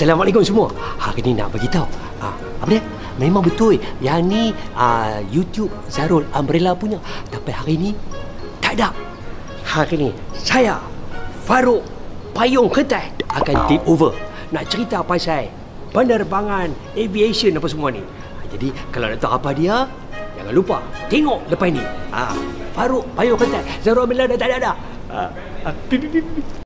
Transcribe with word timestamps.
Assalamualaikum 0.00 0.40
semua. 0.40 0.72
Hari 0.96 1.20
ni 1.20 1.36
nak 1.36 1.52
bagi 1.52 1.68
tahu. 1.68 1.84
Ah, 2.24 2.32
apa 2.64 2.72
dia? 2.72 2.80
Memang 3.20 3.44
betul. 3.44 3.76
Yang 4.00 4.20
ni 4.32 4.42
ah, 4.72 5.20
YouTube 5.28 5.68
Zarul 5.92 6.24
Umbrella 6.32 6.72
punya. 6.72 6.96
Tapi 7.28 7.52
hari 7.52 7.76
ni 7.76 7.90
tak 8.64 8.80
ada. 8.80 8.96
Hari 9.60 10.00
ni 10.00 10.10
saya 10.32 10.80
Farouk 11.44 11.84
Payung 12.32 12.72
Ketai 12.72 13.12
akan 13.28 13.68
take 13.68 13.84
over. 13.84 14.16
Nak 14.56 14.72
cerita 14.72 15.04
pasal 15.04 15.52
penerbangan 15.92 16.72
aviation 16.96 17.60
apa 17.60 17.68
semua 17.68 17.92
ni. 17.92 18.00
Ah, 18.00 18.48
Jadi 18.56 18.72
kalau 18.88 19.04
nak 19.04 19.20
tahu 19.20 19.36
apa 19.36 19.52
dia, 19.52 19.84
jangan 20.32 20.52
lupa 20.56 20.80
tengok 21.12 21.44
lepas 21.52 21.68
ni. 21.76 21.84
Ah, 22.08 22.32
Farouk 22.72 23.04
Payung 23.12 23.36
Ketai. 23.36 23.84
Zarul 23.84 24.08
Umbrella 24.08 24.32
dah 24.32 24.38
tak 24.40 24.48
ada 24.48 24.56
dah. 24.64 24.76
Ah, 25.12 25.28
ah, 25.68 25.74
pi, 25.92 26.00
pi, 26.00 26.08
pi, 26.08 26.24
pi. 26.24 26.60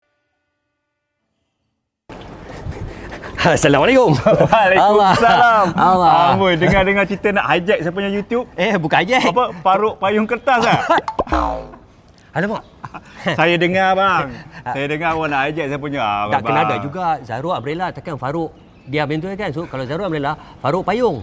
Assalamualaikum. 3.57 4.17
Waalaikumsalam. 4.17 5.67
Allah. 5.77 6.33
Amboi, 6.33 6.57
dengar-dengar 6.57 7.05
cerita 7.05 7.29
nak 7.37 7.45
hijack 7.53 7.79
saya 7.85 7.93
punya 7.93 8.09
YouTube. 8.09 8.49
Eh, 8.57 8.73
bukan 8.81 9.05
aja. 9.05 9.21
Apa? 9.21 9.53
Paruk 9.61 10.01
payung 10.01 10.25
kertas 10.25 10.65
ah? 10.65 10.81
Alamak. 12.37 12.65
saya 13.39 13.55
dengar 13.61 13.93
bang. 13.93 14.27
Saya 14.65 14.87
dengar 14.89 15.09
awak 15.19 15.27
nak 15.29 15.41
hijack 15.53 15.67
saya 15.69 15.81
punya. 15.81 16.01
Ah, 16.01 16.33
Tak 16.33 16.41
kena 16.41 16.61
ada 16.65 16.77
juga 16.81 17.05
Zarul 17.21 17.53
Umbrella 17.53 17.87
takkan 17.93 18.17
Farouk 18.17 18.51
dia 18.89 19.05
macam 19.05 19.21
tu 19.21 19.29
kan. 19.37 19.51
So 19.53 19.69
kalau 19.69 19.85
Zarul 19.85 20.09
Umbrella, 20.09 20.33
Farouk 20.65 20.85
payung. 20.89 21.21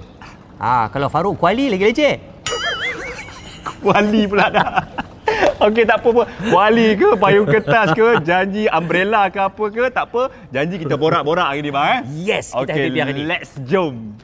Ah, 0.61 0.85
kalau 0.93 1.09
Farouk 1.09 1.41
kuali 1.41 1.73
lagi 1.73 1.89
leceh. 1.89 2.15
Wali 3.81 4.29
pula 4.29 4.45
dah. 4.53 5.00
Okey 5.61 5.83
tak 5.83 6.01
apa 6.01 6.09
pun. 6.11 6.25
Wali 6.49 6.97
ke 6.97 7.13
payung 7.15 7.45
kertas 7.45 7.93
ke, 7.93 8.17
janji 8.21 8.65
umbrella 8.67 9.29
ke 9.29 9.39
apa 9.39 9.63
ke, 9.67 9.83
tak 9.87 10.09
apa. 10.09 10.21
Janji 10.49 10.75
kita 10.77 10.95
borak-borak 10.95 11.45
hari 11.45 11.61
ni 11.61 11.69
bang 11.69 11.87
eh. 11.87 11.99
Yes, 12.25 12.49
kita 12.49 12.65
Okey, 12.67 12.81
happy 12.89 12.99
hari 12.99 13.13
ni. 13.13 13.23
let's 13.23 13.53
jom. 13.61 14.17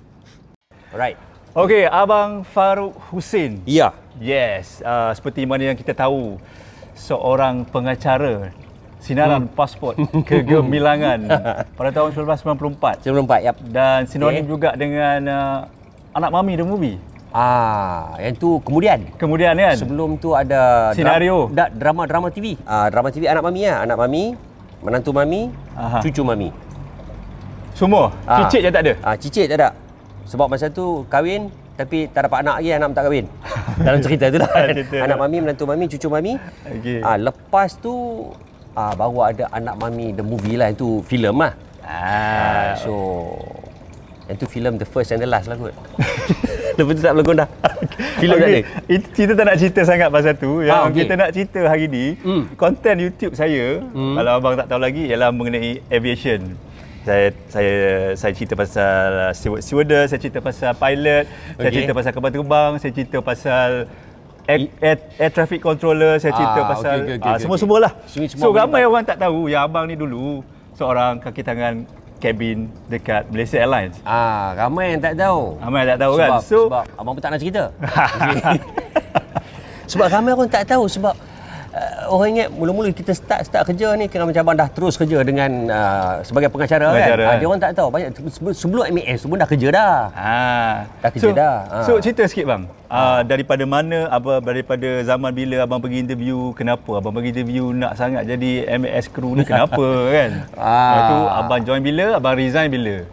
Alright. 0.90 1.14
Okey, 1.54 1.86
abang 1.86 2.42
Faruk 2.44 2.98
Husin. 3.08 3.62
Ya. 3.66 3.94
Yes, 4.18 4.82
uh, 4.82 5.14
seperti 5.14 5.46
mana 5.46 5.62
yang 5.64 5.78
kita 5.78 5.94
tahu, 5.94 6.42
seorang 6.94 7.62
pengacara 7.64 8.50
sinaran 8.98 9.46
Hmm. 9.46 9.54
pasport 9.54 9.94
kegemilangan 10.26 11.22
pada 11.78 11.90
tahun 11.92 12.10
1994 12.12 13.06
Sebelum 13.06 13.24
empat, 13.24 13.40
yap. 13.44 13.58
dan 13.64 14.04
sinonim 14.04 14.42
Okey. 14.42 14.50
juga 14.50 14.70
dengan 14.74 15.20
uh, 15.24 15.58
Anak 16.12 16.34
Mami 16.34 16.58
the 16.58 16.66
movie. 16.66 16.98
Ah, 17.30 18.16
yang 18.18 18.34
tu 18.34 18.58
kemudian. 18.62 19.04
Kemudian 19.16 19.54
kan 19.54 19.76
Sebelum 19.76 20.16
tu 20.16 20.32
ada 20.32 20.92
Senario. 20.96 21.52
Dra- 21.52 21.68
da- 21.68 21.72
drama-drama 21.72 22.32
TV. 22.32 22.56
Ah, 22.64 22.88
drama 22.88 23.12
TV 23.12 23.28
anak 23.28 23.44
mami 23.44 23.62
ya, 23.62 23.84
anak 23.84 23.98
mami, 23.98 24.34
menantu 24.80 25.12
mami, 25.12 25.52
Aha. 25.74 26.00
cucu 26.00 26.22
mami. 26.22 26.50
semua 27.74 28.10
Ah. 28.26 28.42
cicit 28.42 28.66
je 28.66 28.70
tak 28.70 28.82
ada. 28.82 28.94
Ah, 29.02 29.14
cicit 29.14 29.46
tak 29.46 29.58
ada. 29.58 29.70
Sebab 30.26 30.50
masa 30.50 30.66
tu 30.68 31.06
kahwin 31.08 31.48
tapi 31.78 32.10
tak 32.10 32.26
dapat 32.26 32.42
anak 32.42 32.56
lagi 32.58 32.70
anak 32.74 32.90
tak 32.92 33.04
kahwin. 33.06 33.26
Dalam 33.86 34.00
cerita 34.02 34.26
tu 34.28 34.42
lah. 34.42 34.50
Cerita. 34.66 34.98
anak 35.06 35.18
mami, 35.20 35.38
menantu 35.40 35.64
mami, 35.64 35.86
cucu 35.86 36.08
mami. 36.10 36.34
Okey. 36.66 37.06
Ah, 37.06 37.22
lepas 37.22 37.78
tu 37.78 37.94
ah, 38.74 38.98
baru 38.98 39.20
ada 39.24 39.46
anak 39.52 39.78
mami 39.78 40.10
the 40.10 40.26
movie 40.26 40.58
lah 40.58 40.74
itu 40.74 41.06
filem 41.06 41.38
lah. 41.38 41.54
Ah, 41.86 42.74
so 42.74 42.94
yang 44.28 44.36
tu 44.36 44.46
filem 44.46 44.76
the 44.76 44.86
first 44.86 45.10
and 45.10 45.20
the 45.20 45.26
last 45.26 45.46
lah 45.46 45.56
kot. 45.56 45.72
Lepas 46.78 46.94
tu 46.94 47.02
tak 47.02 47.14
berlakon 47.14 47.36
dah. 47.38 47.50
filem 48.22 48.36
tak 48.36 48.50
ada. 48.50 48.60
Itu 48.86 49.08
kita 49.10 49.32
tak 49.34 49.46
nak 49.46 49.56
cerita 49.58 49.82
sangat 49.82 50.10
pasal 50.10 50.34
tu. 50.36 50.62
Yang 50.62 50.76
Ah, 50.76 50.84
okey. 50.86 50.96
kita 51.00 51.14
nak 51.16 51.30
cerita 51.32 51.60
hari 51.64 51.86
ni, 51.88 52.06
Hmm. 52.20 52.44
konten 52.54 52.96
YouTube 52.98 53.34
saya, 53.34 53.82
kalau 53.90 54.32
abang 54.34 54.54
tak 54.54 54.68
tahu 54.68 54.78
lagi 54.78 55.04
ialah 55.06 55.30
mengenai 55.30 55.82
aviation. 55.88 56.54
Saya 57.02 57.32
saya 57.48 57.76
saya 58.14 58.32
cerita 58.32 58.54
pasal 58.54 59.00
steward 59.32 59.62
stewardess, 59.62 60.12
saya 60.12 60.20
cerita 60.20 60.40
pasal 60.40 60.76
pilot, 60.76 61.24
saya 61.56 61.64
Okey. 61.64 61.72
cerita 61.74 61.92
pasal 61.94 62.12
kapal 62.12 62.30
terbang, 62.30 62.72
saya 62.76 62.92
cerita 62.92 63.18
pasal 63.22 63.70
air, 64.44 64.60
air, 64.78 64.98
air 65.16 65.32
traffic 65.32 65.60
controller, 65.60 66.20
saya 66.20 66.36
cerita 66.36 66.60
Ah, 66.60 66.68
pasal 66.68 66.96
okey, 67.00 67.16
okey, 67.16 67.24
ah, 67.24 67.32
okey, 67.32 67.42
semua-semua 67.42 67.78
lah. 67.80 67.92
Semua- 68.06 68.28
semua 68.28 68.44
So 68.44 68.52
ramai 68.52 68.82
tahu. 68.82 68.92
orang 68.92 69.04
tak 69.08 69.18
tahu 69.18 69.40
yang 69.48 69.64
abang 69.64 69.88
ni 69.88 69.96
dulu 69.96 70.44
seorang 70.74 71.18
kaki 71.18 71.42
tangan 71.42 71.88
kabin 72.18 72.68
dekat 72.90 73.30
Malaysia 73.30 73.62
Airlines. 73.62 73.98
Ah, 74.04 74.58
ramai 74.58 74.98
yang 74.98 75.02
tak 75.02 75.14
tahu. 75.18 75.56
Ramai 75.62 75.82
tak 75.86 75.98
tahu 76.02 76.14
sebab, 76.18 76.28
kan? 76.28 76.32
So 76.42 76.58
sebab 76.68 76.84
abang 76.98 77.14
pun 77.14 77.22
tak 77.22 77.32
nak 77.32 77.40
cerita. 77.40 77.64
sebab 79.92 80.08
ramai 80.12 80.32
orang 80.36 80.50
tak 80.50 80.64
tahu 80.68 80.84
sebab 80.90 81.14
orang 82.08 82.28
ingat 82.34 82.48
mula-mula 82.50 82.90
kita 82.90 83.12
start 83.14 83.46
start 83.46 83.64
kerja 83.68 83.94
ni 83.94 84.08
kira 84.08 84.24
macam 84.24 84.42
abang 84.42 84.58
dah 84.58 84.70
terus 84.72 84.96
kerja 84.96 85.22
dengan 85.22 85.52
uh, 85.68 86.14
sebagai 86.24 86.50
pengacara, 86.50 86.90
Pengacara, 86.90 87.24
kan. 87.24 87.30
Kan? 87.30 87.38
dia 87.38 87.48
orang 87.48 87.62
tak 87.62 87.72
tahu 87.76 87.88
banyak 87.92 88.10
sebelum, 88.56 88.84
MAS 88.92 89.20
pun 89.24 89.38
dah 89.38 89.50
kerja 89.50 89.68
dah. 89.70 89.96
Ah, 90.16 90.76
Dah 91.04 91.10
kerja 91.12 91.30
dah. 91.32 91.56
Ah. 91.68 91.84
So 91.86 92.00
cerita 92.00 92.24
sikit 92.26 92.46
bang. 92.48 92.64
Ah, 92.88 93.20
daripada 93.22 93.68
mana 93.68 94.08
apa 94.08 94.40
daripada 94.40 94.88
zaman 95.04 95.32
bila 95.36 95.68
abang 95.68 95.84
pergi 95.84 96.00
interview, 96.00 96.56
kenapa 96.56 97.04
abang 97.04 97.12
pergi 97.12 97.30
interview 97.36 97.76
nak 97.76 98.00
sangat 98.00 98.24
jadi 98.24 98.52
MAS 98.80 99.12
crew 99.12 99.36
ni 99.36 99.44
kenapa 99.44 99.86
kan? 100.16 100.32
Ah. 100.56 100.72
Lepas 100.72 101.04
tu 101.04 101.18
abang 101.44 101.62
join 101.68 101.82
bila, 101.84 102.06
abang 102.16 102.36
resign 102.40 102.72
bila? 102.72 103.04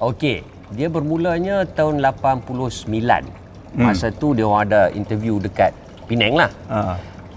Okey, 0.00 0.46
dia 0.72 0.88
bermulanya 0.88 1.68
tahun 1.68 2.00
89. 2.00 2.88
Masa 3.78 4.08
tu 4.08 4.32
dia 4.32 4.48
orang 4.48 4.64
ada 4.64 4.80
interview 4.96 5.36
dekat 5.36 5.76
Penang 6.08 6.40
lah. 6.40 6.50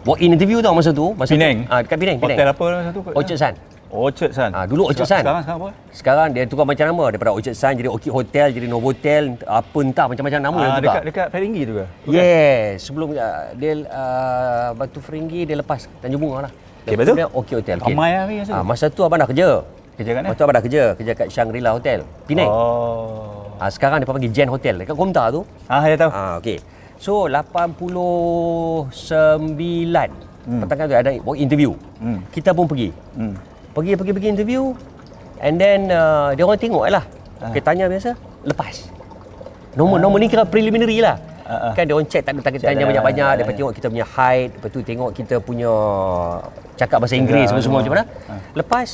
Ah. 0.02 0.08
Walk-in 0.10 0.34
interview 0.34 0.58
tau 0.60 0.74
masa 0.74 0.90
tu. 0.90 1.14
Masa 1.14 1.32
Penang? 1.32 1.58
Tu, 1.62 1.70
ah, 1.70 1.80
dekat 1.86 1.98
Penang, 2.02 2.18
Penang. 2.18 2.38
Hotel 2.38 2.48
apa 2.50 2.66
satu? 2.90 3.00
Orchard 3.14 3.38
Sun. 3.38 3.54
Orchard 3.92 4.32
Sun. 4.34 4.52
Ah, 4.52 4.66
dulu 4.66 4.82
Orchard 4.90 5.06
Sun. 5.06 5.22
Sekarang 5.22 5.42
sekarang 5.44 5.60
apa? 5.62 5.70
Sekarang 5.94 6.28
dia 6.32 6.44
tukar 6.48 6.66
macam 6.66 6.86
nama 6.90 7.04
daripada 7.12 7.32
Orchard 7.32 7.54
Sun 7.54 7.74
jadi 7.78 7.90
Orchid 7.92 8.10
Hotel, 8.10 8.48
jadi 8.50 8.66
Novotel, 8.66 9.24
apa 9.46 9.78
entah 9.78 10.06
macam-macam 10.10 10.40
nama 10.42 10.58
dia 10.58 10.66
Ah, 10.66 10.74
tukar. 10.74 10.82
dekat 10.82 11.04
dekat 11.06 11.28
Feringgi 11.30 11.62
tu 11.64 11.74
ke? 11.76 11.86
Yes, 12.08 12.82
sebelum 12.82 13.08
uh, 13.12 13.54
dia 13.54 13.72
uh, 13.86 14.68
Batu 14.74 15.00
Feringgi 15.00 15.46
dia 15.46 15.54
lepas 15.54 15.86
Tanjung 16.02 16.18
Bunga 16.18 16.50
lah. 16.50 16.52
Okey, 16.82 16.98
betul? 16.98 17.16
Okey 17.22 17.54
Hotel. 17.62 17.78
okey. 17.78 17.94
Ramai 17.94 18.10
hari 18.18 18.36
masa 18.42 18.50
tu. 18.50 18.58
Ah, 18.58 18.64
masa 18.66 18.86
tu 18.90 19.02
abang 19.06 19.20
dah 19.22 19.30
kerja. 19.30 19.50
Kerja 19.92 20.10
kat 20.10 20.18
mana? 20.18 20.28
Masa 20.32 20.38
tu 20.40 20.44
abang 20.48 20.56
dah 20.58 20.64
kerja, 20.66 20.84
kerja 20.98 21.12
kat 21.14 21.28
Shangri-La 21.30 21.72
Hotel, 21.78 22.00
Penang. 22.26 22.50
Oh. 22.50 23.54
Ah, 23.62 23.70
sekarang 23.70 24.02
dia 24.02 24.10
panggil 24.10 24.34
Jen 24.34 24.50
Hotel 24.50 24.82
dekat 24.82 24.98
Komtar 24.98 25.30
tu. 25.30 25.46
Ah, 25.70 25.86
saya 25.86 25.94
tahu. 25.94 26.10
Ah, 26.10 26.34
okey. 26.42 26.58
So 27.02 27.26
89 27.26 28.94
hmm. 28.94 30.62
petang 30.62 30.86
tu 30.86 30.94
ada 30.94 31.10
interview. 31.34 31.74
Hmm. 31.98 32.22
Kita 32.30 32.54
pun 32.54 32.70
pergi. 32.70 32.94
Hmm. 33.18 33.34
Pergi 33.74 33.98
pergi 33.98 34.12
pergi 34.14 34.30
interview 34.30 34.70
and 35.42 35.58
then 35.58 35.90
uh, 35.90 36.30
dia 36.38 36.46
orang 36.46 36.62
tengok 36.62 36.86
lah. 36.94 37.02
Ah. 37.42 37.50
Kita 37.50 37.74
tanya 37.74 37.90
biasa, 37.90 38.14
lepas. 38.46 38.94
Nombor 39.74 39.98
nombor 39.98 40.22
ni 40.22 40.30
kira 40.30 40.46
preliminary 40.46 41.02
lah. 41.02 41.18
Ah, 41.42 41.54
ah. 41.70 41.74
Kan 41.74 41.90
dia 41.90 41.98
orang 41.98 42.06
check 42.06 42.22
tak 42.22 42.38
ada 42.38 42.62
tanya 42.62 42.86
banyak-banyak, 42.86 43.32
lepas 43.42 43.50
dah. 43.50 43.58
tengok 43.58 43.74
kita 43.74 43.88
punya 43.90 44.06
height, 44.06 44.50
lepas 44.62 44.70
tu 44.70 44.80
tengok 44.86 45.10
kita 45.18 45.36
punya 45.42 45.74
cakap 46.78 47.02
bahasa 47.02 47.18
Inggeris 47.18 47.50
Cakap, 47.50 47.66
semua 47.66 47.66
semua 47.66 47.78
ah. 47.78 47.82
macam 47.82 47.94
mana. 47.98 48.06
Lepas 48.54 48.88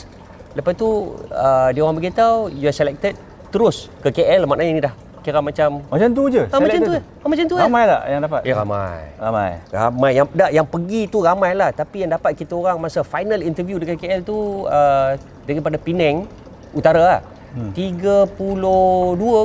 lepas 0.56 0.74
tu 0.80 0.90
uh, 1.30 1.70
dia 1.76 1.82
orang 1.84 2.00
beritahu 2.00 2.50
you 2.56 2.66
are 2.66 2.74
selected 2.74 3.14
terus 3.54 3.94
ke 4.02 4.10
KL 4.10 4.50
maknanya 4.50 4.72
ni 4.74 4.82
dah 4.82 4.94
kira 5.28 5.44
macam 5.44 5.84
Macam 5.84 6.10
tu 6.10 6.24
je. 6.32 6.44
ah, 6.48 6.56
macam 6.58 6.80
tu 6.80 6.92
eh. 6.96 7.04
Ah, 7.04 7.28
macam 7.28 7.46
tu 7.46 7.56
eh. 7.60 7.64
Ramai 7.68 7.84
tak 7.84 8.02
yang 8.08 8.22
dapat? 8.24 8.42
Ya 8.42 8.54
ramai. 8.56 8.98
Ramai. 9.20 9.50
Ramai 9.68 10.12
yang 10.16 10.26
tak 10.32 10.50
yang 10.56 10.64
pergi 10.64 11.02
tu 11.12 11.20
ramai 11.20 11.52
lah 11.52 11.70
tapi 11.70 12.08
yang 12.08 12.16
dapat 12.16 12.32
kita 12.32 12.56
orang 12.56 12.80
masa 12.80 13.04
final 13.04 13.44
interview 13.44 13.76
dekat 13.76 14.00
KL 14.00 14.24
tu 14.24 14.64
uh, 14.64 15.20
daripada 15.44 15.76
Penang 15.76 16.24
utara 16.72 17.02
lah. 17.02 17.20
Hmm. 17.52 17.76
32 17.76 18.40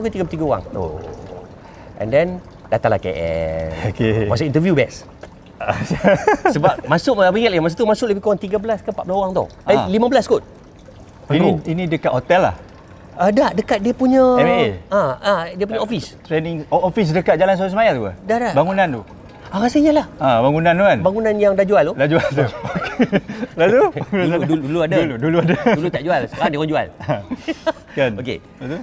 ke 0.05 0.09
33 0.23 0.39
orang. 0.39 0.63
Oh. 0.73 1.03
And 1.99 2.09
then 2.09 2.39
datanglah 2.69 3.03
KL. 3.03 3.91
Okey. 3.91 4.31
Masa 4.31 4.47
interview 4.47 4.79
best. 4.79 5.11
Sebab 6.55 6.87
masuk 6.87 7.19
abang 7.19 7.39
ingat 7.39 7.55
lagi 7.55 7.63
masa 7.63 7.75
tu 7.75 7.87
masuk 7.87 8.07
lebih 8.07 8.23
kurang 8.23 8.39
13 8.39 8.83
ke 8.83 8.91
14 8.91 9.07
orang 9.11 9.31
tau. 9.31 9.47
Eh 9.67 9.75
Ah. 9.75 9.87
15 9.87 10.31
kot. 10.31 10.43
Ini 11.31 11.51
ini 11.65 11.83
dekat 11.87 12.11
hotel 12.11 12.51
lah. 12.51 12.55
Ada 13.13 13.53
dekat 13.53 13.79
dia 13.85 13.93
punya 13.93 14.25
MA? 14.41 14.81
Ah, 14.89 15.11
ah 15.21 15.43
dia 15.53 15.69
punya 15.69 15.85
office. 15.85 16.17
Training 16.25 16.65
oh, 16.73 16.89
office 16.89 17.13
dekat 17.13 17.37
Jalan 17.37 17.55
Sultan 17.61 17.73
Semaya 17.77 17.91
tu 17.93 18.03
ke? 18.09 18.13
Dah, 18.25 18.37
dah. 18.41 18.53
Bangunan 18.57 18.89
tu. 18.89 19.03
Ah 19.53 19.61
rasanya 19.61 19.93
lah. 20.01 20.07
Ha, 20.17 20.41
bangunan 20.41 20.73
tu 20.73 20.85
kan? 20.89 20.99
Bangunan 21.05 21.35
yang 21.37 21.53
dah 21.53 21.67
jual 21.69 21.83
tu. 21.93 21.95
Dah 22.01 22.09
jual 22.09 22.29
tu. 22.33 22.47
Lalu? 23.61 23.81
Dulu, 23.93 24.37
dulu, 24.49 24.63
dulu 24.65 24.79
ada. 24.81 24.97
Dulu, 24.97 25.15
dulu 25.21 25.37
ada. 25.45 25.57
Dulu 25.77 25.89
tak 25.93 26.03
jual. 26.09 26.21
Sekarang 26.25 26.49
dia 26.49 26.59
orang 26.59 26.71
jual. 26.73 26.87
kan? 28.01 28.11
Okey. 28.17 28.39
Betul? 28.57 28.81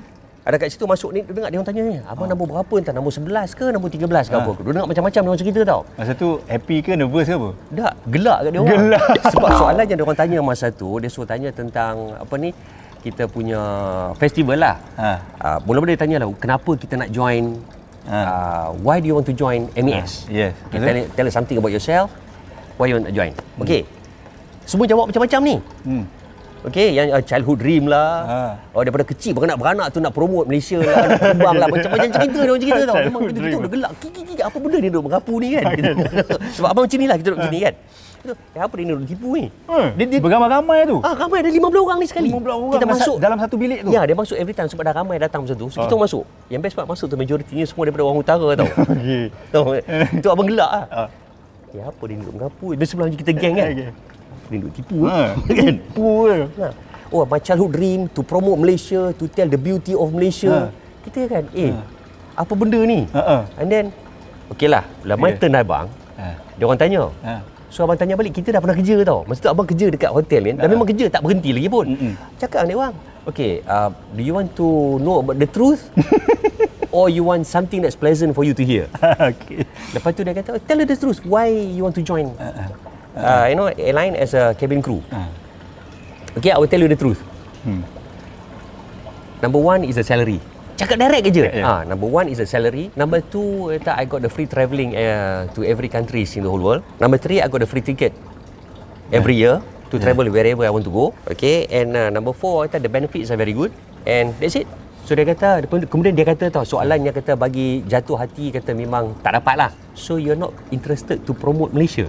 Ada 0.50 0.56
kat 0.56 0.70
situ 0.74 0.86
masuk 0.90 1.14
ni, 1.14 1.22
dia 1.22 1.30
dengar 1.30 1.50
dia 1.54 1.58
orang 1.62 1.70
tanya 1.70 1.82
ni, 1.86 1.96
abang 2.10 2.26
nombor 2.26 2.46
berapa 2.50 2.74
entah 2.82 2.94
nombor 2.96 3.14
11 3.14 3.54
ke 3.54 3.66
nombor 3.70 3.90
13 3.94 4.02
ke 4.02 4.34
Ha. 4.34 4.42
apa. 4.42 4.52
Dia 4.58 4.72
dengar 4.74 4.88
macam-macam 4.90 5.22
dia 5.22 5.30
orang 5.30 5.42
cerita 5.46 5.62
tau. 5.62 5.82
Masa 5.94 6.12
tu 6.18 6.30
happy 6.50 6.78
ke 6.82 6.92
nervous 6.98 7.26
ke 7.30 7.36
apa? 7.38 7.50
Dah 7.70 7.94
gelak 8.10 8.38
kat 8.42 8.50
dia 8.50 8.62
orang. 8.64 8.78
Gelak. 8.82 9.08
Sebab 9.30 9.50
soalan 9.62 9.86
yang 9.86 9.98
dia 10.02 10.06
orang 10.10 10.18
tanya 10.18 10.38
masa 10.42 10.68
tu, 10.74 10.90
dia 10.98 11.10
suruh 11.12 11.30
tanya 11.30 11.50
tentang 11.54 12.18
apa 12.18 12.34
ni? 12.42 12.50
Kita 13.00 13.32
punya 13.32 13.60
festival 14.20 14.60
lah. 14.60 14.76
Ha. 15.00 15.10
Uh, 15.40 15.58
mula-mula 15.64 15.96
dia 15.96 16.02
tanya 16.04 16.18
lah, 16.24 16.28
kenapa 16.36 16.76
kita 16.76 17.00
nak 17.00 17.10
join 17.16 17.56
Ha. 18.10 18.20
uh, 18.26 18.68
why 18.82 18.98
do 18.98 19.06
you 19.06 19.14
want 19.14 19.28
to 19.28 19.36
join 19.36 19.70
MES? 19.78 20.26
Ha, 20.26 20.34
yes. 20.34 20.52
Okay, 20.72 20.82
tell, 20.82 20.98
tell 21.14 21.28
us 21.30 21.34
something 21.36 21.62
about 21.62 21.70
yourself. 21.70 22.10
Why 22.82 22.90
you 22.90 22.98
want 22.98 23.06
to 23.06 23.14
join? 23.14 23.38
Okey. 23.62 23.86
Semua 24.66 24.90
jawab 24.90 25.14
macam-macam 25.14 25.40
ni. 25.46 25.56
Hmm. 25.86 26.04
Okay, 26.60 26.92
yang 26.92 27.08
uh, 27.16 27.24
childhood 27.24 27.64
dream 27.64 27.88
lah. 27.88 28.12
Ha. 28.28 28.40
Oh, 28.76 28.82
daripada 28.84 29.08
kecil 29.08 29.32
beranak-beranak 29.32 29.96
tu 29.96 30.04
nak 30.04 30.12
promote 30.12 30.50
Malaysia 30.50 30.76
lah, 30.82 31.08
nak 31.08 31.20
terbang 31.22 31.56
lah. 31.56 31.68
Macam-macam 31.72 32.10
cerita 32.20 32.40
dia 32.44 32.52
orang 32.52 32.64
cerita 32.64 32.82
tau. 32.84 32.96
Memang 33.00 33.22
kita, 33.32 33.58
udah 33.64 33.72
gelak. 33.72 33.92
Kiki, 34.04 34.22
kiki, 34.28 34.44
apa 34.44 34.58
benda 34.60 34.78
dia 34.84 34.90
duduk 34.92 35.06
mengapu 35.08 35.34
ni 35.40 35.48
kan? 35.56 35.64
Sebab 36.60 36.68
abang 36.68 36.84
macam 36.84 36.98
ni 37.00 37.08
lah 37.08 37.16
kita 37.16 37.28
duduk 37.32 37.40
macam 37.40 37.54
ni 37.56 37.62
kan. 37.64 37.74
Eh, 38.22 38.60
apa 38.60 38.74
dia 38.76 38.86
duduk 38.86 39.08
tipu 39.08 39.32
ni? 39.32 39.48
Eh, 39.48 39.88
Dia, 39.96 40.06
dia, 40.06 40.20
Beramai-ramai 40.20 40.84
tu. 40.84 40.98
ah, 41.00 41.16
ramai 41.16 41.40
ada 41.40 41.48
15 41.48 41.80
orang 41.80 41.98
ni 41.98 42.06
sekali. 42.06 42.28
15 42.28 42.52
orang 42.52 42.72
kita 42.74 42.86
masuk. 42.86 43.16
dalam 43.18 43.38
satu 43.38 43.56
bilik 43.56 43.80
tu. 43.82 43.90
Ya, 43.90 44.02
dia 44.04 44.12
masuk 44.14 44.36
every 44.36 44.52
time 44.52 44.68
sebab 44.68 44.84
dah 44.84 44.94
ramai 44.94 45.16
datang 45.18 45.42
macam 45.42 45.56
tu. 45.56 45.68
So, 45.70 45.80
kita 45.80 45.96
Ah. 45.96 46.02
masuk. 46.02 46.24
Yang 46.48 46.62
best 46.62 46.76
part 46.76 46.86
masuk 46.86 47.06
tu 47.06 47.16
majoritinya 47.16 47.64
semua 47.64 47.84
daripada 47.84 48.04
orang 48.04 48.20
utara 48.20 48.48
tau. 48.54 48.68
Okey. 48.94 49.24
Tahu? 49.50 49.66
Itu 50.20 50.28
abang 50.28 50.46
gelak 50.46 50.70
lah. 50.70 50.86
Ah. 50.90 51.08
Ya, 51.70 51.84
apa 51.86 52.04
dia 52.04 52.16
duduk 52.18 52.34
mengapu? 52.36 52.66
Dia 52.74 52.86
sebelah 52.86 53.08
kita 53.10 53.32
geng 53.32 53.56
kan? 53.56 53.68
Okey. 53.70 53.88
Dia 54.46 54.58
duduk 54.58 54.74
tipu. 54.74 54.98
Ha. 55.08 55.22
kan? 55.38 55.74
Tipu? 55.80 56.10
Ha. 56.60 56.68
Oh, 57.10 57.24
my 57.24 57.40
childhood 57.40 57.72
dream 57.72 58.06
to 58.08 58.22
promote 58.22 58.58
Malaysia, 58.58 59.10
to 59.12 59.26
tell 59.28 59.48
the 59.48 59.58
beauty 59.58 59.94
of 59.94 60.12
Malaysia. 60.12 60.70
Ha. 60.70 60.76
Kita 61.02 61.20
kan, 61.26 61.44
eh, 61.52 61.72
apa 62.36 62.52
benda 62.52 62.78
ni? 62.80 63.08
Ha, 63.10 63.22
ha. 63.24 63.38
And 63.56 63.66
then, 63.66 63.86
okey 64.50 64.68
lah, 64.68 64.84
bila 65.00 65.16
my 65.16 65.32
Okay. 65.32 65.40
turn 65.40 65.56
abang, 65.56 65.88
Ha. 66.14 66.36
dia 66.54 66.64
orang 66.64 66.78
tanya. 66.78 67.08
Ha. 67.24 67.34
So 67.70 67.86
abang 67.86 68.02
tanya 68.02 68.18
balik, 68.18 68.34
kita 68.34 68.50
dah 68.50 68.62
pernah 68.62 68.74
kerja 68.74 68.98
tau. 69.06 69.24
Masa 69.30 69.46
tu 69.46 69.50
abang 69.50 69.66
kerja 69.66 69.94
dekat 69.94 70.10
hotel 70.10 70.42
kan. 70.42 70.56
Dan 70.58 70.68
Ha. 70.68 70.74
memang 70.74 70.88
kerja 70.90 71.06
tak 71.08 71.22
berhenti 71.22 71.54
lagi 71.54 71.70
pun. 71.70 71.86
Mm-mm. 71.86 72.14
Cakap 72.42 72.66
dengan 72.66 72.70
dia 72.70 72.78
orang, 72.82 72.94
okay, 73.30 73.52
uh, 73.70 73.90
do 74.18 74.22
you 74.26 74.34
want 74.34 74.50
to 74.58 74.66
know 75.00 75.22
about 75.22 75.38
the 75.38 75.46
truth? 75.46 75.90
Or 76.90 77.06
you 77.06 77.22
want 77.22 77.46
something 77.46 77.86
that's 77.86 77.94
pleasant 77.94 78.34
for 78.34 78.42
you 78.42 78.58
to 78.58 78.66
hear? 78.66 78.90
Okey. 79.30 79.62
Lepas 79.94 80.10
tu 80.18 80.26
dia 80.26 80.34
kata, 80.34 80.58
oh, 80.58 80.62
tell 80.66 80.82
her 80.82 80.90
the 80.90 80.98
truth. 80.98 81.22
Why 81.22 81.46
you 81.54 81.86
want 81.86 81.94
to 81.94 82.02
join? 82.02 82.34
Uh, 83.14 83.46
you 83.46 83.54
know, 83.54 83.70
airline 83.70 84.18
as 84.18 84.34
a 84.34 84.58
cabin 84.58 84.82
crew. 84.82 85.06
Ha. 85.14 85.30
Okay, 86.42 86.50
I 86.50 86.58
will 86.58 86.66
tell 86.66 86.82
you 86.82 86.90
the 86.90 86.98
truth. 86.98 87.22
Hmm. 87.62 87.86
Number 89.46 89.62
one 89.62 89.86
is 89.86 90.02
the 90.02 90.04
salary. 90.04 90.42
Cakap 90.80 90.96
direct 90.96 91.28
je. 91.36 91.44
Yeah, 91.44 91.60
yeah. 91.60 91.68
Ah, 91.68 91.82
number 91.84 92.08
one 92.08 92.32
is 92.32 92.40
the 92.40 92.48
salary. 92.48 92.88
Number 92.96 93.20
two, 93.20 93.68
kata 93.84 94.00
I 94.00 94.08
got 94.08 94.24
the 94.24 94.32
free 94.32 94.48
travelling 94.48 94.96
uh, 94.96 95.52
to 95.52 95.68
every 95.68 95.92
countries 95.92 96.40
in 96.40 96.48
the 96.48 96.52
whole 96.52 96.64
world. 96.64 96.88
Number 97.04 97.20
three, 97.20 97.44
I 97.44 97.52
got 97.52 97.60
the 97.60 97.68
free 97.68 97.84
ticket 97.84 98.16
every 99.12 99.36
year 99.36 99.60
to 99.92 100.00
travel 100.00 100.24
wherever 100.32 100.64
I 100.64 100.72
want 100.72 100.88
to 100.88 100.94
go. 100.94 101.12
Okay, 101.28 101.68
and 101.68 102.00
uh, 102.00 102.08
number 102.08 102.32
four, 102.32 102.64
kata 102.72 102.80
the 102.80 102.88
benefits 102.88 103.28
are 103.28 103.36
very 103.36 103.52
good. 103.52 103.76
And 104.08 104.32
that's 104.40 104.56
it. 104.56 104.72
So 105.04 105.20
dia 105.20 105.28
kata, 105.28 105.68
kemudian 105.68 106.16
dia 106.16 106.24
kata 106.24 106.48
tau, 106.48 106.64
soalan 106.64 107.04
yang 107.04 107.12
kata 107.12 107.36
bagi 107.36 107.84
jatuh 107.84 108.16
hati, 108.16 108.56
kata 108.56 108.72
memang 108.72 109.20
tak 109.20 109.36
dapat 109.36 109.56
lah. 109.60 109.72
So 110.00 110.16
you're 110.16 110.40
not 110.40 110.56
interested 110.72 111.28
to 111.28 111.36
promote 111.36 111.76
Malaysia. 111.76 112.08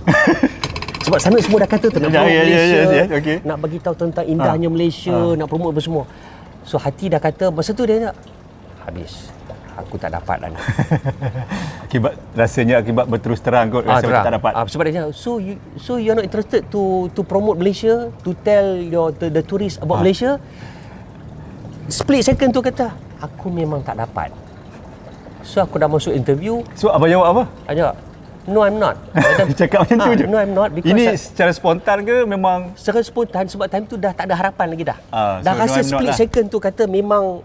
Sebab 1.10 1.18
sana 1.18 1.42
semua 1.42 1.66
dah 1.66 1.70
kata 1.74 1.90
tu 1.90 1.98
nak 1.98 2.12
Ya, 2.12 2.22
promote 2.22 2.30
ya, 2.30 2.38
ya, 2.38 2.42
Malaysia, 2.44 2.70
yes, 2.70 2.86
yes, 2.92 3.08
okay. 3.18 3.36
nak 3.42 3.56
bagi 3.58 3.78
tahu 3.82 3.94
tentang 3.98 4.26
indahnya 4.30 4.68
Malaysia, 4.70 5.16
nak 5.34 5.48
promote 5.50 5.74
apa 5.74 5.82
semua. 5.82 6.04
So 6.62 6.78
hati 6.78 7.10
dah 7.10 7.18
kata 7.18 7.50
masa 7.50 7.74
tu 7.74 7.82
dia 7.88 8.12
nak 8.12 8.14
habis. 8.82 9.28
Aku 9.78 9.96
tak 9.96 10.12
dapat 10.12 10.36
lah. 10.42 10.50
Akibat 11.84 12.12
rasanya 12.32 12.78
akibat 12.78 13.06
berterus 13.06 13.40
terang 13.40 13.66
kot 13.68 13.82
rasa 13.82 14.04
macam 14.04 14.22
tak 14.22 14.34
dapat. 14.36 14.52
Ah, 14.52 14.64
sebab 14.64 14.84
dia 14.84 15.08
so 15.10 15.38
you 15.38 15.56
so 15.74 15.96
you're 15.96 16.12
not 16.12 16.22
interested 16.22 16.68
to 16.68 16.82
to 17.10 17.22
promote 17.22 17.56
Malaysia, 17.56 18.12
to 18.18 18.36
tell 18.38 18.76
your 18.76 19.08
the, 19.12 19.26
the 19.28 19.40
tourists 19.40 19.78
about 19.78 19.98
Ah. 19.98 20.02
Malaysia. 20.02 20.30
Split 21.88 22.22
second 22.22 22.50
tu 22.50 22.60
kata, 22.60 22.92
aku 23.18 23.48
memang 23.48 23.80
tak 23.80 23.96
dapat. 23.96 24.30
So 25.42 25.58
aku 25.58 25.74
dah 25.76 25.88
masuk 25.88 26.12
interview, 26.12 26.60
So 26.72 26.88
abang 26.88 27.08
jawab 27.08 27.26
apa? 27.32 27.42
aja. 27.66 27.96
No 28.46 28.62
I'm 28.62 28.76
not. 28.76 28.96
Dia 29.48 29.56
Cakap 29.58 29.84
macam 29.84 29.96
tu 29.98 30.06
"Ah, 30.06 30.14
je. 30.14 30.24
No 30.24 30.36
I'm 30.36 30.52
not 30.52 30.70
because 30.70 30.90
Ini 30.90 31.02
I- 31.08 31.18
secara 31.18 31.50
spontan 31.50 32.02
ke 32.02 32.22
memang 32.24 32.72
secara 32.74 33.00
spontan 33.00 33.44
sebab 33.46 33.66
time 33.66 33.84
tu 33.84 33.96
dah 33.96 34.10
tak 34.10 34.26
ada 34.26 34.34
harapan 34.34 34.66
lagi 34.70 34.84
dah. 34.86 34.98
Ah, 35.08 35.38
dah 35.40 35.52
so 35.52 35.60
rasa 35.60 35.78
no, 35.78 35.88
split 35.88 36.10
lah. 36.10 36.18
second 36.18 36.46
tu 36.46 36.58
kata 36.58 36.82
memang 36.84 37.42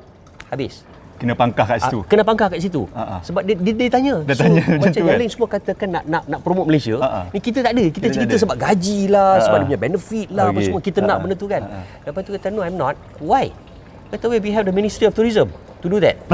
habis. 0.47 0.85
Kena 1.15 1.33
pangkah 1.33 1.65
kat 1.65 1.79
situ? 1.81 1.99
Ah, 1.99 2.03
kena 2.05 2.23
pangkah 2.23 2.47
kat 2.51 2.59
situ. 2.59 2.81
Ah. 2.91 3.19
Sebab 3.21 3.41
dia, 3.41 3.55
dia, 3.55 3.73
dia 3.73 3.89
tanya. 3.89 4.15
Dia 4.23 4.35
tanya 4.35 4.61
macam 4.67 4.79
macam 4.81 4.99
yang 4.99 5.07
kan? 5.07 5.19
lain 5.19 5.31
semua 5.31 5.47
katakan 5.47 5.87
nak 5.89 6.03
nak 6.05 6.23
nak 6.27 6.39
promote 6.43 6.67
Malaysia. 6.67 6.95
Ah. 6.99 7.25
Ni 7.31 7.39
kita 7.39 7.59
tak 7.63 7.71
ada. 7.71 7.83
Kita, 7.87 7.97
Kita 7.97 8.07
cerita 8.11 8.33
ada. 8.35 8.41
sebab 8.43 8.55
gaji 8.59 8.99
lah, 9.07 9.29
Ah, 9.31 9.43
sebab 9.43 9.57
dia 9.59 9.67
punya 9.67 9.81
benefit 9.81 10.27
lah, 10.29 10.45
apa 10.47 10.55
Okey. 10.55 10.65
semua 10.67 10.79
kita 10.79 10.99
Ah, 10.99 11.07
nak 11.07 11.17
benda 11.23 11.35
tu 11.35 11.47
kan. 11.47 11.61
Ah. 11.63 11.83
Lepas 12.03 12.21
tu 12.21 12.31
kata 12.33 12.47
no 12.49 12.61
I'm 12.61 12.75
not. 12.75 12.95
Why? 13.19 13.55
Kata 14.11 14.27
we 14.27 14.51
have 14.51 14.65
the 14.67 14.75
Ministry 14.75 15.05
of 15.05 15.13
Tourism 15.13 15.49
to 15.81 15.87
do 15.87 15.97
that. 15.99 16.15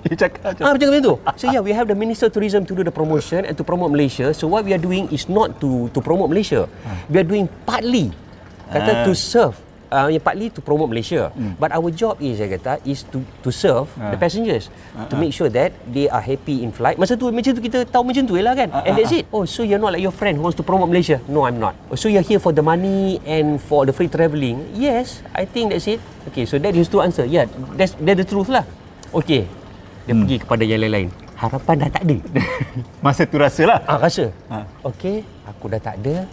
Dia 0.00 0.16
cakap 0.16 0.56
macam 0.56 0.62
Ah 0.64 0.72
macam 0.72 0.86
tu. 0.96 1.14
So 1.40 1.44
yeah, 1.46 1.60
we 1.60 1.76
have 1.76 1.84
the 1.84 1.94
Minister 1.94 2.26
of 2.26 2.32
Tourism 2.32 2.64
to 2.64 2.72
do 2.72 2.80
the 2.80 2.92
promotion 2.92 3.44
and 3.44 3.52
to 3.52 3.60
promote 3.60 3.92
Malaysia. 3.92 4.32
So 4.32 4.48
what 4.48 4.64
we 4.64 4.72
are 4.72 4.80
doing 4.80 5.12
is 5.12 5.28
not 5.28 5.60
to 5.60 5.92
to 5.92 5.98
promote 6.00 6.32
Malaysia. 6.32 6.64
We 7.12 7.20
are 7.20 7.28
doing 7.28 7.44
partly 7.68 8.08
kata 8.70 8.90
Ah. 8.90 9.04
to 9.04 9.12
serve 9.12 9.54
uh, 9.90 10.08
yang 10.08 10.18
partly 10.18 10.48
to 10.48 10.58
promote 10.58 10.88
Malaysia. 10.88 11.28
But 11.58 11.70
our 11.70 11.90
job 11.90 12.18
is 12.18 12.38
saya 12.38 12.50
kata 12.50 12.72
is 12.82 13.04
to 13.10 13.20
to 13.42 13.50
serve 13.50 13.90
Ah. 13.92 14.10
the 14.10 14.18
passengers 14.18 14.70
to 15.06 15.14
make 15.14 15.30
sure 15.30 15.46
that 15.48 15.70
they 15.84 16.06
are 16.06 16.22
happy 16.22 16.62
in 16.62 16.70
flight. 16.70 16.96
Masa 16.96 17.14
tu 17.14 17.28
macam 17.28 17.50
tu 17.50 17.60
kita 17.60 17.84
tahu 17.84 18.06
macam 18.06 18.22
tu 18.24 18.34
lah 18.34 18.54
kan. 18.54 18.70
and 18.80 18.94
that's 18.94 19.12
it. 19.12 19.26
Oh, 19.28 19.44
so 19.44 19.60
you're 19.60 19.78
not 19.78 19.90
like 19.90 20.00
your 20.00 20.12
friend 20.12 20.34
who 20.34 20.42
wants 20.42 20.56
to 20.56 20.64
promote 20.64 20.86
Malaysia. 20.86 21.18
No, 21.26 21.44
I'm 21.44 21.58
not. 21.58 21.74
Oh, 21.86 21.94
so 21.94 22.06
you're 22.06 22.24
here 22.24 22.38
for 22.38 22.50
the 22.50 22.62
money 22.62 23.18
and 23.22 23.58
for 23.58 23.84
the 23.84 23.92
free 23.92 24.08
travelling. 24.08 24.62
Yes, 24.72 25.20
I 25.30 25.44
think 25.44 25.70
that's 25.70 25.84
it. 25.84 25.98
Okay, 26.26 26.44
so 26.44 26.56
that 26.56 26.72
is 26.72 26.88
to 26.88 27.02
answer. 27.02 27.22
Yeah, 27.22 27.50
that's 27.74 27.92
that's 27.96 28.16
the 28.16 28.26
truth 28.26 28.48
lah. 28.48 28.62
Okay. 29.10 29.44
Dia 30.02 30.14
pergi 30.16 30.36
kepada 30.38 30.62
yang 30.62 30.80
lain-lain. 30.80 31.08
Harapan 31.34 31.74
dah 31.76 31.90
tak 31.90 32.02
ada. 32.04 32.16
masa 33.04 33.24
tu 33.24 33.36
rasalah. 33.36 33.80
ah, 33.84 33.96
rasa. 33.96 34.28
Ah. 34.46 34.64
Okey, 34.82 35.24
aku 35.44 35.68
dah 35.68 35.80
tak 35.80 35.96
ada. 35.98 36.24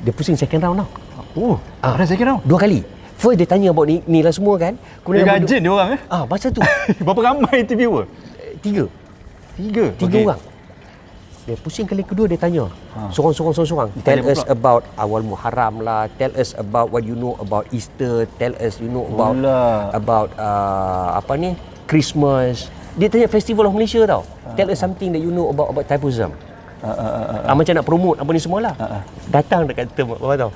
Dia 0.00 0.12
pusing 0.12 0.32
second 0.32 0.60
round 0.60 0.76
tau. 0.80 0.88
Oh, 1.32 1.56
Ah. 1.78 1.94
ada 1.94 2.04
second 2.04 2.26
round. 2.28 2.42
Dua 2.42 2.58
kali. 2.58 2.80
First 3.14 3.36
dia 3.36 3.44
tanya 3.44 3.68
about 3.68 3.84
ni, 3.84 4.00
ni 4.04 4.20
lah 4.20 4.30
semua 4.30 4.56
kan. 4.56 4.74
Dia 4.74 5.00
Kemudian 5.02 5.22
nombor 5.22 5.44
gajin 5.44 5.60
dia 5.60 5.70
orang 5.70 5.88
eh. 5.92 6.00
Ah, 6.08 6.24
masa 6.24 6.48
tu. 6.48 6.60
Berapa 7.04 7.20
ramai 7.22 7.56
interviewer? 7.58 8.04
eh, 8.36 8.56
tiga. 8.58 8.84
Tiga. 9.54 9.84
Tiga 9.94 10.08
Okey. 10.10 10.24
orang. 10.24 10.40
Dia 11.40 11.56
pusing 11.56 11.84
kali 11.84 12.00
kedua 12.00 12.24
dia 12.24 12.36
tanya. 12.36 12.64
Ha. 12.94 13.10
Sorang-sorang 13.10 13.52
sorang-sorang. 13.52 13.88
Dia 13.92 14.02
Tell 14.02 14.18
tanya 14.20 14.30
us 14.30 14.40
pula. 14.40 14.50
about 14.50 14.82
awal 14.94 15.20
Muharram 15.20 15.74
lah. 15.80 16.08
Tell 16.14 16.32
us 16.32 16.52
about 16.54 16.88
what 16.88 17.02
you 17.02 17.12
know 17.12 17.36
about 17.36 17.68
Easter. 17.70 18.24
Tell 18.36 18.56
us 18.56 18.76
you 18.76 18.88
know 18.88 19.04
about 19.06 19.34
Pula. 19.34 19.60
about 19.92 20.28
uh, 20.36 21.08
apa 21.14 21.32
ni? 21.34 21.50
Christmas. 21.84 22.68
Dia 22.94 23.06
tanya 23.06 23.26
Festival 23.26 23.66
of 23.66 23.72
Malaysia 23.72 24.00
tau. 24.04 24.24
Tell 24.52 24.66
us 24.66 24.78
something 24.78 25.10
that 25.10 25.20
you 25.20 25.28
know 25.28 25.48
about 25.48 25.70
about 25.70 25.84
Thaipusam. 25.84 26.32
Ah, 26.80 26.88
ah, 26.88 26.96
ah, 26.96 27.24
ah. 27.36 27.40
Ah, 27.46 27.54
macam 27.54 27.72
nak 27.72 27.84
promote 27.84 28.16
apa 28.16 28.30
ni 28.30 28.40
semua 28.40 28.58
lah. 28.62 28.74
Ah, 28.74 28.88
ah. 28.96 29.02
Datang 29.28 29.66
dekat 29.66 29.92
kita 29.92 30.06
apa 30.06 30.36
tahu. 30.38 30.52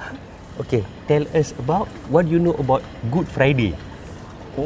Okay, 0.54 0.86
tell 1.10 1.26
us 1.34 1.50
about 1.58 1.90
what 2.14 2.30
you 2.30 2.38
know 2.38 2.54
about 2.62 2.78
Good 3.10 3.26
Friday. 3.26 3.74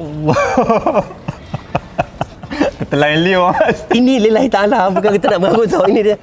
Ketelain 2.78 3.18
Leo 3.24 3.48
Mas. 3.48 3.88
Ini 3.88 4.20
lillahi 4.28 4.52
ta'ala 4.52 4.92
bukan 4.92 5.16
kita 5.16 5.32
nak 5.32 5.40
mengaku 5.48 5.64
tau. 5.64 5.88
Ini 5.88 6.12
dia 6.12 6.16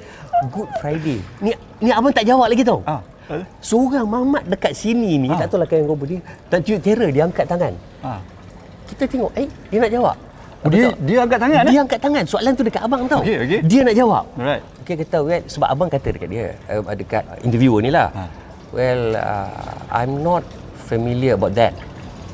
Good 0.54 0.70
Friday. 0.78 1.18
Ni 1.42 1.50
ni 1.82 1.90
abang 1.90 2.14
tak 2.14 2.22
jawab 2.22 2.46
lagi 2.46 2.62
tau. 2.62 2.78
Ah. 2.86 3.02
Seorang 3.58 4.06
mamat 4.06 4.46
dekat 4.46 4.70
sini 4.70 5.18
ni, 5.18 5.26
Ah. 5.34 5.42
tak 5.42 5.50
tahu 5.50 5.58
lah 5.58 5.66
yang 5.66 5.90
robot 5.90 6.06
dia, 6.14 6.22
tak 6.46 6.62
tunjuk 6.62 6.78
terror, 6.86 7.10
dia 7.10 7.26
angkat 7.26 7.46
tangan. 7.50 7.74
Ah. 8.06 8.22
Kita 8.86 9.02
tengok, 9.10 9.34
eh, 9.34 9.50
dia 9.66 9.78
nak 9.82 9.90
jawab. 9.90 10.16
Oh, 10.62 10.70
dia 10.70 10.94
dia 11.02 11.18
angkat 11.26 11.38
tangan 11.42 11.62
Dia 11.66 11.74
eh? 11.74 11.82
angkat 11.82 11.98
tangan. 12.00 12.24
Soalan 12.26 12.52
tu 12.54 12.62
dekat 12.62 12.82
abang 12.86 13.02
tau. 13.10 13.18
Okey, 13.22 13.36
okey. 13.42 13.60
Dia 13.66 13.80
nak 13.82 13.94
jawab. 13.98 14.24
Alright. 14.38 14.62
Okey, 14.86 14.94
kata, 15.02 15.18
well, 15.26 15.42
sebab 15.50 15.68
abang 15.74 15.88
kata 15.90 16.08
dekat 16.14 16.28
dia, 16.30 16.44
uh, 16.70 16.94
dekat 16.94 17.22
interviewer 17.42 17.82
ni 17.82 17.90
lah. 17.90 18.14
Ha. 18.14 18.45
Well, 18.76 19.16
uh, 19.16 19.72
I'm 19.88 20.20
not 20.20 20.44
familiar 20.84 21.32
about 21.32 21.56
that. 21.56 21.72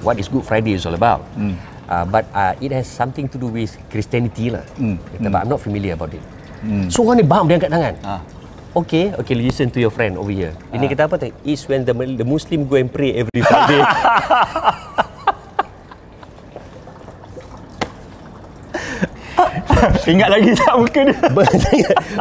What 0.03 0.19
is 0.19 0.27
Good 0.27 0.43
Friday 0.43 0.75
is 0.75 0.83
all 0.83 0.99
about. 0.99 1.23
Hmm. 1.39 1.55
Uh, 1.87 2.03
but 2.03 2.27
uh, 2.35 2.59
it 2.59 2.75
has 2.75 2.91
something 2.91 3.31
to 3.31 3.39
do 3.39 3.47
with 3.47 3.71
Christianity 3.95 4.51
lah. 4.51 4.67
Kata, 5.15 5.31
but 5.31 5.39
I'm 5.47 5.51
not 5.55 5.63
familiar 5.63 5.95
about 5.95 6.11
it. 6.11 6.25
Hmm. 6.67 6.91
So 6.91 7.07
orang 7.07 7.23
ni 7.23 7.27
bam 7.27 7.47
dia 7.47 7.63
angkat 7.63 7.71
tangan. 7.71 7.95
Ah. 8.03 8.19
Okay, 8.73 9.13
okay, 9.21 9.37
listen 9.37 9.69
to 9.71 9.79
your 9.79 9.93
friend 9.93 10.17
over 10.19 10.33
here. 10.33 10.57
Ini 10.73 10.89
kita 10.89 11.05
apa 11.07 11.21
tu? 11.21 11.29
Is 11.47 11.63
when 11.69 11.85
the, 11.87 11.93
the 11.93 12.27
Muslim 12.27 12.67
go 12.67 12.75
and 12.75 12.91
pray 12.91 13.15
every 13.23 13.45
Friday. 13.45 13.85
Ingat 20.13 20.29
lagi 20.29 20.51
tak 20.55 20.75
muka 20.75 21.01
dia? 21.07 21.17
benda, 21.37 21.71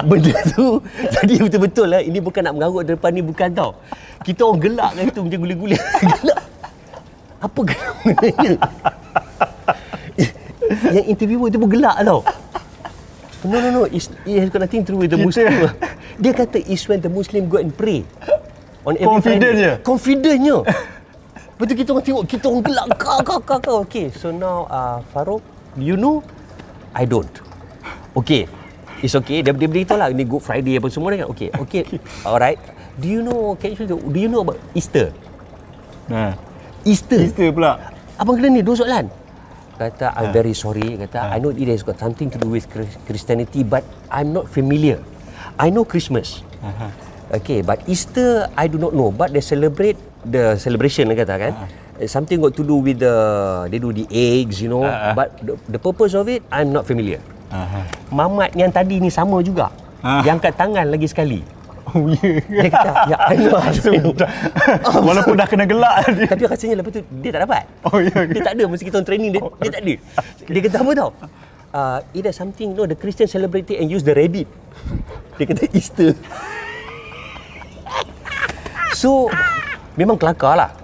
benda 0.05 0.35
tu 0.53 0.79
tadi 1.11 1.35
betul-betul 1.39 1.87
lah. 1.89 2.01
Ini 2.01 2.19
bukan 2.21 2.41
nak 2.45 2.53
mengarut 2.57 2.83
depan 2.85 3.11
ni 3.13 3.21
bukan 3.21 3.49
tau. 3.51 3.71
Kita 4.21 4.45
orang 4.45 4.59
gelak 4.61 4.91
kan 4.97 5.03
tu 5.09 5.21
macam 5.25 5.39
guli-guli 5.41 5.77
gelak. 6.21 6.39
Apa 7.41 7.59
gelak 7.65 7.95
sebenarnya 8.01 8.57
yang 10.95 11.05
interviewer 11.09 11.47
tu 11.51 11.57
pun 11.59 11.69
gelak 11.69 11.97
tau. 12.05 12.21
No 13.41 13.57
no 13.57 13.69
no. 13.73 13.81
It's, 13.89 14.13
it 14.23 14.37
has 14.37 14.49
got 14.53 14.61
nothing 14.61 14.85
to 14.85 14.93
do 14.93 14.97
with 15.01 15.09
the 15.09 15.17
Kita- 15.17 15.25
Muslim. 15.25 15.51
Dia 16.21 16.31
kata 16.37 16.57
is 16.61 16.85
when 16.85 17.01
the 17.01 17.09
Muslim 17.09 17.49
go 17.49 17.57
and 17.57 17.73
pray 17.73 18.05
on 18.85 18.93
every 18.95 19.19
Friday. 19.19 19.81
confidentnya? 19.81 20.61
Betul 21.57 21.75
kita 21.77 21.89
orang 21.93 22.05
tengok 22.05 22.23
kita 22.29 22.45
orang 22.49 22.63
gelak. 22.65 22.85
Kau 23.01 23.19
kau 23.25 23.39
kau 23.41 23.57
kau 23.57 23.75
okay 23.81 24.13
so 24.13 24.29
now 24.29 24.69
uh, 24.69 25.01
Farouk 25.09 25.41
you 25.77 25.97
know 25.97 26.21
I 26.91 27.03
don't 27.03 27.31
okay 28.13 28.45
it's 28.99 29.13
okay 29.13 29.41
dia 29.41 29.51
dia 29.51 29.67
beritahu 29.67 29.97
lah 29.97 30.11
ni 30.11 30.23
Good 30.23 30.43
Friday 30.43 30.77
apa 30.77 30.87
semua 30.87 31.11
kan 31.11 31.27
okay 31.27 31.49
okay 31.55 31.83
alright 32.27 32.59
do 32.95 33.07
you 33.07 33.21
know 33.21 33.55
can 33.55 33.73
you 33.73 33.85
do 33.87 34.17
you 34.17 34.29
know 34.29 34.43
about 34.43 34.59
Easter 34.71 35.09
Nah. 36.11 36.35
Easter. 36.83 37.23
Easter 37.23 37.47
pula. 37.55 37.79
Abang 38.19 38.35
kena 38.35 38.51
ni 38.51 38.59
dua 38.59 38.75
soalan. 38.75 39.07
Kata 39.79 40.11
I'm 40.11 40.35
very 40.35 40.51
sorry. 40.51 40.99
Kata 40.99 41.31
I 41.31 41.39
know 41.39 41.49
it 41.49 41.71
has 41.71 41.81
got 41.81 41.97
something 41.97 42.27
to 42.27 42.37
do 42.37 42.51
with 42.51 42.67
Chris- 42.67 42.99
Christianity 43.07 43.63
but 43.63 43.81
I'm 44.11 44.35
not 44.35 44.51
familiar. 44.51 44.99
I 45.55 45.71
know 45.71 45.87
Christmas. 45.87 46.43
Okay, 47.31 47.63
but 47.63 47.79
Easter 47.87 48.51
I 48.53 48.67
do 48.67 48.75
not 48.75 48.91
know. 48.91 49.07
But 49.09 49.31
they 49.31 49.39
celebrate 49.39 49.95
the 50.21 50.59
celebration 50.59 51.07
dia 51.07 51.23
kata 51.23 51.35
kan. 51.39 51.53
Uh, 52.01 52.09
Something 52.09 52.41
got 52.41 52.57
to 52.57 52.65
do 52.65 52.81
with 52.81 52.97
the 52.97 53.15
they 53.69 53.77
do 53.77 53.93
the 53.93 54.09
eggs, 54.09 54.57
you 54.57 54.73
know. 54.73 54.81
Ah. 54.81 55.13
But 55.13 55.37
the, 55.45 55.53
the 55.69 55.77
purpose 55.77 56.17
of 56.17 56.25
it 56.25 56.41
I'm 56.49 56.73
not 56.73 56.89
familiar. 56.89 57.21
Aha. 57.53 57.85
Mamat 58.09 58.57
yang 58.57 58.73
tadi 58.73 58.97
ni 58.97 59.13
sama 59.13 59.37
juga. 59.45 59.69
Ah. 60.01 60.25
Yang 60.25 60.49
kat 60.49 60.53
tangan 60.57 60.89
lagi 60.89 61.05
sekali. 61.05 61.45
Oh 61.91 62.07
ya. 62.09 62.41
Dia 62.41 62.69
kata, 62.71 62.91
ya 63.05 63.17
I 63.29 63.35
know. 63.37 63.57
I 63.61 63.97
know. 64.01 64.13
Walaupun 65.11 65.33
dah 65.37 65.45
kena 65.45 65.69
gelak 65.69 66.07
dia. 66.17 66.25
Tapi 66.25 66.43
rasanya 66.49 66.75
lepas 66.81 66.91
tu 66.97 67.01
dia 67.21 67.29
tak 67.29 67.41
dapat. 67.45 67.63
Oh, 67.85 67.97
ya 68.01 68.09
ke? 68.09 68.33
Dia 68.33 68.41
tak 68.41 68.53
ada 68.57 68.63
masa 68.65 68.81
kita 68.81 68.95
on 68.97 69.05
training 69.05 69.29
dia, 69.37 69.43
dia 69.61 69.69
tak 69.69 69.81
ada. 69.85 69.93
Dia 70.51 70.61
kata 70.65 70.77
apa 70.81 70.91
tau? 70.97 71.09
Uh, 71.71 71.99
it 72.11 72.27
has 72.27 72.35
something, 72.35 72.75
no, 72.75 72.83
the 72.83 72.99
Christian 72.99 73.31
celebrate 73.31 73.63
it 73.71 73.79
and 73.79 73.87
use 73.87 74.03
the 74.03 74.11
rabbit. 74.11 74.43
Dia 75.39 75.45
kata 75.47 75.71
Easter. 75.71 76.11
So, 78.91 79.31
memang 79.95 80.19
kelakar 80.19 80.59
lah. 80.59 80.80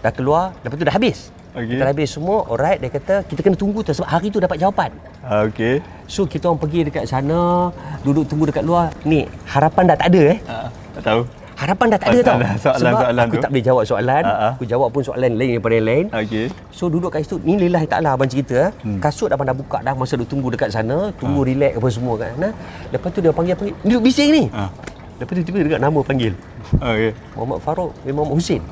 Dah 0.00 0.10
keluar, 0.10 0.56
lepas 0.58 0.74
tu 0.74 0.82
dah 0.82 0.92
habis. 0.92 1.28
Okey. 1.50 1.74
Kita 1.74 1.82
dah 1.82 1.92
habis 1.92 2.08
semua, 2.08 2.46
alright, 2.46 2.78
dia 2.78 2.88
kata 2.88 3.14
kita 3.22 3.40
kena 3.42 3.54
tunggu 3.54 3.82
tu 3.82 3.90
sebab 3.90 4.08
hari 4.08 4.30
tu 4.30 4.38
dapat 4.38 4.56
jawapan. 4.56 4.90
Ah, 5.20 5.44
Okey. 5.44 5.82
So, 6.06 6.24
kita 6.24 6.46
orang 6.46 6.56
pergi 6.58 6.86
dekat 6.86 7.04
sana, 7.04 7.68
duduk 8.00 8.24
tunggu 8.24 8.46
dekat 8.46 8.62
luar. 8.62 8.94
Ni, 9.02 9.26
harapan 9.44 9.82
dah 9.84 9.96
tak 9.96 10.08
ada 10.08 10.22
eh. 10.26 10.38
Ah, 10.46 10.68
tak 10.94 11.02
tahu. 11.04 11.22
Harapan 11.52 11.86
dah 11.92 11.98
tak 12.00 12.08
ada 12.08 12.16
Tak 12.16 12.24
tau. 12.24 12.38
soalan- 12.40 12.56
Sebab 12.80 13.00
soalan 13.04 13.20
aku 13.20 13.34
tu. 13.34 13.42
tak 13.42 13.50
boleh 13.52 13.64
jawab 13.66 13.82
soalan. 13.84 14.22
Ah. 14.24 14.52
Aku 14.56 14.64
jawab 14.64 14.88
pun 14.88 15.02
soalan 15.04 15.30
lain 15.34 15.48
daripada 15.52 15.74
yang 15.74 15.86
lain. 15.86 16.04
Okey. 16.08 16.46
So 16.72 16.88
duduk 16.88 17.12
kat 17.12 17.20
situ 17.20 17.36
Ni 17.38 17.60
lillahi 17.60 17.84
ta'ala 17.84 18.16
abang 18.16 18.24
cerita 18.24 18.72
hmm. 18.80 18.96
Kasut 18.96 19.28
abang 19.28 19.44
dah 19.44 19.52
buka 19.52 19.84
dah 19.84 19.92
Masa 19.92 20.16
duk 20.16 20.24
tunggu 20.24 20.48
dekat 20.48 20.72
sana 20.72 21.12
Tunggu 21.14 21.44
relax 21.44 21.76
apa 21.76 21.88
semua 21.90 22.14
kan 22.16 22.32
nah, 22.38 22.52
Lepas 22.88 23.12
tu 23.12 23.20
dia 23.20 23.28
panggil 23.28 23.52
Ni 23.60 23.92
duduk 23.92 24.02
bising 24.02 24.30
ni 24.32 24.44
Ah. 24.50 24.72
Lepas 25.20 25.36
tu 25.36 25.42
tiba-tiba 25.42 25.66
dekat 25.68 25.82
nama 25.82 26.00
panggil 26.00 26.32
Okey. 26.74 27.12
Muhammad 27.36 27.58
Farouk 27.60 27.92
Memang 28.00 28.24
Muhammad 28.24 28.40
Hussein 28.40 28.62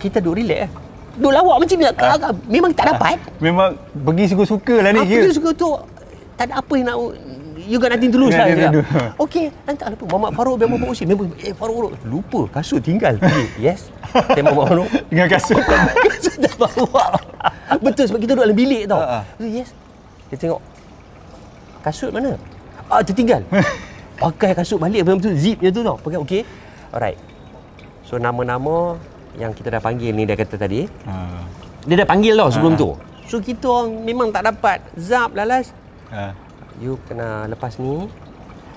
Kita 0.00 0.18
duduk 0.18 0.40
relax 0.40 0.64
lah 0.64 0.70
Duduk 1.12 1.32
lawak 1.32 1.56
macam 1.60 1.76
ni 1.76 1.84
ah. 1.84 2.32
Memang 2.46 2.70
tak 2.72 2.84
dapat 2.88 3.16
Memang 3.38 3.70
pergi 3.92 4.24
suka-suka 4.26 4.74
lah 4.80 4.90
ni. 4.90 5.04
Kira. 5.04 5.26
dia 5.26 5.32
suka 5.32 5.50
tu 5.52 5.68
Tak 6.34 6.48
ada 6.48 6.54
apa 6.58 6.72
yang 6.72 6.86
nak 6.86 6.96
You 7.60 7.76
got 7.76 7.92
nothing 7.92 8.08
to 8.08 8.18
lose 8.18 8.32
lah 8.32 8.48
do. 8.48 8.56
cakap. 8.56 8.72
Okey 9.22 9.46
Nanti 9.62 9.82
lupa 9.86 10.04
Muhammad 10.08 10.30
Farouk 10.32 10.56
biar 10.56 10.66
Muhammad 10.66 10.88
Hussein 10.90 11.06
Memang 11.06 11.28
Eh 11.38 11.52
Farouk. 11.52 11.92
Lupa 12.02 12.40
Kasut 12.50 12.80
tinggal 12.80 13.14
Pergi. 13.14 13.44
Yes 13.68 13.92
Tembak 14.32 14.50
Muhammad 14.50 14.68
Farouk 14.72 14.88
Dengan 15.12 15.26
kasut. 15.28 15.60
Kasut 15.60 16.36
dah 16.40 16.54
bawa 16.56 17.04
Betul 17.78 18.04
sebab 18.08 18.18
kita 18.18 18.32
duduk 18.32 18.44
dalam 18.44 18.56
bilik 18.56 18.82
tau 18.86 18.98
Ha, 18.98 19.20
ha. 19.20 19.20
Yes 19.38 19.70
Dia 20.26 20.40
tengok 20.40 20.60
Kasut 21.80 22.10
mana? 22.10 22.34
Ah 22.86 23.00
tertinggal 23.00 23.44
Pakai 24.16 24.52
kasut 24.52 24.76
balik 24.76 25.02
Betul-betul 25.02 25.34
zipnya 25.34 25.68
tu 25.68 25.80
tau 25.80 25.96
Pakai 25.96 26.18
okey 26.18 26.42
Alright 26.90 27.18
So 28.02 28.16
nama-nama 28.16 28.98
Yang 29.38 29.62
kita 29.62 29.78
dah 29.78 29.82
panggil 29.82 30.10
ni 30.10 30.26
Dia 30.26 30.34
kata 30.34 30.58
tadi. 30.58 30.88
Ah. 31.06 31.44
Dia 31.86 32.02
dah 32.02 32.08
panggil 32.08 32.34
tau 32.34 32.50
sebelum 32.50 32.74
Ha, 32.74 32.78
ha. 32.78 32.82
tu. 32.82 32.90
So 33.30 33.38
kita 33.38 33.66
orang 33.70 34.02
memang 34.02 34.28
tak 34.34 34.42
dapat. 34.42 34.82
Zap 34.98 35.32
lalas. 35.32 35.70
Ah. 36.10 36.34
You 36.82 36.98
kena 37.06 37.46
lepas 37.46 37.78
ni. 37.78 38.10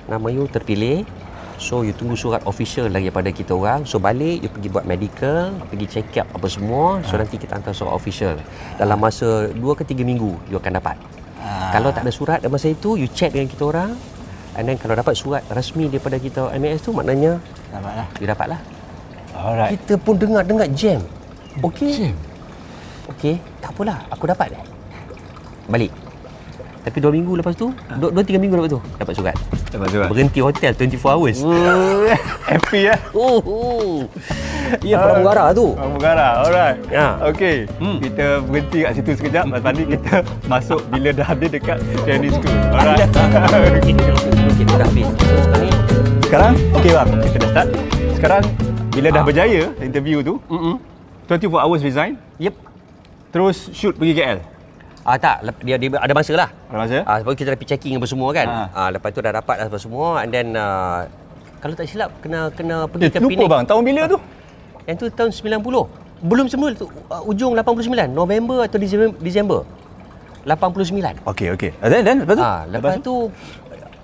Nama 0.06 0.28
you 0.30 0.46
terpilih. 0.46 1.08
So 1.58 1.82
you 1.82 1.96
tunggu 1.96 2.18
surat 2.18 2.44
official 2.44 2.92
lagi 2.92 3.08
pada 3.10 3.32
kita 3.32 3.56
orang. 3.56 3.88
So 3.88 3.98
balik 3.98 4.44
you 4.44 4.50
pergi 4.52 4.68
buat 4.68 4.84
medical 4.84 5.54
Pergi 5.70 5.86
check 5.88 6.12
up 6.20 6.28
apa 6.36 6.48
semua. 6.52 7.00
So 7.08 7.16
nanti 7.16 7.40
kita 7.40 7.56
hantar 7.56 7.72
surat 7.72 7.94
official. 7.96 8.36
Dalam 8.76 9.00
masa 9.00 9.48
2 9.50 9.58
ke 9.80 9.84
3 9.88 10.04
minggu 10.04 10.34
You 10.52 10.60
akan 10.60 10.78
dapat. 10.82 10.98
Kalau 11.72 11.90
tak 11.92 12.04
ada 12.06 12.14
surat 12.14 12.38
dalam 12.40 12.56
masa 12.56 12.72
itu 12.72 12.96
You 12.96 13.08
check 13.10 13.32
dengan 13.32 13.48
kita 13.48 13.64
orang. 13.70 13.96
And 14.54 14.70
then 14.70 14.78
kalau 14.78 14.94
dapat 14.94 15.18
surat 15.18 15.42
rasmi 15.50 15.90
daripada 15.90 16.22
kita 16.22 16.54
MAS 16.62 16.86
tu 16.86 16.94
Maknanya 16.94 17.42
Selamat 17.74 17.94
lah. 17.98 18.08
you 18.22 18.28
dapat 18.30 18.48
lah 18.54 18.60
Alright. 19.44 19.76
Kita 19.76 20.00
pun 20.00 20.16
dengar-dengar 20.16 20.72
jam 20.72 21.04
Okey 21.60 22.16
Okey 23.12 23.36
Tak 23.60 23.76
apalah 23.76 24.08
Aku 24.10 24.24
dapat 24.24 24.56
Balik 25.68 25.92
Tapi 26.82 26.98
2 26.98 27.12
minggu 27.12 27.36
lepas 27.38 27.52
tu 27.52 27.76
2-3 27.92 28.08
minggu 28.40 28.56
lepas 28.56 28.72
tu 28.72 28.80
Dapat 28.96 29.14
surat 29.14 29.36
Dapat 29.68 29.88
surat. 29.90 30.08
Berhenti 30.08 30.40
hotel 30.40 30.72
24 30.72 30.96
hours 31.12 31.38
Happy 32.50 32.86
ya. 32.86 32.96
Oh, 33.12 33.40
oh. 33.42 33.94
Ya 34.80 34.98
pramugara 34.98 35.52
tu 35.52 35.74
Pramugara, 35.74 36.40
alright. 36.40 36.78
Ya. 36.88 37.18
Okey, 37.26 37.66
Hmm. 37.78 37.98
kita 38.00 38.42
berhenti 38.42 38.80
kat 38.82 38.92
situ 38.96 39.12
sekejap. 39.14 39.44
Lepas 39.50 39.72
ni 39.74 39.84
kita 39.88 40.14
masuk 40.52 40.80
bila 40.88 41.10
dah 41.10 41.26
habis 41.26 41.50
dekat 41.50 41.78
training 42.06 42.32
school. 42.32 42.54
Alright. 42.70 43.06
Okey, 43.10 43.94
okey, 44.50 44.64
dah 44.70 44.88
habis 44.88 45.06
So 45.10 45.36
sekarang 45.36 45.62
ni 45.62 45.70
Sekarang, 46.24 46.54
okey 46.74 46.92
bang, 46.92 47.10
kita 47.24 47.38
dah 47.38 47.50
start. 47.50 47.68
Sekarang, 48.14 48.44
bila 48.94 49.08
dah 49.10 49.20
Ah. 49.20 49.26
berjaya 49.26 49.62
interview 49.80 50.18
tu, 50.22 50.38
Mm-mm. 50.48 50.76
24 51.26 51.60
hours 51.60 51.82
resign, 51.82 52.14
Yep 52.38 52.56
terus 53.30 53.74
shoot 53.74 53.94
pergi 53.94 54.14
KL. 54.14 54.40
Ah 55.02 55.18
tak, 55.18 55.36
dia, 55.60 55.76
dia 55.76 55.90
ada 55.92 56.14
masa 56.14 56.32
lah 56.32 56.50
Ada 56.70 56.78
masa? 56.80 56.98
Ah, 57.04 57.18
sebab 57.20 57.34
kita 57.34 57.52
dah 57.52 57.58
pergi 57.58 57.72
checking 57.72 57.94
apa 57.98 58.06
semua 58.06 58.30
kan. 58.30 58.48
Ah. 58.48 58.68
Ah. 58.72 58.90
lepas 58.90 59.10
tu 59.10 59.20
dah 59.20 59.34
dapat 59.34 59.56
dah 59.58 59.68
apa 59.68 59.76
semua 59.76 60.22
and 60.22 60.30
then 60.30 60.54
uh, 60.54 61.04
kalau 61.58 61.74
tak 61.74 61.86
silap 61.86 62.14
kena 62.20 62.48
kena 62.52 62.86
pergi 62.86 63.04
Eh, 63.04 63.12
ke 63.12 63.20
lupa 63.20 63.34
Penang. 63.34 63.50
bang, 63.50 63.64
tahun 63.66 63.82
bila 63.84 64.02
tu? 64.06 64.18
Yang 64.84 64.96
tu 64.96 65.06
tahun 65.12 65.30
90. 65.32 66.24
Belum 66.24 66.46
semula 66.46 66.72
tu 66.72 66.88
uh, 67.10 67.24
ujung 67.26 67.52
89, 67.52 67.84
November 68.10 68.64
atau 68.64 68.78
Disember. 68.78 69.12
Disember. 69.18 69.62
89. 70.46 71.24
Okey, 71.26 71.48
okey. 71.52 71.72
Dan, 71.80 72.00
dan, 72.04 72.16
lepas 72.22 72.36
tu? 72.36 72.44
Ah, 72.44 72.62
lepas, 72.68 72.94
tu 73.00 73.16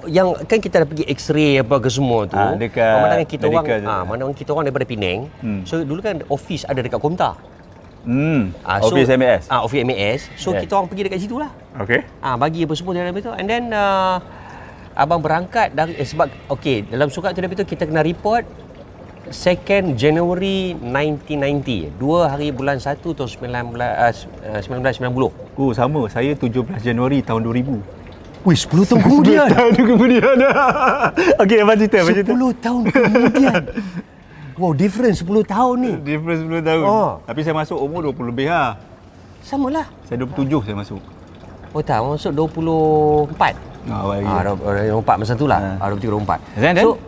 yang 0.08 0.32
kan 0.48 0.60
kita 0.60 0.84
dah 0.84 0.88
pergi 0.88 1.04
x-ray 1.10 1.60
apa 1.60 1.76
ke 1.78 1.90
semua 1.90 2.24
tu. 2.24 2.38
Ah, 2.38 2.56
dekat 2.56 2.80
Pemandangan 2.80 3.28
kita 3.28 3.46
orang 3.46 3.66
ah, 3.84 4.02
pemandangan 4.06 4.36
kita 4.36 4.50
orang 4.54 4.66
daripada 4.66 4.86
Penang. 4.88 5.20
Hmm. 5.42 5.62
So 5.68 5.84
dulu 5.84 6.00
kan 6.00 6.24
office 6.28 6.64
ada 6.64 6.80
dekat 6.80 7.00
Komtar. 7.00 7.36
Hmm, 8.00 8.56
Ah, 8.64 8.80
office 8.80 9.12
MAS. 9.12 9.44
Ah, 9.52 9.60
office 9.60 9.84
MAS. 9.84 10.32
So 10.40 10.56
Yeah. 10.56 10.64
kita 10.64 10.72
orang 10.74 10.88
pergi 10.88 11.04
dekat 11.04 11.20
situ 11.20 11.36
lah. 11.36 11.52
Okey. 11.76 12.00
Ah 12.24 12.40
bagi 12.40 12.64
apa 12.64 12.74
semua 12.74 12.96
dalam 12.96 13.12
itu 13.12 13.28
and 13.30 13.44
then 13.46 13.64
uh, 13.70 14.24
abang 14.96 15.20
berangkat 15.20 15.76
dari 15.76 15.96
eh, 15.96 16.08
sebab 16.08 16.32
okey 16.50 16.88
dalam 16.88 17.12
surat 17.12 17.36
tu 17.36 17.40
dia 17.40 17.52
tu 17.52 17.68
kita 17.68 17.84
kena 17.84 18.00
report 18.00 18.48
2nd 19.30 19.94
January 19.94 20.74
1990 20.74 22.02
dua 22.02 22.34
hari 22.34 22.50
bulan 22.50 22.82
1 22.82 22.98
tahun 22.98 23.30
19 23.30 23.78
uh, 23.78 24.12
1990 24.64 25.60
Oh, 25.60 25.76
sama. 25.76 26.08
Saya 26.08 26.32
17 26.34 26.80
Januari 26.80 27.20
tahun 27.20 27.44
2000. 27.44 27.99
Wih 28.42 28.56
10 28.56 28.72
tahun 28.88 29.00
kemudian 29.02 29.46
tahun 29.48 29.72
kemudian. 29.76 30.36
okey, 31.38 31.58
apa 31.60 31.74
cerita? 31.76 31.98
Apa 32.00 32.12
cerita? 32.12 32.32
10 32.32 32.64
tahun 32.64 32.82
kemudian 32.88 33.62
Wow 34.56 34.72
difference 34.76 35.24
10 35.24 35.32
tahun 35.46 35.76
ni 35.80 35.94
Difference 36.04 36.44
10 36.44 36.60
tahun. 36.62 36.84
Oh. 36.84 37.12
Tapi 37.24 37.40
saya 37.42 37.56
masuk 37.56 37.80
umur 37.80 38.12
20 38.12 38.28
lebih 38.28 38.48
lah. 38.48 38.76
Sama 39.40 39.72
lah 39.72 39.88
Saya 40.04 40.20
27 40.22 40.52
saya 40.62 40.76
masuk. 40.76 41.00
Oh 41.70 41.80
tak 41.80 42.00
masuk 42.00 42.32
24 42.32 43.56
Ah, 43.88 44.04
awal 44.04 44.20
Ah, 44.22 44.44
lagi. 44.44 44.60
orang 44.60 44.84
24 45.00 45.16
masa 45.18 45.34
tu 45.34 45.48
lah. 45.48 45.60
Ah. 45.80 45.88
Ah, 45.88 45.88
23 45.90 46.12
24. 46.12 46.40
Then, 46.56 46.74
then? 46.76 46.84
So 46.84 47.00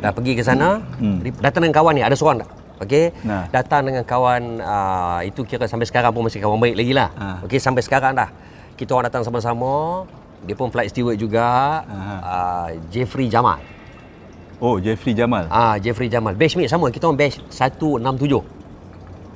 dah 0.00 0.10
pergi 0.10 0.32
ke 0.32 0.42
sana, 0.42 0.80
Hmm. 0.96 1.20
hmm. 1.20 1.38
datang 1.38 1.60
dengan 1.60 1.76
kawan 1.76 1.92
ni, 1.92 2.02
ada 2.02 2.16
seorang 2.16 2.40
tak? 2.40 2.48
Okey. 2.80 3.12
Nah. 3.22 3.44
Datang 3.50 3.84
dengan 3.84 4.02
kawan 4.02 4.42
uh, 4.58 5.20
itu 5.22 5.44
kira 5.44 5.68
sampai 5.68 5.84
sekarang 5.84 6.10
pun 6.10 6.24
masih 6.24 6.40
kawan 6.40 6.56
baik 6.56 6.74
lagi 6.74 6.92
lah. 6.92 7.08
Ah. 7.14 7.36
Okey 7.44 7.58
sampai 7.58 7.80
sekarang 7.80 8.12
dah. 8.12 8.32
Kita 8.74 8.90
orang 8.90 9.06
datang 9.06 9.22
sama-sama. 9.22 10.02
Dia 10.44 10.54
pun 10.56 10.72
flight 10.72 10.88
steward 10.92 11.20
juga. 11.20 11.44
Aha. 11.84 12.16
Uh, 12.20 12.68
Jeffrey 12.88 13.28
Jamal. 13.28 13.60
Oh, 14.60 14.76
Jeffrey 14.76 15.16
Jamal. 15.16 15.48
Ah 15.48 15.80
Jeffrey 15.80 16.12
Jamal. 16.12 16.36
Batch 16.36 16.56
mate 16.60 16.68
sama. 16.68 16.92
Kita 16.92 17.08
orang 17.08 17.16
batch 17.16 17.40
167. 17.48 18.44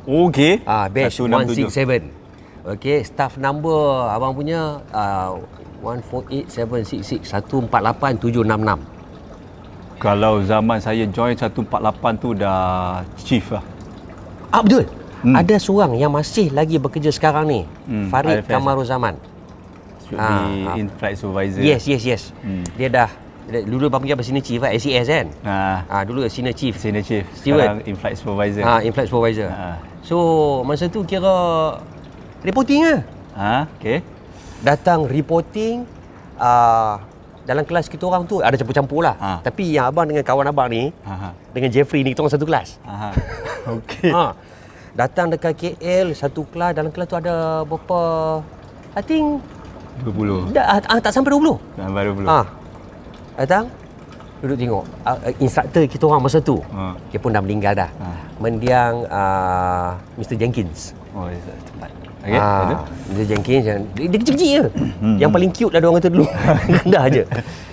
Okey. 0.05 0.61
Ah 0.69 0.85
batch 0.93 1.17
167. 1.25 1.73
167. 1.73 2.25
Okey, 2.65 3.05
staff 3.05 3.37
number 3.37 4.09
abang 4.09 4.33
punya 4.33 4.81
uh, 4.89 5.37
148766 5.85 6.49
Kalau 10.01 10.41
zaman 10.41 10.81
saya 10.81 11.05
join 11.09 11.37
148 11.37 12.25
tu 12.25 12.33
dah 12.33 13.05
chief 13.21 13.53
lah. 13.53 13.61
Ah 14.49 14.65
betul. 14.65 14.89
Hmm. 15.25 15.41
Ada 15.41 15.57
seorang 15.57 15.97
yang 15.97 16.13
masih 16.13 16.53
lagi 16.53 16.77
bekerja 16.77 17.09
sekarang 17.13 17.49
ni. 17.49 17.61
Hmm. 17.89 18.09
Farid. 18.13 18.45
Kamaruzaman. 18.45 19.17
Should 20.05 20.19
Ah, 20.19 20.45
be 20.45 20.53
ah. 20.63 20.75
in-flight 20.77 21.17
supervisor. 21.17 21.61
Yes, 21.61 21.83
yes, 21.85 22.03
yes. 22.03 22.23
Hmm. 22.41 22.65
Dia 22.77 22.89
dah 22.89 23.09
dulu 23.45 23.87
abang 23.87 24.01
panggil 24.01 24.17
apa 24.17 24.25
senior 24.25 24.41
chief 24.41 24.57
lah, 24.59 24.73
SES 24.73 25.05
kan? 25.05 25.27
Ah, 25.41 25.85
Ah 25.87 26.03
dulu 26.03 26.25
senior 26.27 26.53
chief. 26.53 26.77
senior 26.77 27.01
chief. 27.01 27.25
Steward. 27.35 27.61
Sekarang 27.61 27.81
in-flight 27.85 28.17
supervisor. 28.17 28.63
Ah 28.63 28.81
in-flight 28.81 29.09
supervisor. 29.09 29.49
Ah. 29.49 29.77
So 30.01 30.17
masa 30.63 30.89
tu 30.89 31.01
kira 31.03 31.33
reporting 32.41 32.85
lah. 32.85 33.01
Ha, 33.35 33.53
okey. 33.77 34.01
Datang 34.61 35.05
reporting 35.05 35.85
ah 36.35 37.01
dalam 37.45 37.61
kelas 37.61 37.93
kita 37.93 38.01
orang 38.03 38.25
tu 38.25 38.41
ada 38.41 38.57
campur-campur 38.57 39.05
lah. 39.05 39.17
Ah. 39.19 39.39
Tapi 39.41 39.77
yang 39.77 39.89
abang 39.89 40.05
dengan 40.05 40.25
kawan 40.25 40.49
abang 40.49 40.69
ni 40.69 40.89
Ha 41.05 41.13
ha. 41.15 41.29
dengan 41.53 41.69
Jeffrey 41.69 42.01
ni 42.01 42.13
kita 42.13 42.25
orang 42.25 42.33
satu 42.33 42.45
kelas. 42.45 42.81
Ha. 42.85 43.13
Okey. 43.77 44.09
Ha. 44.09 44.33
Datang 44.95 45.29
dekat 45.29 45.53
KL 45.55 46.15
satu 46.15 46.47
kelas 46.47 46.73
dalam 46.73 46.89
kelas 46.89 47.07
tu 47.07 47.17
ada 47.19 47.61
berapa 47.63 48.01
I 48.95 49.03
think 49.03 49.43
20. 50.03 50.51
dah, 50.51 50.83
ah, 50.83 50.99
tak 50.99 51.13
sampai 51.15 51.31
20. 51.31 51.55
Dah 51.79 51.89
baru 51.89 52.11
belum. 52.19 52.29
Ha. 52.29 52.39
Datang 53.39 53.65
duduk 54.45 54.61
tengok 54.61 54.85
uh, 55.09 55.19
instruktor 55.41 55.83
kita 55.89 56.05
orang 56.05 56.23
masa 56.27 56.39
tu. 56.43 56.61
Ha. 56.75 56.93
Dia 57.09 57.19
pun 57.23 57.31
dah 57.33 57.41
meninggal 57.41 57.73
dah. 57.73 57.91
Ha. 58.03 58.07
Mendiang 58.43 58.95
uh, 59.09 59.89
Mr 60.19 60.37
Jenkins. 60.37 60.93
Oh, 61.15 61.31
cepat. 61.65 61.91
Okey, 62.25 62.41
Ah, 62.41 62.61
betul. 62.65 62.79
Mr 63.13 63.27
Jenkins 63.31 63.65
yang 63.65 63.81
dia, 63.93 64.05
dia 64.09 64.19
kecil-kecil 64.19 64.49
je. 64.49 64.63
yang 65.21 65.31
paling 65.31 65.53
cute 65.53 65.73
lah 65.73 65.79
dia 65.81 65.89
orang 65.89 66.01
kata 66.01 66.11
dulu. 66.11 66.27
Rendah 66.83 67.05
je. 67.09 67.23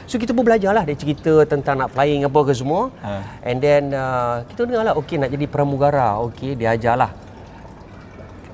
So 0.08 0.20
kita 0.20 0.36
pun 0.36 0.44
belajar 0.44 0.76
lah 0.76 0.84
dia 0.84 0.96
cerita 0.96 1.48
tentang 1.48 1.80
nak 1.80 1.90
flying 1.96 2.28
apa 2.28 2.40
ke 2.44 2.52
semua. 2.52 2.92
Ha. 3.00 3.24
And 3.48 3.58
then 3.64 3.96
uh, 3.96 4.44
kita 4.52 4.68
dengar 4.68 4.92
lah 4.92 4.94
okey 5.00 5.20
nak 5.20 5.32
jadi 5.32 5.46
pramugara. 5.48 6.20
Okey 6.28 6.60
dia 6.60 6.76
ajar 6.76 7.00
lah. 7.00 7.12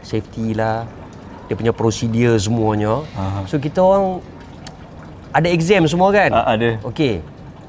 Safety 0.05 0.53
lah. 0.53 0.85
Dia 1.47 1.55
punya 1.55 1.71
prosedur 1.71 2.35
semuanya. 2.39 3.03
Aha. 3.15 3.47
So 3.47 3.59
kita 3.59 3.79
orang 3.79 4.19
ada 5.31 5.47
exam 5.47 5.87
semua 5.87 6.11
kan? 6.11 6.31
Ah, 6.31 6.55
ada. 6.55 6.79
Okey. 6.83 7.23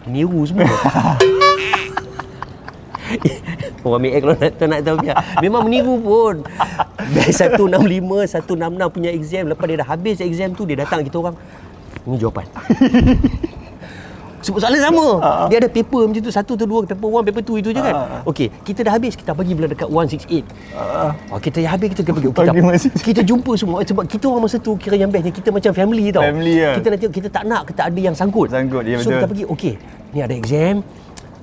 Niru 0.06 0.46
semua. 0.46 0.66
Orang 3.86 4.00
MX 4.04 4.20
kalau 4.20 4.34
nak 4.36 4.52
nak 4.60 4.80
tahu 4.84 4.96
biar. 5.00 5.16
Memang 5.40 5.62
meniru 5.64 5.94
pun. 6.00 6.44
Best 7.14 7.40
165, 7.40 7.72
166 7.78 8.94
punya 8.94 9.10
exam. 9.12 9.44
Lepas 9.48 9.64
dia 9.64 9.76
dah 9.80 9.88
habis 9.88 10.16
exam 10.20 10.52
tu, 10.52 10.68
dia 10.68 10.76
datang 10.84 11.00
kita 11.04 11.16
orang. 11.20 11.36
Ini 12.04 12.16
jawapan. 12.20 12.46
Sebut 14.38 14.62
soalan 14.62 14.80
sama. 14.80 15.06
Dia 15.50 15.58
ada 15.64 15.68
paper 15.70 16.02
macam 16.06 16.22
tu. 16.22 16.32
Satu 16.32 16.52
tu 16.54 16.64
dua. 16.64 16.86
Paper 16.86 17.08
one, 17.10 17.24
paper 17.26 17.42
two 17.42 17.56
itu 17.58 17.70
je 17.74 17.80
kan. 17.82 18.22
Okey, 18.24 18.48
kita 18.62 18.86
dah 18.86 18.92
habis. 18.94 19.18
Kita 19.18 19.34
bagi 19.34 19.52
bila 19.54 19.66
dekat 19.70 19.88
168. 19.90 21.34
Oh, 21.34 21.38
kita 21.42 21.58
habis, 21.66 21.88
kita 21.92 22.00
pergi. 22.14 22.28
Kita, 22.30 22.52
masih. 22.54 22.90
kita 22.94 23.20
jumpa 23.26 23.52
semua. 23.58 23.82
Sebab 23.82 24.04
kita 24.06 24.24
orang 24.30 24.42
masa 24.46 24.56
tu 24.62 24.78
kira 24.78 24.94
yang 24.94 25.10
bestnya. 25.10 25.34
Kita 25.34 25.48
macam 25.50 25.70
family 25.74 26.14
tau. 26.14 26.22
Family, 26.22 26.54
ya. 26.62 26.70
Kita 26.78 26.86
nak 26.94 26.98
tengok, 27.02 27.14
kita 27.14 27.28
tak 27.28 27.44
nak. 27.46 27.62
Kita 27.66 27.80
ada 27.90 27.98
yang 27.98 28.14
sangkut. 28.14 28.48
Sangkut, 28.50 28.84
ya, 28.86 28.96
So 29.02 29.10
betul. 29.10 29.14
kita 29.18 29.26
pergi, 29.26 29.44
okey. 29.52 29.74
Ni 30.14 30.18
ada 30.22 30.34
exam. 30.34 30.76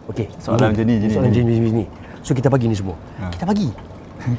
Okey. 0.10 0.28
Soalan 0.40 0.72
macam 0.74 0.86
ni, 0.86 0.96
Soalan 1.10 1.30
macam 1.34 1.44
ni. 1.46 1.86
So 2.26 2.32
kita 2.34 2.48
bagi 2.50 2.66
ni 2.72 2.76
semua. 2.78 2.96
Kita 3.30 3.46
bagi. 3.46 3.70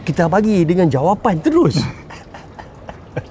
Kita 0.02 0.22
bagi 0.26 0.66
dengan 0.66 0.90
jawapan 0.90 1.38
terus. 1.38 1.78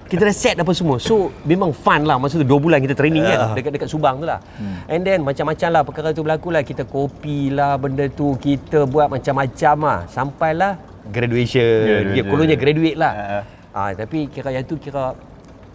kita 0.06 0.22
dah 0.24 0.36
set 0.36 0.56
apa 0.56 0.72
semua. 0.72 0.98
So 0.98 1.30
memang 1.42 1.70
fun 1.70 2.04
lah 2.04 2.16
masa 2.16 2.36
tu 2.36 2.44
2 2.44 2.58
bulan 2.58 2.78
kita 2.78 2.94
training 2.94 3.22
kan 3.22 3.54
dekat 3.54 3.72
dekat 3.72 3.88
Subang 3.88 4.18
tu 4.18 4.26
lah. 4.26 4.42
And 4.86 5.02
then 5.02 5.22
macam-macam 5.22 5.70
lah 5.70 5.82
perkara 5.82 6.08
tu 6.10 6.22
berlaku 6.22 6.50
lah. 6.50 6.62
Kita 6.62 6.84
kopi 6.84 7.50
lah 7.50 7.76
benda 7.76 8.06
tu. 8.08 8.34
Kita 8.36 8.84
buat 8.84 9.08
macam-macam 9.08 9.76
lah. 9.80 10.00
Sampailah 10.08 10.72
graduation. 11.06 11.62
Graduation. 11.84 12.14
Dia 12.14 12.24
kononnya 12.24 12.56
graduate 12.56 12.98
lah. 12.98 13.14
Ha, 13.14 13.40
Ah, 13.76 13.92
tapi 13.92 14.26
kira 14.26 14.50
yang 14.50 14.64
tu 14.64 14.80
kira 14.80 15.12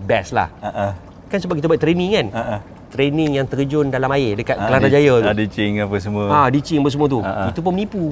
best 0.01 0.33
lah. 0.33 0.49
Ha 0.59 0.71
ah. 0.71 0.93
Kan 1.29 1.37
sebab 1.37 1.55
kita 1.55 1.69
buat 1.69 1.77
training 1.77 2.11
kan. 2.11 2.27
Ha 2.33 2.43
ah. 2.57 2.61
Training 2.91 3.37
yang 3.37 3.47
terjun 3.47 3.87
dalam 3.87 4.11
air 4.11 4.35
dekat 4.35 4.57
Ah, 4.57 4.67
Kelana 4.67 4.89
di- 4.89 4.95
Jaya 4.97 5.15
tu. 5.21 5.29
Ada 5.29 5.45
cing 5.47 5.73
apa 5.79 5.97
semua. 5.99 6.25
Ah, 6.27 6.47
dicing 6.49 6.81
apa 6.81 6.89
semua 6.89 7.07
tu. 7.07 7.21
Ha, 7.21 7.31
ha. 7.31 7.43
Itu 7.47 7.61
pun 7.61 7.77
menipu. 7.77 8.11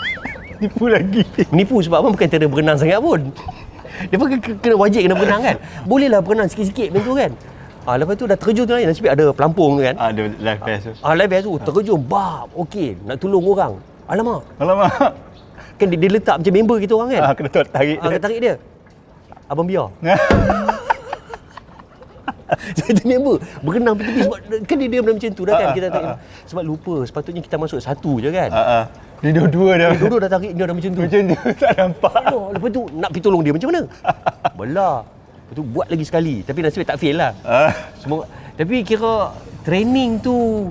Tipu 0.62 0.88
lagi. 0.88 1.20
Menipu 1.52 1.82
sebab 1.82 2.00
apa 2.00 2.08
bukan 2.08 2.26
cara 2.26 2.46
berenang 2.46 2.78
sangat 2.78 2.96
pun. 2.96 3.20
Dia 4.08 4.16
pun 4.16 4.26
ke- 4.36 4.58
kena 4.60 4.74
wajib 4.76 5.00
kena 5.02 5.16
berenang 5.16 5.42
kan. 5.42 5.56
Bolehlah 5.84 6.20
berenang 6.20 6.48
sikit-sikit 6.48 6.92
macam 6.92 7.04
tu 7.04 7.14
kan. 7.16 7.30
Ah, 7.86 7.94
lepas 7.94 8.18
tu 8.18 8.26
dah 8.26 8.34
terjun 8.34 8.66
tu 8.66 8.74
air 8.74 8.90
nasib 8.90 9.06
ada 9.06 9.30
pelampung 9.30 9.78
tu 9.78 9.82
kan. 9.86 9.94
Ada 9.94 10.22
live 10.26 10.60
pass 10.60 10.80
tu. 10.82 10.92
Ah, 11.00 11.14
live 11.14 11.38
tu 11.38 11.54
terjun 11.62 12.00
bab. 12.02 12.50
Okey, 12.52 12.98
nak 13.06 13.16
tolong 13.22 13.46
orang. 13.46 13.72
Alamak. 14.10 14.42
Alamak. 14.58 14.90
Kan 15.78 15.86
dia, 15.92 15.98
dia 15.98 16.10
letak 16.10 16.42
macam 16.42 16.52
member 16.52 16.76
kita 16.82 16.92
orang 16.98 17.08
kan. 17.14 17.22
Ah, 17.22 17.34
kena 17.36 17.48
tarik. 17.52 17.96
Ah, 18.02 18.06
kena 18.10 18.20
tarik 18.22 18.38
dia. 18.42 18.54
Abang 19.46 19.66
biar. 19.70 19.86
Jadi 22.78 23.02
member 23.10 23.42
berenang 23.62 23.98
tepi 23.98 24.22
sebab 24.22 24.38
kan 24.66 24.76
dia 24.78 24.88
dalam 24.90 25.14
macam 25.18 25.30
tu 25.34 25.42
dah 25.42 25.54
kan 25.54 25.68
kita 25.74 25.86
tarik. 25.90 26.14
Sebab 26.46 26.62
lupa 26.62 26.94
sepatutnya 27.02 27.42
kita 27.42 27.56
masuk 27.58 27.78
satu 27.78 28.18
je 28.18 28.30
kan. 28.30 28.50
Ha 28.50 29.05
Ni 29.26 29.34
dua-dua 29.34 29.70
dah. 29.74 29.88
Dua-dua 29.98 30.18
dah 30.22 30.30
tarik 30.30 30.52
dia 30.54 30.64
dah 30.70 30.74
macam 30.78 30.90
tu. 30.94 31.00
Macam 31.02 31.18
tu 31.18 31.34
tak 31.66 31.72
nampak. 31.74 32.14
Allah, 32.14 32.44
lepas 32.54 32.68
tu 32.70 32.82
nak 32.94 33.08
pergi 33.10 33.22
tolong 33.26 33.42
dia 33.42 33.52
macam 33.52 33.68
mana? 33.74 33.82
Belah. 34.58 34.96
Lepas 35.02 35.54
tu 35.58 35.62
buat 35.66 35.86
lagi 35.90 36.04
sekali. 36.06 36.34
Tapi 36.46 36.58
nasib 36.62 36.86
tak 36.86 36.98
fail 37.02 37.18
lah. 37.18 37.34
Ah. 37.42 37.74
Semua 37.98 38.30
tapi 38.56 38.80
kira 38.88 39.36
training 39.68 40.22
tu 40.22 40.66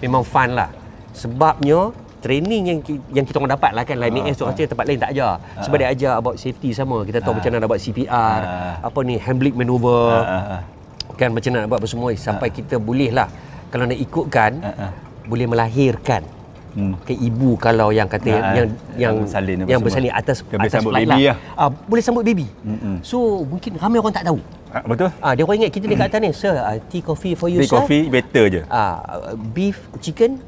memang 0.00 0.24
fun 0.24 0.56
lah. 0.56 0.72
Sebabnya 1.12 1.92
training 2.24 2.62
yang 2.64 2.78
yang 3.12 3.24
kita 3.28 3.36
orang 3.38 3.52
dapat 3.54 3.70
lah 3.76 3.84
kan 3.84 4.00
lain 4.00 4.24
uh, 4.24 4.32
tu 4.32 4.48
rasa 4.48 4.64
tempat 4.64 4.86
lain 4.88 4.98
tak 5.02 5.12
ajar. 5.12 5.36
Sebab 5.66 5.76
dia 5.76 5.88
ajar 5.92 6.12
about 6.16 6.40
safety 6.40 6.72
sama. 6.72 7.04
Kita 7.04 7.20
tahu 7.20 7.36
macam 7.36 7.50
mana 7.52 7.66
nak 7.66 7.68
buat 7.68 7.82
CPR, 7.82 8.08
Ah. 8.08 8.74
apa 8.86 8.98
ni 9.04 9.20
Heimlich 9.20 9.52
maneuver. 9.52 10.14
Ah, 10.16 10.62
ah. 10.62 10.62
Kan 11.18 11.34
macam 11.34 11.50
mana 11.52 11.66
nak 11.66 11.68
buat 11.74 11.80
apa 11.82 11.88
semua 11.90 12.08
sampai 12.14 12.48
kita 12.54 12.78
boleh 12.78 13.10
lah 13.10 13.26
kalau 13.68 13.84
nak 13.84 13.98
ikutkan 14.00 14.64
Ah, 14.64 14.88
ah. 14.88 14.90
boleh 15.28 15.44
melahirkan 15.44 16.24
Hmm. 16.78 16.94
ke 17.02 17.10
ibu 17.10 17.58
kalau 17.58 17.90
yang 17.90 18.06
kata 18.06 18.30
Ah, 18.30 18.38
yang 18.38 18.46
ah. 18.46 18.54
yang 18.54 18.70
Yang 18.94 19.14
bersalin 19.18 19.56
yang 19.66 19.80
bersalin 19.82 20.12
atas 20.14 20.36
boleh 20.40 20.62
atas 20.62 20.70
sambut 20.70 20.92
baby 20.94 21.10
lah. 21.26 21.36
Ah, 21.52 21.68
boleh 21.74 22.02
sambut 22.06 22.22
baby. 22.22 22.46
Mm-mm. 22.62 23.02
So 23.02 23.18
mungkin 23.42 23.74
ramai 23.74 23.98
orang 23.98 24.14
tak 24.14 24.30
tahu. 24.30 24.38
Ah, 24.70 24.86
betul? 24.86 25.10
Ah 25.18 25.34
dia 25.34 25.42
orang 25.42 25.58
ingat 25.58 25.72
kita 25.74 25.84
dekat 25.84 26.06
atas 26.06 26.20
ni, 26.20 26.30
sir, 26.30 26.54
uh, 26.54 26.78
tea 26.86 27.02
coffee 27.02 27.34
for 27.34 27.50
you 27.50 27.58
Tea 27.58 27.66
sir. 27.66 27.74
coffee 27.74 28.06
better 28.06 28.44
je. 28.48 28.60
Ah 28.70 29.02
beef 29.50 29.74
chicken. 29.98 30.38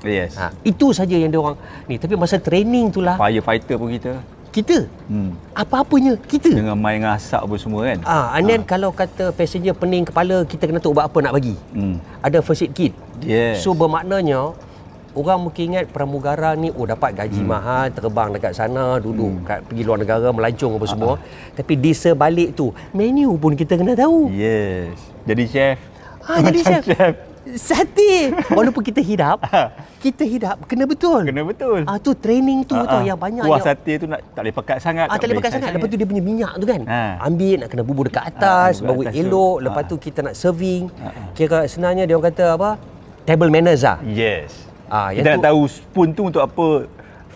Yes. 0.00 0.38
Ah 0.38 0.54
itu 0.62 0.94
saja 0.94 1.10
yang 1.12 1.28
dia 1.28 1.40
orang 1.40 1.58
ni 1.84 1.98
tapi 1.98 2.14
masa 2.14 2.38
training 2.38 2.88
tu 2.88 3.02
lah 3.02 3.18
Firefighter 3.18 3.74
pun 3.74 3.90
kita. 3.90 4.12
kita 4.52 4.86
Hmm. 5.04 5.34
apa-apanya 5.52 6.14
kita. 6.22 6.48
Dengan 6.48 6.76
main 6.76 6.96
dengan 6.96 7.12
asap 7.12 7.42
apa 7.42 7.54
semua 7.58 7.80
kan. 7.84 7.98
Ah 8.06 8.32
and 8.32 8.46
then 8.46 8.62
kalau 8.62 8.88
kata 8.88 9.28
passenger 9.30 9.74
pening 9.74 10.06
kepala 10.06 10.44
kita 10.44 10.64
kena 10.64 10.78
tahu 10.78 10.94
buat 10.94 11.10
apa 11.10 11.18
nak 11.20 11.34
bagi. 11.34 11.58
Hmm. 11.74 11.98
Ada 12.22 12.38
first 12.38 12.62
aid 12.62 12.70
kit. 12.70 12.92
Yes. 13.20 13.60
So 13.60 13.74
bermaknanya 13.74 14.54
orang 15.16 15.38
mungkin 15.40 15.64
ingat 15.70 15.88
pramugara 15.88 16.52
ni 16.54 16.68
oh 16.70 16.84
dapat 16.84 17.16
gaji 17.16 17.40
Hmm. 17.40 17.50
mahal 17.50 17.88
terbang 17.88 18.28
dekat 18.30 18.52
sana 18.52 18.96
duduk 18.98 19.42
kat 19.42 19.64
pergi 19.64 19.82
luar 19.82 19.96
negara 19.96 20.28
melancong 20.28 20.72
apa 20.72 20.84
Ah, 20.84 20.88
semua 20.88 21.12
tapi 21.52 21.72
di 21.74 21.92
sebalik 21.92 22.52
tu 22.52 22.66
menu 22.92 23.34
pun 23.34 23.52
kita 23.52 23.74
kena 23.74 23.92
tahu. 23.94 24.28
Yes. 24.28 24.92
Jadi 25.24 25.44
chef. 25.46 25.76
Ha 26.22 26.32
jadi 26.40 26.60
Macam 26.60 26.82
chef. 26.84 27.14
Sate. 27.46 28.34
Walaupun 28.58 28.82
kita 28.82 28.98
hidap, 29.00 29.38
kita 30.00 30.26
hidap 30.26 30.66
kena 30.66 30.82
betul. 30.82 31.22
Kena 31.22 31.46
betul. 31.46 31.86
Ah 31.86 31.94
tu 31.96 32.10
training 32.12 32.60
tu 32.60 32.74
Ah, 32.74 32.82
tau 32.84 32.98
ah. 32.98 33.06
yang 33.06 33.14
banyak 33.14 33.38
Kuah 33.40 33.54
yang 33.54 33.62
sate 33.64 33.92
tu 33.96 34.06
nak 34.06 34.18
tak 34.34 34.42
boleh 34.42 34.50
pekat 34.52 34.78
sangat. 34.80 35.06
Ah, 35.06 35.14
tak 35.14 35.30
boleh 35.30 35.38
pakai 35.38 35.52
sangat. 35.54 35.70
Lepas 35.70 35.86
tu 35.86 35.96
dia 35.96 36.04
punya 36.04 36.20
minyak 36.20 36.52
tu 36.56 36.66
kan. 36.66 36.82
Ha. 36.84 37.22
Ambil 37.22 37.62
nak 37.62 37.68
kena 37.70 37.82
bubur 37.82 38.04
dekat 38.04 38.22
Ah, 38.24 38.30
atas, 38.32 38.82
bubur 38.82 38.90
baru 38.90 39.00
atas 39.00 39.14
tu. 39.14 39.20
elok. 39.22 39.56
Lepas 39.62 39.78
Ah. 39.78 39.86
tu 39.86 39.96
kita 39.96 40.18
nak 40.20 40.34
serving. 40.34 40.82
Kira 41.32 41.58
sebenarnya 41.64 42.02
dia 42.02 42.14
orang 42.14 42.26
kata 42.28 42.44
apa? 42.52 42.70
Table 43.22 43.46
manners 43.48 43.82
lah. 43.82 43.98
Yes. 44.02 44.65
Ah, 44.86 45.10
Kita 45.10 45.34
nak 45.34 45.44
tahu 45.44 45.60
spoon 45.64 46.08
tu 46.10 46.22
untuk 46.24 46.40
apa. 46.40 46.86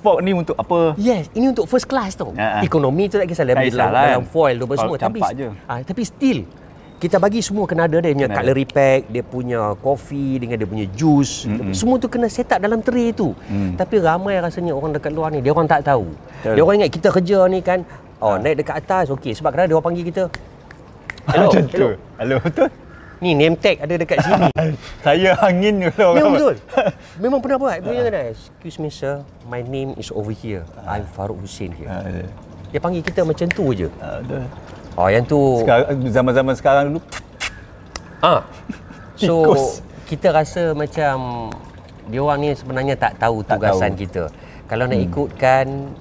Fork 0.01 0.19
ni 0.21 0.33
untuk 0.33 0.57
apa. 0.57 0.97
Yes, 0.97 1.29
ini 1.31 1.51
untuk 1.51 1.69
first 1.69 1.85
class 1.85 2.17
tau. 2.17 2.33
Ha, 2.33 2.41
ha. 2.41 2.61
Ekonomi 2.63 3.05
tu 3.07 3.21
tak 3.21 3.27
kisah 3.27 3.45
Tak 3.45 3.53
dalam, 3.53 3.69
dalam 3.69 4.23
kan. 4.23 4.33
foil 4.33 4.57
tu 4.57 4.65
apa 4.65 4.75
semua 4.79 4.97
tapi 4.97 5.21
je. 5.35 5.49
ah, 5.67 5.79
tapi 5.81 6.03
still 6.03 6.41
kita 6.97 7.17
bagi 7.17 7.41
semua 7.41 7.65
kena 7.65 7.85
ada 7.85 7.97
dia 7.99 8.09
punya 8.11 8.25
Kena 8.25 8.29
ada. 8.31 8.41
cutlery 8.45 8.67
pack, 8.67 9.01
dia 9.09 9.23
punya 9.23 9.61
coffee 9.77 10.37
dengan 10.37 10.57
dia 10.57 10.65
punya 10.65 10.87
juice. 10.91 11.45
Mm-mm. 11.45 11.73
Semua 11.73 11.97
tu 11.97 12.09
kena 12.09 12.29
set 12.29 12.49
up 12.49 12.61
dalam 12.61 12.81
tray 12.81 13.13
tu. 13.13 13.33
Mm. 13.45 13.77
Tapi 13.77 13.95
ramai 13.99 14.37
rasanya 14.37 14.73
orang 14.73 14.93
dekat 14.93 15.09
luar 15.11 15.29
ni 15.29 15.41
dia 15.41 15.49
orang 15.49 15.65
tak 15.65 15.81
tahu. 15.83 16.09
Betul. 16.13 16.55
Dia 16.57 16.63
orang 16.63 16.77
ingat 16.79 16.93
kita 16.93 17.09
kerja 17.11 17.39
ni 17.47 17.61
kan 17.61 17.79
oh 18.21 18.37
naik 18.37 18.57
dekat 18.59 18.77
atas 18.79 19.09
okey 19.11 19.33
sebab 19.33 19.49
kadang 19.51 19.67
dia 19.67 19.75
orang 19.75 19.87
panggil 19.87 20.05
kita 20.07 20.23
Hello, 21.27 21.49
hello. 21.53 21.89
Hello, 22.17 22.37
betul? 22.39 22.69
Ni 23.20 23.37
name 23.37 23.52
tag 23.54 23.76
ada 23.78 23.94
dekat 23.94 24.16
sini. 24.18 24.48
Saya 25.04 25.37
angin 25.38 25.76
Memang 25.85 25.92
orang- 26.11 26.33
betul. 26.33 26.54
Memang 27.22 27.38
pernah 27.38 27.59
buat. 27.59 27.76
Dia 27.78 28.00
kata, 28.02 28.20
excuse 28.33 28.76
me 28.76 28.88
sir, 28.88 29.20
my 29.44 29.61
name 29.61 29.92
is 29.94 30.09
over 30.09 30.33
here. 30.33 30.64
I'm 30.83 31.04
Farouk 31.06 31.37
Hussein 31.38 31.70
here. 31.70 31.87
Ah, 31.87 32.00
ya. 32.02 32.24
Dia 32.70 32.80
panggil 32.80 33.04
kita 33.04 33.20
macam 33.22 33.44
tu 33.46 33.64
je. 33.72 33.92
Betul. 33.92 34.44
Oh, 34.96 35.06
yang 35.06 35.22
tu. 35.22 35.61
Sekarang 35.61 35.85
zaman-zaman 36.09 36.54
sekarang 36.56 36.83
dulu 36.88 37.00
Ah. 38.18 38.40
So, 39.20 39.44
Tikus. 39.44 39.85
kita 40.09 40.33
rasa 40.33 40.72
macam 40.72 41.16
dia 42.09 42.24
orang 42.24 42.40
ni 42.40 42.56
sebenarnya 42.56 42.96
tak 42.96 43.20
tahu 43.20 43.44
Tak 43.44 43.61
tugasan 43.61 43.92
tahu. 43.92 44.00
kita. 44.00 44.22
Kalau 44.64 44.88
nak 44.88 44.96
ikutkan 44.96 45.92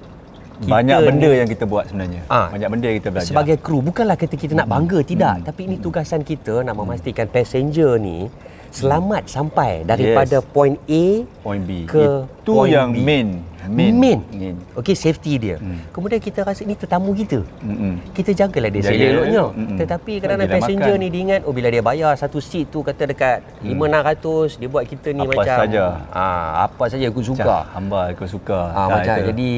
kita 0.60 0.70
banyak 0.70 0.98
benda 1.08 1.28
ni, 1.32 1.38
yang 1.40 1.48
kita 1.48 1.64
buat 1.64 1.84
sebenarnya. 1.88 2.20
Ah. 2.28 2.48
Banyak 2.52 2.68
benda 2.68 2.86
yang 2.92 2.98
kita 3.00 3.10
belajar. 3.10 3.28
sebagai 3.32 3.56
kru 3.64 3.78
bukanlah 3.80 4.16
kata 4.20 4.34
kita 4.36 4.52
nak 4.52 4.68
bangga 4.68 4.98
tidak, 5.00 5.34
tapi 5.48 5.60
ini 5.64 5.76
tugasan 5.80 6.20
kita 6.20 6.60
nak 6.60 6.76
memastikan 6.76 7.26
passenger 7.32 7.96
ni 7.96 8.28
selamat 8.70 9.26
sampai 9.26 9.82
daripada 9.82 10.38
Yes. 10.38 10.46
point 10.54 10.76
A 10.86 11.04
point 11.42 11.62
B. 11.66 11.70
ke 11.90 12.22
Itu 12.22 12.52
point 12.54 12.70
yang 12.70 12.94
B. 12.94 13.02
main 13.02 13.28
Main. 13.68 13.92
Main. 13.92 14.20
Main. 14.32 14.56
Okey, 14.72 14.96
safety 14.96 15.36
dia. 15.36 15.60
Hmm. 15.60 15.84
Kemudian 15.92 16.16
kita 16.16 16.40
rasa 16.48 16.64
ni 16.64 16.72
tetamu 16.72 17.12
kita. 17.12 17.44
Mm-mm. 17.60 18.00
Kita 18.16 18.32
jagalah 18.32 18.72
dia 18.72 18.80
Jaga. 18.80 18.96
seleloknya. 18.96 19.44
Mm-mm. 19.52 19.76
Tetapi 19.76 20.12
kadang-kadang 20.16 20.54
passenger 20.56 20.94
makan. 20.96 21.04
ni 21.04 21.08
dia 21.12 21.20
ingat 21.28 21.40
oh 21.44 21.52
bila 21.52 21.68
dia 21.68 21.82
bayar 21.84 22.12
satu 22.16 22.40
seat 22.40 22.72
tu 22.72 22.80
kata 22.80 23.12
dekat 23.12 23.44
hmm. 23.60 23.76
5 23.76 24.56
600 24.56 24.60
dia 24.64 24.68
buat 24.72 24.84
kita 24.88 25.08
ni 25.12 25.20
Apa 25.22 25.32
macam 25.36 25.56
saja. 25.60 25.84
ah 26.08 26.48
apa 26.64 26.84
saja 26.88 27.04
aku 27.12 27.20
suka. 27.20 27.44
Cah, 27.44 27.64
hamba 27.76 28.00
aku 28.08 28.24
suka. 28.24 28.60
Tak, 28.72 28.86
macam 28.88 29.14
itu. 29.20 29.26
jadi 29.28 29.50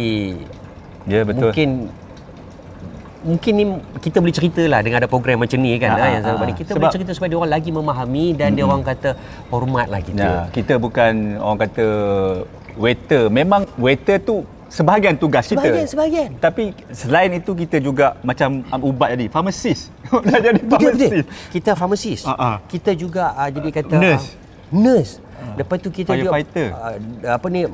Ya 1.07 1.21
betul. 1.27 1.51
mungkin 1.51 1.69
mungkin 3.23 3.53
ni 3.55 3.65
kita 4.03 4.19
boleh 4.19 4.35
cerita 4.35 4.63
lah 4.67 4.83
dengan 4.83 4.99
ada 5.03 5.09
program 5.11 5.39
macam 5.47 5.59
ni 5.63 5.79
kan 5.79 5.95
ah, 5.95 5.99
ah, 5.99 6.11
yang 6.11 6.23
ah. 6.27 6.43
kita 6.51 6.75
Sebab- 6.75 6.83
boleh 6.83 6.95
cerita 6.95 7.11
supaya 7.15 7.31
dia 7.31 7.39
orang 7.39 7.53
lagi 7.55 7.71
memahami 7.71 8.27
dan 8.35 8.51
dia 8.59 8.67
orang 8.67 8.83
kata 8.83 9.15
hormatlah 9.47 10.03
kita. 10.03 10.27
Ya, 10.27 10.39
kita 10.51 10.75
bukan 10.83 11.39
orang 11.39 11.59
kata 11.71 11.87
waiter. 12.75 13.31
Memang 13.31 13.63
waiter 13.79 14.19
tu 14.19 14.43
sebahagian 14.73 15.15
tugas 15.21 15.47
Sebahagian, 15.47 15.85
kita. 15.87 15.93
sebahagian. 15.93 16.31
Tapi 16.41 16.63
selain 16.91 17.31
itu 17.37 17.53
kita 17.53 17.77
juga 17.79 18.17
macam 18.25 18.65
um, 18.73 18.81
ubat 18.91 19.15
jadi 19.15 19.29
pharmacist. 19.29 19.93
Dah 20.27 20.41
jadi 20.41 20.59
Betul 20.59 20.97
betul. 20.97 21.11
pharmacist. 21.13 21.29
Kita 21.53 21.71
pharmacist. 21.79 22.23
Ah, 22.27 22.35
ah. 22.35 22.57
Kita 22.67 22.91
juga 22.97 23.37
uh, 23.39 23.51
jadi 23.53 23.69
kata 23.71 23.95
Nurse. 24.01 24.27
Uh, 24.27 24.41
nurse. 24.73 25.13
Lepas 25.53 25.77
tu 25.83 25.89
kita 25.93 26.17
juga 26.17 26.33
uh, 26.33 26.97
apa 27.29 27.47
ni 27.53 27.67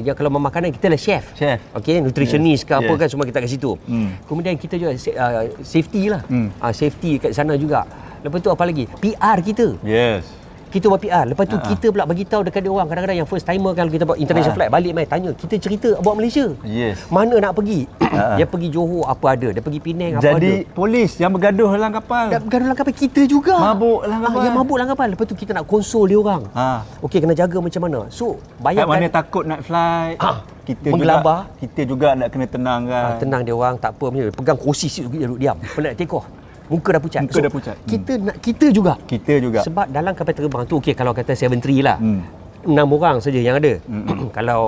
yang 0.00 0.16
kalau 0.16 0.30
makanan 0.32 0.72
kita 0.72 0.88
lah 0.88 1.00
chef. 1.00 1.34
Chef. 1.36 1.60
Okey, 1.76 2.00
nutritionist 2.00 2.64
ke 2.64 2.72
apa 2.72 2.88
Yes. 2.88 2.98
kan 2.98 3.08
semua 3.10 3.24
kita 3.28 3.38
kat 3.44 3.50
situ. 3.50 3.76
Hmm. 3.84 4.16
Kemudian 4.24 4.54
kita 4.56 4.74
juga 4.80 4.96
uh, 4.96 5.44
safety 5.60 6.08
lah. 6.08 6.22
Hmm. 6.26 6.48
Uh, 6.56 6.72
safety 6.72 7.20
kat 7.20 7.36
sana 7.36 7.54
juga. 7.60 7.84
Lepas 8.24 8.38
tu 8.42 8.50
apa 8.50 8.64
lagi? 8.66 8.88
PR 8.98 9.38
kita. 9.44 9.78
Yes. 9.84 10.26
Kita 10.68 10.86
buat 10.86 11.00
PR. 11.00 11.24
Lepas 11.26 11.44
tu 11.48 11.56
ah. 11.56 11.64
kita 11.64 11.86
pula 11.88 12.04
bagi 12.04 12.24
tahu 12.24 12.44
dekat 12.44 12.60
dia 12.60 12.68
orang 12.68 12.86
kadang-kadang 12.86 13.18
yang 13.18 13.28
first 13.28 13.44
timer 13.44 13.72
kalau 13.72 13.88
kita 13.88 14.04
buat 14.04 14.16
international 14.16 14.46
Ah. 14.48 14.56
flight 14.56 14.70
balik 14.70 14.92
mai 14.92 15.04
tanya 15.04 15.30
kita 15.32 15.54
cerita 15.56 15.88
buat 15.98 16.14
Malaysia. 16.14 16.46
Yes. 16.62 17.08
Mana 17.08 17.36
nak 17.38 17.52
pergi? 17.52 17.88
Ah. 18.00 18.36
dia 18.36 18.44
pergi 18.44 18.68
Johor 18.68 19.04
apa 19.04 19.36
ada, 19.36 19.48
dia 19.52 19.60
pergi 19.60 19.80
Penang 19.80 20.12
apa 20.16 20.28
ada. 20.28 20.40
Jadi 20.40 20.52
polis 20.68 21.10
yang 21.16 21.30
bergaduh 21.30 21.70
dalam 21.70 21.92
kapal. 21.92 22.26
Dah 22.28 22.40
bergaduh 22.40 22.64
dalam 22.68 22.78
kapal 22.78 22.94
kita 22.94 23.20
juga. 23.24 23.54
Mabuk 23.56 23.98
dalam 24.04 24.18
kapal. 24.20 24.38
Ah, 24.38 24.44
yang 24.44 24.56
mabuk 24.56 24.76
dalam 24.76 24.90
kapal. 24.92 25.06
Lepas 25.08 25.24
tu 25.24 25.36
kita 25.36 25.50
nak 25.52 25.64
konsol 25.64 26.04
dia 26.04 26.18
orang. 26.18 26.42
Ha. 26.52 26.84
Okey 27.00 27.18
kena 27.18 27.32
jaga 27.32 27.58
macam 27.58 27.80
mana. 27.80 28.00
So 28.08 28.36
Kat 28.36 28.60
bayangkan 28.60 28.96
mana 29.00 29.08
takut 29.08 29.44
nak 29.44 29.60
flight. 29.64 30.16
Ah, 30.20 30.44
kita 30.64 30.92
menggelabah. 30.92 31.48
juga 31.48 31.60
kita 31.60 31.80
juga 31.84 32.08
nak 32.12 32.28
kena 32.28 32.46
tenang 32.46 32.80
kan. 32.84 33.04
ah, 33.04 33.14
tenang 33.16 33.42
dia 33.44 33.54
orang 33.56 33.74
tak 33.76 33.96
apa. 33.96 34.06
Pegang 34.36 34.58
kursi 34.58 34.86
situ 34.86 35.08
dia 35.08 35.24
duduk 35.24 35.40
diam. 35.40 35.56
Penat 35.72 35.96
take 35.96 36.12
off. 36.12 36.28
Muka 36.68 36.88
dah 36.94 37.02
pucat. 37.02 37.20
Muka 37.24 37.40
dah 37.40 37.52
pucat. 37.52 37.76
Hmm. 37.76 37.88
Kita 37.88 38.12
nak 38.20 38.36
kita 38.38 38.66
juga. 38.68 38.92
Kita 39.04 39.32
juga. 39.40 39.60
Sebab 39.64 39.88
dalam 39.88 40.12
kapal 40.12 40.32
terbang 40.36 40.64
tu 40.68 40.76
okey 40.78 40.92
kalau 40.92 41.16
kata 41.16 41.32
73 41.32 41.80
lah. 41.80 41.96
Hmm. 41.96 42.20
Enam 42.68 42.88
orang 42.92 43.24
saja 43.24 43.40
yang 43.40 43.56
ada. 43.56 43.80
Hmm. 43.88 44.28
kalau 44.36 44.62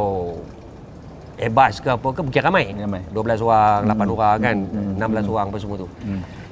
Airbus 1.37 1.81
ke 1.81 1.89
apa 1.89 2.09
ke 2.13 2.21
mungkin 2.21 2.43
ramai. 2.43 2.65
Ramai. 2.73 3.03
12 3.13 3.41
orang, 3.41 3.79
8 3.85 3.97
Hmm. 3.97 4.13
orang 4.13 4.37
kan, 4.39 4.57
16 4.97 5.27
orang 5.27 5.47
apa 5.49 5.57
semua 5.57 5.77
tu. 5.81 5.89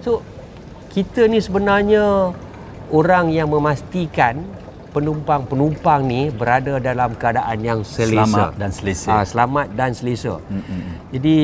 So 0.01 0.11
kita 0.89 1.29
ni 1.29 1.39
sebenarnya 1.39 2.33
orang 2.89 3.29
yang 3.29 3.53
memastikan 3.53 4.41
penumpang-penumpang 4.89 6.01
ni 6.03 6.33
berada 6.33 6.81
dalam 6.81 7.13
keadaan 7.15 7.59
yang 7.61 7.81
selesa. 7.85 8.25
Selamat 8.25 8.51
dan 8.57 8.71
selesa. 8.73 9.09
Ah, 9.13 9.25
selamat 9.25 9.67
dan 9.77 9.91
selesa. 9.93 10.35
Mm-mm. 10.43 10.81
Jadi 11.13 11.39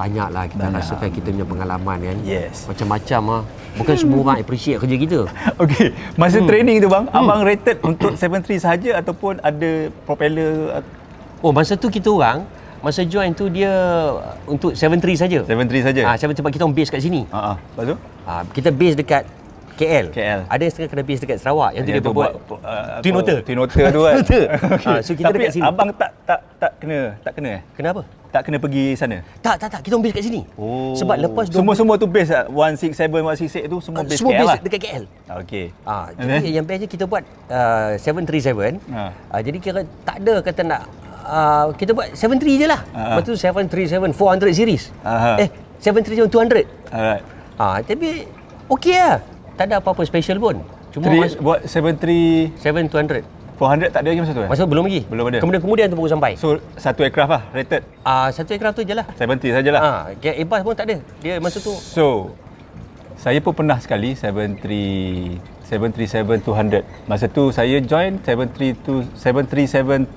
banyaklah 0.00 0.44
kita 0.48 0.64
Banyak. 0.64 0.80
rasakan 0.80 1.08
kita 1.12 1.28
punya 1.28 1.46
pengalaman 1.46 1.96
kan. 2.00 2.16
Yes. 2.24 2.64
Macam-macam 2.64 3.20
ah. 3.28 3.42
Bukan 3.76 3.94
semua 3.94 4.18
orang 4.24 4.38
appreciate 4.40 4.78
kerja 4.80 4.96
kita. 4.96 5.20
Okey, 5.62 5.92
masa 6.16 6.38
training 6.42 6.80
tu 6.80 6.88
bang, 6.88 7.04
abang 7.12 7.44
rated 7.44 7.76
untuk 7.84 8.16
73 8.16 8.64
sahaja 8.64 8.90
ataupun 9.04 9.38
ada 9.44 9.70
propeller 10.08 10.80
Oh, 11.40 11.52
masa 11.56 11.72
tu 11.72 11.88
kita 11.88 12.12
orang 12.12 12.44
masa 12.80 13.04
join 13.04 13.32
tu 13.36 13.52
dia 13.52 13.72
untuk 14.48 14.72
73 14.72 15.20
saja. 15.20 15.38
73 15.44 15.88
saja? 15.92 16.02
Ah, 16.08 16.16
sebab 16.16 16.32
sebab 16.32 16.50
kita 16.52 16.64
orang 16.64 16.76
base 16.76 16.88
kat 16.88 17.00
sini. 17.04 17.28
Ha 17.28 17.52
ah. 17.52 17.56
Lepas 17.60 17.84
tu? 17.92 17.96
Ah, 18.24 18.42
kita 18.56 18.68
base 18.72 18.96
dekat 18.96 19.22
KL. 19.80 20.06
KL. 20.12 20.40
Ada 20.44 20.60
yang 20.60 20.72
setengah 20.76 20.90
kena 20.92 21.02
base 21.08 21.20
dekat 21.24 21.38
Sarawak 21.40 21.70
yang 21.72 21.84
tu 21.88 21.90
dia 21.96 22.02
buat 22.04 22.32
uh, 22.36 23.00
Twin 23.00 23.14
otter. 23.16 23.38
Twin 23.40 23.58
otter 23.64 23.84
tu 23.88 24.00
kan. 24.04 24.14
Okey. 24.20 24.44
Ah, 24.90 25.00
so 25.00 25.12
kita 25.16 25.32
Tapi 25.32 25.38
dekat 25.40 25.52
sini. 25.56 25.64
abang 25.64 25.88
tak 25.96 26.10
tak 26.28 26.40
tak 26.60 26.72
kena, 26.76 26.98
tak 27.24 27.32
kena 27.38 27.48
eh? 27.56 27.62
Kenapa? 27.72 28.00
Tak 28.30 28.42
kena 28.46 28.56
pergi 28.62 28.94
sana. 28.94 29.16
Tak, 29.42 29.56
tak, 29.58 29.68
tak. 29.74 29.80
Kita 29.82 29.96
orang 29.96 30.04
base 30.06 30.14
kat 30.20 30.24
sini. 30.28 30.40
Sebab 30.94 31.16
lepas 31.18 31.44
dua 31.48 31.58
semua 31.64 31.74
semua 31.74 31.94
tu 31.96 32.06
base 32.06 32.30
ah, 32.30 32.44
167 32.46 33.08
168 33.10 33.72
tu 33.72 33.78
semua 33.80 34.00
base 34.04 34.18
semua 34.20 34.32
KL 34.32 34.38
base 34.38 34.50
lah. 34.50 34.58
dekat 34.62 34.80
KL. 34.84 35.04
Okey. 35.40 35.66
Ah, 35.82 36.06
jadi 36.14 36.28
then? 36.28 36.52
yang 36.60 36.64
bestnya 36.68 36.88
kita 36.90 37.04
buat 37.08 37.22
uh, 37.48 37.96
737. 37.96 38.78
Ha. 38.92 39.02
Ah, 39.32 39.40
jadi 39.40 39.56
kira 39.58 39.80
tak 40.04 40.16
ada 40.22 40.34
kata 40.44 40.60
nak 40.62 40.80
uh, 41.26 41.66
kita 41.74 41.90
buat 41.96 42.06
73 42.12 42.62
je 42.62 42.66
lah. 42.68 42.80
Ha. 42.94 43.00
Lepas 43.16 43.22
tu 43.26 43.34
737 43.34 44.14
400 44.14 44.52
series. 44.54 44.82
Aha. 45.02 45.40
Eh, 45.40 45.48
737 45.80 46.28
200. 46.28 46.66
Alright. 46.92 47.22
Ah, 47.56 47.76
tapi 47.82 48.24
okey 48.70 48.94
lah. 48.96 49.18
Tak 49.60 49.68
ada 49.68 49.76
apa-apa 49.76 50.08
special 50.08 50.40
pun. 50.40 50.56
Cuma 50.88 51.04
Three, 51.04 51.20
mas, 51.20 51.36
buat 51.36 51.60
73 51.68 52.56
7 52.64 52.88
200. 52.88 53.20
400 53.60 53.92
tak 53.92 54.00
ada 54.00 54.08
lagi 54.08 54.20
masa 54.24 54.32
tu 54.32 54.40
eh? 54.40 54.48
Masa 54.48 54.64
belum 54.64 54.84
lagi. 54.88 55.04
Belum 55.04 55.24
ada. 55.28 55.38
Kemudian 55.44 55.60
kemudian 55.60 55.86
tu 55.92 55.96
baru 56.00 56.08
sampai. 56.08 56.32
So 56.40 56.56
satu 56.80 57.04
aircraft 57.04 57.28
lah 57.28 57.42
rated 57.52 57.84
Ah, 58.00 58.32
satu 58.32 58.56
aircraft 58.56 58.80
tu 58.80 58.88
je 58.88 58.96
lah. 58.96 59.04
70 59.20 59.52
sajalah. 59.52 59.80
Ah, 59.84 60.00
kayak 60.16 60.40
Airbus 60.40 60.64
pun 60.64 60.72
tak 60.72 60.88
ada. 60.88 60.96
Dia 61.20 61.36
masa 61.44 61.60
tu 61.60 61.76
So 61.76 62.32
saya 63.20 63.36
pun 63.44 63.52
pernah 63.52 63.76
sekali 63.76 64.16
73 64.16 65.59
737-200 65.70 66.82
Masa 67.06 67.24
tu 67.26 67.48
saya 67.48 67.78
join 67.78 68.18
737-200 68.18 70.10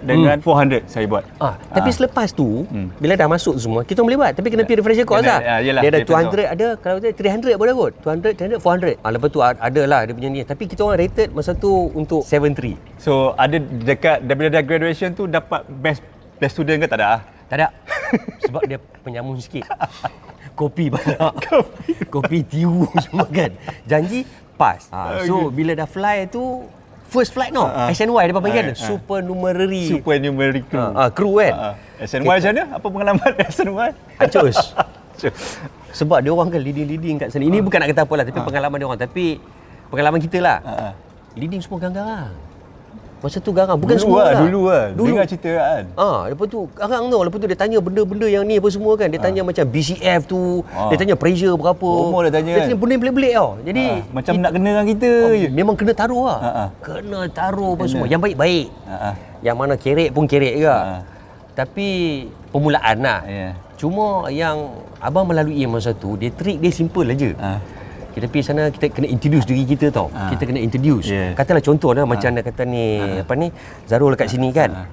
dengan 0.00 0.38
400 0.38 0.86
saya 0.86 1.04
buat 1.04 1.26
Ah, 1.36 1.58
tapi 1.68 1.90
selepas 1.90 2.30
tu 2.30 2.62
Hmm. 2.62 2.94
bila 2.96 3.16
dah 3.16 3.26
masuk 3.26 3.58
semua 3.58 3.82
kita 3.82 4.00
boleh 4.00 4.14
buat 4.14 4.30
tapi 4.30 4.46
kena 4.48 4.62
pergi 4.62 4.78
refresher 4.78 5.02
course 5.02 5.26
lah. 5.26 5.40
ah, 5.40 5.58
yelah, 5.58 5.82
dia 5.82 5.90
ada 5.90 5.98
dia 5.98 6.06
200 6.06 6.46
ada 6.48 6.66
kalau 6.78 6.98
dia 6.98 7.10
300 7.10 7.56
boleh 7.56 7.74
kot. 7.74 7.92
200, 8.00 8.36
300, 8.36 8.60
400. 8.60 9.00
Ah 9.00 9.10
lepas 9.10 9.28
tu 9.28 9.40
ada 9.40 9.82
lah 9.82 10.00
dia 10.04 10.12
punya 10.12 10.28
ni. 10.30 10.40
Tapi 10.42 10.64
kita 10.64 10.80
orang 10.82 10.98
rated 11.00 11.28
masa 11.32 11.50
tu 11.52 11.90
untuk 11.92 12.22
73. 12.22 12.78
So 12.96 13.34
ada 13.34 13.56
dekat 13.58 14.22
bila 14.24 14.48
dah 14.48 14.62
graduation 14.62 15.10
tu 15.10 15.26
dapat 15.26 15.66
best 15.66 16.04
best 16.36 16.54
student 16.54 16.78
ke 16.78 16.86
tak 16.86 17.00
ada 17.00 17.06
ah? 17.08 17.20
Tak 17.48 17.56
ada. 17.56 17.68
Sebab 18.46 18.62
dia 18.62 18.78
penyamun 19.02 19.36
sikit. 19.36 19.66
Kopi 20.58 20.88
banyak. 20.88 21.18
Kopi. 21.42 21.92
Kopi 22.06 22.38
tiru 22.42 22.84
semua 23.00 23.24
kan. 23.26 23.50
Janji 23.82 24.22
pass. 24.60 24.92
Ha, 24.92 25.24
so 25.24 25.48
bila 25.48 25.72
dah 25.72 25.88
fly 25.88 26.28
tu 26.28 26.68
first 27.08 27.32
flight 27.32 27.50
no. 27.50 27.64
Ah, 27.64 27.88
ah. 27.88 27.96
SNY 27.96 28.28
dia 28.28 28.34
panggil. 28.36 28.66
Ah, 28.70 28.76
ah. 28.76 28.88
Supernumerary. 28.92 29.84
Supernumerary 29.88 30.62
crew. 30.68 30.84
Ah, 30.84 31.08
ah, 31.08 31.08
crew 31.08 31.40
kan. 31.40 31.52
Ah, 31.56 31.64
ah. 31.72 32.04
SNY 32.04 32.28
macam 32.28 32.50
mana? 32.52 32.64
Apa 32.76 32.86
pengalaman 32.92 33.30
SNY? 33.56 33.90
Hancur. 34.20 34.44
Sebab 35.90 36.18
dia 36.22 36.30
orang 36.30 36.48
kan 36.52 36.60
leading-leading 36.62 37.16
kat 37.18 37.28
sana. 37.34 37.42
Ini 37.48 37.64
bukan 37.64 37.82
nak 37.82 37.88
kata 37.90 38.02
apa 38.06 38.14
lah, 38.14 38.24
tapi 38.28 38.40
pengalaman 38.44 38.76
dia 38.78 38.86
orang. 38.86 39.00
Tapi 39.00 39.24
pengalaman 39.90 40.20
kita 40.22 40.38
lah. 40.38 40.58
Ah, 40.62 40.70
ah. 40.70 40.92
Leading 41.34 41.58
semua 41.64 41.80
garang-garang. 41.82 42.30
Masa 43.20 43.36
tu 43.36 43.52
garang. 43.52 43.76
Bukan 43.76 43.94
dulu 43.94 44.02
semua 44.02 44.18
lah, 44.18 44.26
lah. 44.26 44.40
dulu 44.40 44.60
lah. 44.64 44.84
Dulu. 44.90 45.06
Dengar 45.12 45.24
cerita 45.28 45.50
kan. 45.52 45.82
Ah, 45.92 46.20
lepas 46.26 46.46
tu 46.48 46.64
garang 46.72 47.04
tau. 47.06 47.20
Lepas 47.20 47.36
tu 47.36 47.46
dia 47.46 47.58
tanya 47.58 47.78
benda-benda 47.78 48.24
yang 48.24 48.42
ni 48.42 48.56
apa 48.56 48.68
semua 48.68 48.96
kan. 48.96 49.06
Dia 49.06 49.20
tanya 49.20 49.44
macam 49.44 49.60
BCF 49.62 50.20
tu. 50.24 50.64
Ah. 50.72 50.88
Dia 50.88 50.96
tanya 50.96 51.14
pressure 51.14 51.52
berapa. 51.52 51.90
Semua 52.00 52.20
dia 52.24 52.32
tanya 52.32 52.48
Dia 52.48 52.56
kan? 52.56 52.64
tanya 52.64 52.76
benda 52.76 52.92
yang 52.92 53.02
pelik-pelik 53.04 53.32
tau. 53.36 53.50
Jadi 53.60 53.84
Ah, 53.84 53.98
macam 54.10 54.32
kita- 54.32 54.42
nak 54.42 54.50
kena 54.50 54.68
dengan 54.70 54.86
kita 54.88 55.10
Ah, 55.12 55.34
je. 55.36 55.48
Memang 55.52 55.74
kena 55.76 55.92
taruh 55.92 56.22
lah. 56.24 56.38
Ah, 56.38 56.48
ah. 56.48 56.68
Kena 56.80 57.18
taruh 57.28 57.70
apa 57.70 57.78
Kena. 57.78 57.90
semua. 57.90 58.06
Yang 58.06 58.20
baik-baik. 58.24 58.66
Ah, 58.84 58.94
ah. 58.94 59.14
Yang 59.40 59.56
mana 59.56 59.74
kerek 59.76 60.10
pun 60.10 60.24
kerek 60.24 60.54
juga. 60.56 60.74
Ah. 60.74 61.00
Tapi 61.52 61.88
permulaan 62.48 62.96
lah. 62.98 63.20
Ya. 63.24 63.48
Cuma 63.76 64.06
yang 64.28 64.56
abang 64.96 65.24
melalui 65.24 65.60
masa 65.64 65.92
tu, 65.92 66.16
dia 66.16 66.28
trik 66.30 66.56
dia 66.56 66.68
simple 66.70 67.04
aja. 67.06 67.30
Ah. 67.36 67.58
Kita 68.10 68.26
pergi 68.26 68.42
sana 68.42 68.62
kita 68.74 68.90
kena 68.90 69.06
introduce 69.06 69.46
diri 69.46 69.62
kita 69.62 69.86
tau. 69.94 70.10
Ah. 70.10 70.34
Kita 70.34 70.42
kena 70.42 70.58
introduce. 70.58 71.06
Yeah. 71.06 71.38
Katalah 71.38 71.62
contoh 71.62 71.94
lah 71.94 72.02
macam 72.02 72.34
dia 72.34 72.42
kata 72.42 72.62
ni 72.66 72.98
apa 73.22 73.32
ni 73.38 73.48
Zarul 73.86 74.18
kat 74.18 74.26
sini 74.26 74.50
kan. 74.50 74.70
Ah. 74.74 74.86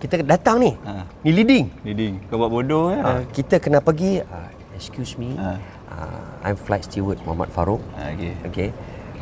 Kita 0.00 0.24
datang 0.24 0.56
ni. 0.64 0.72
Ah. 0.88 1.04
Ni 1.20 1.30
leading. 1.36 1.68
Leading. 1.84 2.14
Kau 2.32 2.40
buat 2.40 2.48
bodoh 2.48 2.96
ya. 2.96 3.00
Ah, 3.04 3.20
kita 3.28 3.60
kena 3.60 3.84
pergi 3.84 4.24
ah, 4.24 4.48
excuse 4.72 5.20
me. 5.20 5.36
Ah. 5.36 5.60
ah, 5.92 6.48
I'm 6.48 6.56
flight 6.56 6.88
steward 6.88 7.20
Muhammad 7.28 7.52
Farouk. 7.52 7.84
Ah, 8.00 8.08
okey. 8.16 8.32
Okay. 8.48 8.68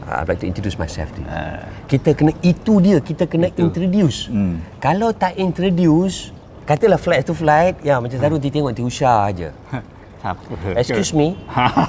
Ah, 0.06 0.22
I'd 0.22 0.30
like 0.30 0.38
to 0.40 0.46
introduce 0.46 0.78
myself 0.78 1.10
to 1.18 1.20
you. 1.20 1.28
Ah. 1.28 1.66
Kita 1.90 2.14
kena 2.14 2.30
itu 2.46 2.78
dia, 2.78 3.02
kita 3.02 3.26
kena 3.26 3.50
introduce. 3.58 4.30
Hmm. 4.30 4.62
Kalau 4.78 5.10
tak 5.10 5.34
introduce, 5.34 6.30
katalah 6.62 6.96
flight 6.96 7.26
to 7.26 7.34
flight, 7.34 7.74
ya 7.82 7.98
macam 7.98 8.14
Zarul 8.14 8.38
dia 8.38 8.54
tengok 8.54 8.78
Tiusha 8.78 9.26
Excuse 10.80 11.12
me, 11.12 11.38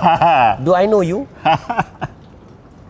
do 0.65 0.73
I 0.73 0.85
know 0.85 1.01
you? 1.01 1.25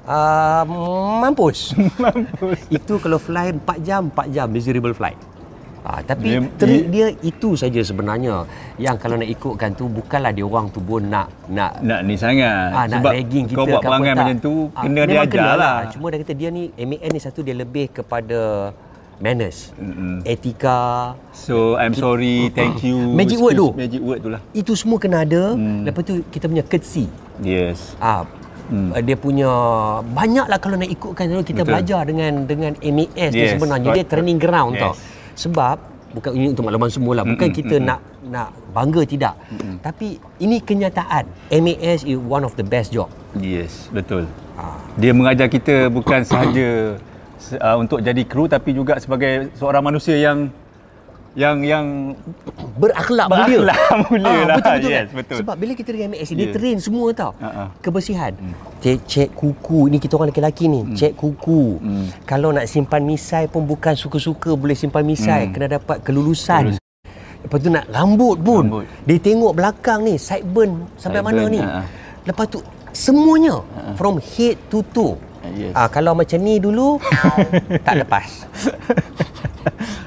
Uh, 0.03 0.63
mampus. 1.21 1.73
mampus. 1.95 2.59
Itu 2.67 2.97
kalau 2.97 3.17
fly 3.17 3.53
4 3.55 3.79
jam, 3.79 4.09
4 4.09 4.29
jam 4.29 4.47
miserable 4.47 4.91
flight. 4.91 5.17
Ah, 5.79 6.03
tapi 6.03 6.27
Dia- 6.29 6.43
dia, 6.43 6.59
trik 6.59 6.83
dia 6.91 7.07
itu 7.23 7.55
saja 7.55 7.79
sebenarnya 7.79 8.43
yang 8.75 8.93
kalau 8.93 9.15
nak 9.15 9.25
ikutkan 9.25 9.71
tu 9.71 9.87
bukanlah 9.87 10.29
dia 10.29 10.43
orang 10.43 10.67
tu 10.67 10.77
pun 10.77 10.99
nak 11.01 11.31
nak 11.47 11.79
nak 11.79 12.03
ni 12.03 12.13
sangat. 12.13 12.69
ah, 12.69 12.83
nak 12.83 12.99
Sebab 12.99 13.11
ragging 13.11 13.45
kita 13.47 13.57
kau 13.57 13.65
buat 13.65 13.81
tak. 13.81 13.91
macam 13.95 14.37
tu, 14.37 14.53
Ah, 14.69 14.83
kena 14.83 14.99
memang 14.99 15.07
dia 15.07 15.19
ajar 15.19 15.31
kena 15.31 15.51
lah. 15.55 15.75
Cuma 15.89 16.05
dia 16.11 16.17
kata 16.19 16.33
dia 16.35 16.49
ni 16.51 16.63
MAN 16.75 17.09
ni 17.09 17.19
satu 17.19 17.39
dia 17.39 17.55
lebih 17.55 17.89
kepada 17.91 18.69
manners, 19.19 19.75
Mm-mm. 19.75 20.23
etika, 20.23 21.13
So 21.31 21.75
I'm 21.75 21.91
sorry, 21.93 22.49
thank 22.49 22.81
you. 22.81 22.95
Magic 23.11 23.37
word 23.37 23.55
tu. 23.55 23.67
Magic 23.73 24.01
word 24.01 24.19
tu 24.19 24.29
lah. 24.29 24.41
itu 24.51 24.71
semua 24.73 24.97
kena 24.97 25.21
ada. 25.21 25.53
Hmm. 25.53 25.83
Lepas 25.83 26.01
tu 26.03 26.23
kita 26.27 26.47
punya 26.47 26.63
courtesy. 26.63 27.07
Yes. 27.39 27.95
Ah, 27.99 28.23
Hmm. 28.69 28.93
dia 29.01 29.17
punya 29.17 29.49
banyaklah 30.05 30.61
kalau 30.61 30.77
nak 30.77 30.85
ikutkan 30.87 31.25
dulu 31.25 31.41
kita 31.41 31.65
Betul. 31.65 31.73
belajar 31.73 32.01
dengan 32.05 32.45
dengan 32.45 32.71
MAS 32.77 33.33
Yes, 33.33 33.57
sebenarnya 33.57 33.97
dia 33.97 34.05
training 34.05 34.37
ground 34.37 34.77
Yes. 34.77 34.81
tau. 34.85 34.93
Sebab 35.35 35.75
bukan 36.13 36.31
ini 36.31 36.53
untuk 36.53 36.69
makluman 36.69 36.85
semua 36.87 37.13
lah. 37.17 37.25
Bukan 37.25 37.49
Mm-mm, 37.49 37.59
kita 37.59 37.75
mm-mm. 37.75 37.89
nak 37.89 37.99
nak 38.29 38.49
bangga 38.69 39.01
tidak. 39.03 39.33
Tapi 39.81 40.21
ini 40.37 40.61
kenyataan. 40.61 41.25
MAS 41.49 42.05
is 42.05 42.13
one 42.15 42.45
of 42.45 42.53
the 42.53 42.63
best 42.63 42.93
job. 42.93 43.09
Yes, 43.33 43.89
betul. 43.89 44.29
Ah. 44.53 44.77
Dia 44.95 45.17
mengajar 45.17 45.49
kita 45.49 45.89
bukan 45.89 46.21
sahaja 46.21 47.01
uh, 47.53 47.75
untuk 47.75 47.99
jadi 47.99 48.21
kru 48.23 48.45
tapi 48.45 48.71
juga 48.71 48.97
sebagai 48.97 49.51
seorang 49.53 49.81
manusia 49.81 50.15
yang 50.15 50.51
yang 51.33 51.61
yang 51.61 51.85
Berakhlak 52.75 53.29
mulia. 53.29 53.59
Berakhlak 53.61 53.97
mulia 54.03 54.39
lah. 54.45 54.57
Betul 54.57 54.73
betul. 54.73 54.89
Yes, 54.89 54.97
kan? 54.97 55.05
betul. 55.13 55.37
Sebab 55.39 55.55
bila 55.55 55.71
kita 55.73 55.89
dengan 55.91 56.07
MAS 56.11 56.29
dia 56.29 56.41
Yes. 56.41 56.53
train 56.53 56.77
semua 56.79 57.07
tau. 57.11 57.31
Ha. 57.37 57.69
Kebersihan. 57.79 58.33
Cek 58.79 58.97
cek 59.05 59.29
kuku. 59.33 59.87
Ini 59.87 59.97
kita 59.97 60.15
orang 60.15 60.31
lelaki-lelaki 60.31 60.65
ni. 60.65 60.81
Cek 60.95 61.13
kuku. 61.13 61.77
Hmm. 61.77 62.05
Kalau 62.23 62.49
nak 62.49 62.65
simpan 62.65 63.03
misai 63.03 63.45
pun 63.45 63.61
bukan 63.61 63.93
suka-suka 63.93 64.51
boleh 64.53 64.73
simpan 64.73 65.03
misai. 65.03 65.47
Hmm. 65.47 65.53
Kena 65.53 65.67
dapat 65.71 66.01
kelulusan. 66.01 66.73
Kelulus- 66.73 66.87
Lepas 67.39 67.57
tu 67.57 67.69
nak 67.69 67.85
rambut 67.87 68.35
pun. 68.35 68.63
Rambut. 68.65 68.85
Dia 69.05 69.17
tengok 69.17 69.51
belakang 69.53 69.99
ni 70.01 70.17
sideburn 70.17 70.91
sampai 70.95 71.21
mana 71.21 71.45
Sideburn, 71.45 71.53
ni. 71.53 71.61
ha, 71.61 71.69
ha. 71.71 71.81
Lepas 72.25 72.45
tu 72.47 72.59
semuanya 72.91 73.61
from 73.93 74.17
head 74.19 74.55
to 74.67 74.81
toe. 74.87 75.15
Yes. 75.49 75.73
Ah, 75.73 75.87
kalau 75.87 76.13
macam 76.13 76.37
ni 76.37 76.57
dulu 76.57 77.01
tak 77.87 77.95
lepas. 77.97 78.45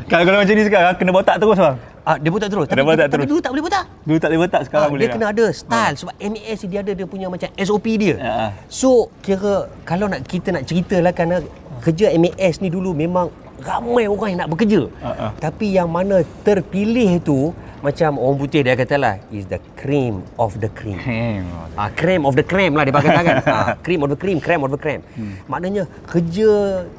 kalau 0.07 0.25
kalau 0.25 0.38
macam 0.38 0.55
ni 0.55 0.62
sekarang 0.62 0.95
kena 0.95 1.11
botak 1.11 1.37
terus 1.37 1.57
bang. 1.57 1.77
Ah, 2.03 2.18
dia 2.18 2.29
botak 2.29 2.51
terus. 2.51 2.66
Kena 2.66 2.83
Tapi, 2.83 2.88
botak 2.88 3.07
tapi 3.07 3.14
terus. 3.16 3.27
dulu 3.29 3.40
tak 3.40 3.51
boleh 3.51 3.64
botak. 3.64 3.85
Dulu 4.03 4.18
tak 4.18 4.29
boleh 4.29 4.40
botak 4.40 4.62
sekarang 4.66 4.83
Ah, 4.83 4.90
boleh. 4.90 5.01
dia 5.01 5.09
tak? 5.09 5.14
kena 5.16 5.27
ada 5.29 5.45
style 5.49 5.95
sebab 5.97 6.14
MAS 6.21 6.61
dia 6.62 6.79
ada 6.81 6.92
dia 6.92 7.07
punya 7.07 7.27
macam 7.27 7.49
SOP 7.57 7.87
dia. 7.97 8.14
Ha. 8.18 8.31
So 8.66 8.90
kira 9.18 9.55
kalau 9.83 10.07
nak 10.07 10.21
kita 10.23 10.51
nak 10.51 10.62
ceritalah 10.62 11.11
kerana 11.11 11.42
kerja 11.81 12.11
MAS 12.12 12.59
ni 12.59 12.68
dulu 12.68 12.90
memang 12.92 13.31
ramai 13.62 14.11
orang 14.11 14.29
yang 14.35 14.40
nak 14.44 14.51
bekerja. 14.51 14.83
Ha. 15.01 15.31
Tapi 15.38 15.72
yang 15.72 15.88
mana 15.88 16.20
terpilih 16.42 17.22
tu 17.22 17.55
macam 17.83 18.14
orang 18.14 18.38
putih 18.38 18.62
dia 18.62 18.79
katalah 18.79 19.18
is 19.35 19.42
the 19.51 19.59
cream 19.75 20.22
of 20.38 20.55
the 20.62 20.70
cream. 20.70 20.94
Hmm. 21.03 21.42
Ah, 21.75 21.90
cream 21.90 22.22
of 22.22 22.38
the 22.38 22.46
cream 22.46 22.79
lah 22.79 22.87
dia 22.87 22.94
pakai 22.94 23.11
katakan. 23.11 23.37
ah, 23.59 23.75
cream 23.83 24.07
of 24.07 24.11
the 24.11 24.18
cream, 24.18 24.38
cream 24.38 24.62
of 24.62 24.70
the 24.70 24.79
cream. 24.79 25.03
Hmm. 25.18 25.35
Maknanya 25.51 25.90
kerja 26.07 26.51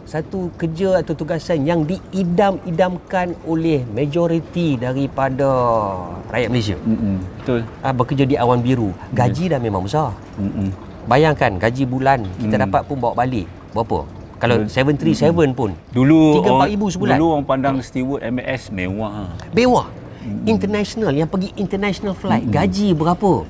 satu 0.04 0.52
kerja 0.60 0.99
atau 0.99 1.15
tugasan 1.15 1.63
yang 1.63 1.88
diidam-idamkan 1.88 3.32
oleh 3.47 3.88
majoriti 3.95 4.76
daripada 4.76 5.47
rakyat 6.28 6.49
Malaysia. 6.52 6.78
Mm-mm. 6.84 7.15
Betul. 7.39 7.60
Ah, 7.80 7.95
bekerja 7.95 8.23
di 8.28 8.36
awan 8.36 8.60
biru. 8.60 8.91
Gaji 9.15 9.56
dah 9.56 9.63
memang 9.63 9.88
besar. 9.88 10.12
Mm-mm. 10.36 10.67
Bayangkan 11.04 11.60
gaji 11.60 11.84
bulan 11.84 12.23
kita 12.39 12.56
Hmm. 12.60 12.63
dapat 12.67 12.82
pun 12.88 12.99
bawa 12.99 13.15
balik 13.15 13.47
berapa? 13.71 14.04
Kalau 14.43 14.67
737 14.67 15.56
pun 15.56 15.71
Dulu 15.95 16.43
3-4 16.43 16.51
orang, 16.51 16.67
ribu 16.67 16.86
sebulan. 16.91 17.15
Dulu 17.15 17.25
orang 17.32 17.45
pandang 17.47 17.75
steward 17.79 18.19
MAS 18.27 18.67
mewah. 18.75 19.32
Mewah. 19.56 19.88
International 20.43 21.15
yang 21.15 21.32
pergi 21.32 21.56
international 21.56 22.12
flight 22.12 22.43
gaji 22.51 22.91
berapa? 22.91 23.47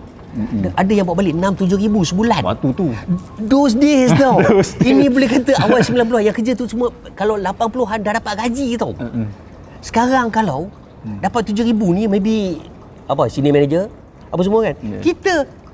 Ada 0.77 0.91
yang 0.93 1.05
bawa 1.09 1.17
balik 1.17 1.33
6 1.33 1.65
7 1.65 1.81
ribu 1.81 2.05
sebulan. 2.05 2.45
Waktu 2.45 2.67
tu. 2.77 2.93
Those 3.41 3.73
days 3.73 4.13
tau. 4.21 4.37
Those 4.37 4.77
days. 4.77 4.93
Ini 4.93 5.09
boleh 5.09 5.29
kata 5.33 5.57
awal 5.65 5.81
90 5.89 6.29
yang 6.29 6.35
kerja 6.37 6.53
tu 6.53 6.69
semua 6.69 6.93
kalau 7.17 7.41
80-an 7.41 7.97
dah 7.97 8.13
dapat 8.21 8.33
gaji 8.45 8.77
tau. 8.77 8.93
Mm-mm. 8.93 9.25
Sekarang 9.81 10.29
kalau 10.29 10.69
dapat 11.25 11.41
7 11.49 11.73
ribu 11.73 11.89
ni 11.89 12.05
maybe 12.05 12.61
apa 13.09 13.25
senior 13.33 13.57
manager 13.57 13.89
apa 14.29 14.41
semua 14.45 14.61
kan. 14.61 14.75
Yeah. 14.77 15.01
Kita 15.01 15.33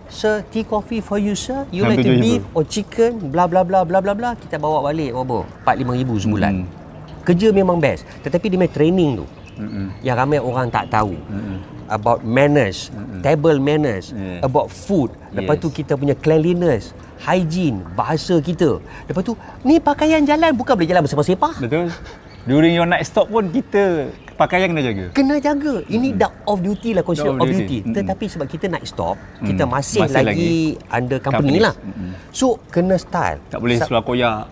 Sir, 0.09 0.41
tea 0.49 0.65
coffee 0.65 0.99
for 0.99 1.21
you 1.21 1.37
sir. 1.37 1.69
You 1.69 1.85
like 1.85 2.01
to 2.01 2.17
beef 2.17 2.41
or 2.57 2.65
chicken, 2.65 3.29
bla 3.29 3.45
bla 3.45 3.61
bla 3.61 3.85
bla 3.85 4.01
bla 4.01 4.13
bla. 4.17 4.33
Kita 4.33 4.57
bawa 4.57 4.81
balik 4.81 5.13
berapa? 5.13 5.45
4 5.63 5.85
5 5.85 6.01
ribu 6.01 6.13
sebulan. 6.17 6.65
Mm. 6.65 6.67
Kerja 7.21 7.47
memang 7.53 7.77
best. 7.77 8.03
Tetapi 8.25 8.49
dia 8.49 8.57
punya 8.57 8.73
training 8.73 9.21
tu 9.21 9.25
Mm-mm. 9.61 9.93
yang 10.01 10.17
ramai 10.17 10.41
orang 10.41 10.67
tak 10.73 10.89
tahu. 10.89 11.13
Mm-mm. 11.13 11.61
About 11.89 12.21
manners, 12.21 12.89
table 13.21 13.57
manners, 13.57 14.13
Yeah. 14.13 14.45
about 14.45 14.69
food. 14.69 15.13
Lepas 15.29 15.57
Yes. 15.57 15.63
tu 15.65 15.69
kita 15.69 15.93
punya 15.93 16.13
cleanliness, 16.13 16.93
hygiene, 17.21 17.81
bahasa 17.93 18.37
kita. 18.41 18.77
Lepas 19.09 19.21
tu 19.21 19.33
ni 19.61 19.77
pakaian 19.77 20.21
jalan 20.21 20.53
bukan 20.53 20.73
boleh 20.73 20.89
jalan 20.89 21.01
bersama 21.05 21.21
sepah. 21.21 21.53
Betul. 21.57 21.89
During 22.49 22.73
your 22.73 22.89
night 22.89 23.05
stop 23.05 23.29
pun 23.29 23.49
kita 23.49 24.09
pakaian 24.39 24.67
kena 24.67 24.81
jaga. 24.81 25.05
Kena 25.11 25.35
jaga. 25.37 25.73
Ini 25.85 26.15
dah 26.15 26.31
off 26.45 26.59
duty 26.59 26.89
lah 26.91 27.03
consider 27.03 27.31
off 27.33 27.43
duty. 27.43 27.59
duty. 27.59 27.77
Mm-mm. 27.81 27.93
Tetapi 27.93 28.25
sebab 28.25 28.47
kita 28.47 28.65
night 28.65 28.87
stop, 28.87 29.19
kita 29.39 29.63
Mm. 29.63 29.69
masih, 29.69 30.01
Masih 30.01 30.23
lagi, 30.23 30.57
under 30.89 31.19
company 31.19 31.59
Companies. 31.59 31.61
lah. 31.61 31.75
Mm-mm. 31.77 32.11
So 32.31 32.45
kena 32.69 32.95
style. 32.95 33.43
Tak 33.45 33.59
boleh 33.59 33.75
Sa- 33.75 33.85
seluar 33.85 34.01
koyak. 34.01 34.47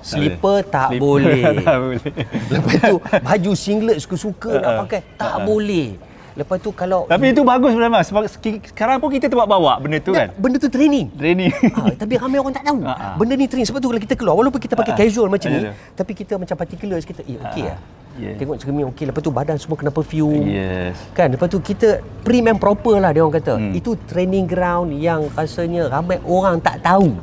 Slipper 0.00 0.62
tak 0.64 0.94
boleh. 0.96 1.42
tak 1.60 1.76
boleh. 1.76 2.10
Lepas 2.48 2.72
tu 2.80 2.96
baju 3.20 3.50
singlet 3.52 3.98
suka-suka 3.98 4.50
nak 4.52 4.62
Uh-uh. 4.64 4.78
pakai 4.80 5.00
tak 5.16 5.32
Uh-uh. 5.36 5.44
boleh. 5.44 5.88
Lepas 6.34 6.62
tu 6.62 6.70
kalau 6.70 7.02
Tapi 7.04 7.34
itu 7.34 7.42
bagus 7.42 7.74
sebenarnya. 7.74 7.98
Sebab 8.00 8.22
sekarang 8.64 9.02
pun 9.02 9.10
kita 9.10 9.26
tempat 9.26 9.42
bawa 9.44 9.74
benda 9.76 9.98
tu 9.98 10.14
kan. 10.14 10.30
benda 10.32 10.54
tu 10.56 10.70
training. 10.70 11.10
Training. 11.12 11.50
ha, 11.50 11.90
tapi 11.92 12.14
ramai 12.14 12.38
orang 12.38 12.54
tak 12.54 12.62
tahu. 12.62 12.78
Ha, 12.80 12.94
ha. 12.94 13.08
Benda 13.18 13.34
ni 13.34 13.44
training 13.44 13.66
sebab 13.66 13.80
tu 13.80 13.90
kalau 13.90 13.98
kita 13.98 14.14
keluar 14.14 14.34
walaupun 14.36 14.60
kita 14.60 14.78
pakai 14.78 14.94
Ha, 14.94 14.96
ha. 14.96 15.02
casual 15.02 15.26
macam 15.26 15.50
ni 15.50 15.60
Ya, 15.60 15.62
ya. 15.64 15.72
tapi 15.92 16.12
kita 16.14 16.38
macam 16.38 16.54
particular 16.54 16.94
kita 17.00 17.20
eh 17.24 17.42
okey 17.42 17.62
Ha, 17.64 17.68
lah. 17.68 17.78
Yeah. 18.18 18.34
Tengok 18.34 18.58
cermin 18.58 18.84
okey 18.90 19.06
lepas 19.06 19.22
tu 19.22 19.30
badan 19.30 19.56
semua 19.56 19.74
kena 19.74 19.88
perfume. 19.88 20.44
yes. 20.44 20.98
Kan 21.12 21.30
lepas 21.30 21.46
tu 21.46 21.58
kita 21.58 21.98
prim 22.20 22.44
and 22.44 22.58
proper 22.58 22.98
lah 22.98 23.10
dia 23.10 23.22
orang 23.22 23.38
kata. 23.38 23.54
Hmm. 23.54 23.72
Itu 23.72 23.94
training 24.04 24.44
ground 24.44 24.92
yang 24.92 25.30
rasanya 25.32 25.88
ramai 25.88 26.18
orang 26.20 26.58
tak 26.58 26.82
tahu. 26.82 27.14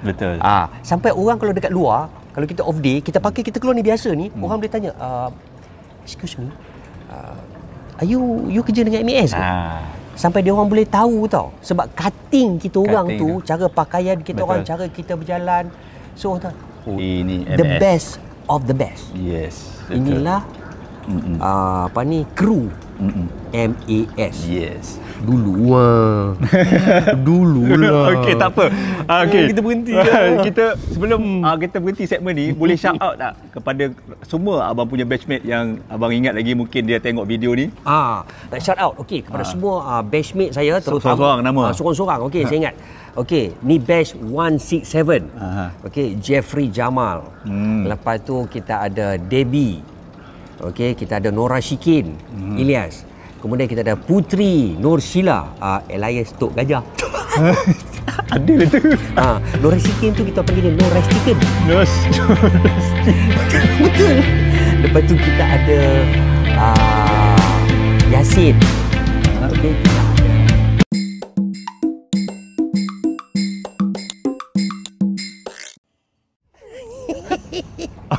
Betul. 0.00 0.38
Ah, 0.38 0.70
sampai 0.80 1.10
orang 1.10 1.36
kalau 1.36 1.50
dekat 1.50 1.68
luar, 1.68 2.06
kalau 2.30 2.46
kita 2.46 2.62
off 2.62 2.78
day, 2.78 3.00
kita 3.00 3.18
pakai 3.18 3.42
kita 3.42 3.58
keluar 3.58 3.74
ni 3.74 3.82
biasa 3.82 4.12
ni, 4.12 4.30
Hmm. 4.30 4.40
orang 4.40 4.56
boleh 4.58 4.70
tanya, 4.70 4.90
uh, 4.94 5.28
excuse 6.00 6.36
me, 6.36 6.46
uh, 7.08 7.34
are 7.96 8.06
you 8.06 8.20
you 8.46 8.62
kerja 8.62 8.80
dengan 8.80 9.02
MAS 9.02 9.32
ke? 9.32 9.40
Ah. 9.40 9.82
Sampai 10.14 10.40
dia 10.40 10.48
orang 10.48 10.64
boleh 10.64 10.88
tahu 10.88 11.28
tau. 11.28 11.52
Sebab 11.60 11.92
cutting 11.92 12.56
kita 12.56 12.80
orang 12.80 13.04
Cutting 13.04 13.20
tu, 13.20 13.28
tu. 13.36 13.44
cara 13.44 13.64
pakaian 13.68 14.16
kita 14.16 14.40
Betul. 14.40 14.48
orang, 14.48 14.60
cara 14.64 14.84
kita 14.86 15.12
berjalan. 15.12 15.64
So 16.16 16.32
orang 16.32 16.48
tahu, 16.48 16.56
oh, 16.86 16.96
Ini 16.96 17.36
the 17.52 17.66
MS. 17.66 17.80
best 17.80 18.08
of 18.46 18.64
the 18.64 18.72
best. 18.72 19.12
Yes. 19.12 19.75
Inilah 19.90 20.40
uh, 21.38 21.86
apa 21.86 22.00
ni 22.02 22.26
kru. 22.34 22.66
MAS. 23.52 24.36
Yes. 24.48 24.98
Dulu 25.22 25.52
wah. 25.72 26.36
Dulu 27.26 27.62
lah. 27.74 28.12
Okey, 28.14 28.34
tak 28.34 28.48
apa. 28.52 28.64
Ah, 29.06 29.24
okey. 29.24 29.48
Kita 29.50 29.60
berhenti 29.60 29.92
lah. 29.92 30.04
kita 30.46 30.64
sebelum 30.86 31.40
ah, 31.40 31.56
kita 31.56 31.76
berhenti 31.78 32.04
segmen 32.04 32.32
ni, 32.32 32.46
boleh 32.50 32.74
shout 32.74 32.98
out 32.98 33.16
tak 33.16 33.32
kepada 33.50 33.88
semua 34.22 34.68
abang 34.68 34.84
punya 34.84 35.02
batchmate 35.02 35.42
yang 35.42 35.80
abang 35.86 36.12
ingat 36.12 36.36
lagi 36.36 36.52
mungkin 36.52 36.84
dia 36.84 36.98
tengok 36.98 37.24
video 37.24 37.56
ni? 37.56 37.72
Ah, 37.82 38.20
nak 38.52 38.60
shout 38.60 38.76
out 38.76 38.92
okey 38.98 39.22
kepada 39.22 39.40
Ah. 39.40 39.48
semua 39.48 39.74
uh, 39.80 40.02
batchmate 40.02 40.52
saya 40.52 40.76
terutama 40.76 41.16
Seorang-seorang 41.16 41.40
nama? 41.40 41.60
Ah, 41.62 41.72
seorang-seorang 41.72 42.18
okey 42.26 42.42
saya 42.44 42.58
ingat. 42.60 42.74
Okey, 43.16 43.56
ni 43.62 43.80
batch 43.80 44.12
167. 44.12 44.84
Aha. 45.34 45.72
Okey, 45.82 46.20
Jeffrey 46.20 46.68
Jamal. 46.68 47.24
Hmm. 47.42 47.88
Lepas 47.88 48.20
tu 48.20 48.44
kita 48.44 48.84
ada 48.84 49.16
Debbie. 49.16 49.80
Okey, 50.60 50.92
kita 50.92 51.16
ada 51.16 51.28
Nora 51.28 51.56
Shikin, 51.56 52.12
Hmm. 52.28 52.60
Ilyas. 52.60 53.08
Kemudian 53.46 53.70
kita 53.70 53.86
ada 53.86 53.94
Putri 53.94 54.74
Nur 54.74 54.98
Sheila, 54.98 55.54
uh, 55.62 55.78
Elias 55.86 56.34
Tok 56.34 56.50
Gajah. 56.58 56.82
Ada 58.34 58.52
lah 58.58 58.66
tu. 58.66 58.78
Ah, 59.14 59.38
Nora 59.62 59.78
Shikin 59.78 60.10
tu 60.18 60.26
kita 60.26 60.42
panggil 60.42 60.66
dia 60.66 60.74
Nora 60.74 60.98
Shikin. 60.98 61.38
Nos. 61.70 61.92
Betul. 63.86 64.18
Lepas 64.82 65.02
tu 65.06 65.14
kita 65.14 65.44
ada 65.46 65.80
uh, 66.58 67.38
Yasin. 68.10 68.58
Okey, 69.46 69.78
kita 69.78 69.94
ada 69.94 70.26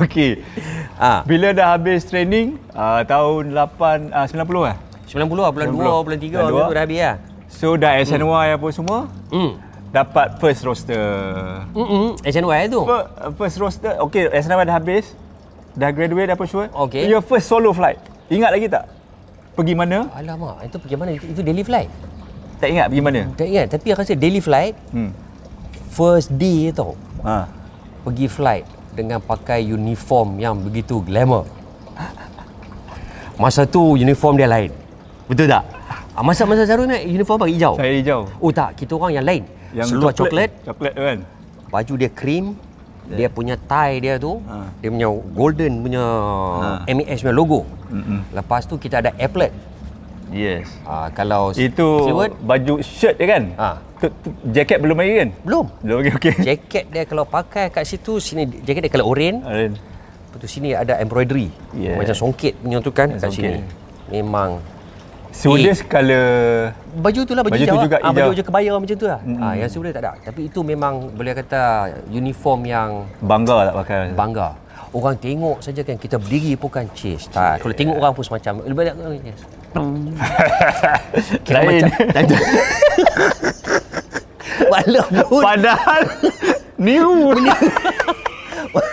Okey. 0.00 0.30
ah 0.96 1.20
Bila 1.28 1.52
dah 1.52 1.76
habis 1.76 2.08
training 2.08 2.56
uh, 2.72 3.04
tahun 3.04 3.52
8 3.52 4.08
uh, 4.08 4.24
90 4.24 4.72
eh? 4.72 4.87
90 5.08 5.24
lah 5.34 5.50
bulan 5.50 5.68
2 5.68 5.74
90. 5.74 6.04
bulan 6.04 6.18
3 6.18 6.28
Bulan 6.28 6.44
bulan 6.44 6.52
dua. 6.52 6.62
tu 6.62 6.72
dah 6.72 6.84
habis 6.84 7.00
lah. 7.00 7.16
So 7.48 7.68
dah 7.74 7.92
SNY 7.98 8.28
apa 8.52 8.66
semua 8.68 8.98
Hmm. 9.28 9.50
dapat 9.88 10.36
first 10.36 10.60
roster. 10.62 11.04
Hmm. 11.72 12.12
SNY 12.22 12.68
tu. 12.68 12.84
Fir- 12.84 13.08
First 13.34 13.56
roster. 13.58 13.92
Okey, 13.98 14.28
SNY 14.30 14.62
dah 14.62 14.76
habis. 14.76 15.16
Dah 15.72 15.88
graduate 15.88 16.28
apa 16.28 16.44
semua. 16.44 16.68
Okey. 16.78 17.06
Your 17.06 17.20
first 17.20 17.46
solo 17.46 17.72
flight. 17.72 17.96
Ingat 18.28 18.50
lagi 18.50 18.68
tak? 18.68 18.84
Pergi 19.54 19.72
mana? 19.72 20.06
Alamak, 20.12 20.62
itu 20.62 20.76
pergi 20.76 20.94
mana? 20.94 21.10
Itu, 21.10 21.24
itu 21.26 21.40
daily 21.40 21.62
flight. 21.62 21.88
Tak 22.58 22.68
ingat 22.68 22.86
pergi 22.86 23.00
mana? 23.00 23.20
Tak 23.32 23.46
ingat, 23.46 23.66
tapi 23.68 23.86
aku 23.88 24.00
rasa 24.02 24.14
daily 24.14 24.38
flight 24.38 24.74
Hmm. 24.90 25.10
first 25.88 26.28
day 26.32 26.68
tau. 26.70 26.92
Ha. 27.22 27.48
Pergi 28.02 28.26
flight 28.26 28.66
dengan 28.92 29.18
pakai 29.18 29.64
uniform 29.64 30.36
yang 30.36 30.54
begitu 30.54 31.00
glamour. 31.00 31.46
Masa 33.36 33.62
tu 33.64 33.94
uniform 33.94 34.34
dia 34.34 34.46
lain. 34.46 34.70
Betul 35.28 35.46
tak? 35.46 35.62
Ah, 36.16 36.24
Masa-masa 36.24 36.64
Zarul 36.64 36.88
ni 36.88 36.96
uniform 37.06 37.38
apa? 37.38 37.46
Hijau? 37.46 37.72
Saya 37.76 37.92
hijau. 37.94 38.20
Oh 38.40 38.50
tak, 38.50 38.74
kita 38.74 38.96
orang 38.96 39.12
yang 39.12 39.26
lain. 39.26 39.42
Seluar 39.84 40.10
coklat, 40.10 40.50
Coklat 40.64 40.92
tu 40.92 41.02
kan. 41.04 41.18
baju 41.68 41.92
dia 41.94 42.10
cream, 42.10 42.56
dia 43.06 43.28
punya 43.28 43.54
tie 43.54 44.00
dia 44.00 44.14
tu, 44.16 44.40
Ha. 44.42 44.64
dia 44.80 44.88
punya 44.88 45.08
golden 45.30 45.72
punya 45.78 46.04
Ha. 46.80 46.88
MAS 46.88 47.20
punya 47.20 47.36
logo. 47.36 47.60
Mm-mm. 47.86 48.24
Lepas 48.32 48.64
tu 48.64 48.74
kita 48.74 48.98
ada 48.98 49.12
applet. 49.14 49.52
Yes. 50.28 50.68
Ah, 50.82 51.08
kalau 51.10 51.52
Itu 51.52 51.86
steward, 52.02 52.32
baju 52.42 52.80
shirt 52.80 53.16
dia 53.16 53.28
kan? 53.30 53.44
Ha. 53.54 53.68
Jaket 54.48 54.78
belum 54.78 54.96
lagi 54.96 55.12
kan? 55.18 55.28
belum. 55.42 55.66
Belum 55.82 55.96
okey 56.00 56.12
okey. 56.16 56.34
Jaket 56.42 56.84
dia 56.88 57.02
kalau 57.04 57.24
pakai 57.24 57.68
kat 57.68 57.84
situ 57.84 58.16
sini 58.16 58.48
jaket 58.62 58.80
dia 58.80 58.92
kalau 58.92 59.08
oren, 59.08 59.40
Aren. 59.42 59.72
lepas 59.74 60.38
tu 60.38 60.46
sini 60.46 60.72
ada 60.72 60.96
embroidery. 60.96 61.52
Yeah. 61.72 61.96
Macam 61.96 62.16
songket 62.16 62.56
punya 62.56 62.78
tu 62.78 62.90
kan 62.90 63.12
kat 63.12 63.28
Songket. 63.28 63.60
sini. 63.60 63.60
Memang 64.10 64.60
Stewardess 65.28 65.80
color 65.82 66.72
baju 66.94 67.20
tu 67.22 67.32
lah 67.32 67.42
baju, 67.42 67.52
Baju 67.52 67.60
tu 67.60 67.68
hijau 67.68 67.84
juga 67.84 67.96
ah, 67.96 68.10
hijau. 68.10 68.16
baju 68.18 68.30
je 68.32 68.42
kebaya 68.42 68.72
macam 68.74 68.96
tu 68.96 69.06
lah. 69.06 69.20
Mm-mm. 69.20 69.38
Ah, 69.38 69.54
yang 69.54 69.68
sebenarnya 69.68 69.94
tak 69.94 70.04
ada. 70.04 70.12
Tapi 70.24 70.40
itu 70.46 70.60
memang 70.62 70.94
boleh 71.10 71.32
kata 71.32 71.62
uniform 72.08 72.60
yang 72.64 72.88
bangga 73.20 73.70
tak 73.70 73.74
pakai. 73.76 73.98
bangga. 74.12 74.48
Orang 74.88 75.14
tengok 75.14 75.60
saja 75.60 75.84
kan 75.84 75.94
kita 75.94 76.16
berdiri 76.16 76.56
pun 76.56 76.72
kan 76.72 76.88
cheers. 76.90 77.28
Tak. 77.28 77.60
Kalau 77.60 77.74
tengok 77.76 77.96
orang 77.96 78.12
pun 78.12 78.24
semacam 78.24 78.52
lebih 78.64 78.78
banyak 78.78 78.94
oh, 78.96 79.12
yes. 79.14 79.40
Kira 81.44 81.60
Lain. 81.60 81.84
macam 81.84 82.24
Walaupun 84.66 85.42
Padahal 85.46 86.02
new. 86.78 87.36
Lepas 87.36 88.86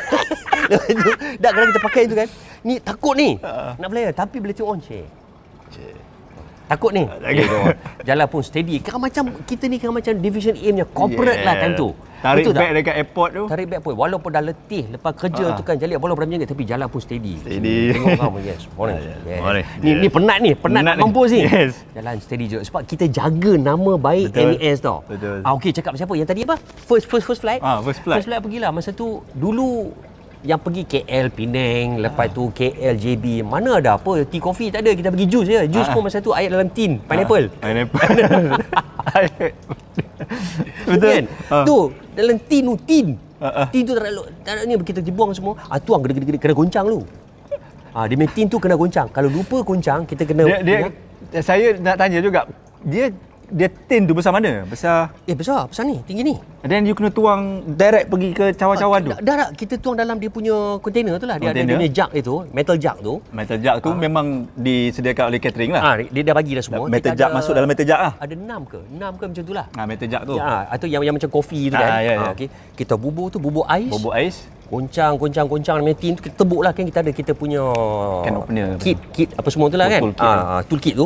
tu 0.91 1.09
Dah 1.37 1.49
kadang 1.49 1.69
kita 1.71 1.81
pakai 1.81 2.03
tu 2.05 2.15
kan 2.15 2.27
Ni 2.61 2.75
takut 2.77 3.15
ni 3.15 3.39
Ha. 3.39 3.79
Nak 3.79 3.87
belayar 3.87 4.11
Tapi 4.11 4.43
bila 4.43 4.51
tengok 4.51 4.67
on 4.69 4.79
cik 4.79 5.24
Takut 6.65 6.91
ni 6.91 7.03
okay. 7.05 7.45
Jalan 8.03 8.25
pun 8.25 8.41
steady 8.41 8.77
Kira 8.77 8.97
macam 8.97 9.23
Kita 9.39 9.65
ni 9.65 9.77
kira 9.77 9.89
macam 9.89 10.13
Division 10.15 10.53
A 10.53 10.65
punya 10.65 10.85
Corporate 10.87 11.13
Yeah. 11.35 11.45
lah 11.45 11.55
time 11.57 11.75
tu 11.75 11.89
Tarik 12.17 12.41
Betul 12.41 12.53
bag 12.53 12.63
tak? 12.63 12.73
dekat 12.75 12.95
airport 12.97 13.29
tu. 13.31 13.43
Tarik 13.45 13.65
beg 13.67 13.79
pun 13.79 13.93
Walaupun 13.93 14.29
dah 14.29 14.41
letih 14.41 14.83
Lepas 14.89 15.13
kerja 15.13 15.45
Ah. 15.45 15.53
tu 15.53 15.61
kan 15.61 15.75
Jalan 15.75 15.93
walaupun 15.95 16.25
berapa 16.25 16.47
Tapi 16.47 16.63
jalan 16.63 16.87
pun 16.87 16.97
steady 16.97 17.37
Steady. 17.37 17.93
Tengok 17.93 18.17
pun 18.17 18.41
Yes 18.41 18.61
Morning, 18.73 18.97
Ah, 18.97 19.03
yes. 19.03 19.17
yes. 19.23 19.39
Morning. 19.39 19.65
Ni, 19.77 19.85
Yes. 19.87 19.99
ni 19.99 20.07
penat 20.09 20.37
ni 20.39 20.51
Penat, 20.51 20.63
Penat 20.75 20.81
nak 20.83 20.95
ni. 20.95 21.01
mampus 21.03 21.29
ni 21.29 21.41
Yes. 21.43 21.71
Jalan 21.91 22.15
steady 22.17 22.45
je 22.47 22.57
Sebab 22.61 22.81
kita 22.83 23.05
jaga 23.07 23.51
Nama 23.55 23.91
baik 23.95 24.25
Betul. 24.31 24.57
MAS 24.57 24.77
tau 24.79 24.97
Betul. 25.05 25.37
ah, 25.39 25.51
Okay 25.53 25.69
cakap 25.71 25.93
siapa 25.93 26.13
Yang 26.13 26.29
tadi 26.31 26.41
apa 26.43 26.55
First 26.81 27.05
first 27.05 27.25
first 27.25 27.39
flight 27.39 27.61
Ah, 27.61 27.77
first 27.79 28.01
flight. 28.01 28.17
First 28.17 28.27
flight 28.27 28.41
pergilah 28.41 28.69
Masa 28.69 28.89
tu 28.89 29.21
Dulu 29.31 29.93
yang 30.45 30.61
pergi 30.61 30.85
KL 30.85 31.27
Penang 31.29 31.97
lepas 31.97 32.29
tu 32.29 32.47
KL 32.49 32.95
JB 32.95 33.41
mana 33.41 33.81
ada 33.81 33.97
apa 33.97 34.21
tea 34.23 34.37
coffee 34.37 34.69
tak 34.69 34.85
ada 34.85 34.93
kita 34.93 35.09
pergi 35.09 35.25
jus 35.25 35.43
je 35.43 35.57
jus 35.67 35.83
Ah. 35.83 35.91
pun 35.91 36.05
masa 36.05 36.21
tu 36.21 36.31
air 36.31 36.47
dalam 36.47 36.69
tin 36.69 37.01
pineapple 37.01 37.49
Ah, 37.59 37.65
Pineapple. 37.65 38.01
Betul. 40.85 41.01
kan 41.01 41.23
Ah. 41.49 41.63
tu 41.63 41.77
dalam 42.13 42.37
tin 42.41 42.61
tu 42.63 42.75
tin 42.79 43.07
Ah, 43.35 43.65
ah. 43.65 43.67
tin 43.67 43.83
tu 43.83 43.91
tak 43.91 44.05
ada 44.05 44.11
tak 44.41 44.53
ada 44.55 44.61
ni 44.63 44.73
kita 44.79 45.01
buang 45.11 45.33
semua 45.33 45.57
ah 45.59 45.75
tuang 45.75 45.99
gede 46.01 46.23
gede 46.23 46.39
kena 46.39 46.53
goncang 46.53 46.85
dulu 46.87 47.03
ah 47.91 48.05
dia 48.05 48.15
tin 48.29 48.45
tu 48.47 48.57
kena 48.57 48.77
goncang 48.77 49.09
kalau 49.09 49.27
lupa 49.27 49.59
goncang 49.61 50.05
kita 50.05 50.23
kena 50.23 50.45
Dia, 50.45 50.61
dia, 50.61 50.77
saya 51.41 51.73
nak 51.75 51.97
tanya 51.97 52.21
juga. 52.21 52.45
Dia 52.85 53.09
dia 53.47 53.67
tin 53.69 54.03
tu 54.03 54.11
besar 54.11 54.29
mana? 54.29 54.63
Besar. 54.63 55.13
eh 55.21 55.33
besar 55.33 55.65
besar 55.65 55.83
ni 55.83 56.01
tinggi 56.01 56.23
ni 56.23 56.35
Dan 56.61 56.81
you 56.81 56.91
kena 56.91 57.09
tuang 57.09 57.41
direct 57.69 58.07
pergi 58.07 58.29
ke 58.31 58.45
cawan-cawan 58.51 58.99
tu. 58.99 59.11
dah, 59.15 59.35
dah, 59.37 59.49
kita 59.51 59.77
tuang 59.77 59.93
dalam 59.93 60.15
dia 60.15 60.27
punya 60.27 60.53
container 60.79 61.15
tu 61.15 61.23
lah 61.23 61.35
dia 61.35 61.47
ada 61.47 61.53
dia 61.53 61.61
Container? 61.61 61.77
punya 61.77 61.89
jug 61.91 62.09
itu 62.15 62.35
metal 62.51 62.75
jug 62.75 62.97
tu 62.99 63.13
Metal 63.29 63.57
jug 63.57 63.75
tu 63.79 63.89
memang 63.91 64.25
disediakan 64.55 65.23
oleh 65.27 65.39
catering 65.39 65.71
lah. 65.71 65.81
ah 65.83 65.95
dia 65.99 66.21
dah 66.21 66.33
bagi 66.33 66.51
dah 66.51 66.63
semua 66.63 66.85
metal 66.85 66.97
Kita 67.07 67.17
jug 67.17 67.27
ada- 67.27 67.35
masuk 67.35 67.53
dalam 67.53 67.67
metal 67.67 67.85
jug 67.85 67.99
lah. 67.99 68.13
ada 68.15 68.33
enam 68.35 68.61
ke 68.63 68.79
enam 68.87 69.11
ke 69.13 69.23
macam 69.27 69.43
tu 69.43 69.53
lah 69.53 69.65
Ha, 69.71 69.81
metal 69.83 70.07
jug 70.07 70.21
tu. 70.25 70.35
Ya, 70.35 70.49
atau 70.67 70.87
yang 70.87 71.01
yang 71.01 71.13
macam 71.13 71.29
kopi 71.29 71.59
tu 71.67 71.75
Ah, 71.75 71.79
kan. 71.79 71.89
ya, 71.95 72.01
ya. 72.03 72.13
Ah, 72.17 72.31
okey. 72.31 72.47
Kita 72.73 72.93
bubur 72.95 73.27
tu 73.27 73.37
bubur 73.37 73.65
ais. 73.67 73.87
Bubuk 73.87 74.11
ais. 74.11 74.37
Goncang, 74.65 75.13
goncang, 75.15 75.45
goncang 75.45 75.77
dengan 75.77 75.93
tin 75.93 76.11
tu 76.11 76.21
kita 76.21 76.35
tebuk 76.35 76.59
lah 76.59 76.73
kan 76.73 76.81
kita 76.83 76.99
ada 76.99 77.11
kita 77.11 77.31
punya 77.31 77.61
Can 78.19 78.33
opener. 78.35 78.69
kit, 78.77 78.97
kit 79.11 79.29
apa 79.31 79.45
semua 79.47 79.69
tu 79.69 79.77
lah 79.77 79.85
kan. 79.87 80.01
Toolkit. 80.01 80.25
Ah, 80.25 80.41
ah, 80.51 80.61
toolkit 80.63 80.93
tu. 80.95 81.05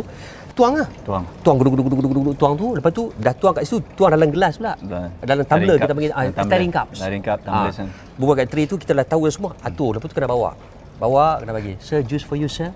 Tuang 0.51 0.73
lah. 0.75 0.87
Tuang. 1.01 1.23
Tuang 1.39 1.55
guduk 1.55 1.71
guduk 1.73 1.85
guduk 1.87 1.99
guduk 2.01 2.21
guduk 2.21 2.35
tuang 2.35 2.53
tu 2.53 2.67
lepas 2.73 2.91
tu 2.91 3.03
dah 3.15 3.31
tuang 3.31 3.53
kat 3.53 3.63
situ 3.63 3.79
tuang 3.93 4.11
dalam 4.11 4.27
gelas 4.27 4.55
pula. 4.55 4.73
Dalam- 4.77 5.11
Dalam 5.19 5.43
tumbler 5.45 5.75
kita 5.75 5.85
cup. 5.85 5.95
panggil 5.95 6.11
ah, 6.11 6.23
stirring 6.37 6.71
cups. 6.71 6.95
Stirring 6.95 7.23
cup, 7.23 7.37
tumbler 7.41 7.71
sana. 7.71 7.91
Bubur 8.15 8.33
kat 8.35 8.47
tray 8.47 8.65
tu 8.65 8.75
kita 8.75 8.91
dah 8.93 9.05
tahu 9.05 9.21
dah 9.21 9.33
semua. 9.33 9.51
Atur 9.59 9.95
lepas 9.95 10.05
tu 10.05 10.13
kena 10.13 10.27
bawa. 10.27 10.51
Bawa 10.99 11.39
kena 11.39 11.51
bagi. 11.53 11.79
Sir, 11.79 12.03
juice 12.03 12.21
for 12.21 12.35
you 12.35 12.47
sir. 12.47 12.75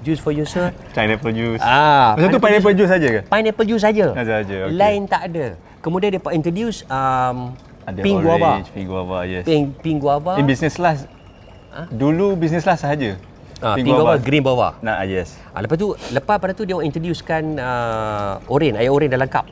Juice 0.00 0.16
for 0.16 0.30
you 0.30 0.46
sir. 0.46 0.72
Pineapple 0.94 1.28
juice. 1.30 1.60
Ah, 1.60 2.16
Masa 2.16 2.30
tu 2.30 2.38
pineapple 2.38 2.72
juice 2.72 2.88
saja 2.88 3.08
ke? 3.10 3.20
Pineapple 3.22 3.66
juice 3.66 3.82
saja. 3.82 4.06
Saja, 4.14 4.40
okey. 4.40 4.72
Lain 4.72 5.04
tak 5.04 5.28
ada. 5.28 5.46
Kemudian 5.78 6.08
dia 6.10 6.22
introduce 6.30 6.88
um, 6.88 7.52
Ada 7.84 8.00
pink 8.00 8.16
orange, 8.16 8.24
guava. 8.24 8.52
Pink 8.70 8.86
guava, 8.86 9.18
yes. 9.24 9.44
Pink 9.44 9.64
pink 9.78 9.98
guava. 9.98 10.32
In 10.36 10.46
business 10.46 10.72
class. 10.72 11.04
Dulu 11.90 12.32
business 12.34 12.62
class 12.62 12.80
sahaja. 12.80 13.18
Ah, 13.60 13.76
pink, 13.76 13.92
guava, 13.92 14.16
green 14.16 14.40
guava. 14.40 14.68
Nah, 14.80 15.00
ah, 15.00 15.06
yes. 15.06 15.36
Ah, 15.52 15.60
lepas 15.60 15.76
tu 15.76 15.92
lepas 16.10 16.40
pada 16.40 16.56
tu 16.56 16.64
dia 16.64 16.72
orang 16.72 16.88
introducekan 16.88 17.60
uh, 17.60 18.40
oren, 18.48 18.72
air 18.80 18.88
oren 18.88 19.12
dalam 19.12 19.28
cup. 19.28 19.44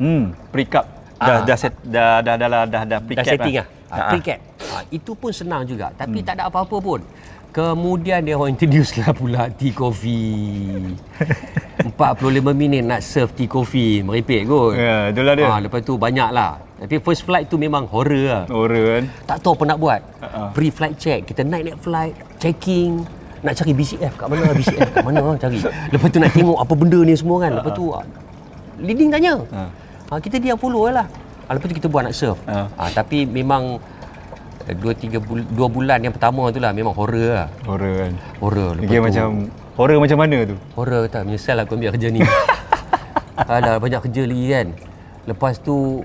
Hmm, 0.00 0.32
pre-cup. 0.48 0.88
Dah 1.20 1.40
Ah. 1.40 1.40
dah 1.46 1.56
set 1.56 1.72
dah 1.84 2.18
dah 2.20 2.34
dah 2.34 2.48
dah 2.48 2.62
dah, 2.66 2.82
dah 2.88 2.98
pre-cap 3.04 3.24
Dah 3.24 3.32
setting 3.36 3.54
lah. 3.60 3.66
Ah, 3.92 3.94
Ah, 3.94 4.08
pre-cap. 4.10 4.38
Ah, 4.74 4.82
itu 4.88 5.12
pun 5.14 5.30
senang 5.30 5.62
juga 5.68 5.92
tapi 5.94 6.18
hmm. 6.20 6.26
tak 6.26 6.34
ada 6.40 6.48
apa-apa 6.48 6.76
pun. 6.80 7.00
Kemudian 7.54 8.26
dia 8.26 8.34
orang 8.34 8.58
introduce 8.58 8.98
lah 8.98 9.14
pula 9.14 9.46
tea 9.46 9.70
coffee. 9.70 10.90
45 11.94 12.50
minit 12.50 12.82
nak 12.82 12.98
serve 12.98 13.30
tea 13.38 13.46
coffee. 13.46 14.02
Merepek 14.02 14.42
kot. 14.50 14.74
Ya, 14.74 15.14
itulah 15.14 15.38
dia. 15.38 15.46
Ah, 15.46 15.62
lepas 15.62 15.78
tu 15.86 15.94
banyak 15.94 16.34
lah. 16.34 16.58
Tapi 16.82 16.98
first 16.98 17.22
flight 17.22 17.46
tu 17.46 17.54
memang 17.54 17.86
horror 17.86 18.24
lah. 18.26 18.42
Ora 18.50 18.98
kan. 18.98 19.04
Tak 19.30 19.36
tahu 19.46 19.54
apa 19.54 19.64
nak 19.70 19.78
buat. 19.78 20.00
Uh-uh. 20.18 20.48
Pre-flight 20.50 20.96
check. 20.98 21.20
Kita 21.30 21.46
naik-naik 21.46 21.78
flight, 21.78 22.14
checking. 22.42 23.06
Nak 23.44 23.52
cari 23.60 23.72
BCF 23.76 24.12
kat 24.16 24.26
mana 24.26 24.56
BCF 24.56 24.88
kat 24.88 25.04
mana 25.04 25.36
cari. 25.36 25.60
Lepas 25.92 26.08
tu 26.08 26.18
nak 26.18 26.32
tengok 26.32 26.56
apa 26.56 26.72
benda 26.72 26.98
ni 27.04 27.12
semua 27.12 27.36
kan. 27.44 27.52
Lepas 27.60 27.72
tu 27.76 27.84
ah, 27.92 28.04
leading 28.80 29.12
tanya. 29.12 29.36
Uh. 29.52 29.68
Ha, 30.08 30.12
kita 30.16 30.40
diam 30.40 30.56
follow 30.56 30.88
lah. 30.88 31.04
Ha, 31.44 31.52
lepas 31.52 31.68
tu 31.68 31.76
kita 31.76 31.92
buat 31.92 32.08
nak 32.08 32.16
serve. 32.16 32.40
Uh. 32.48 32.64
Ha, 32.64 32.88
tapi 32.96 33.28
memang 33.28 33.76
eh, 34.64 34.72
dua 34.72 34.96
tiga 34.96 35.20
bul- 35.20 35.44
dua 35.52 35.68
bulan 35.68 36.00
yang 36.00 36.16
pertama 36.16 36.48
tu 36.48 36.56
lah 36.56 36.72
memang 36.72 36.96
horror 36.96 37.44
lah. 37.44 37.48
Ora 37.68 38.08
kan. 38.08 38.12
Horror. 38.40 38.70
Lepas 38.80 38.88
Dia 38.88 38.98
tu, 38.98 39.04
macam 39.04 39.26
horror 39.76 39.98
macam 40.00 40.18
mana 40.24 40.38
tu? 40.48 40.56
Horror 40.72 41.00
kata 41.04 41.18
menyesal 41.28 41.56
aku 41.60 41.76
ambil 41.76 41.92
kerja 41.92 42.08
ni. 42.08 42.20
Alah 43.52 43.76
banyak 43.76 44.00
kerja 44.08 44.22
lagi 44.24 44.44
kan. 44.48 44.66
Lepas 45.28 45.60
tu 45.60 46.00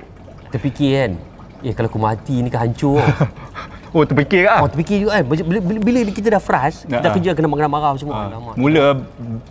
terfikir 0.52 0.92
kan. 1.08 1.12
Eh 1.64 1.72
kalau 1.72 1.88
aku 1.88 2.00
mati 2.04 2.44
ni 2.44 2.52
kan 2.52 2.68
hancur. 2.68 3.00
Oh, 3.90 4.04
terfikir 4.04 4.46
ke? 4.46 4.50
Oh 4.54 4.66
terfikir 4.66 4.98
juga 5.00 5.12
kan 5.14 5.24
bila, 5.26 5.42
bila, 5.60 5.80
bila 5.82 6.12
kita 6.12 6.28
dah 6.30 6.40
frust 6.40 6.86
Kita 6.86 7.00
Ha, 7.00 7.04
ha. 7.04 7.16
kerja 7.16 7.30
kena 7.34 7.48
marah-marah 7.48 7.94
semua 7.96 8.14
Ah, 8.16 8.26
Alamak 8.28 8.54
Mula 8.54 8.86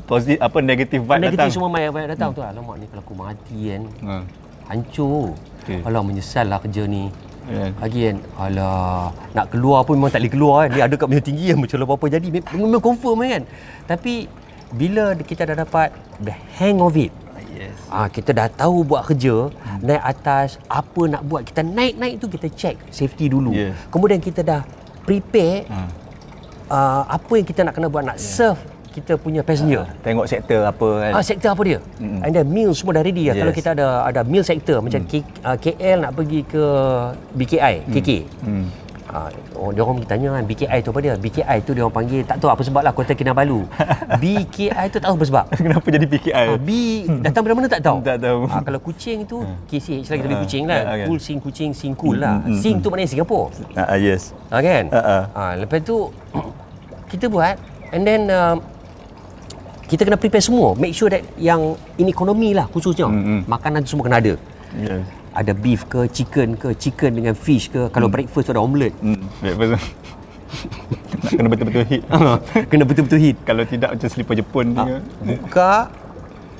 positif 0.04 0.38
apa 0.38 0.58
negatif 0.60 1.00
vibe 1.00 1.18
Negatif 1.20 1.38
datang. 1.40 1.52
semua 1.52 1.68
main 1.68 1.88
main 1.88 2.06
datang 2.06 2.30
tu 2.30 2.40
Alamak 2.40 2.74
ni 2.76 2.86
kalau 2.86 3.02
aku 3.02 3.14
mati 3.14 3.58
kan 3.68 3.82
Ha. 4.00 4.14
Hancur 4.68 5.34
Okey. 5.60 5.80
Alah 5.82 6.02
menyesal 6.02 6.46
lah 6.46 6.58
kerja 6.58 6.84
ni 6.84 7.10
Ya. 7.48 7.72
Lagi 7.74 8.00
kan 8.04 8.16
Alah 8.38 9.08
Nak 9.32 9.46
keluar 9.48 9.80
pun 9.82 9.96
memang 9.96 10.08
tak 10.08 10.20
boleh 10.20 10.30
keluar 10.30 10.56
kan 10.60 10.70
Dia 10.70 10.82
ada 10.84 10.94
kat 10.94 11.06
punya 11.06 11.24
tinggi 11.24 11.48
kan 11.48 11.58
Macam 11.58 11.76
apa-apa 11.80 12.06
jadi 12.10 12.26
Mem- 12.28 12.44
Memang 12.52 12.82
confirm 12.84 13.18
kan 13.22 13.42
Tapi 13.86 14.28
Bila 14.70 15.16
kita 15.16 15.42
dah 15.46 15.56
dapat 15.58 15.88
The 16.20 16.30
hang 16.54 16.78
of 16.78 16.92
it 16.94 17.08
Yes. 17.58 17.74
Ah, 17.90 18.06
kita 18.06 18.30
dah 18.30 18.46
tahu 18.46 18.86
buat 18.86 19.02
kerja, 19.02 19.50
naik 19.82 20.02
atas, 20.06 20.62
apa 20.70 21.02
nak 21.10 21.26
buat. 21.26 21.42
Kita 21.42 21.66
naik-naik 21.66 22.22
tu 22.22 22.30
kita 22.30 22.46
check 22.54 22.78
safety 22.94 23.26
dulu. 23.26 23.50
Yeah. 23.50 23.74
Kemudian 23.90 24.22
kita 24.22 24.46
dah 24.46 24.62
prepare 25.02 25.66
Ha. 25.66 25.78
uh, 26.70 27.02
apa 27.10 27.32
yang 27.34 27.46
kita 27.48 27.66
nak 27.66 27.74
kena 27.74 27.90
buat 27.90 28.04
nak 28.06 28.20
serve 28.20 28.60
kita 28.88 29.14
punya 29.14 29.46
passenger. 29.46 29.86
Tengok 30.02 30.26
sektor 30.26 30.64
apa 30.64 30.88
kan. 31.06 31.12
Ah 31.14 31.22
sektor 31.22 31.54
apa 31.54 31.62
dia? 31.62 31.78
Mm-mm. 32.02 32.24
And 32.24 32.32
then 32.34 32.46
meal 32.50 32.74
semua 32.74 32.98
dah 32.98 33.04
ready 33.04 33.30
yes. 33.30 33.36
Yes. 33.36 33.42
Kalau 33.46 33.54
kita 33.54 33.68
ada 33.78 33.86
ada 34.02 34.20
meal 34.26 34.42
sector 34.42 34.82
macam 34.82 35.00
K, 35.06 35.22
uh, 35.44 35.56
KL 35.60 35.98
nak 36.02 36.12
pergi 36.18 36.40
ke 36.42 36.64
BKI, 37.38 37.74
KK. 37.94 38.10
Hmm. 38.42 38.66
Oh, 39.56 39.72
dia 39.72 39.80
orang 39.80 40.04
tanya 40.04 40.36
kan 40.36 40.44
BKI 40.44 40.78
tu 40.84 40.92
apa 40.92 41.00
dia? 41.00 41.14
BKI 41.16 41.58
tu 41.64 41.72
dia 41.72 41.82
orang 41.82 41.96
panggil 41.96 42.20
tak 42.22 42.36
tahu 42.38 42.52
apa 42.52 42.60
sebab 42.60 42.82
lah 42.84 42.92
Kota 42.92 43.16
Kinabalu. 43.16 43.64
BKI 44.22 44.84
tu 44.88 45.00
tak 45.00 45.08
tahu 45.08 45.16
apa 45.16 45.24
sebab. 45.24 45.44
Kenapa 45.64 45.86
jadi 45.88 46.06
PKI? 46.06 46.48
Ah, 46.52 46.58
B 46.58 46.70
datang 47.24 47.42
dari 47.42 47.56
mana 47.56 47.66
tak 47.66 47.80
tahu. 47.80 47.98
Tak 48.04 48.18
tahu. 48.20 48.40
Ah, 48.46 48.60
kalau 48.60 48.78
kucing 48.78 49.24
tu 49.24 49.40
KCH 49.66 50.06
lah 50.06 50.16
kita 50.16 50.26
bagi 50.26 50.36
Ah, 50.36 50.42
kucing 50.44 50.64
lah. 50.68 50.78
ah, 50.78 50.94
kan. 50.94 51.06
Cool 51.08 51.18
sing 51.18 51.38
kucing 51.40 51.70
sing 51.72 51.92
cool 51.96 52.20
lah. 52.20 52.44
Mm, 52.44 52.52
mm, 52.52 52.60
Sing 52.60 52.74
tu 52.78 52.88
maknanya 52.88 53.10
Singapura. 53.10 53.48
Ah, 53.72 53.92
ah, 53.92 53.98
yes. 53.98 54.36
Ah 54.52 54.60
kan? 54.60 54.84
Ah, 54.92 54.98
ah. 54.98 55.22
Ah, 55.32 55.52
lepas 55.56 55.80
tu 55.80 56.12
kita 57.10 57.26
buat 57.26 57.56
and 57.90 58.04
then 58.04 58.28
uh, 58.28 58.60
kita 59.88 60.04
kena 60.04 60.20
prepare 60.20 60.44
semua. 60.44 60.76
Make 60.76 60.92
sure 60.92 61.08
that 61.08 61.24
yang 61.40 61.72
in 61.96 62.06
economy 62.06 62.52
lah 62.52 62.68
khususnya. 62.68 63.08
Mm, 63.08 63.24
mm. 63.24 63.40
Makanan 63.48 63.80
tu 63.82 63.96
semua 63.96 64.04
kena 64.04 64.20
ada. 64.20 64.36
Yes. 64.76 65.00
Ada 65.38 65.54
beef 65.54 65.86
ke, 65.86 66.10
chicken 66.10 66.58
ke, 66.58 66.74
chicken 66.74 67.14
dengan 67.14 67.32
fish 67.32 67.70
ke. 67.70 67.86
Kalau 67.88 68.10
breakfast 68.10 68.50
tu 68.50 68.52
ada 68.52 68.58
omelette. 68.58 68.98
Hmm. 68.98 69.22
Breakfast. 69.38 69.86
Kena 71.28 71.46
betul-betul 71.46 71.84
hit. 71.86 72.02
Kena 72.72 72.82
betul-betul 72.82 73.20
hit. 73.20 73.36
Kalau 73.44 73.62
tidak 73.62 73.94
macam 73.94 74.08
selipar 74.08 74.34
Jepun 74.34 74.66
Ha, 74.72 74.82
punya. 74.82 74.98
buka 75.22 75.70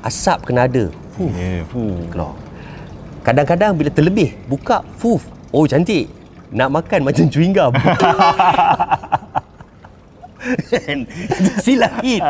asap 0.00 0.38
kena 0.46 0.70
ada. 0.70 0.84
Fuh, 1.16 1.32
Ya, 1.32 1.66
fuh. 1.66 2.06
keluar. 2.06 2.38
Kadang-kadang 3.20 3.74
bila 3.74 3.90
terlebih, 3.90 4.38
buka, 4.46 4.86
fuf. 4.94 5.26
Oh 5.50 5.66
cantik. 5.66 6.06
Nak 6.48 6.70
makan 6.70 7.00
macam 7.02 7.26
chewing 7.32 7.50
gum. 7.50 7.74
Kan? 10.70 10.98
Silap 11.58 11.98
hit. 12.00 12.22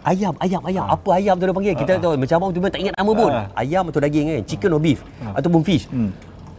Ayam, 0.00 0.32
ayam, 0.40 0.62
ayam. 0.64 0.84
Apa 0.88 1.20
ayam 1.20 1.36
tu 1.36 1.44
dia 1.44 1.52
panggil? 1.52 1.74
Kita 1.76 1.92
tahu 2.00 2.16
macam 2.16 2.36
abang 2.40 2.50
tu 2.56 2.58
memang 2.60 2.72
tak 2.72 2.80
ingat 2.80 2.94
nama 2.96 3.10
pun. 3.12 3.30
Ah. 3.30 3.46
Ayam 3.52 3.84
atau 3.92 4.00
daging 4.00 4.24
kan? 4.32 4.42
Chicken 4.48 4.70
or 4.72 4.80
beef 4.80 5.00
ataupun 5.36 5.60
fish. 5.60 5.84
Hmm. 5.92 6.10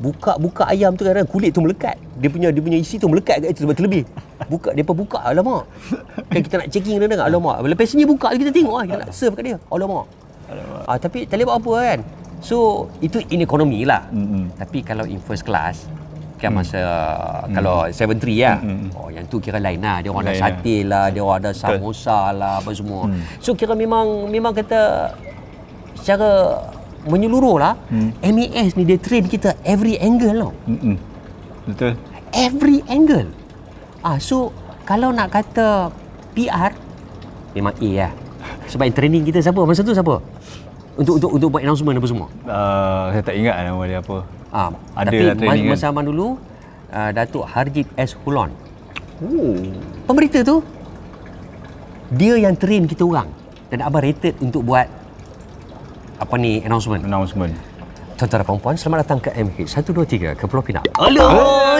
Buka 0.01 0.33
buka 0.41 0.65
ayam 0.65 0.97
tu 0.97 1.05
kadang 1.05 1.29
kulit 1.29 1.53
tu 1.53 1.61
melekat. 1.61 1.93
Dia 2.17 2.29
punya 2.29 2.49
dia 2.49 2.61
punya 2.61 2.77
isi 2.77 2.97
tu 2.97 3.05
melekat 3.05 3.37
kat 3.41 3.53
situ 3.53 3.69
sebab 3.69 3.77
terlebih. 3.77 4.03
Buka 4.49 4.73
depa 4.73 4.93
buka 4.97 5.21
alamak. 5.21 5.69
Kan 6.33 6.41
kita 6.41 6.55
nak 6.57 6.67
checking 6.73 6.97
dia 6.97 7.05
dengar 7.05 7.29
alamak. 7.29 7.61
Lepas 7.65 7.93
ni 7.93 8.05
buka 8.05 8.33
kita 8.33 8.49
tengok 8.49 8.75
lah 8.81 8.85
kita 8.89 8.97
nak 9.05 9.11
serve 9.13 9.37
kat 9.37 9.43
dia. 9.45 9.57
Alamak. 9.69 10.05
Ah 10.89 10.97
tapi 10.97 11.29
tak 11.29 11.37
boleh 11.37 11.45
buat 11.47 11.57
apa 11.61 11.71
kan. 11.79 11.99
So 12.41 12.89
itu 12.99 13.21
in 13.29 13.45
economy 13.45 13.85
lah. 13.85 14.09
Mm-mm. 14.09 14.49
Tapi 14.57 14.81
kalau 14.81 15.05
in 15.05 15.21
first 15.21 15.45
class 15.45 15.85
kan 16.41 16.51
masa 16.51 16.81
kalau 17.53 17.85
73 17.85 18.17
lah. 18.41 18.57
Mm-mm. 18.65 18.89
Oh 18.97 19.13
yang 19.13 19.29
tu 19.29 19.37
kira 19.37 19.61
lain 19.61 19.77
lah. 19.77 20.01
Dia 20.01 20.09
orang 20.09 20.25
ada 20.25 20.33
Lain 20.33 20.41
lah. 20.41 20.49
sate 20.57 20.75
lah, 20.81 21.05
dia 21.13 21.21
orang 21.21 21.37
ada 21.45 21.51
samosa 21.53 22.33
lah 22.33 22.57
apa 22.57 22.73
semua. 22.73 23.05
Hmm. 23.05 23.21
So 23.37 23.53
kira 23.53 23.77
memang 23.77 24.25
memang 24.27 24.57
kata 24.57 25.13
secara 25.93 26.57
menyeluruh 27.05 27.57
lah 27.57 27.73
Hmm. 27.89 28.09
MAS 28.19 28.73
ni 28.73 28.85
dia 28.85 28.97
train 28.97 29.29
kita 29.29 29.53
every 29.61 30.01
angle 30.01 30.49
tau. 30.49 30.51
Mm-mm. 30.65 30.97
Betul. 31.69 31.93
Every 32.33 32.81
angle. 32.89 33.29
Ah 34.01 34.17
so 34.17 34.49
kalau 34.81 35.13
nak 35.13 35.29
kata 35.29 35.93
PR 36.33 36.73
memang 37.53 37.77
A 37.77 37.89
lah. 38.01 38.11
Sebab 38.65 38.89
training 38.89 39.21
kita 39.21 39.37
siapa? 39.37 39.61
Masa 39.61 39.85
tu 39.85 39.93
siapa? 39.93 40.17
Untuk 40.99 41.23
untuk 41.23 41.31
untuk 41.31 41.47
buat 41.55 41.61
announcement 41.63 41.95
apa 41.95 42.07
semua. 42.07 42.27
Uh, 42.43 43.05
saya 43.15 43.23
tak 43.23 43.35
ingat 43.39 43.55
nama 43.63 43.83
dia 43.87 43.99
apa. 44.03 44.17
Ah, 44.51 44.69
Ada 44.99 45.07
tapi 45.07 45.23
lah 45.23 45.35
training 45.39 45.65
masa 45.71 45.79
kan? 45.79 45.85
zaman 45.95 46.03
dulu 46.03 46.27
uh, 46.91 47.09
Datuk 47.15 47.43
Harjit 47.47 47.87
S 47.95 48.11
Hulon. 48.19 48.51
Oh. 49.23 49.55
Pemberita 50.03 50.43
tu 50.43 50.59
dia 52.11 52.35
yang 52.35 52.59
train 52.59 52.83
kita 52.91 53.07
orang 53.07 53.31
dan 53.71 53.79
abang 53.87 54.03
rated 54.03 54.35
untuk 54.43 54.67
buat 54.67 54.83
apa 56.19 56.35
ni 56.35 56.59
announcement. 56.67 57.07
Announcement. 57.07 57.55
Tuan-tuan 58.21 58.45
dan 58.45 58.49
puan-puan, 58.53 58.75
selamat 58.77 58.97
datang 59.01 59.17
ke 59.17 59.33
MH 59.33 59.81
123 59.81 60.37
ke 60.37 60.45
Pulau 60.45 60.61
Pinang. 60.61 60.85
Alah, 60.93 61.25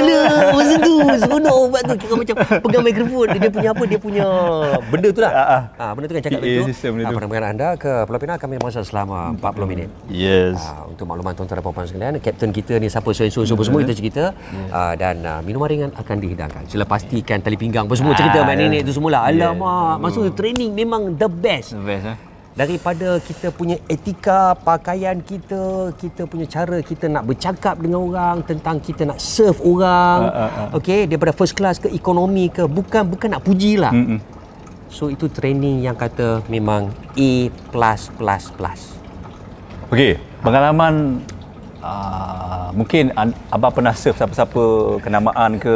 alah, 0.02 0.50
masa 0.58 0.74
tu 0.82 0.98
seronok 1.22 1.70
buat 1.70 1.84
tu 1.86 1.96
kira 2.02 2.14
macam 2.18 2.36
pegang 2.66 2.82
mikrofon 2.82 3.26
dia 3.38 3.50
punya 3.54 3.70
apa 3.70 3.84
dia 3.86 4.00
punya 4.02 4.26
benda 4.90 5.10
tu 5.14 5.22
lah. 5.22 5.32
Ah, 5.38 5.46
ah. 5.46 5.62
Ah, 5.78 5.92
benda 5.94 6.10
tu 6.10 6.18
kan 6.18 6.24
cakap 6.26 6.42
itu. 6.42 6.66
system 6.66 6.98
dia 6.98 7.14
tu. 7.14 7.14
Anda 7.30 7.78
ke 7.78 8.10
Pulau 8.10 8.18
Pinang 8.18 8.42
kami 8.42 8.58
masa 8.58 8.82
selama 8.82 9.38
40 9.38 9.70
minit. 9.70 9.94
Yes. 10.10 10.58
Ah, 10.58 10.90
untuk 10.90 11.06
makluman 11.06 11.38
tuan-tuan 11.38 11.62
dan 11.62 11.64
puan-puan 11.70 11.86
sekalian, 11.86 12.18
kapten 12.18 12.50
kita 12.50 12.74
ni 12.82 12.90
siapa 12.90 13.14
so 13.14 13.22
so 13.30 13.46
so 13.46 13.54
apa 13.54 13.62
semua 13.62 13.86
kita 13.86 13.94
cerita 13.94 14.24
ah, 14.74 14.98
dan 14.98 15.22
ah, 15.22 15.46
minuman 15.46 15.70
ringan 15.70 15.90
akan 15.94 16.26
dihidangkan. 16.26 16.66
Sila 16.66 16.90
pastikan 16.90 17.38
tali 17.46 17.54
pinggang 17.54 17.86
apa 17.86 17.94
semua 17.94 18.18
cerita 18.18 18.42
Ah, 18.42 18.50
mak 18.50 18.58
nenek 18.58 18.90
tu 18.90 18.98
semua 18.98 19.14
lah. 19.14 19.22
yeah. 19.30 19.54
Alamak, 19.54 20.10
maksud 20.10 20.34
training 20.34 20.74
memang 20.74 21.14
the 21.22 21.30
best 21.30 21.78
The 21.78 21.86
best 21.86 22.18
eh. 22.18 22.31
Daripada 22.52 23.16
kita 23.18 23.48
punya 23.50 23.80
etika 23.88 24.52
pakaian 24.54 25.24
kita 25.24 25.92
kita 25.96 26.28
punya 26.28 26.44
cara 26.46 26.84
kita 26.84 27.08
nak 27.08 27.24
bercakap 27.24 27.80
dengan 27.80 28.04
orang 28.04 28.44
tentang 28.44 28.76
kita 28.78 29.08
nak 29.08 29.18
serve 29.18 29.56
orang 29.64 30.20
Ah, 30.22 30.36
ah, 30.36 30.50
ah. 30.68 30.68
okey 30.76 31.08
daripada 31.08 31.32
first 31.32 31.56
class 31.56 31.80
ke 31.80 31.88
ekonomi 31.90 32.52
ke 32.52 32.68
bukan 32.68 33.08
bukan 33.08 33.32
nak 33.32 33.42
puji 33.42 33.80
lah 33.80 33.96
Mm-mm. 33.96 34.20
so 34.92 35.08
itu 35.08 35.32
training 35.32 35.80
yang 35.82 35.96
kata 35.96 36.44
memang 36.48 36.92
A 37.16 37.32
plus 37.72 38.12
plus 38.12 38.44
plus. 38.52 38.82
Okey, 39.88 40.16
pengalaman 40.40 41.20
uh, 41.80 42.72
mungkin 42.72 43.12
an- 43.14 43.36
abang 43.48 43.72
pernah 43.72 43.92
serve 43.92 44.16
siapa-siapa 44.16 44.64
kenamaan 45.00 45.56
ke 45.56 45.76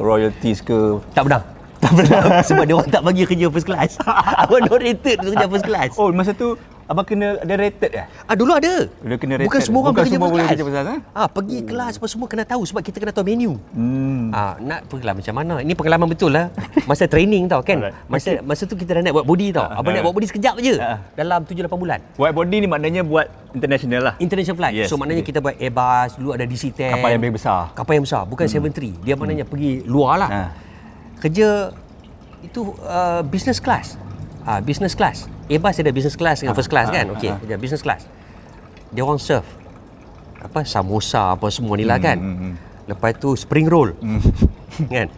royalties 0.00 0.60
ke? 0.60 1.00
Tak 1.12 1.24
pernah 1.24 1.40
tak 1.84 1.92
pernah 1.92 2.22
sebab 2.40 2.64
dia 2.64 2.74
orang 2.80 2.90
tak 2.90 3.02
bagi 3.04 3.22
kerja 3.28 3.46
first 3.52 3.68
class 3.68 3.90
abang 4.42 4.64
not 4.64 4.80
rated 4.80 5.16
untuk 5.20 5.36
kerja 5.36 5.48
first 5.52 5.66
class 5.68 5.90
Oh, 6.00 6.08
masa 6.10 6.32
tu 6.32 6.56
abang 6.84 7.06
kena 7.06 7.40
ada 7.40 7.54
rated 7.56 7.92
ya? 7.92 8.04
Ah 8.28 8.36
dulu 8.36 8.52
ada. 8.56 8.88
Dia 8.88 9.16
kena 9.16 9.40
Bukan 9.40 9.56
rated. 9.56 9.64
semua 9.64 9.80
orang 9.84 9.94
Bukan 9.96 10.04
semua 10.08 10.28
boleh 10.28 10.44
kerja 10.48 10.62
first 10.64 10.76
class, 10.76 10.88
eh? 10.92 11.00
Ah 11.16 11.28
pergi 11.28 11.58
kelas 11.64 11.92
apa 11.96 12.06
semua 12.08 12.26
kena 12.28 12.44
tahu 12.44 12.62
sebab 12.68 12.82
kita 12.84 12.96
kena 13.00 13.12
tahu 13.14 13.24
menu. 13.24 13.56
Hmm. 13.72 14.28
Ah, 14.34 14.56
nak 14.60 14.84
pergilah 14.88 15.14
macam 15.16 15.34
mana? 15.36 15.54
Ini 15.64 15.72
pengalaman 15.72 16.06
betul 16.10 16.34
lah. 16.34 16.52
Masa 16.84 17.08
training 17.08 17.48
tau 17.48 17.64
kan. 17.64 17.78
Alright. 17.80 17.96
Masa 18.10 18.42
masa 18.44 18.62
tu 18.68 18.76
kita 18.76 19.00
dah 19.00 19.02
nak 19.06 19.14
buat 19.16 19.26
body 19.26 19.46
tau. 19.56 19.64
Abang 19.64 19.92
ah. 19.92 19.96
nak 19.96 20.02
buat 20.04 20.14
body 20.16 20.26
sekejap 20.28 20.54
je. 20.60 20.74
Ah. 20.76 20.98
Dalam 21.16 21.46
7 21.48 21.56
8 21.64 21.72
bulan. 21.72 21.98
White 22.20 22.36
body 22.36 22.56
ni 22.60 22.68
maknanya 22.68 23.02
buat 23.06 23.26
international 23.56 24.00
lah. 24.04 24.14
International 24.20 24.56
flight. 24.58 24.74
Yes, 24.76 24.90
so 24.90 24.98
maknanya 25.00 25.22
okay. 25.24 25.32
kita 25.32 25.38
buat 25.40 25.54
Airbus, 25.56 26.18
dulu 26.20 26.30
ada 26.34 26.44
DC-10. 26.44 27.00
Kapal 27.00 27.08
yang 27.16 27.22
besar. 27.32 27.60
Kapal 27.72 27.92
yang 27.96 28.04
besar, 28.04 28.22
bukan 28.28 28.44
73. 28.44 29.00
Dia 29.06 29.14
maknanya 29.16 29.44
pergi 29.46 29.86
luar 29.86 30.14
lah. 30.20 30.28
Ah. 30.28 30.48
Kerja 31.18 31.72
itu 32.40 32.76
uh, 32.82 33.24
business 33.24 33.58
class. 33.58 33.96
Ah, 34.44 34.60
business 34.60 34.92
class. 34.92 35.24
Airbus 35.48 35.76
ada 35.76 35.88
business 35.88 36.16
class 36.16 36.40
dengan 36.40 36.52
first 36.52 36.68
class 36.68 36.88
ah, 36.88 37.00
kan? 37.00 37.06
Okey, 37.16 37.32
ah. 37.32 37.36
kerja 37.40 37.56
business 37.56 37.80
class. 37.80 38.04
Dia 38.92 39.04
orang 39.04 39.16
serve 39.16 39.44
apa 40.40 40.60
samosa 40.62 41.32
apa 41.32 41.48
semua 41.48 41.76
ni 41.76 41.84
lah 41.84 41.96
kan. 41.96 42.20
hmm, 42.20 42.36
hmm. 42.36 42.54
Lepas 42.84 43.16
tu 43.16 43.32
spring 43.32 43.64
roll. 43.64 43.96
kan? 44.94 45.08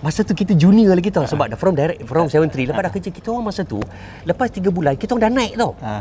Masa 0.00 0.22
tu 0.22 0.32
kita 0.32 0.54
junior 0.54 0.94
lagi 0.94 1.12
tau 1.12 1.26
sebab 1.26 1.50
dah 1.50 1.58
from 1.58 1.76
direct 1.76 2.00
from 2.08 2.24
73 2.24 2.72
lepas 2.72 2.82
dah 2.88 2.92
kerja 2.94 3.10
kita 3.12 3.28
orang 3.28 3.52
masa 3.52 3.68
tu 3.68 3.76
lepas 4.24 4.48
3 4.48 4.64
bulan 4.72 4.96
kita 4.96 5.12
orang 5.12 5.24
dah 5.28 5.32
naik 5.34 5.52
tau. 5.58 5.72
Ha. 5.82 5.94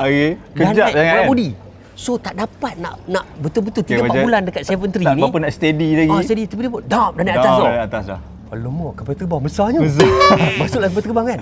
Okey, 0.00 0.28
Dah 0.56 0.64
kejap 0.72 0.88
buat 0.88 1.04
kan? 1.04 1.26
body. 1.28 1.48
So 1.92 2.16
tak 2.16 2.34
dapat 2.34 2.80
nak 2.80 2.96
nak 3.04 3.28
betul-betul 3.36 3.84
3 3.84 3.90
Kira 3.90 4.00
4 4.00 4.08
macam 4.08 4.20
bulan 4.24 4.40
dekat 4.48 4.62
73 4.64 5.04
tak 5.04 5.12
ni. 5.12 5.20
berapa 5.20 5.38
nak 5.38 5.52
steady 5.52 5.88
lagi. 5.92 6.10
Ah, 6.10 6.22
steady 6.24 6.42
tiba-tiba 6.48 6.78
dap 6.88 7.10
dah 7.12 7.22
naik 7.22 7.36
atas 7.36 7.44
Dah, 7.44 7.52
tau. 7.52 7.66
dah 7.68 7.84
atas 7.84 8.04
dah. 8.08 8.20
Alamak, 8.52 9.00
kapal 9.00 9.16
terbang 9.16 9.40
besarnya. 9.40 9.80
Besar. 9.80 10.04
Masuklah 10.60 10.88
kapal 10.92 11.02
terbang 11.02 11.26
kan. 11.26 11.40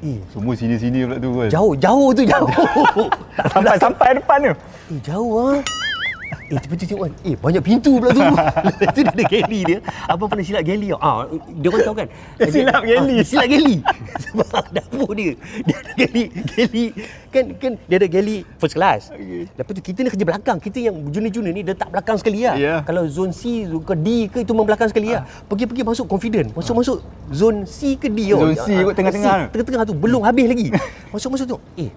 Eh, 0.00 0.18
Semua 0.32 0.54
sini-sini 0.56 1.04
pula 1.04 1.16
tu 1.16 1.28
kan. 1.30 1.48
jauh, 1.52 1.72
jauh 1.76 2.08
tu 2.10 2.22
jauh. 2.24 2.48
Tak 3.40 3.46
sampai 3.54 3.76
sampai 3.78 4.08
depan 4.18 4.38
tu. 4.42 4.52
eh, 4.90 5.00
jauh 5.00 5.30
ah. 5.38 5.56
Eh, 6.30 6.58
tiba-tiba 6.58 6.86
tengok 6.86 7.02
kan. 7.02 7.12
Eh, 7.22 7.34
banyak 7.34 7.62
pintu 7.62 7.92
pula 7.98 8.10
tu. 8.10 8.22
Lepas 8.22 8.88
tu 8.94 9.00
dia 9.00 9.10
ada 9.10 9.24
galley 9.24 9.60
dia. 9.62 9.78
Abang 10.06 10.26
pernah 10.26 10.42
silap 10.42 10.62
tau. 10.62 10.98
Ah, 10.98 11.16
dia 11.30 11.68
orang 11.68 11.82
tahu 11.82 11.96
kan. 11.96 12.08
Dia- 12.38 12.50
Silap 12.50 12.82
galley? 12.82 13.16
Ah, 13.16 13.24
silap 13.24 13.46
galley. 13.46 13.76
Sebab 14.20 14.62
dapur 14.70 15.10
dia. 15.12 15.32
Dia 15.62 15.74
ada 15.76 15.92
galley. 15.96 16.26
Galley. 16.50 16.86
Kan, 17.30 17.44
kan 17.54 17.72
dia 17.80 17.96
ada 17.96 18.08
galley 18.08 18.38
first 18.56 18.74
class. 18.74 19.10
Okey. 19.10 19.46
Lepas 19.48 19.72
tu 19.72 19.82
kita 19.82 19.98
ni 20.00 20.08
kerja 20.08 20.24
belakang. 20.26 20.58
Kita 20.58 20.78
yang 20.80 20.96
junior-junior 21.06 21.52
ni 21.52 21.62
dia 21.62 21.72
letak 21.72 21.88
belakang 21.88 22.16
sekali 22.16 22.42
lah. 22.42 22.54
Ya. 22.54 22.74
Kalau 22.82 23.06
zone 23.06 23.30
C 23.30 23.40
ke 23.66 23.94
D 23.94 24.08
ke 24.26 24.42
itu 24.42 24.50
memang 24.50 24.66
belakang 24.66 24.88
sekali 24.88 25.14
lah. 25.14 25.22
Pergi-pergi 25.46 25.82
masuk 25.82 26.06
confident. 26.06 26.50
Masuk-masuk 26.52 26.98
zone 27.30 27.62
C 27.64 27.94
ke 27.94 28.06
D 28.06 28.18
tau. 28.28 28.42
Zone 28.42 28.56
C 28.56 28.68
Ah, 28.70 28.82
kot 28.82 28.94
tengah-tengah 28.94 29.30
C, 29.30 29.38
tu. 29.46 29.50
Tengah-tengah 29.54 29.86
tu. 29.86 29.94
Belum 29.94 30.22
habis 30.22 30.46
lagi. 30.46 30.66
Masuk-masuk 31.14 31.46
tu. 31.46 31.56
Eh, 31.76 31.90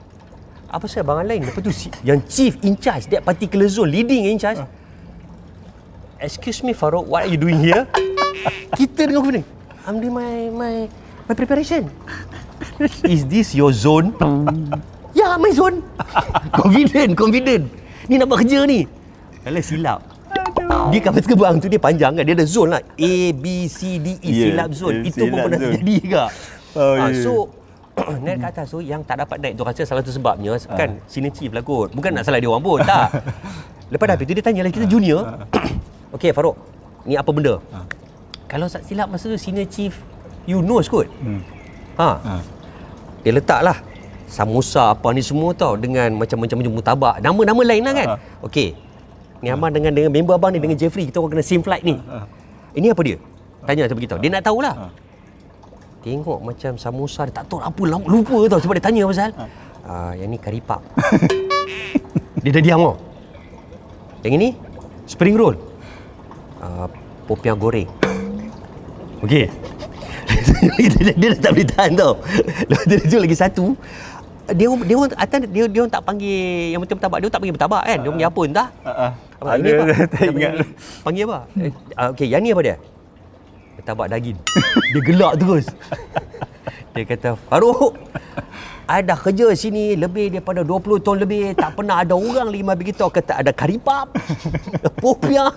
apa 0.74 0.86
saya 0.89 1.05
abang 1.05 1.21
lain? 1.21 1.45
Lepas 1.45 1.61
tu 1.61 1.69
si- 1.69 1.93
yang 2.01 2.17
chief 2.26 2.57
in 2.59 2.74
charge 2.76 3.05
that 3.07 3.21
particular 3.21 3.69
zone 3.69 3.88
leading 3.88 4.26
in 4.26 4.36
charge. 4.36 4.57
Excuse 6.17 6.63
me 6.63 6.71
Farouk 6.71 7.05
what 7.05 7.21
are 7.21 7.30
you 7.30 7.38
doing 7.38 7.59
here? 7.59 7.86
Kita 8.80 9.05
dengan 9.05 9.21
confident 9.21 9.45
I'm 9.84 9.99
doing 9.99 10.15
my 10.15 10.34
my 10.49 10.74
my 11.24 11.36
preparation. 11.36 11.91
Is 13.03 13.28
this 13.28 13.51
your 13.51 13.69
zone? 13.69 14.15
Ya 15.11 15.28
yeah, 15.28 15.32
my 15.36 15.51
zone. 15.51 15.84
Confident 16.59 17.13
confident. 17.13 17.67
Ni 18.07 18.15
nak 18.15 18.26
buat 18.26 18.41
kerja 18.41 18.63
ni. 18.63 18.88
Alah 19.43 19.61
silap. 19.61 19.99
Dia 20.89 20.99
kapal 20.99 21.21
terbang 21.21 21.55
tu 21.59 21.67
dia 21.67 21.78
panjang 21.78 22.15
kan? 22.15 22.24
Dia 22.24 22.34
ada 22.34 22.47
zone 22.47 22.69
lah. 22.71 22.82
A 22.82 23.13
B 23.36 23.45
C 23.67 23.99
D 23.99 24.15
E 24.17 24.26
Yeah, 24.26 24.39
silap 24.49 24.69
zone. 24.71 24.95
eh, 24.97 25.11
itu 25.11 25.21
pun 25.21 25.28
silap 25.30 25.45
pernah 25.45 25.59
zone. 25.59 25.65
terjadi 25.69 25.95
juga 25.99 26.24
Oh, 26.74 26.95
Ah, 26.95 27.05
yeah. 27.05 27.21
so 27.21 27.32
naik 28.25 28.37
ke 28.39 28.47
atas 28.49 28.65
tu 28.69 28.79
yang 28.79 29.01
tak 29.01 29.21
dapat 29.21 29.37
naik 29.37 29.53
tu 29.53 29.63
rasa 29.63 29.81
salah 29.83 30.01
tu 30.01 30.09
sebabnya. 30.09 30.57
Ah. 30.65 30.75
kan 30.75 30.97
senior 31.05 31.29
chief 31.29 31.49
lah 31.49 31.61
kot 31.61 31.93
bukan 31.93 32.09
nak 32.11 32.25
salah 32.25 32.41
dia 32.41 32.49
orang 32.49 32.61
pun 32.61 32.79
tak. 32.89 33.09
Lepas 33.89 34.05
dah 34.07 34.15
habis 34.17 34.25
tu 34.25 34.33
dia 34.33 34.41
tanya 34.41 34.61
lagi 34.65 34.75
kita 34.75 34.87
junior. 34.87 35.45
Okey 36.15 36.29
Farouk 36.29 36.57
ni 37.03 37.13
apa 37.13 37.29
benda? 37.29 37.59
Ah. 37.69 37.83
kalau 38.45 38.65
tak 38.65 38.81
silap 38.83 39.09
masa 39.09 39.27
tu 39.27 39.37
senior 39.37 39.65
chief 39.65 39.97
Yunus 40.43 40.87
kot 40.87 41.07
Hmm. 41.19 41.41
ha. 41.95 42.09
Ha. 42.17 42.33
dia 43.21 43.31
letak 43.31 43.61
lah 43.61 43.77
samosa 44.25 44.91
apa 44.91 45.13
ni 45.13 45.21
semua 45.21 45.53
tau 45.53 45.77
dengan 45.77 46.09
macam-macam 46.13 46.57
mutabak. 46.65 47.15
Nama-nama 47.21 47.61
lain 47.61 47.83
lah 47.83 47.93
kan? 47.93 48.07
Ha. 48.09 48.15
okey 48.43 48.73
ni 49.43 49.51
abang 49.51 49.69
dengan 49.69 49.91
dengan 49.91 50.09
member 50.09 50.33
abang 50.33 50.49
ni 50.49 50.57
dengan 50.57 50.79
Jeffrey 50.79 51.05
kita 51.05 51.19
orang 51.19 51.37
kena 51.37 51.43
same 51.43 51.61
flight 51.61 51.83
ni. 51.83 51.93
Ha. 51.99 52.25
ini 52.73 52.89
apa 52.89 53.01
dia? 53.03 53.17
Tanya 53.63 53.85
macam 53.85 53.97
begitu 54.01 54.15
dia 54.17 54.29
nak 54.31 54.43
tahulah. 54.43 54.73
Ha. 54.73 54.85
Tengok 56.04 56.43
macam 56.43 56.76
samosa 56.76 57.24
dia 57.24 57.39
tak 57.39 57.47
tahu 57.47 57.64
apa 57.64 57.82
lama 57.88 58.04
lupa 58.04 58.36
tau 58.51 58.60
sebab 58.60 58.76
dia 58.76 58.84
tanya 58.84 59.08
pasal. 59.08 59.32
Ah 59.88 60.12
yang 60.20 60.28
ni 60.28 60.36
kari 60.36 60.60
pap. 60.60 60.84
dia 62.43 62.51
dah 62.51 62.60
diam 62.60 62.80
tau. 62.84 62.95
Yang 64.28 64.34
ini 64.36 64.49
spring 65.08 65.39
roll. 65.39 65.56
Ah 66.60 66.91
popiah 67.24 67.56
goreng. 67.56 67.88
Okey. 69.24 69.47
dia, 70.91 71.14
dia 71.16 71.28
dah 71.32 71.39
tak 71.39 71.51
boleh 71.56 71.68
tahan 71.72 71.91
tau. 71.95 72.14
Lepas 72.68 72.84
tu 72.84 72.95
dia 72.99 73.20
lagi 73.24 73.38
satu. 73.39 73.66
Dia 74.51 74.68
dia 74.84 74.95
orang 74.99 75.16
atas 75.16 75.39
dia 75.47 75.64
dia 75.72 75.80
orang 75.88 75.93
tak 75.95 76.04
panggil 76.04 76.76
yang 76.76 76.84
betul 76.84 76.99
bertabak. 76.99 77.24
Dia 77.24 77.32
tak 77.32 77.39
panggil 77.39 77.56
bertabak 77.56 77.84
kan. 77.88 77.97
Dia 78.04 78.10
panggil 78.12 78.28
apa 78.28 78.41
entah. 78.43 78.68
Ah, 78.84 78.91
ah. 78.91 79.12
Apa, 79.39 79.47
Ada, 79.56 79.60
ini 79.64 79.70
apa? 79.76 79.84
tak 79.88 80.20
Dia 80.20 80.32
ingat. 80.36 80.54
Panggil, 80.99 81.24
apa? 81.32 81.38
Ah, 81.95 82.08
Okey, 82.12 82.28
yang 82.28 82.43
ni 82.43 82.51
apa 82.51 82.60
dia? 82.60 82.76
Bertabak 83.84 84.15
daging. 84.15 84.39
dia 84.95 85.01
gelak 85.03 85.43
terus. 85.43 85.67
Dia 86.93 87.03
kata, 87.03 87.30
Farouk, 87.49 87.97
I 88.84 88.99
dah 88.99 89.16
kerja 89.16 89.47
sini 89.55 89.95
lebih 89.95 90.36
daripada 90.36 90.59
20 90.59 90.99
tahun 91.07 91.18
lebih. 91.24 91.55
Tak 91.55 91.80
pernah 91.80 92.03
ada 92.03 92.20
orang 92.20 92.51
lima 92.51 92.76
begitu 92.76 93.07
kata 93.07 93.39
ada 93.39 93.55
karipap, 93.55 94.11
popiah, 95.03 95.55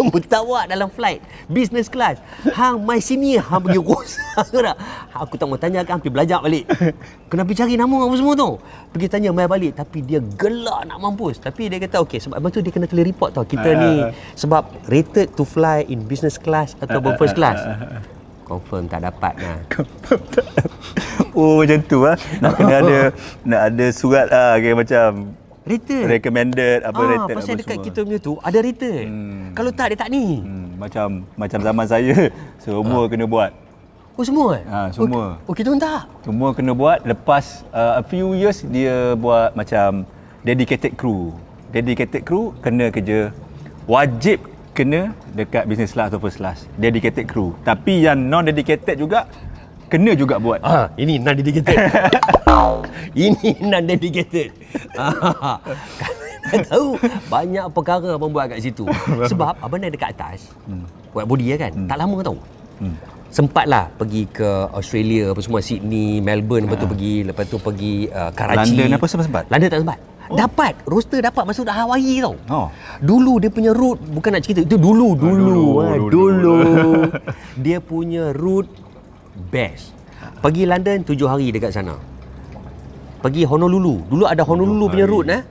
mutawak 0.08 0.64
dalam 0.64 0.88
flight. 0.88 1.20
Business 1.52 1.92
class. 1.92 2.16
Hang 2.56 2.80
mai 2.88 3.04
sini, 3.04 3.36
hang 3.36 3.60
pergi 3.60 3.80
rosak 3.84 4.48
tak? 4.48 4.76
Aku 5.12 5.36
tak 5.36 5.44
mau 5.44 5.60
tanya 5.60 5.84
kan, 5.84 6.00
pergi 6.00 6.12
belajar 6.12 6.40
balik. 6.40 6.64
Kena 7.28 7.44
pergi 7.44 7.58
cari 7.60 7.74
nama 7.76 7.96
apa 8.08 8.14
semua 8.16 8.34
tu. 8.34 8.50
Pergi 8.96 9.06
tanya 9.12 9.28
mai 9.36 9.44
balik. 9.44 9.76
Tapi 9.76 9.98
dia 10.00 10.20
gelak 10.24 10.88
nak 10.88 10.98
mampus. 11.04 11.36
Tapi 11.44 11.68
dia 11.68 11.76
kata, 11.84 12.00
okay, 12.00 12.16
sebab 12.16 12.40
tu 12.48 12.64
dia 12.64 12.72
kena 12.72 12.88
tulis 12.88 13.04
report 13.04 13.36
tau. 13.36 13.44
Kita 13.44 13.76
ni 13.76 14.08
sebab 14.40 14.88
rated 14.88 15.36
to 15.36 15.44
fly 15.44 15.84
in 15.92 16.00
business 16.00 16.40
class 16.40 16.72
ataupun 16.80 17.20
first 17.20 17.36
class. 17.36 17.60
Confirm 18.48 18.88
tak 18.88 19.04
dapat 19.04 19.34
lah. 19.36 19.58
Oh 21.38 21.62
macam 21.62 21.78
tu 21.86 22.02
ah. 22.02 22.16
Nak 22.42 22.52
kena 22.58 22.74
ada 22.82 22.98
nak 23.54 23.60
ada 23.70 23.86
surat 23.94 24.26
ah 24.32 24.58
kayak 24.58 24.74
macam 24.74 25.08
Rated. 25.68 26.04
recommended 26.08 26.78
apa 26.80 26.96
ah, 26.96 27.08
rated 27.12 27.34
pasal 27.36 27.52
apa 27.54 27.60
dekat 27.60 27.76
semua. 27.76 27.86
kita 27.86 27.98
punya 28.02 28.18
tu 28.18 28.32
ada 28.40 28.58
rated. 28.58 29.04
Hmm. 29.06 29.44
Kalau 29.52 29.70
tak 29.70 29.86
dia 29.92 29.98
tak 30.00 30.08
ni. 30.10 30.40
Hmm, 30.40 30.68
macam 30.80 31.06
macam 31.36 31.58
zaman 31.60 31.86
saya 31.86 32.16
semua 32.64 33.04
kena 33.06 33.24
buat. 33.28 33.52
Oh 34.18 34.24
semua 34.26 34.58
eh? 34.58 34.64
Ah, 34.66 34.88
semua. 34.90 35.38
Oh, 35.46 35.52
oh 35.52 35.54
kita 35.54 35.70
pun 35.70 35.78
tak. 35.78 36.02
Semua 36.26 36.48
kena 36.50 36.72
buat 36.74 36.98
lepas 37.06 37.62
uh, 37.70 38.00
a 38.00 38.02
few 38.02 38.34
years 38.34 38.66
dia 38.66 39.14
buat 39.14 39.54
macam 39.54 40.02
dedicated 40.42 40.98
crew. 40.98 41.30
Dedicated 41.70 42.26
crew 42.26 42.50
kena 42.64 42.90
kerja 42.90 43.30
wajib 43.86 44.42
kena 44.78 45.10
dekat 45.34 45.66
business 45.66 45.90
class 45.90 46.14
atau 46.14 46.22
first 46.22 46.38
class. 46.38 46.70
Dedicated 46.78 47.26
crew. 47.26 47.58
Tapi 47.66 48.06
yang 48.06 48.30
non 48.30 48.46
dedicated 48.46 48.94
juga 48.94 49.26
kena 49.90 50.14
juga 50.14 50.38
buat. 50.38 50.62
Ah, 50.62 50.86
ini 50.94 51.18
non 51.18 51.34
dedicated. 51.34 51.74
ini 53.26 53.58
non 53.66 53.82
dedicated. 53.82 54.54
Ah, 54.98 55.58
Kalian 56.48 56.64
tahu 56.72 56.88
banyak 57.28 57.64
perkara 57.74 58.08
abang 58.14 58.30
buat 58.32 58.46
kat 58.48 58.62
situ. 58.62 58.86
Sebab 59.28 59.58
abang 59.58 59.80
naik 59.80 59.98
dekat 59.98 60.14
atas. 60.16 60.52
Hmm. 60.64 60.84
Buat 61.12 61.24
body 61.28 61.44
kan. 61.58 61.72
Hmm. 61.74 61.88
Tak 61.88 61.96
lama 61.98 62.16
tau. 62.24 62.36
Hmm. 62.78 62.96
Sempatlah 63.28 63.92
pergi 64.00 64.24
ke 64.32 64.48
Australia 64.72 65.36
apa 65.36 65.40
semua 65.44 65.60
Sydney, 65.60 66.24
Melbourne 66.24 66.64
lepas 66.64 66.80
tu 66.80 66.88
pergi 66.88 67.14
lepas 67.28 67.44
tu 67.44 67.56
pergi 67.60 68.08
uh, 68.08 68.32
Karachi. 68.32 68.72
London 68.72 68.96
apa 68.96 69.04
sempat? 69.04 69.44
London 69.52 69.68
tak 69.68 69.80
sempat. 69.84 69.98
Oh. 70.28 70.36
Dapat, 70.36 70.84
roster 70.84 71.24
dapat 71.24 71.48
masuk 71.48 71.64
dah 71.64 71.72
Hawaii 71.72 72.20
tau. 72.20 72.36
Oh. 72.52 72.68
Dulu 73.00 73.40
dia 73.40 73.48
punya 73.48 73.72
route 73.72 73.96
bukan 74.12 74.36
nak 74.36 74.44
cerita 74.44 74.60
itu 74.60 74.76
dulu 74.76 75.16
dulu 75.16 75.36
dulu, 75.40 75.66
ah, 75.80 75.96
dulu. 75.96 76.08
dulu. 76.12 76.56
dia 77.64 77.80
punya 77.80 78.36
route 78.36 78.68
best. 79.48 79.96
Pergi 80.44 80.68
London 80.68 81.00
tujuh 81.02 81.24
hari 81.24 81.48
dekat 81.48 81.72
sana. 81.72 81.96
Pergi 83.24 83.48
Honolulu. 83.48 84.04
Dulu 84.06 84.24
ada 84.28 84.44
Honolulu 84.44 84.84
punya 84.92 85.06
route 85.08 85.28
eh. 85.32 85.42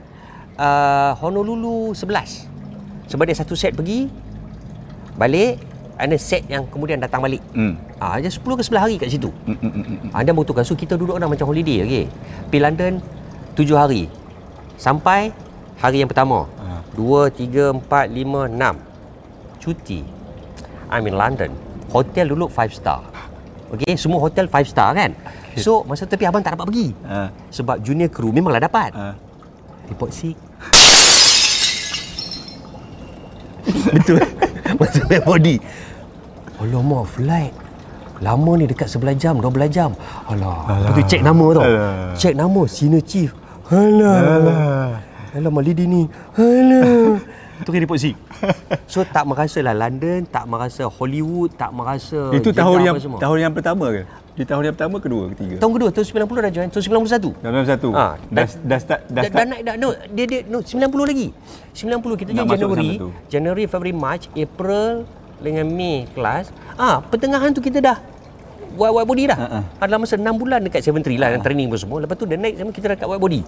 Uh, 0.58 1.12
Honolulu 1.18 1.92
11. 1.92 3.10
Sebab 3.10 3.24
dia 3.26 3.36
satu 3.36 3.58
set 3.58 3.74
pergi 3.74 4.06
balik 5.18 5.58
ada 5.98 6.14
set 6.14 6.46
yang 6.46 6.62
kemudian 6.70 7.02
datang 7.02 7.18
balik. 7.18 7.42
Hmm. 7.50 7.74
Ah, 7.98 8.14
dia 8.22 8.30
10 8.30 8.46
ke 8.46 8.62
11 8.62 8.78
hari 8.78 8.94
kat 9.02 9.10
situ. 9.10 9.34
Mm, 9.42 9.58
mm, 9.58 9.70
mm, 9.74 9.84
mm. 9.90 10.10
Anda 10.14 10.30
bertukar. 10.30 10.62
So 10.62 10.78
kita 10.78 10.94
duduk 10.94 11.18
dah 11.18 11.26
macam 11.26 11.50
holiday 11.50 11.82
okey. 11.82 12.04
Pergi 12.46 12.60
London 12.62 12.92
7 13.58 13.74
hari. 13.74 14.06
Sampai 14.78 15.34
hari 15.82 16.00
yang 16.00 16.08
pertama. 16.08 16.46
Ha. 16.62 16.86
2 16.94 17.34
3 17.34 17.74
4 17.82 17.82
5 17.82 18.54
6. 18.54 19.58
Cuti. 19.58 20.06
I'm 20.88 21.04
in 21.04 21.18
London. 21.18 21.50
Hotel 21.90 22.30
dulu 22.30 22.46
5 22.46 22.70
star. 22.70 23.02
Okey, 23.74 23.98
semua 23.98 24.22
hotel 24.22 24.46
5 24.48 24.64
star 24.64 24.94
kan. 24.94 25.12
So 25.58 25.82
masa 25.82 26.06
tu 26.06 26.14
tapi 26.14 26.22
abang 26.22 26.38
tak 26.38 26.54
dapat 26.54 26.70
pergi. 26.70 26.94
Ha. 27.02 27.34
Sebab 27.50 27.82
junior 27.82 28.06
crew 28.06 28.30
memanglah 28.30 28.62
dapat. 28.62 28.94
Ha. 28.94 29.18
Report 29.90 30.14
sick. 30.14 30.38
Betul. 33.98 34.22
Masa 34.78 35.02
main 35.10 35.22
body. 35.26 35.58
Alamak, 36.62 37.10
flight. 37.10 37.50
Lama 38.22 38.54
ni 38.58 38.66
dekat 38.70 38.86
11 38.90 39.14
jam, 39.18 39.34
12 39.38 39.70
jam. 39.70 39.90
Alah. 40.26 40.86
Lepas 40.86 40.94
tu 40.94 41.02
check 41.06 41.22
nama 41.26 41.46
tau. 41.54 41.62
Alah. 41.62 42.14
Check 42.18 42.34
nama 42.38 42.62
senior 42.70 43.02
chief. 43.02 43.34
Alah. 43.68 44.16
Alah. 44.16 44.88
Alamak, 45.36 45.62
lady 45.62 45.84
ni. 45.84 46.02
Alah. 46.34 47.20
Tu 47.58 47.68
kan 47.68 47.80
report. 47.82 47.98
So 48.86 49.02
tak 49.02 49.26
merasa 49.26 49.58
lah 49.58 49.74
London, 49.74 50.22
tak 50.24 50.46
merasa 50.46 50.86
Hollywood, 50.86 51.50
tak 51.52 51.74
merasa 51.74 52.30
Itu 52.30 52.48
Jeddah 52.48 52.62
tahun 52.62 52.78
yang 52.80 52.94
apa 52.94 53.02
semua. 53.02 53.18
tahun 53.18 53.38
yang 53.42 53.52
pertama 53.52 53.84
ke? 53.90 54.02
Di 54.38 54.46
tahun 54.46 54.62
yang 54.62 54.74
pertama 54.78 54.96
kedua 55.02 55.22
ketiga? 55.34 55.58
Tahun 55.58 55.72
kedua, 55.74 55.88
tahun 55.90 56.06
90 56.06 56.38
dah 56.38 56.52
join. 56.54 56.68
Tahun 56.70 56.84
91. 56.86 57.34
Tahun 57.42 57.66
satu. 57.66 57.88
Ah, 57.90 58.14
dah, 58.30 58.46
dah 58.46 58.78
start 58.78 59.00
dah 59.04 59.14
Dah, 59.18 59.22
start. 59.26 59.34
dah 59.34 59.46
naik 59.50 59.62
dah 59.66 59.74
no 59.74 59.88
dia 60.08 60.24
dia 60.24 60.40
no 60.46 60.58
90 60.62 60.78
lagi. 61.02 61.28
90 61.74 62.20
kita 62.22 62.30
join 62.30 62.46
Januari. 62.46 62.90
Januari, 63.26 63.62
Februari, 63.66 63.92
March, 63.92 64.24
April 64.32 65.02
dengan 65.38 65.66
Mei 65.66 66.06
kelas. 66.08 66.54
Ah, 66.78 67.02
pertengahan 67.02 67.50
tu 67.50 67.58
kita 67.58 67.82
dah 67.82 67.98
white 68.76 68.94
white 68.94 69.08
body 69.08 69.24
dah. 69.30 69.38
Ha, 69.38 69.46
ha. 69.46 69.58
Uh-uh. 69.62 69.86
Dalam 69.86 69.98
masa 70.04 70.14
6 70.18 70.40
bulan 70.40 70.60
dekat 70.64 70.80
73 70.84 71.16
lah 71.16 71.28
uh 71.36 71.40
training 71.40 71.66
pun 71.70 71.78
semua. 71.78 71.98
Lepas 72.02 72.16
tu 72.18 72.24
dah 72.26 72.36
naik 72.36 72.54
sama 72.58 72.70
kita 72.74 72.86
dah 72.92 72.96
kat 72.98 73.06
white 73.08 73.22
body. 73.22 73.42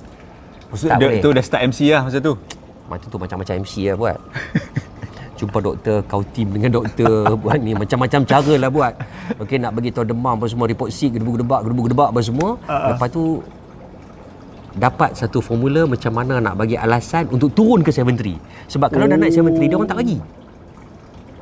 Maksud 0.70 0.86
tak 0.86 0.98
dia, 1.02 1.06
boleh. 1.10 1.22
tu 1.22 1.30
dah 1.34 1.44
start 1.44 1.62
MC 1.66 1.80
lah 1.90 2.00
masa 2.06 2.18
tu. 2.22 2.34
Macam 2.86 3.06
tu 3.10 3.18
macam-macam 3.18 3.54
MC 3.62 3.74
lah 3.90 3.96
buat. 3.98 4.16
Jumpa 5.40 5.58
doktor, 5.64 5.96
kau 6.04 6.22
team 6.36 6.52
dengan 6.52 6.70
doktor 6.78 7.24
buat 7.42 7.58
ni 7.58 7.72
macam-macam 7.74 8.20
cara 8.22 8.54
lah 8.54 8.70
buat. 8.70 8.92
Okey 9.42 9.56
nak 9.58 9.72
bagi 9.74 9.90
tahu 9.90 10.06
demam 10.06 10.38
apa 10.38 10.46
semua 10.46 10.70
report 10.70 10.90
sick 10.94 11.16
gedebuk-gedebak 11.16 11.66
gedebuk-gedebak 11.66 12.08
apa 12.14 12.20
semua. 12.22 12.48
Uh-huh. 12.60 12.88
Lepas 12.94 13.08
tu 13.10 13.24
dapat 14.70 15.18
satu 15.18 15.42
formula 15.42 15.82
macam 15.82 16.14
mana 16.14 16.38
nak 16.38 16.54
bagi 16.54 16.78
alasan 16.78 17.26
untuk 17.34 17.50
turun 17.50 17.82
ke 17.82 17.90
73. 17.90 18.38
Sebab 18.70 18.88
kalau 18.94 19.10
dah 19.10 19.18
naik 19.18 19.34
73 19.34 19.66
dia 19.66 19.74
orang 19.74 19.90
tak 19.90 19.98
bagi. 19.98 20.18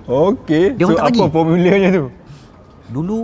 Okey. 0.09 0.66
Dia 0.81 0.85
so 0.89 0.97
orang 0.97 0.97
tak 0.97 1.07
apa 1.12 1.20
bagi. 1.20 1.35
formulanya 1.37 1.89
tu? 1.93 2.05
Dulu 2.89 3.18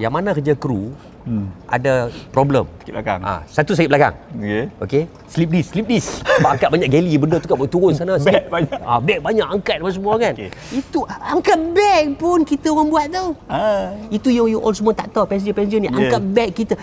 yang 0.00 0.10
mana 0.10 0.32
kerja 0.32 0.56
kru 0.56 0.90
Hmm. 1.20 1.52
ada 1.68 2.08
problem. 2.32 2.64
Sikit 2.80 2.96
belakang. 2.96 3.20
Ah, 3.20 3.44
satu 3.44 3.76
saya 3.76 3.84
belakang. 3.84 4.16
Okey. 4.40 4.64
Okey, 4.80 5.02
slip 5.28 5.52
disc, 5.52 5.68
slip 5.76 5.84
disc. 5.84 6.24
Sebab 6.24 6.56
angkat 6.56 6.68
banyak 6.72 6.88
galley 6.88 7.20
benda 7.20 7.36
tu 7.36 7.44
kat 7.44 7.60
boleh 7.60 7.68
turun 7.68 7.92
sana. 7.92 8.16
Bag 8.24 8.48
banyak. 8.48 8.80
Ah, 8.80 8.96
bag 8.96 9.20
banyak 9.20 9.44
angkat 9.44 9.84
apa 9.84 9.90
semua 9.92 10.16
kan. 10.16 10.32
Okey. 10.32 10.48
Itu 10.72 11.04
angkat 11.04 11.60
bag 11.76 12.04
pun 12.16 12.40
kita 12.40 12.72
orang 12.72 12.88
buat 12.88 13.06
tau. 13.12 13.28
Ah. 13.52 13.92
Itu 14.08 14.32
yang 14.32 14.48
you 14.48 14.64
all 14.64 14.72
semua 14.72 14.96
tak 14.96 15.12
tahu 15.12 15.28
passenger-passenger 15.28 15.78
ni. 15.78 15.88
Yeah. 15.92 15.98
Angkat 16.00 16.22
bag 16.32 16.50
kita. 16.56 16.74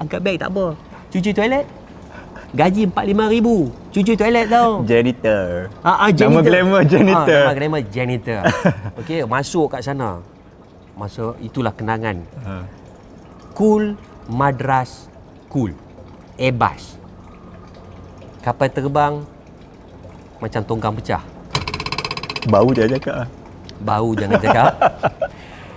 Angkat 0.00 0.20
bag 0.24 0.36
tak 0.40 0.48
apa. 0.48 0.66
Cuci 1.12 1.30
toilet. 1.30 1.64
Gaji 2.54 2.82
4-5 2.88 3.34
ribu. 3.36 3.56
Cuci 3.92 4.12
toilet 4.16 4.46
tau. 4.48 4.80
Janitor. 4.88 5.68
Ah, 5.84 6.06
ah, 6.06 6.08
Nama 6.08 6.40
glamour 6.40 6.82
janitor. 6.88 7.36
Ah, 7.36 7.52
nama 7.52 7.52
glamour 7.52 7.82
janitor. 7.94 8.40
Okey, 8.96 9.28
masuk 9.28 9.76
kat 9.76 9.84
sana. 9.84 10.24
Masa 10.94 11.34
itulah 11.42 11.74
kenangan. 11.74 12.22
Ha. 12.46 12.62
Cool 13.54 13.98
Madras 14.26 15.10
Cool. 15.50 15.70
Airbus. 16.34 16.98
Kapal 18.42 18.68
terbang 18.70 19.22
macam 20.42 20.60
tongkang 20.66 20.94
pecah. 20.98 21.22
Bau 22.50 22.74
dia 22.74 22.90
cakap. 22.90 23.30
Bau 23.80 24.12
jangan 24.18 24.42
cakap. 24.42 24.70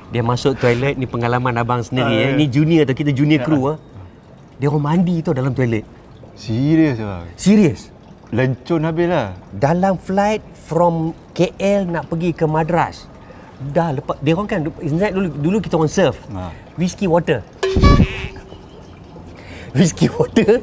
Dia 0.07 0.23
masuk 0.23 0.55
toilet 0.55 0.95
ni 0.95 1.03
pengalaman 1.03 1.51
abang 1.59 1.83
sendiri 1.83 2.07
Ah, 2.07 2.23
eh. 2.23 2.31
ya. 2.31 2.39
Ni 2.39 2.47
junior 2.47 2.87
tu 2.87 2.95
kita 2.95 3.11
junior 3.11 3.43
crew 3.43 3.75
ah. 3.75 3.77
Dia 4.55 4.71
orang 4.71 5.03
mandi 5.03 5.19
tau 5.19 5.35
dalam 5.35 5.51
toilet. 5.51 5.83
Serius 6.31 6.97
ah. 7.03 7.27
Serius. 7.35 7.91
Lencun 8.31 8.87
habis 8.87 9.11
lah. 9.11 9.35
Dalam 9.51 9.99
flight 9.99 10.39
from 10.55 11.11
KL 11.35 11.91
nak 11.91 12.07
pergi 12.07 12.31
ke 12.31 12.47
Madras. 12.47 13.03
Dah 13.57 13.89
lepas 13.89 14.17
dia 14.21 14.37
orang 14.37 14.47
kan 14.49 14.59
ingat 14.85 15.11
dulu 15.17 15.29
dulu 15.33 15.57
kita 15.57 15.73
orang 15.81 15.89
surf. 15.89 16.17
Ha. 16.29 16.53
Whiskey 16.77 17.09
water. 17.09 17.41
Whiskey 19.73 20.09
water. 20.13 20.61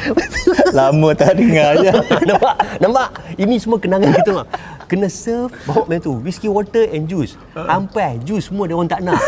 Lama 0.76 1.12
tak 1.12 1.36
dengar 1.36 1.76
je. 1.84 1.92
nampak? 2.28 2.54
Nampak? 2.80 3.08
Ini 3.36 3.54
semua 3.60 3.76
kenangan 3.76 4.10
kita 4.16 4.30
orang. 4.32 4.48
Kena 4.88 5.06
serve 5.06 5.52
bawa 5.68 5.86
macam 5.86 6.00
tu. 6.02 6.12
Whiskey 6.24 6.50
water 6.50 6.88
and 6.90 7.06
juice. 7.06 7.36
Ampai, 7.54 8.18
juice 8.24 8.48
semua 8.48 8.64
dia 8.66 8.74
orang 8.74 8.90
tak 8.90 9.00
nak. 9.04 9.20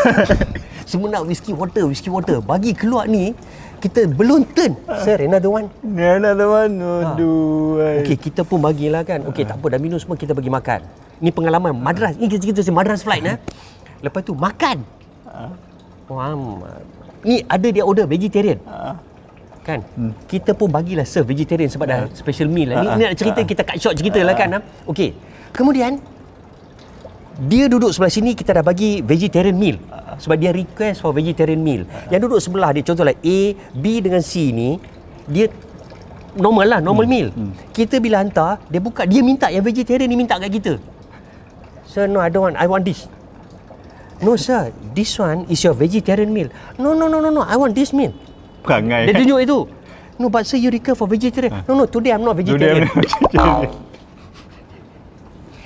semua 0.89 1.07
nak 1.07 1.23
whiskey 1.29 1.55
water, 1.55 1.87
whiskey 1.87 2.11
water. 2.11 2.43
Bagi 2.43 2.75
keluar 2.75 3.07
ni, 3.07 3.31
kita 3.83 4.07
belum 4.07 4.47
turn. 4.55 4.79
Sir, 5.03 5.19
another 5.27 5.51
one. 5.51 5.67
Another 5.83 6.47
one. 6.47 6.73
Aduh. 6.79 7.83
ai. 7.83 8.07
Okey, 8.07 8.15
kita 8.15 8.47
pun 8.47 8.63
bagilah 8.63 9.03
kan. 9.03 9.27
Okey, 9.27 9.43
tak 9.43 9.59
apa 9.59 9.75
dah 9.75 9.79
minum 9.83 9.99
semua 9.99 10.15
kita 10.15 10.31
pergi 10.31 10.47
makan. 10.47 10.79
Ni 11.19 11.35
pengalaman 11.35 11.75
Madras. 11.75 12.15
Ni 12.15 12.31
kita 12.31 12.39
cerita 12.39 12.63
pasal 12.63 12.75
Madras 12.79 13.03
flight 13.03 13.23
eh. 13.27 13.37
Lepas 13.99 14.23
tu 14.23 14.31
makan. 14.31 14.87
Wah, 16.07 16.31
ni 17.27 17.43
ada 17.43 17.67
dia 17.67 17.83
order 17.83 18.07
vegetarian. 18.07 18.59
Ah. 18.63 18.95
Kan? 19.63 19.83
Kita 20.27 20.55
pun 20.55 20.71
bagilah 20.71 21.03
serve 21.03 21.35
vegetarian 21.35 21.67
sebab 21.67 21.87
dah 21.87 21.99
special 22.15 22.47
meal 22.47 22.71
lah. 22.71 22.79
Ni, 22.79 22.87
Ah, 22.87 22.95
ni 22.95 23.03
nak 23.07 23.15
cerita 23.19 23.39
ah. 23.43 23.47
kita 23.47 23.61
cut 23.67 23.77
short 23.79 23.95
cerita 23.99 24.19
lah 24.23 24.35
kan. 24.35 24.59
ah. 24.59 24.61
Okey. 24.87 25.11
Kemudian 25.51 25.99
dia 27.33 27.65
duduk 27.65 27.89
sebelah 27.89 28.13
sini 28.13 28.37
kita 28.37 28.61
dah 28.61 28.65
bagi 28.65 29.01
vegetarian 29.01 29.57
meal. 29.57 29.81
Sebab 30.21 30.37
dia 30.37 30.53
request 30.53 31.01
for 31.01 31.09
vegetarian 31.17 31.57
meal. 31.57 31.89
Yang 32.13 32.29
duduk 32.29 32.39
sebelah 32.39 32.69
dia 32.69 32.85
contohlah 32.85 33.17
A, 33.17 33.39
B 33.73 33.83
dengan 34.05 34.21
C 34.21 34.53
ni 34.53 34.77
dia 35.25 35.49
normal 36.37 36.77
lah, 36.77 36.79
normal 36.81 37.09
meal. 37.09 37.33
Kita 37.73 37.97
bila 37.97 38.21
hantar, 38.21 38.61
dia 38.69 38.77
buka, 38.77 39.09
dia 39.09 39.25
minta 39.25 39.49
yang 39.49 39.65
vegetarian 39.65 40.05
ni 40.05 40.17
minta 40.17 40.37
kat 40.37 40.49
kita. 40.53 40.77
Sir, 41.89 42.05
no, 42.09 42.21
I 42.21 42.29
don't 42.29 42.45
want. 42.45 42.57
I 42.57 42.65
want 42.69 42.85
this. 42.85 43.05
No, 44.21 44.37
sir. 44.37 44.73
This 44.97 45.13
one 45.17 45.45
is 45.49 45.61
your 45.61 45.77
vegetarian 45.77 46.29
meal. 46.33 46.49
No, 46.77 46.93
no, 46.97 47.09
no, 47.09 47.21
no, 47.21 47.29
no. 47.29 47.41
I 47.45 47.57
want 47.57 47.77
this 47.77 47.93
meal. 47.93 48.13
Perangai. 48.65 49.09
Dia 49.09 49.13
tunjuk 49.13 49.39
itu. 49.41 49.59
No, 50.17 50.29
but 50.29 50.45
sir, 50.45 50.61
you 50.61 50.69
request 50.69 51.01
for 51.01 51.09
vegetarian. 51.09 51.65
No, 51.65 51.77
no, 51.77 51.85
today 51.89 52.13
I'm 52.13 52.21
not 52.21 52.37
Today 52.37 52.53
vegetarian. 52.53 52.85
I'm 52.85 52.93
not 52.93 52.97
vegetarian. 52.97 53.69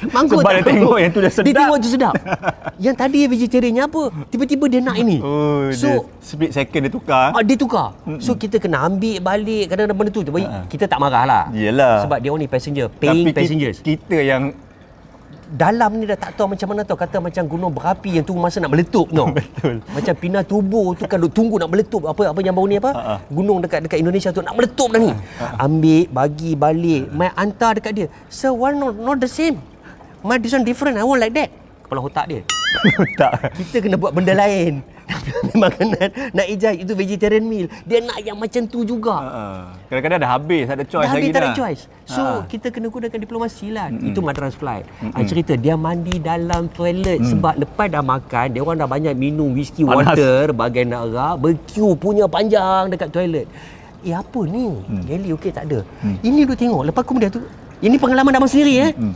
Mangkuk 0.09 0.39
Sebab 0.39 0.45
tak 0.45 0.53
dia 0.53 0.61
tahu. 0.61 0.71
tengok 0.71 0.97
yang 0.97 1.11
tu 1.11 1.19
dah 1.19 1.31
sedap. 1.31 1.45
Dia 1.45 1.53
tengok 1.55 1.77
tu 1.77 1.89
sedap. 1.89 2.13
yang 2.85 2.95
tadi 2.95 3.19
vegetariannya 3.25 3.83
apa? 3.83 4.01
Tiba-tiba 4.27 4.65
dia 4.65 4.79
nak 4.79 4.95
ini. 4.95 5.17
Oh, 5.19 5.67
so, 5.71 5.87
dia 5.87 5.93
split 6.19 6.51
second 6.51 6.81
dia 6.81 6.91
tukar. 6.91 7.25
Ah, 7.31 7.41
dia 7.41 7.55
tukar. 7.55 7.87
So 8.17 8.33
kita 8.33 8.57
kena 8.57 8.83
ambil 8.83 9.19
balik 9.19 9.65
kadang-kadang 9.67 9.97
benda 9.97 10.11
tu. 10.11 10.21
Tapi 10.21 10.43
Ha. 10.43 10.63
kita 10.65 10.85
tak 10.85 10.97
marah 10.97 11.23
lah. 11.23 11.43
Yelah. 11.51 12.01
Sebab 12.01 12.17
dia 12.17 12.29
only 12.29 12.45
passenger, 12.45 12.87
paying 12.89 13.27
Tapi 13.27 13.35
passengers. 13.35 13.77
kita 13.79 14.17
yang 14.17 14.53
Dalam 15.47 15.95
ni 15.95 16.03
dah 16.03 16.19
tak 16.19 16.35
tahu 16.35 16.51
macam 16.51 16.67
mana 16.67 16.83
tau. 16.83 16.99
Kata 16.99 17.23
macam 17.23 17.39
gunung 17.47 17.71
berapi 17.71 18.19
yang 18.19 18.25
tunggu 18.27 18.43
masa 18.43 18.59
nak 18.59 18.67
meletup 18.67 19.07
tau. 19.07 19.31
Betul. 19.39 19.79
Macam 19.87 20.13
pindah 20.13 20.43
tubuh 20.43 20.91
tu 20.91 21.07
kan 21.07 21.15
duk 21.17 21.31
tunggu 21.31 21.55
nak 21.55 21.71
meletup. 21.71 22.03
Apa 22.03 22.35
apa 22.35 22.39
yang 22.41 22.51
baru 22.51 22.67
ni 22.67 22.75
apa? 22.75 22.91
Ha. 22.91 23.13
Gunung 23.29 23.63
dekat 23.63 23.79
dekat 23.81 23.95
Indonesia 23.97 24.29
tu 24.29 24.43
nak 24.43 24.51
meletup 24.53 24.91
dah 24.91 24.99
ni. 24.99 25.15
Ambil, 25.57 26.03
bagi 26.09 26.51
balik, 26.51 27.07
mai 27.09 27.31
hantar 27.31 27.79
dekat 27.79 27.91
dia. 27.93 28.07
Sir, 28.27 28.51
why 28.51 28.75
not 28.75 28.91
not 28.93 29.17
the 29.17 29.29
same? 29.29 29.55
My 30.27 30.35
this 30.35 30.51
one 30.51 30.67
different. 30.67 30.99
I 30.99 31.07
want 31.07 31.23
like 31.23 31.31
that. 31.39 31.49
Kepala 31.87 32.03
otak 32.03 32.25
dia. 32.27 32.41
tak. 33.21 33.55
Kita 33.55 33.79
kena 33.79 33.95
buat 33.95 34.11
benda 34.11 34.35
lain. 34.35 34.83
Makanan 35.63 36.35
nak 36.35 36.47
ejak 36.51 36.83
itu 36.83 36.91
vegetarian 36.91 37.43
meal. 37.43 37.71
Dia 37.87 38.03
nak 38.03 38.19
yang 38.19 38.35
macam 38.35 38.67
tu 38.67 38.83
juga. 38.83 39.15
Uh, 39.15 39.63
kadang-kadang 39.87 40.19
dah 40.19 40.31
habis, 40.35 40.63
tak 40.67 40.75
ada 40.75 40.83
choice 40.83 41.07
Dah 41.07 41.13
lagi 41.15 41.23
habis 41.23 41.31
tak 41.31 41.39
ada 41.39 41.47
dah. 41.47 41.55
choice. 41.55 41.81
So 42.03 42.21
Ha. 42.27 42.43
kita 42.43 42.67
kena 42.75 42.87
gunakan 42.91 43.19
diplomasi 43.23 43.71
lah. 43.71 43.87
Itu 43.89 44.19
Madras 44.19 44.55
Flight. 44.55 44.83
Mm-mm. 44.99 45.23
cerita 45.23 45.55
dia 45.55 45.79
mandi 45.79 46.19
dalam 46.19 46.67
toilet 46.67 47.23
sebab 47.23 47.55
lepas 47.55 47.87
dah 47.87 48.03
makan 48.03 48.45
dia 48.51 48.59
orang 48.59 48.77
dah 48.77 48.89
banyak 48.89 49.13
minum 49.15 49.55
whisky 49.55 49.87
Panas. 49.87 50.11
water 50.11 50.51
bagai 50.51 50.83
nak 50.83 51.07
rak, 51.07 51.35
berkiu 51.39 51.95
punya 51.95 52.27
panjang 52.27 52.91
dekat 52.91 53.07
toilet. 53.07 53.47
Eh 54.03 54.11
apa 54.11 54.41
ni? 54.43 54.75
Hmm. 54.75 55.03
Geli 55.07 55.31
okey 55.35 55.55
tak 55.55 55.71
ada. 55.71 55.87
Ini 56.19 56.43
duk 56.43 56.59
tengok 56.59 56.83
lepas 56.83 57.03
kemudian 57.07 57.31
tu 57.31 57.43
ini 57.79 57.95
pengalaman 57.95 58.33
abang 58.33 58.49
sendiri 58.49 58.75
eh. 58.81 58.91
Hmm. 58.91 59.15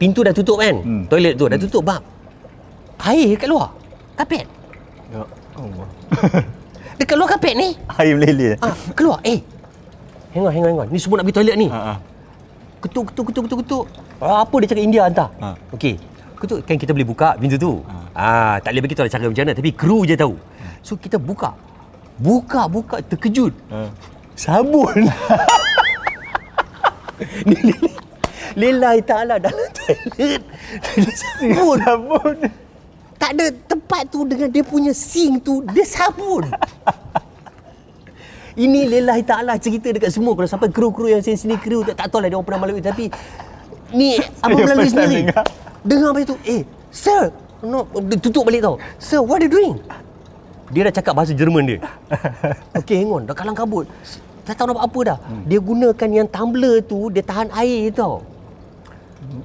Pintu 0.00 0.24
dah 0.24 0.32
tutup 0.32 0.56
kan? 0.56 0.80
Hmm. 0.80 1.04
Toilet 1.12 1.36
tu 1.36 1.44
dah 1.44 1.60
tutup 1.60 1.84
bab. 1.84 2.00
Air 3.04 3.36
kat 3.36 3.48
luar. 3.52 3.68
Kapet. 4.16 4.48
Ya 5.12 5.20
Allah. 5.60 5.88
Dekat 7.00 7.16
luar 7.20 7.28
kapet 7.36 7.52
ni. 7.52 7.76
Air 8.00 8.16
meleleh. 8.16 8.56
Ah, 8.64 8.72
keluar. 8.96 9.20
Eh. 9.28 9.44
Hang 10.32 10.48
on, 10.48 10.52
hang 10.56 10.64
on, 10.64 10.68
hang 10.72 10.80
on. 10.84 10.88
Ni 10.88 10.96
semua 11.00 11.20
nak 11.20 11.28
pergi 11.28 11.36
toilet 11.36 11.56
ni. 11.60 11.68
Ha, 11.68 11.80
ha. 11.80 11.94
Ketuk, 12.80 13.12
ketuk, 13.12 13.24
ketuk, 13.28 13.42
ketuk, 13.44 13.58
ketuk. 13.60 13.84
Ah, 14.24 14.40
apa 14.44 14.54
dia 14.60 14.66
cakap 14.72 14.84
India 14.84 15.02
hantar? 15.04 15.28
Ha. 15.36 15.52
Okey. 15.76 16.00
Ketuk, 16.40 16.64
kan 16.64 16.76
kita 16.80 16.96
boleh 16.96 17.08
buka 17.08 17.36
pintu 17.36 17.60
tu. 17.60 17.72
Ah, 18.16 18.56
tak 18.64 18.72
boleh 18.72 18.88
beritahu 18.88 19.04
lah 19.04 19.12
cara 19.12 19.28
macam 19.28 19.44
mana. 19.44 19.52
Tapi 19.52 19.70
kru 19.76 20.08
je 20.08 20.16
tahu. 20.16 20.32
So, 20.80 20.96
kita 20.96 21.20
buka. 21.20 21.52
Buka, 22.16 22.68
buka. 22.72 23.04
Terkejut. 23.04 23.52
Ha. 23.68 23.88
Sabun. 24.32 25.04
Ni, 27.44 27.52
ni, 27.52 27.72
ni. 27.84 27.92
Lillahi 28.56 29.00
ta'ala 29.04 29.38
dalam 29.38 29.68
toilet. 29.76 30.42
Sabun. 31.14 31.78
Sabun. 31.82 32.36
Tak 33.20 33.30
ada 33.36 33.46
tempat 33.68 34.08
tu 34.08 34.24
dengan 34.24 34.48
dia 34.48 34.64
punya 34.64 34.96
sink 34.96 35.44
tu. 35.44 35.60
Dia 35.70 35.84
sabun. 35.84 36.48
Ini 38.58 38.90
lillahi 38.90 39.22
ta'ala 39.22 39.54
cerita 39.60 39.92
dekat 39.94 40.10
semua. 40.10 40.34
Kalau 40.34 40.48
sampai 40.50 40.68
kru-kru 40.74 41.06
yang 41.06 41.22
sini-sini 41.22 41.54
kru 41.60 41.86
tak, 41.86 41.94
tak 41.96 42.06
tahu 42.10 42.20
lah 42.24 42.28
dia 42.28 42.36
orang 42.36 42.48
pernah 42.48 42.60
melalui. 42.66 42.82
Tapi 42.82 43.06
ni 43.94 44.18
abang 44.44 44.66
melalui 44.66 44.90
sendiri. 44.90 45.30
dengar. 45.30 45.44
Dengar 45.80 46.08
apa 46.12 46.20
itu? 46.26 46.34
Eh, 46.44 46.62
sir. 46.90 47.30
No, 47.60 47.84
dia 48.08 48.16
tutup 48.16 48.48
balik 48.48 48.64
tau. 48.64 48.80
Sir, 48.96 49.20
what 49.20 49.38
are 49.38 49.46
you 49.46 49.52
doing? 49.52 49.76
Dia 50.72 50.88
dah 50.88 50.94
cakap 50.96 51.12
bahasa 51.12 51.36
Jerman 51.36 51.62
dia. 51.66 51.78
Okey, 52.80 53.04
hang 53.04 53.10
on. 53.12 53.22
Dah 53.28 53.36
kalang 53.36 53.54
kabut. 53.54 53.84
Tak 54.48 54.56
tahu 54.56 54.72
nak 54.72 54.74
buat 54.80 54.86
apa 54.88 55.00
dah. 55.04 55.18
Hmm. 55.20 55.42
Dia 55.44 55.58
gunakan 55.60 56.08
yang 56.10 56.28
tumbler 56.32 56.80
tu, 56.82 57.12
dia 57.12 57.20
tahan 57.20 57.52
air 57.52 57.92
tau. 57.92 58.24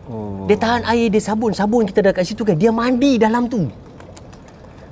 Oh. 0.10 0.46
Dia 0.50 0.58
tahan 0.58 0.82
air, 0.90 1.08
dia 1.10 1.22
sabun. 1.22 1.52
Sabun 1.54 1.86
kita 1.86 2.02
dah 2.06 2.14
kat 2.14 2.26
situ 2.26 2.42
kan. 2.42 2.58
Dia 2.58 2.74
mandi 2.74 3.18
dalam 3.18 3.46
tu. 3.50 3.66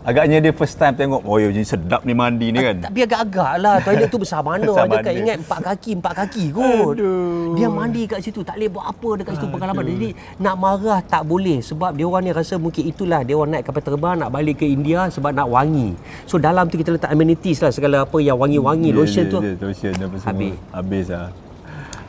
Agaknya 0.04 0.44
dia 0.44 0.52
first 0.52 0.76
time 0.76 0.91
tengok, 1.00 1.24
oh 1.24 1.39
ya 1.39 1.48
jadi 1.48 1.64
sedap 1.64 2.04
ni 2.04 2.12
mandi 2.12 2.52
ni 2.52 2.60
kan. 2.60 2.76
Tapi 2.76 3.08
agak-agak 3.08 3.54
lah 3.64 3.80
Toilet 3.80 4.12
tu 4.12 4.20
besar 4.20 4.44
mana 4.44 4.68
Besar 4.76 4.91
Dia 4.91 5.00
kan 5.00 5.14
ingat 5.16 5.36
empat 5.39 5.60
kaki 5.64 5.91
Empat 5.96 6.14
kaki 6.20 6.44
kot 6.52 7.00
Aduh. 7.00 7.56
Dia 7.56 7.72
mandi 7.72 8.04
kat 8.04 8.20
situ 8.20 8.44
Tak 8.44 8.60
boleh 8.60 8.68
buat 8.68 8.86
apa 8.91 9.10
dekat 9.24 9.32
situ 9.39 9.48
pengalaman 9.48 9.84
Jadi 9.88 10.10
nak 10.44 10.56
marah 10.60 11.00
tak 11.08 11.24
boleh 11.24 11.64
Sebab 11.64 11.96
dia 11.96 12.04
orang 12.04 12.28
ni 12.28 12.36
rasa 12.36 12.60
mungkin 12.60 12.84
itulah 12.84 13.24
Dia 13.24 13.39
orang 13.39 13.56
naik 13.56 13.64
kapal 13.64 13.80
terbang 13.80 14.20
Nak 14.20 14.28
balik 14.28 14.60
ke 14.60 14.68
India 14.68 15.08
Sebab 15.08 15.32
nak 15.32 15.48
wangi 15.48 15.96
So 16.28 16.36
dalam 16.36 16.68
tu 16.68 16.76
kita 16.76 17.00
letak 17.00 17.08
amenities 17.08 17.64
lah 17.64 17.72
Segala 17.72 18.04
apa 18.04 18.20
yang 18.20 18.36
wangi-wangi 18.36 18.91
Ya, 18.91 19.00
Lotion 19.00 19.24
ya, 19.24 19.32
tu 19.32 19.39
ya, 19.39 19.56
Lotion 19.56 19.94
apa 19.96 20.16
semua. 20.20 20.28
Habis. 20.28 20.56
Habis 20.76 21.06
lah. 21.16 21.28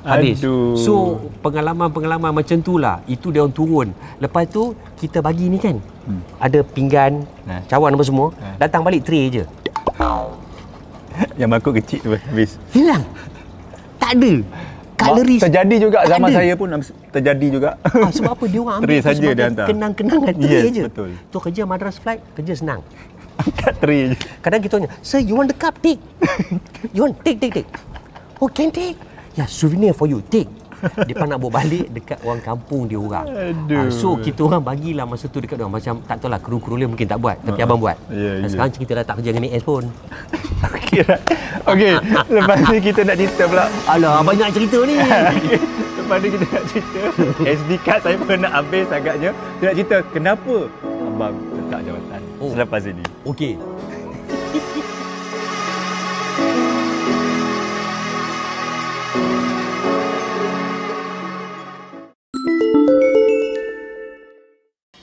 Habis 0.04 0.36
Aduh. 0.38 0.76
So 0.76 0.92
pengalaman-pengalaman 1.40 2.30
macam 2.30 2.60
tu 2.60 2.76
lah 2.76 3.00
Itu 3.04 3.28
dia 3.28 3.40
orang 3.40 3.50
turun 3.50 3.88
Lepas 4.18 4.44
tu 4.46 4.70
kita 4.94 5.18
bagi 5.18 5.48
ni 5.48 5.56
kan 5.58 5.80
Hmm. 6.04 6.20
Ada 6.36 6.60
pinggan 6.60 7.24
Ha. 7.44 7.64
Cawan 7.64 7.88
apa 7.90 8.04
semua 8.04 8.28
Ha. 8.34 8.60
Datang 8.60 8.84
balik 8.84 9.02
tray 9.02 9.32
je 9.32 9.44
Yang 11.34 11.48
mangkuk 11.48 11.74
kecil 11.74 11.98
tu 11.98 12.10
habis. 12.12 12.60
Hilang 12.70 13.00
Tak 13.96 14.12
ada 14.14 14.32
Calories 14.94 15.40
Terjadi 15.40 15.76
juga 15.80 15.98
tak 15.98 16.12
zaman 16.12 16.28
ada. 16.28 16.36
saya 16.36 16.52
pun 16.54 16.68
terjadi 17.10 17.46
juga. 17.50 17.70
Ah, 17.82 18.10
sebab 18.10 18.30
apa 18.32 18.44
dia 18.46 18.60
orang 18.60 18.76
ambil 18.80 19.00
saja 19.00 19.26
dia 19.26 19.44
hantar. 19.44 19.66
kenang-kenangan 19.66 20.34
tray 20.36 20.54
Yes, 20.62 20.70
je. 20.70 20.82
betul. 20.86 21.10
Tu 21.24 21.38
kerja 21.40 21.62
madras 21.64 21.96
flight, 21.96 22.22
kerja 22.32 22.54
senang. 22.54 22.80
Angkat 23.42 23.74
tray 23.80 24.00
je. 24.06 24.16
Kadang 24.38 24.60
kita 24.60 24.72
tanya, 24.76 24.90
"Sir, 25.00 25.18
you 25.18 25.34
want 25.34 25.48
the 25.48 25.56
cup? 25.56 25.74
Take." 25.78 25.98
you 26.94 27.02
want 27.02 27.18
take 27.20 27.38
take 27.38 27.54
take. 27.56 27.68
Oh, 28.38 28.46
can 28.46 28.70
take. 28.70 28.94
Ya, 29.34 29.44
yeah, 29.44 29.48
souvenir 29.50 29.90
for 29.90 30.06
you. 30.06 30.22
Take. 30.30 30.46
Dia 31.08 31.24
nak 31.24 31.40
bawa 31.40 31.64
balik 31.64 31.88
dekat 31.90 32.18
orang 32.22 32.40
kampung 32.44 32.84
dia 32.84 33.00
orang. 33.00 33.24
Aduh. 33.24 33.78
Ah, 33.78 33.88
so 33.88 34.20
kita 34.20 34.44
orang 34.44 34.60
bagilah 34.60 35.08
masa 35.08 35.26
tu 35.32 35.40
dekat 35.40 35.56
dia 35.56 35.64
orang 35.64 35.80
macam 35.80 35.94
tak 36.04 36.16
tahulah 36.20 36.40
kru-kru 36.40 36.76
lain 36.76 36.92
mungkin 36.92 37.08
tak 37.08 37.18
buat 37.18 37.40
tapi 37.40 37.60
abang 37.64 37.80
buat. 37.80 37.96
Dan 38.12 38.44
ya. 38.44 38.48
sekarang 38.52 38.70
kita 38.70 38.92
dah 39.00 39.04
tak 39.06 39.14
kerja 39.22 39.30
dengan 39.32 39.48
AS 39.56 39.64
pun. 39.64 39.84
Okey. 40.76 41.02
Okey, 41.64 41.92
lepas 42.28 42.56
ni 42.68 42.78
kita 42.84 43.00
nak 43.04 43.16
cerita 43.16 43.42
pula. 43.48 43.64
Alah, 43.88 44.20
banyak 44.20 44.48
cerita 44.52 44.78
ni. 44.84 44.94
Lepas 46.04 46.20
ni 46.20 46.28
kita 46.36 46.44
nak 46.52 46.64
cerita 46.68 47.00
SD 47.48 47.70
card 47.80 48.00
saya 48.04 48.16
pun 48.20 48.36
nak 48.36 48.52
habis 48.52 48.86
agaknya. 48.92 49.30
Kita 49.32 49.64
nak 49.64 49.74
cerita 49.74 49.96
kenapa 50.12 50.54
abang 50.84 51.34
letak 51.56 51.80
jawatan 51.88 52.20
Oh. 52.44 52.50
selepas 52.52 52.82
ini. 52.84 53.04
Okey. 53.24 53.56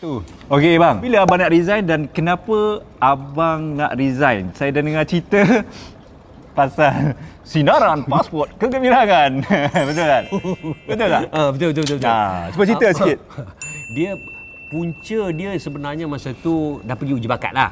Tu. 0.02 0.18
Okey 0.50 0.82
bang, 0.82 0.98
bila 0.98 1.22
abang 1.22 1.38
nak 1.38 1.54
resign 1.54 1.86
dan 1.86 2.10
kenapa 2.10 2.82
abang 2.98 3.78
nak 3.78 3.94
resign? 3.94 4.50
Saya 4.58 4.74
dah 4.74 4.82
dengar 4.82 5.06
cerita 5.06 5.46
pasal 6.58 7.14
sinaran 7.46 8.02
pasport 8.10 8.50
kegembiraan. 8.58 9.46
betul 9.94 10.06
tak? 10.10 10.24
Betul 10.90 11.06
tak? 11.06 11.24
Ah, 11.30 11.54
betul 11.54 11.68
betul 11.70 11.84
betul. 11.86 11.98
betul. 12.02 12.10
Nah, 12.10 12.50
cuba 12.50 12.64
cerita 12.66 12.86
Ah, 12.90 12.94
sikit. 12.98 13.18
Dia 13.94 14.12
punca 14.74 15.22
dia 15.30 15.50
sebenarnya 15.62 16.06
masa 16.10 16.34
tu 16.34 16.82
dah 16.82 16.98
pergi 16.98 17.14
uji 17.22 17.28
bakat 17.30 17.54
lah. 17.54 17.70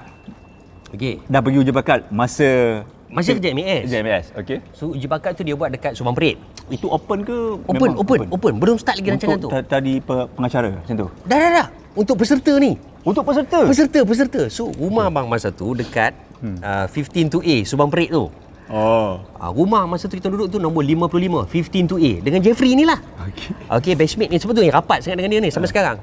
Okey. 0.93 1.25
Dah 1.25 1.41
pergi 1.41 1.57
uji 1.65 1.73
bakat 1.73 2.13
masa 2.13 2.85
Masa 3.09 3.33
kerja 3.33 3.49
MAS. 3.51 3.81
Kerja 3.83 3.99
MAS, 3.99 4.25
okey. 4.35 4.57
So 4.71 4.93
uji 4.93 5.05
bakat 5.05 5.33
tu 5.33 5.41
dia 5.41 5.53
buat 5.53 5.67
dekat 5.67 5.97
Subang 5.97 6.13
Perit. 6.13 6.37
Itu 6.69 6.85
open 6.87 7.25
ke? 7.25 7.57
Open, 7.59 7.73
memang 7.75 7.97
open, 7.97 8.19
open, 8.29 8.53
Belum 8.55 8.77
start 8.77 8.97
lagi 8.97 9.09
rancangan 9.09 9.37
tu. 9.37 9.49
Untuk 9.49 9.51
ta- 9.51 9.81
tadi 9.81 9.97
pe- 9.97 10.29
pengacara 10.29 10.69
macam 10.71 10.93
tu. 10.95 11.07
Dah, 11.25 11.37
dah, 11.37 11.49
dah. 11.51 11.67
Untuk 11.91 12.15
peserta 12.15 12.53
ni. 12.55 12.77
Untuk 13.01 13.25
peserta. 13.25 13.65
Peserta, 13.65 13.99
peserta. 14.03 14.41
So 14.47 14.69
rumah 14.71 15.09
abang 15.09 15.25
masa 15.25 15.49
tu 15.49 15.73
dekat 15.73 16.13
Hmm. 16.39 16.55
uh, 16.61 16.87
15 16.87 17.27
to 17.27 17.41
A, 17.41 17.55
Subang 17.63 17.89
Perit 17.89 18.09
tu. 18.09 18.29
Oh. 18.69 19.11
Uh, 19.33 19.51
rumah 19.51 19.83
masa 19.83 20.05
tu 20.05 20.13
kita 20.13 20.29
duduk 20.29 20.47
tu 20.47 20.55
nombor 20.55 20.85
55, 20.85 21.43
15 21.43 21.83
to 21.83 21.97
A. 21.97 22.11
Dengan 22.21 22.39
Jeffrey 22.39 22.71
ni 22.71 22.85
lah. 22.85 23.01
Okey. 23.19 23.49
Okey, 23.67 23.93
batchmate 23.93 24.29
ni 24.29 24.37
sebab 24.37 24.53
tu 24.53 24.61
yang 24.61 24.71
rapat 24.71 25.01
sangat 25.01 25.19
dengan 25.19 25.31
dia 25.31 25.41
ni 25.41 25.49
sampai 25.49 25.67
sekarang. 25.67 25.97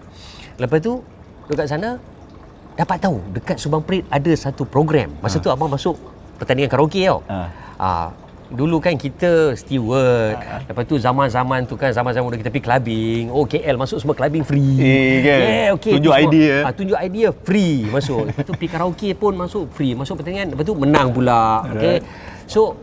Lepas 0.57 0.83
tu, 0.83 0.99
dekat 1.47 1.71
sana, 1.71 2.03
dapat 2.75 2.99
tahu 2.99 3.23
dekat 3.31 3.57
Subang 3.57 3.81
Perit 3.81 4.03
ada 4.07 4.29
satu 4.35 4.67
program. 4.67 5.15
Masa 5.21 5.39
tu 5.39 5.49
abang 5.49 5.71
masuk 5.71 5.95
pertandingan 6.37 6.71
karaoke 6.71 7.03
tau. 7.09 7.21
Ha. 7.29 7.39
Ah, 7.77 8.09
dulu 8.53 8.79
kan 8.79 8.95
kita 8.95 9.59
steward. 9.59 10.39
Lepas 10.71 10.85
tu 10.87 10.97
zaman-zaman 11.01 11.67
tu 11.67 11.75
kan 11.75 11.91
zaman-zaman 11.91 12.31
kita 12.39 12.51
pergi 12.53 12.65
clubbing. 12.65 13.25
Oh 13.35 13.43
KL 13.43 13.75
masuk 13.75 13.99
semua 13.99 14.15
clubbing 14.15 14.47
free. 14.47 14.79
Eh, 14.79 15.15
kan? 15.25 15.41
Yeah, 15.41 15.69
okay. 15.75 15.93
Tunjuk 15.99 16.13
tu 16.13 16.19
semua. 16.21 16.31
idea. 16.31 16.55
Ah, 16.63 16.73
tunjuk 16.73 16.99
idea 16.99 17.29
free 17.33 17.77
masuk. 17.91 18.23
Lepas 18.31 18.45
tu 18.47 18.53
pergi 18.55 18.71
karaoke 18.71 19.11
pun 19.19 19.33
masuk 19.35 19.65
free. 19.75 19.93
Masuk 19.99 20.23
pertandingan 20.23 20.55
lepas 20.55 20.65
tu 20.65 20.75
menang 20.79 21.09
pula. 21.11 21.67
Okay. 21.75 21.99
So 22.47 22.79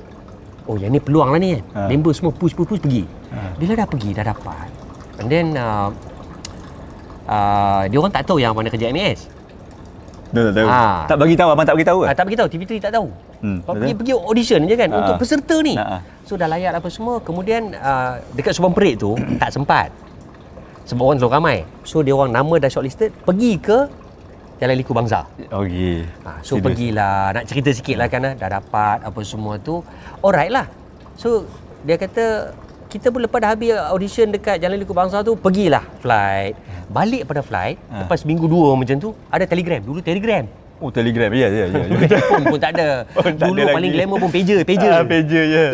oh 0.68 0.76
yang 0.80 0.92
ni 0.92 1.00
peluang 1.00 1.32
lah 1.32 1.40
ni 1.40 1.60
kan. 1.60 1.64
Ha. 1.76 1.80
Member 1.88 2.12
semua 2.12 2.36
push 2.36 2.52
push 2.52 2.68
push 2.68 2.82
pergi. 2.84 3.08
Bila 3.58 3.74
dah 3.80 3.88
pergi 3.88 4.10
dah 4.12 4.26
dapat. 4.28 4.68
And 5.22 5.28
then 5.30 5.56
uh, 5.56 5.90
uh, 7.30 7.82
dia 7.88 7.98
orang 8.02 8.14
tak 8.14 8.28
tahu 8.28 8.42
yang 8.42 8.52
mana 8.52 8.68
kerja 8.68 8.92
MAS. 8.92 9.32
Dah 10.34 10.50
tak 10.50 10.54
tahu. 10.58 10.68
Ah. 10.68 11.06
Tak 11.06 11.18
bagi 11.22 11.36
tahu 11.38 11.50
abang 11.54 11.66
tak 11.66 11.76
bagi 11.78 11.88
tahu 11.88 12.00
ke? 12.02 12.06
Ah, 12.10 12.16
tak 12.18 12.26
beritahu 12.26 12.48
TV3 12.50 12.72
tak 12.82 12.94
tahu. 12.98 13.08
Hmm, 13.44 13.60
Hmm, 13.60 13.76
pergi 13.76 13.94
pergi 13.94 14.14
audition 14.16 14.60
je 14.64 14.74
kan 14.74 14.88
Ah. 14.88 14.98
untuk 14.98 15.16
peserta 15.20 15.56
ni. 15.60 15.76
Ah. 15.76 16.00
So 16.24 16.34
dah 16.34 16.48
layak 16.48 16.74
apa 16.74 16.88
semua. 16.88 17.20
Kemudian 17.20 17.76
uh, 17.76 18.24
dekat 18.32 18.56
Subang 18.56 18.72
Perit 18.72 18.96
tu 18.98 19.14
tak 19.42 19.52
sempat. 19.52 19.92
Sebab 20.84 21.04
orang 21.04 21.18
terlalu 21.18 21.34
ramai. 21.34 21.58
So 21.82 22.00
dia 22.00 22.12
orang 22.12 22.32
nama 22.32 22.56
dah 22.58 22.68
shortlisted 22.68 23.12
pergi 23.22 23.56
ke 23.58 23.78
Jalan 24.56 24.76
Liku 24.76 24.92
Bangsa. 24.92 25.28
Okey. 25.44 26.08
Ha, 26.24 26.40
so 26.40 26.56
Serius. 26.56 26.64
pergilah 26.64 27.16
nak 27.34 27.44
cerita 27.44 27.70
sikit 27.70 27.96
lah 27.96 28.08
kan 28.08 28.32
dah 28.34 28.50
dapat 28.54 28.98
apa 29.02 29.20
semua 29.22 29.60
tu. 29.60 29.84
Alright 30.18 30.48
lah. 30.50 30.72
So 31.14 31.44
dia 31.82 31.96
kata 31.96 32.56
kita 32.88 33.10
pun 33.10 33.20
lepas 33.20 33.40
dah 33.40 33.52
habis 33.52 33.74
audition 33.90 34.30
dekat 34.30 34.56
Jalan 34.56 34.78
Liku 34.78 34.94
Bangsa 34.94 35.20
tu 35.20 35.36
pergilah 35.36 35.84
flight. 36.00 36.56
Balik 36.88 37.26
pada 37.26 37.42
flight 37.42 37.76
Ha. 37.90 38.06
lepas 38.06 38.24
minggu 38.24 38.46
dua 38.46 38.72
macam 38.74 38.96
tu 38.96 39.12
ada 39.28 39.44
telegram. 39.44 39.82
Dulu 39.82 40.00
telegram. 40.00 40.48
Oh 40.84 40.92
Telegram. 40.92 41.32
Ya 41.32 41.48
ya 41.48 41.72
ya. 41.72 41.80
Telefon 41.88 42.44
pun 42.44 42.60
tak 42.60 42.76
ada. 42.76 43.08
Dulu 43.40 43.64
paling 43.72 43.92
glamour 43.96 44.18
pun 44.20 44.30
pager, 44.36 44.68
pager. 44.68 44.92
Ah 44.92 45.08
pager 45.08 45.44
je. 45.48 45.66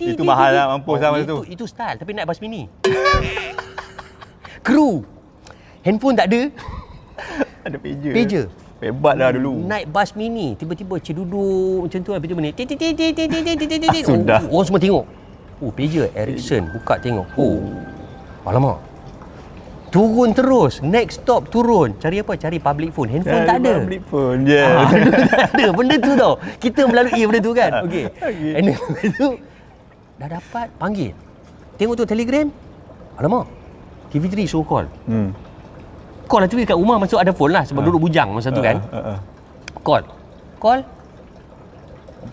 Itu 0.00 0.24
mahal 0.24 0.56
lah 0.56 0.64
mampus 0.72 1.04
sama 1.04 1.20
tu. 1.20 1.44
Itu 1.44 1.60
itu 1.60 1.64
style 1.68 2.00
tapi 2.00 2.16
naik 2.16 2.24
bas 2.24 2.40
mini. 2.40 2.72
Kru. 4.64 5.04
Handphone 5.84 6.16
tak 6.16 6.32
ada. 6.32 6.48
Ada 7.68 7.76
pager. 7.76 8.12
Pager. 8.16 8.44
Hebat 8.80 9.20
lah 9.20 9.36
dulu. 9.36 9.68
Naik 9.68 9.92
bas 9.92 10.16
mini, 10.16 10.56
tiba-tiba 10.56 10.96
ceduduk 10.96 11.84
macam 11.84 12.00
tu. 12.00 12.10
Lepas 12.16 12.28
tu 12.28 12.36
menit. 12.36 12.56
Sudah. 14.00 14.40
Orang 14.48 14.64
semua 14.64 14.80
tengok. 14.80 15.04
Oh, 15.60 15.72
pager 15.72 16.08
Ericsson. 16.16 16.72
Buka 16.72 16.96
tengok. 17.04 17.28
Oh. 17.36 17.60
Alamak. 18.48 18.80
Turun 19.94 20.34
terus. 20.34 20.82
Next 20.82 21.22
stop 21.22 21.46
turun. 21.54 21.94
Cari 22.02 22.18
apa? 22.18 22.34
Cari 22.34 22.58
public 22.58 22.90
phone. 22.90 23.14
Handphone 23.14 23.46
tak 23.46 23.62
ada. 23.62 23.74
Public 23.78 24.02
phone. 24.10 24.40
Ya. 24.42 24.66
Ah, 24.66 24.90
dulu 24.90 25.22
tak 25.30 25.46
ada 25.54 25.66
benda 25.70 25.96
tu 26.02 26.12
tau. 26.18 26.34
Kita 26.58 26.80
melalui 26.90 27.22
benda 27.30 27.38
tu 27.38 27.52
kan. 27.54 27.70
Okey. 27.86 28.04
Okey. 28.10 28.52
And 28.58 28.64
then 28.74 29.10
tu 29.14 29.28
dah 30.18 30.28
dapat 30.34 30.66
panggil. 30.82 31.14
Tengok 31.78 31.94
tu 31.94 32.04
telegram. 32.10 32.50
Alamak. 33.22 33.46
TV3 34.10 34.50
suruh 34.50 34.66
call. 34.66 34.90
Hmm. 35.06 35.30
Call 36.26 36.42
lah 36.42 36.48
tu 36.50 36.58
dekat 36.58 36.74
rumah 36.74 36.98
masuk 36.98 37.22
ada 37.22 37.30
phone 37.30 37.54
lah 37.54 37.62
sebab 37.62 37.86
duduk 37.86 38.10
bujang 38.10 38.34
masa 38.34 38.50
tu 38.50 38.58
kan. 38.58 38.82
Ah, 38.90 38.98
ah, 38.98 39.08
ah. 39.14 39.18
Call. 39.78 40.02
Call. 40.58 40.82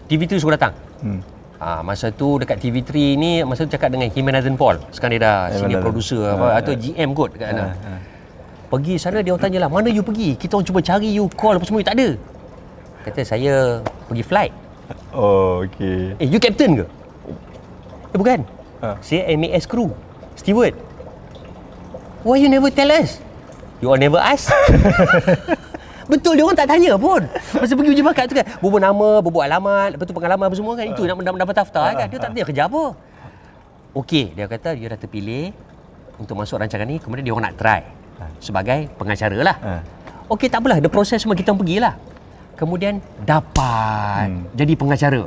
TV3 0.09 0.41
suruh 0.41 0.57
datang. 0.57 0.73
Hmm. 1.05 1.21
Ah, 1.61 1.85
masa 1.85 2.09
tu 2.09 2.41
dekat 2.41 2.57
TV3 2.57 2.89
ni 3.21 3.45
masa 3.45 3.69
tu 3.69 3.77
cakap 3.77 3.93
dengan 3.93 4.09
Himenazan 4.09 4.57
Paul. 4.57 4.81
Sekarang 4.89 5.13
dia 5.13 5.21
dah 5.21 5.37
senior 5.53 5.77
Himenazan. 5.77 5.85
producer 5.85 6.21
apa 6.33 6.45
Ah, 6.49 6.57
atau 6.57 6.73
GM 6.73 7.09
kot 7.13 7.37
dekat 7.37 7.53
sana. 7.53 7.61
Ah, 7.61 7.71
ah. 7.85 7.99
Pergi 8.73 8.97
sana 8.97 9.21
dia 9.21 9.29
orang 9.29 9.45
tanya 9.45 9.59
lah, 9.61 9.69
mana 9.69 9.93
you 9.93 10.01
pergi? 10.01 10.33
Kita 10.33 10.57
orang 10.57 10.65
cuba 10.65 10.81
cari 10.81 11.13
you, 11.13 11.29
call 11.37 11.53
apa 11.53 11.65
semua, 11.69 11.85
you 11.85 11.87
tak 11.87 12.01
ada. 12.01 12.09
Kata 13.05 13.21
saya 13.21 13.53
pergi 14.09 14.23
flight. 14.25 14.53
Oh, 15.13 15.61
okey. 15.69 16.17
Eh, 16.17 16.25
you 16.25 16.41
captain 16.41 16.81
ke? 16.81 16.85
Eh, 18.09 18.17
bukan. 18.17 18.41
Ah. 18.81 18.97
Saya 19.05 19.29
MAS 19.37 19.69
crew. 19.69 19.93
Steward. 20.33 20.73
Why 22.25 22.41
you 22.41 22.49
never 22.49 22.73
tell 22.73 22.89
us? 22.89 23.21
You 23.85 23.93
all 23.93 24.01
never 24.01 24.17
ask? 24.17 24.49
Betul, 26.09 26.39
dia 26.39 26.43
orang 26.45 26.57
tak 26.57 26.69
tanya 26.69 26.97
pun. 26.97 27.21
Masa 27.57 27.73
pergi 27.75 27.89
uji 27.93 28.03
bakat 28.05 28.25
tu 28.29 28.35
kan, 28.37 28.45
bubur 28.63 28.79
nama, 28.81 29.21
bubur 29.21 29.41
alamat, 29.45 29.93
lepas 29.97 30.05
tu 30.05 30.15
pengalaman 30.15 30.49
apa 30.49 30.55
semua 30.55 30.73
kan. 30.73 30.85
Itu 30.89 31.01
nak 31.05 31.15
nak 31.21 31.41
dapat 31.41 31.55
daftar 31.61 31.85
kan. 31.97 32.07
Dia 32.09 32.17
tak 32.17 32.29
tanya 32.33 32.45
kerja 32.47 32.63
apa. 32.65 32.83
Okey, 33.91 34.31
dia 34.31 34.47
kata 34.47 34.71
dia 34.73 34.87
dah 34.95 34.99
terpilih 34.99 35.51
untuk 36.15 36.39
masuk 36.39 36.61
rancangan 36.61 36.87
ni. 36.87 36.97
Kemudian 36.97 37.27
dia 37.27 37.33
orang 37.35 37.51
nak 37.51 37.55
try 37.59 37.81
sebagai 38.39 38.87
pengacara 38.95 39.37
lah. 39.41 39.57
Ha. 39.59 39.71
Okey, 40.31 40.47
tak 40.47 40.63
apalah. 40.63 40.79
The 40.79 40.87
proses 40.87 41.19
semua 41.19 41.35
kita 41.35 41.51
pergilah. 41.51 41.97
Kemudian 42.55 43.01
dapat 43.25 44.29
Hmm. 44.29 44.45
jadi 44.53 44.73
pengacara. 44.77 45.25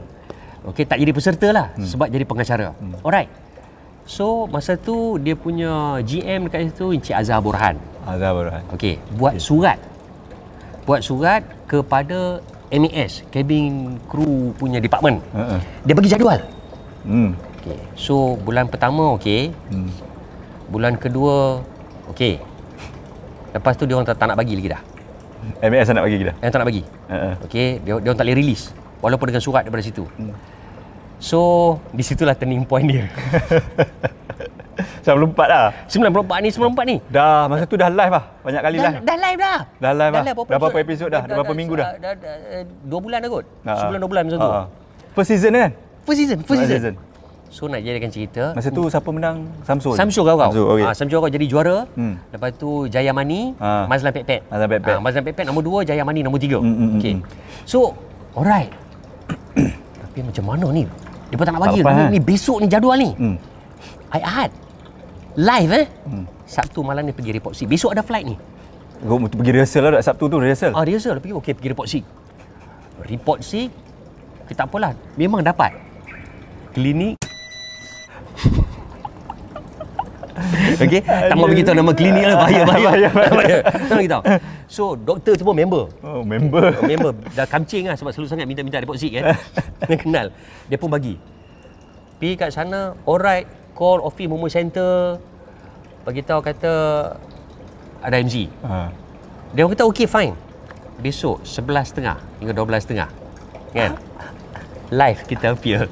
Okey, 0.65 0.87
tak 0.89 0.97
jadi 1.03 1.13
peserta 1.13 1.49
lah 1.51 1.67
hmm. 1.77 1.85
sebab 1.85 2.07
jadi 2.09 2.25
pengacara. 2.25 2.73
Hmm. 2.79 2.95
Alright. 3.05 3.29
So, 4.05 4.45
masa 4.49 4.77
tu 4.77 5.17
dia 5.21 5.33
punya 5.37 5.99
GM 6.05 6.49
dekat 6.49 6.73
situ 6.73 6.93
Encik 6.93 7.17
Azhar 7.17 7.41
Burhan. 7.41 7.77
Azhar 8.05 8.33
Burhan. 8.37 8.63
Okey, 8.73 9.01
buat 9.17 9.37
surat. 9.41 9.77
Buat 10.85 11.01
surat 11.01 11.41
kepada 11.65 12.45
MAS, 12.69 13.25
cabin 13.33 13.97
crew 14.09 14.53
punya 14.61 14.81
department. 14.81 15.25
Ha. 15.33 15.61
Dia 15.85 15.95
bagi 15.97 16.13
jadual. 16.13 16.41
Hmm. 17.05 17.33
Okey. 17.61 17.79
So, 17.97 18.37
bulan 18.41 18.69
pertama 18.69 19.17
okey. 19.17 19.53
Hmm. 19.73 19.89
Bulan 20.69 21.01
kedua 21.01 21.65
okey. 22.13 22.41
Lepas 23.57 23.79
tu 23.81 23.89
dia 23.89 23.97
orang 23.97 24.09
tak, 24.09 24.21
tak 24.21 24.29
nak 24.29 24.37
bagi 24.37 24.57
lagi 24.59 24.69
dah. 24.77 24.83
MAS 25.61 25.89
nak 25.93 26.05
bagi 26.05 26.19
kita. 26.21 26.33
Yang 26.41 26.51
tak 26.53 26.59
nak 26.61 26.69
bagi. 26.69 26.83
Ha. 27.09 27.17
Okey, 27.45 27.69
dia 27.85 27.93
dia 28.01 28.09
orang 28.13 28.19
tak 28.21 28.27
boleh 28.29 28.39
release 28.41 28.65
walaupun 29.05 29.27
dengan 29.33 29.43
surat 29.45 29.63
daripada 29.65 29.85
situ. 29.85 30.05
Hmm. 30.17 30.33
So, 31.21 31.41
di 31.97 32.05
situlah 32.05 32.37
turning 32.37 32.69
point 32.69 32.85
dia. 32.85 33.09
94 35.01 35.35
dah. 35.47 35.65
94 35.87 36.39
ni 36.41 36.49
94 36.51 36.85
ni. 36.85 36.97
Dah 37.09 37.47
masa 37.47 37.65
tu 37.65 37.77
dah 37.77 37.89
live 37.89 38.13
lah. 38.13 38.25
Banyak 38.41 38.63
kali 38.63 38.77
Dah, 38.77 38.85
live. 38.85 39.03
dah 39.03 39.17
live 39.17 39.39
dah. 39.39 39.59
Dah 39.77 39.93
live 39.93 40.13
lah. 40.13 40.23
berapa 40.25 40.43
Dah 40.45 40.59
berapa 40.59 40.79
episod 40.81 41.09
dah? 41.09 41.23
Dah 41.23 41.35
berapa 41.37 41.55
minggu 41.55 41.75
dah? 41.75 41.87
Dah, 41.97 42.13
dah, 42.15 42.35
eh, 42.51 42.63
dua 42.83 43.01
bulan 43.01 43.19
dah 43.19 43.31
kot. 43.31 43.45
Ha, 43.45 43.69
ha. 43.69 43.79
Sebulan 43.79 43.99
dua 43.99 44.11
bulan 44.11 44.23
macam 44.25 44.39
tu. 44.39 44.47
Ha, 44.47 44.57
ha. 44.57 44.65
First 45.13 45.29
season 45.31 45.51
kan? 45.53 45.71
First 46.03 46.19
season, 46.19 46.39
first 46.41 46.61
First 46.61 46.73
season. 46.73 46.95
So 47.55 47.71
nak 47.71 47.87
jadikan 47.87 48.11
cerita. 48.11 48.51
Masa 48.51 48.67
tu 48.69 48.83
siapa 48.85 49.07
menang? 49.09 49.47
Samsul. 49.63 49.95
Samsul 49.95 50.27
kau 50.27 50.35
kau. 50.35 50.51
Samsul, 50.51 50.67
okey. 50.75 50.85
Ah, 50.85 50.91
Samsul 50.93 51.19
kau 51.23 51.31
jadi 51.31 51.47
juara. 51.47 51.87
Hmm. 51.95 52.19
Lepas 52.29 52.51
tu 52.59 52.91
Jaya 52.91 53.15
Mani, 53.15 53.55
Ah. 53.57 53.87
Mazlan 53.87 54.11
Pet-Pet. 54.11 54.43
Mazlan 54.45 54.69
Pet-Pet. 54.69 54.91
Ah, 54.91 54.99
Mazlan 54.99 55.23
Pet-Pet 55.23 55.47
nombor 55.47 55.63
dua, 55.63 55.79
Jaya 55.81 56.03
Mani 56.03 56.21
nombor 56.21 56.43
tiga. 56.43 56.59
Hmm, 56.59 56.67
hmm, 56.67 56.89
hmm, 56.89 56.99
Okey. 56.99 57.15
hmm. 57.15 57.23
So, 57.63 57.95
alright. 58.35 58.75
Tapi 60.03 60.19
macam 60.21 60.45
mana 60.45 60.67
ni? 60.75 60.83
Dia 61.31 61.37
pun 61.39 61.45
tak 61.47 61.55
nak 61.55 61.63
bagi. 61.63 61.79
Tak 61.79 61.91
Ni, 61.91 62.03
kan? 62.03 62.11
ni 62.11 62.21
besok 62.21 62.57
ni 62.59 62.67
jadual 62.67 62.99
ni. 62.99 63.11
Hmm. 63.15 63.37
Hari 64.11 64.23
Ahad. 64.25 64.51
Live 65.35 65.71
eh. 65.75 65.91
Hmm. 66.07 66.31
Sabtu 66.47 66.87
malam 66.87 67.03
ni 67.03 67.11
pergi 67.11 67.35
report 67.35 67.59
C. 67.59 67.67
Besok 67.67 67.91
ada 67.91 68.07
flight 68.07 68.23
ni. 68.23 68.39
Kau 69.03 69.19
pergi 69.19 69.51
rehearsal 69.51 69.83
lah 69.83 69.99
dah 69.99 70.03
Sabtu 70.07 70.31
tu 70.31 70.39
rehearsal. 70.39 70.71
Ah, 70.71 70.87
rehearsal 70.87 71.19
pergi. 71.19 71.35
Okey, 71.35 71.59
pergi 71.59 71.69
report 71.75 71.91
C. 71.91 72.07
Report 73.11 73.43
C, 73.43 73.67
kita 74.47 74.65
tak 74.65 74.71
apalah. 74.71 74.95
Memang 75.19 75.43
dapat. 75.43 75.75
Klinik. 76.71 77.19
Okey, 80.83 81.03
tak 81.03 81.35
mau 81.35 81.51
beritahu 81.51 81.75
nama 81.75 81.93
klinik 81.95 82.25
lah. 82.31 82.37
Bahaya, 82.39 82.63
bahaya. 82.67 82.87
Bahaya, 82.87 83.09
bahaya. 83.11 83.59
Tak 83.67 83.91
mau 83.91 83.99
beritahu. 83.99 84.23
So, 84.71 84.95
doktor 84.95 85.35
semua 85.35 85.55
member. 85.55 85.91
Oh, 86.03 86.23
member. 86.23 86.79
Member 86.87 87.11
dah 87.35 87.47
kamcing 87.47 87.87
lah 87.91 87.97
sebab 87.99 88.15
selalu 88.15 88.29
sangat 88.31 88.47
minta-minta 88.47 88.79
report 88.79 88.99
C 89.03 89.11
kan. 89.11 89.35
Dia 89.91 89.99
kenal. 89.99 90.31
Dia 90.71 90.79
pun 90.79 90.91
bagi. 90.91 91.19
Pergi 92.23 92.39
kat 92.39 92.55
sana, 92.55 92.95
alright, 93.03 93.64
call 93.75 94.01
office 94.07 94.31
Momo 94.31 94.47
Center. 94.49 95.19
Bagi 96.07 96.23
tahu 96.23 96.41
kata 96.41 96.73
ada 98.01 98.17
MC. 98.23 98.49
Ha. 98.63 98.89
Dia 99.53 99.67
orang 99.67 99.75
kata 99.75 99.85
okey 99.91 100.07
fine. 100.07 100.35
Besok 101.03 101.43
11.30 101.43 102.41
hingga 102.41 102.53
12.30. 102.55 103.75
Kan? 103.75 103.93
Live 105.01 105.27
kita 105.27 105.53
appear. 105.59 105.91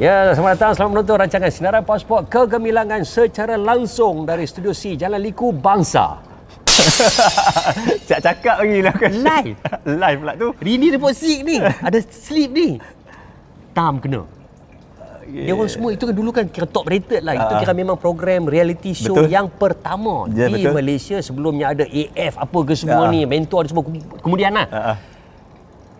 Ya, 0.00 0.32
selamat 0.32 0.56
datang, 0.56 0.72
selamat 0.72 0.92
menonton 0.92 1.16
rancangan 1.20 1.50
Sinaran 1.52 1.84
Pasport 1.84 2.26
Kegemilangan 2.32 3.04
secara 3.04 3.60
langsung 3.60 4.24
dari 4.24 4.48
Studio 4.48 4.72
C 4.72 4.96
Jalan 4.96 5.20
Liku 5.20 5.52
Bangsa. 5.52 6.16
Cak 8.08 8.20
cakap 8.24 8.56
lagi 8.64 8.80
lah 8.82 8.94
kan. 8.96 9.12
Live. 9.12 9.58
Live 10.02 10.18
pula 10.18 10.32
tu. 10.34 10.48
Rini 10.58 10.90
report 10.96 11.14
sick 11.14 11.44
ni. 11.44 11.60
Ada 11.60 12.00
sleep 12.08 12.50
ni. 12.50 12.68
Tam 13.76 14.00
kena. 14.02 14.41
Dia 15.32 15.50
orang 15.50 15.66
semua 15.66 15.90
itu 15.90 16.04
kan 16.04 16.12
dulu 16.12 16.30
kan 16.30 16.44
kira 16.44 16.66
top 16.66 16.84
rated 16.84 17.20
lah. 17.20 17.32
Itu 17.34 17.48
Ah. 17.48 17.58
kira 17.58 17.72
memang 17.72 17.96
program 17.96 18.44
reality 18.44 18.92
show 18.92 19.16
Betul. 19.16 19.28
yang 19.28 19.48
pertama 19.48 20.28
Ya, 20.28 20.46
di 20.46 20.60
betul. 20.60 20.72
Malaysia 20.72 21.16
sebelumnya 21.18 21.72
ada 21.72 21.82
AF 21.82 22.36
apa 22.36 22.58
ke 22.62 22.74
semua 22.74 23.08
Ah. 23.08 23.10
ni, 23.10 23.24
mentor 23.24 23.64
ada 23.64 23.68
semua 23.68 23.84
kemudian 24.18 24.52
lah. 24.52 24.66
Ha. 24.68 24.94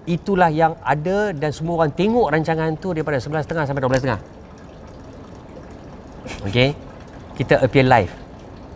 Itulah 0.05 0.51
yang 0.51 0.76
ada 0.78 1.30
dan 1.30 1.49
semua 1.49 1.80
orang 1.80 1.91
tengok 1.91 2.28
rancangan 2.28 2.76
tu 2.76 2.91
daripada 2.91 3.16
11.30 3.16 3.64
sampai 3.64 3.80
12.30. 3.80 4.18
Okey. 6.45 6.70
Kita 7.33 7.59
appear 7.59 7.85
live. 7.85 8.12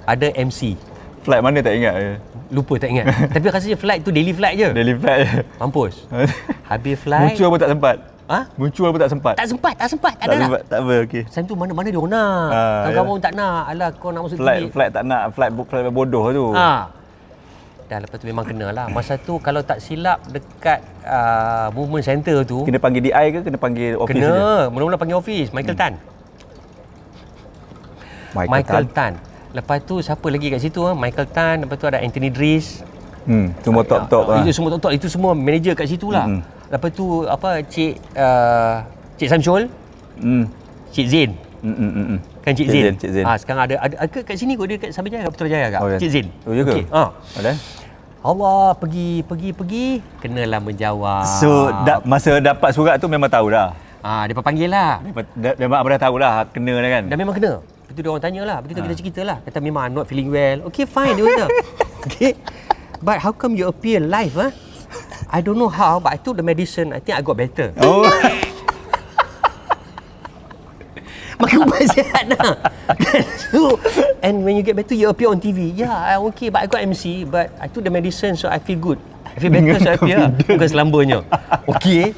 Ada 0.05 0.33
MC. 0.33 0.79
Flight 1.21 1.43
mana 1.43 1.59
tak 1.59 1.75
ingat 1.75 1.95
je. 1.95 2.11
Lupa 2.49 2.79
tak 2.79 2.89
ingat. 2.89 3.07
Tapi 3.35 3.47
rasanya 3.51 3.75
flight 3.75 4.01
tu 4.01 4.11
daily 4.11 4.31
flight 4.31 4.55
je. 4.55 4.69
Daily 4.71 4.95
flight 4.95 5.21
je. 5.21 5.39
Mampus. 5.59 6.07
Habis 6.71 6.97
flight. 6.97 7.35
Muncul 7.35 7.47
pun 7.51 7.59
tak 7.59 7.71
sempat. 7.75 7.97
Ha? 8.27 8.41
Muncul 8.59 8.91
pun 8.91 8.99
tak 8.99 9.13
sempat. 9.15 9.35
Tak 9.39 9.47
sempat, 9.47 9.75
tak 9.79 9.89
sempat. 9.89 10.13
Tak, 10.19 10.27
tak 10.27 10.35
ada 10.35 10.43
sempat. 10.43 10.63
Tak 10.67 10.79
apa, 10.83 10.95
okey. 11.07 11.23
Time 11.31 11.47
tu 11.47 11.55
mana-mana 11.55 11.87
dia 11.87 11.95
orang 11.95 12.11
nak. 12.11 12.49
Ah, 12.51 12.83
Kawan-kawan 12.83 13.07
ya. 13.07 13.13
pun 13.15 13.21
tak 13.23 13.33
nak. 13.39 13.61
Alah 13.65 13.89
kau 13.95 14.11
nak 14.11 14.21
masuk 14.27 14.37
Flight 14.37 14.61
TV. 14.61 14.71
flight 14.75 14.91
tak 14.91 15.03
nak, 15.07 15.23
flight 15.31 15.53
flight 15.55 15.95
bodoh 15.95 16.25
tu. 16.35 16.47
Ha. 16.53 16.71
Dah 17.87 17.99
lepas 18.03 18.17
tu 18.19 18.27
memang 18.27 18.43
kena 18.43 18.75
lah. 18.75 18.91
Masa 18.91 19.15
tu 19.15 19.39
kalau 19.39 19.63
tak 19.63 19.79
silap 19.79 20.19
dekat 20.27 20.83
uh, 21.07 21.71
movement 21.71 22.03
center 22.03 22.43
tu. 22.43 22.67
Kena 22.67 22.83
panggil 22.83 23.07
DI 23.07 23.27
ke 23.31 23.39
kena 23.47 23.59
panggil 23.63 23.95
office 23.95 24.19
kena. 24.19 24.27
je? 24.27 24.75
Mula-mula 24.75 24.99
panggil 24.99 25.17
office. 25.17 25.55
Michael 25.55 25.79
Tan. 25.79 25.93
Michael, 28.35 28.51
Michael 28.51 28.85
Tan. 28.91 29.13
Tan. 29.15 29.23
Lepas 29.55 29.79
tu 29.87 30.03
siapa 30.03 30.27
lagi 30.27 30.51
kat 30.51 30.59
situ? 30.59 30.83
ah? 30.83 30.99
Michael 30.99 31.31
Tan. 31.31 31.63
Lepas 31.63 31.77
tu 31.79 31.87
ada 31.87 32.03
Anthony 32.03 32.29
Dries. 32.29 32.83
Hmm, 33.23 33.55
semua 33.59 33.83
top-top 33.83 34.25
lah. 34.29 34.43
Itu 34.43 34.51
semua 34.51 34.71
top-top. 34.75 34.91
Itu 34.91 35.07
semua 35.07 35.31
manager 35.33 35.75
kat 35.75 35.87
situ 35.87 36.11
lah. 36.11 36.27
Mm-mm. 36.27 36.43
Lepas 36.67 36.91
tu 36.91 37.07
apa 37.25 37.63
Cik 37.63 37.93
uh, 38.13 38.75
Cik 39.17 39.29
Samsul, 39.29 39.63
Hmm. 40.17 40.49
Cik 40.91 41.07
Zain. 41.07 41.31
Hmm, 41.61 41.73
hmm, 41.73 41.91
hmm, 41.91 42.07
hmm. 42.09 42.19
Kan 42.41 42.53
Cik, 42.53 42.65
Cik 42.65 42.69
Zain. 42.71 42.83
Zain, 42.83 42.95
Cik 42.97 43.11
Zain. 43.13 43.25
Ah 43.25 43.37
sekarang 43.37 43.61
ada 43.63 43.75
ada, 43.79 43.95
ada 44.01 44.19
kat 44.19 44.35
sini 44.35 44.55
kot 44.55 44.67
dia 44.67 44.77
kat 44.77 44.91
Sabah 44.91 45.09
Jaya, 45.09 45.29
Putrajaya 45.29 45.67
kat. 45.69 45.81
Oh, 45.81 45.89
ya. 45.89 45.99
Cik 45.99 46.11
Zain. 46.11 46.27
Oh, 46.43 46.53
ya 46.53 46.63
ke? 46.63 46.73
Okey. 46.73 46.85
Ah. 46.91 47.09
Ada? 47.37 47.53
Allah 48.21 48.75
pergi 48.75 49.23
pergi 49.23 49.51
pergi 49.53 49.87
kenalah 50.19 50.59
menjawab. 50.59 51.23
So, 51.39 51.71
da, 51.85 52.03
masa 52.03 52.43
dapat 52.43 52.75
surat 52.75 52.99
tu 52.99 53.07
memang 53.07 53.31
tahu 53.31 53.55
dah. 53.55 53.71
ah 54.01 54.23
dia 54.25 54.35
panggil 54.35 54.67
lah. 54.67 54.99
Memang, 55.55 55.79
abang 55.79 55.93
dah 55.93 56.01
tahu 56.01 56.17
lah 56.17 56.47
kena 56.49 56.75
dah 56.77 56.91
kan. 56.91 57.03
Dah 57.07 57.17
memang 57.17 57.35
kena. 57.35 57.53
Lepas 57.63 57.93
tu 57.93 58.01
dia 58.01 58.11
orang 58.11 58.25
tanya 58.25 58.43
lah. 58.43 58.59
Begitu 58.59 58.79
Ha. 58.79 58.85
kita 58.85 58.97
cerita 58.97 59.21
lah. 59.23 59.39
Kata 59.43 59.59
memang 59.61 59.83
I'm 59.85 59.95
not 59.95 60.07
feeling 60.07 60.27
well. 60.29 60.67
Okay 60.67 60.85
fine 60.85 61.15
dia 61.15 61.23
kata. 61.25 61.47
okay. 62.07 62.33
But 62.99 63.21
how 63.21 63.31
come 63.31 63.55
you 63.55 63.67
appear 63.67 64.01
live 64.01 64.35
ah? 64.41 64.51
I 65.31 65.41
don't 65.41 65.59
know 65.59 65.71
how 65.73 66.01
but 66.01 66.13
I 66.13 66.19
took 66.21 66.37
the 66.37 66.45
medicine. 66.47 66.93
I 66.93 67.01
think 67.01 67.19
I 67.19 67.23
got 67.23 67.37
better. 67.37 67.73
Oh. 67.81 68.05
Makan 71.37 71.69
ubat 71.69 71.85
sihat 71.93 72.33
dah. 72.33 72.57
so, 73.53 73.77
and 74.25 74.41
when 74.41 74.57
you 74.57 74.65
get 74.65 74.73
better, 74.73 74.97
you 74.97 75.13
appear 75.13 75.29
on 75.29 75.37
TV. 75.37 75.69
Yeah, 75.77 75.93
I'm 75.93 76.25
okay, 76.33 76.49
but 76.49 76.65
I 76.65 76.67
got 76.67 76.81
MC, 76.81 77.29
but 77.29 77.53
I 77.61 77.69
took 77.69 77.85
the 77.85 77.93
medicine, 77.93 78.41
so 78.41 78.49
I 78.49 78.57
feel 78.57 78.81
good. 78.81 78.97
I 79.21 79.37
feel 79.37 79.53
better, 79.53 79.77
so 79.77 79.89
I 79.93 79.97
appear. 80.01 80.33
Bukan 80.33 80.65
selambanya. 80.65 81.21
Okay. 81.69 82.17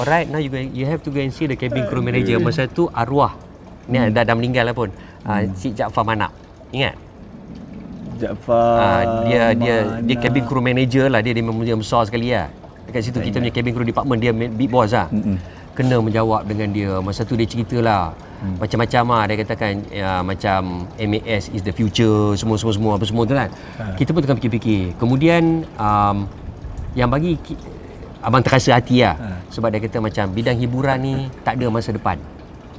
Alright, 0.00 0.32
now 0.32 0.40
you 0.40 0.48
go, 0.48 0.56
you 0.56 0.88
have 0.88 1.04
to 1.04 1.12
go 1.12 1.20
and 1.20 1.28
see 1.28 1.44
the 1.44 1.60
cabin 1.60 1.84
crew 1.92 2.00
manager. 2.00 2.40
Masa 2.40 2.64
tu 2.64 2.88
arwah. 2.88 3.36
Ni 3.84 4.00
dah, 4.00 4.24
dah 4.24 4.32
meninggal 4.32 4.72
lah 4.72 4.74
pun. 4.74 4.88
Uh, 5.28 5.44
Cik 5.52 5.76
Jaafar 5.76 6.08
Manap. 6.08 6.32
Ingat? 6.72 6.96
Jaafar. 8.18 8.78
Uh, 8.78 9.02
dia 9.26 9.42
dia 9.54 9.76
dia 10.02 10.16
cabin 10.18 10.44
crew 10.46 10.62
manager 10.62 11.06
lah. 11.10 11.20
Dia 11.20 11.32
dia 11.34 11.44
memang 11.44 11.62
dia 11.62 11.76
besar 11.76 12.06
sekali 12.06 12.30
lah. 12.30 12.48
Dekat 12.84 13.00
situ 13.00 13.18
kita 13.18 13.40
punya 13.40 13.52
cabin 13.52 13.72
crew 13.74 13.88
department 13.88 14.18
dia 14.20 14.32
big 14.32 14.70
boss 14.70 14.92
lah. 14.92 15.08
Mm-mm. 15.10 15.36
Kena 15.74 15.98
menjawab 15.98 16.46
dengan 16.46 16.70
dia. 16.70 17.02
Masa 17.02 17.26
tu 17.26 17.34
dia 17.34 17.48
cerita 17.48 17.74
lah. 17.82 18.14
Hmm. 18.44 18.60
Macam-macam 18.60 19.02
lah 19.10 19.22
dia 19.26 19.36
katakan 19.42 19.72
ya, 19.88 20.10
macam 20.20 20.86
MAS 21.00 21.48
is 21.50 21.64
the 21.64 21.72
future 21.72 22.36
semua 22.36 22.54
semua 22.60 22.74
semua 22.76 22.92
apa 22.94 23.04
semua 23.08 23.22
tu 23.26 23.34
kan. 23.34 23.50
Ha. 23.80 23.96
Kita 23.98 24.14
pun 24.14 24.20
tengah 24.22 24.38
fikir-fikir. 24.38 24.94
Kemudian 25.00 25.64
um, 25.74 26.28
yang 26.94 27.10
bagi 27.10 27.34
abang 28.22 28.44
terasa 28.44 28.76
hati 28.78 29.02
lah. 29.02 29.16
Ha. 29.18 29.26
Sebab 29.50 29.72
dia 29.72 29.80
kata 29.82 29.98
macam 29.98 30.24
bidang 30.30 30.56
hiburan 30.60 30.98
ni 31.02 31.14
tak 31.42 31.58
ada 31.58 31.66
masa 31.72 31.90
depan. 31.90 32.20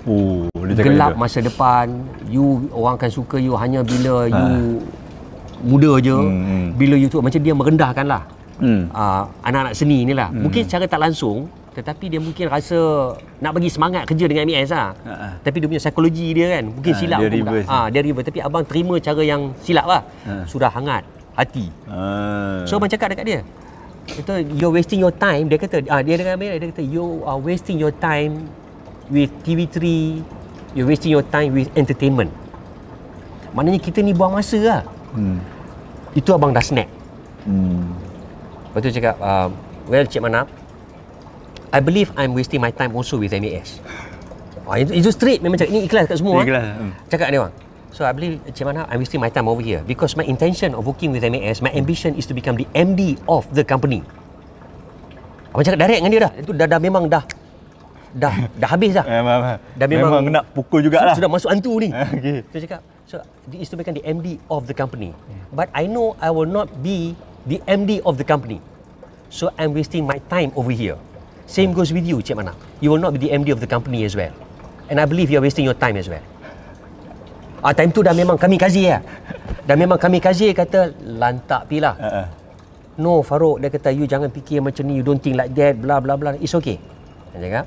Oh, 0.06 0.46
dia 0.54 0.86
Gelap 0.86 1.18
gitu. 1.18 1.20
masa 1.20 1.40
depan. 1.42 1.86
You 2.30 2.70
orang 2.70 2.96
akan 3.02 3.10
suka 3.10 3.42
you 3.42 3.58
hanya 3.58 3.82
bila 3.82 4.30
Ha. 4.30 4.38
you 4.38 4.86
muda 5.66 5.98
je. 6.00 6.14
Hmm, 6.14 6.44
hmm. 6.46 6.66
Bila 6.78 6.96
you 6.96 7.10
tu 7.10 7.20
macam 7.20 7.42
dia 7.42 7.54
merendahkan 7.58 8.06
lah 8.06 8.24
Hmm. 8.56 8.88
uh, 8.96 9.28
anak-anak 9.44 9.76
seni 9.76 10.08
ni 10.08 10.16
lah. 10.16 10.32
Hmm. 10.32 10.48
Mungkin 10.48 10.64
secara 10.64 10.88
tak 10.88 11.04
langsung 11.04 11.52
tetapi 11.76 12.08
dia 12.08 12.24
mungkin 12.24 12.48
rasa 12.48 13.12
nak 13.44 13.52
bagi 13.52 13.68
semangat 13.68 14.08
kerja 14.08 14.32
dengan 14.32 14.48
MAS 14.48 14.72
lah. 14.72 14.96
Ha, 14.96 15.12
ha. 15.12 15.28
Tapi 15.44 15.60
dia 15.60 15.68
punya 15.68 15.82
psikologi 15.84 16.32
dia 16.32 16.56
kan 16.56 16.72
mungkin 16.72 16.94
Ha, 16.96 17.00
silap 17.04 17.20
dia 17.20 17.30
reverse. 17.36 17.68
Ah, 17.68 17.88
dia 17.92 18.00
reverse 18.00 18.28
tapi 18.32 18.40
abang 18.40 18.64
terima 18.64 18.96
cara 19.04 19.22
yang 19.28 19.52
silap 19.60 19.84
lah. 19.84 20.02
Ha. 20.24 20.48
Sudah 20.48 20.72
hangat 20.72 21.04
hati. 21.36 21.68
Ah. 21.92 22.64
So 22.64 22.80
abang 22.80 22.88
cakap 22.88 23.12
dekat 23.12 23.26
dia. 23.28 23.40
Kata 24.08 24.40
you're 24.56 24.72
wasting 24.72 25.04
your 25.04 25.12
time. 25.12 25.52
Dia 25.52 25.60
kata 25.60 25.84
ah, 25.92 26.00
dia 26.00 26.16
dengan 26.16 26.40
dia, 26.40 26.56
dia 26.56 26.68
kata 26.72 26.80
you 26.80 27.28
are 27.28 27.40
wasting 27.44 27.76
your 27.76 27.92
time 27.92 28.48
with 29.12 29.28
TV3. 29.44 29.84
You're 30.80 30.88
wasting 30.88 31.12
your 31.12 31.28
time 31.28 31.52
with 31.52 31.68
entertainment. 31.76 32.32
Maknanya 33.52 33.84
kita 33.84 34.00
ni 34.00 34.16
buang 34.16 34.32
masa 34.32 34.60
lah. 34.64 34.82
Hmm. 35.12 35.44
Itu 36.16 36.32
abang 36.32 36.56
dah 36.56 36.64
snap. 36.64 36.88
Hmm. 37.44 37.92
Lepas 38.72 38.80
tu 38.82 38.92
cakap, 38.96 39.16
uh, 39.20 39.48
well 39.92 40.08
Cik 40.08 40.24
Manap, 40.24 40.48
I 41.76 41.80
believe 41.84 42.10
I'm 42.16 42.32
wasting 42.32 42.64
my 42.64 42.72
time 42.72 42.96
also 42.96 43.20
with 43.20 43.36
MAS. 43.36 43.84
Ah, 44.66 44.82
itu, 44.82 44.98
itu 44.98 45.10
straight 45.14 45.44
memang 45.46 45.60
cakap, 45.60 45.72
ni 45.76 45.86
ikhlas 45.86 46.10
kat 46.10 46.18
semua. 46.18 46.42
Ikhlas, 46.42 46.64
ah. 46.64 46.76
hmm. 46.80 46.92
Cakap 47.12 47.28
dia 47.30 47.40
orang. 47.46 47.54
So 47.96 48.04
I 48.04 48.12
believe 48.12 48.40
Cik 48.50 48.66
Manap, 48.66 48.88
I'm 48.92 49.00
wasting 49.00 49.22
my 49.22 49.32
time 49.32 49.48
over 49.48 49.64
here 49.64 49.84
because 49.84 50.16
my 50.20 50.26
intention 50.28 50.76
of 50.76 50.84
working 50.84 51.12
with 51.12 51.24
MAS, 51.24 51.64
my 51.64 51.72
ambition 51.72 52.16
is 52.16 52.28
to 52.28 52.34
become 52.36 52.60
the 52.60 52.68
MD 52.76 53.16
of 53.28 53.48
the 53.52 53.64
company. 53.64 54.04
Abang 55.56 55.64
cakap 55.64 55.80
direct 55.88 56.00
dengan 56.04 56.12
dia 56.12 56.22
dah. 56.28 56.32
Itu 56.36 56.52
dah, 56.52 56.68
dah 56.68 56.80
memang 56.80 57.08
dah 57.08 57.24
dah 58.16 58.34
dah 58.56 58.70
habis 58.72 58.96
dah. 58.96 59.04
Memang, 59.04 59.24
memang. 59.44 59.58
Dah 59.76 59.88
memang- 59.88 60.12
memang 60.24 60.34
nak 60.40 60.46
pukul 60.56 60.80
jugalah. 60.84 61.14
Sudah 61.16 61.28
masuk 61.28 61.52
hantu 61.52 61.84
ni. 61.84 61.92
Okey. 62.16 62.48
So 62.52 62.58
cakap, 62.64 62.80
so 63.06 63.22
this 63.48 63.66
is 63.66 63.70
to 63.74 63.78
become 63.78 63.94
the 63.94 64.06
MD 64.06 64.38
of 64.50 64.68
the 64.68 64.74
company. 64.74 65.14
But 65.54 65.70
I 65.74 65.86
know 65.86 66.18
I 66.22 66.30
will 66.30 66.50
not 66.50 66.84
be 66.84 67.16
the 67.46 67.62
MD 67.70 68.02
of 68.06 68.18
the 68.18 68.26
company. 68.26 68.62
So 69.30 69.54
I'm 69.58 69.74
wasting 69.74 70.06
my 70.06 70.18
time 70.30 70.54
over 70.56 70.72
here. 70.72 70.98
Same 71.46 71.74
goes 71.74 71.94
with 71.94 72.06
you, 72.06 72.22
Cik 72.22 72.38
Mana. 72.38 72.58
You 72.82 72.90
will 72.90 73.02
not 73.02 73.14
be 73.14 73.22
the 73.22 73.32
MD 73.34 73.54
of 73.54 73.62
the 73.62 73.70
company 73.70 74.06
as 74.06 74.16
well. 74.18 74.34
And 74.90 75.02
I 75.02 75.06
believe 75.06 75.30
you 75.30 75.38
are 75.38 75.46
wasting 75.46 75.66
your 75.66 75.78
time 75.78 75.98
as 75.98 76.10
well. 76.10 76.22
Ah, 77.66 77.74
time 77.74 77.90
tu 77.90 78.06
dah 78.06 78.14
memang 78.14 78.38
kami 78.38 78.62
kazi 78.62 78.90
ya. 78.90 79.02
Dah 79.66 79.74
memang 79.74 79.98
kami 79.98 80.22
kazi 80.22 80.54
kata 80.54 80.94
lantak 81.02 81.66
pilah. 81.66 81.98
Ha, 81.98 82.10
ha. 82.10 82.24
No 82.96 83.20
Farouk 83.20 83.60
dia 83.60 83.68
kata 83.68 83.92
you 83.92 84.08
jangan 84.08 84.32
fikir 84.32 84.64
macam 84.64 84.88
ni 84.88 84.96
you 84.96 85.04
don't 85.04 85.20
think 85.20 85.36
like 85.36 85.52
that 85.52 85.76
bla 85.76 86.00
bla 86.00 86.16
bla 86.16 86.32
it's 86.40 86.56
okay 86.56 86.80
dia 87.36 87.44
cakap 87.44 87.66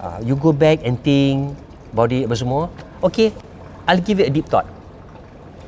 uh, 0.00 0.18
you 0.24 0.32
go 0.32 0.48
back 0.48 0.80
and 0.80 0.96
think 1.04 1.52
it 1.92 2.24
apa 2.24 2.36
semua 2.36 2.72
okay 3.04 3.36
I'll 3.86 4.02
give 4.02 4.18
it 4.18 4.28
a 4.28 4.32
deep 4.32 4.46
thought 4.46 4.66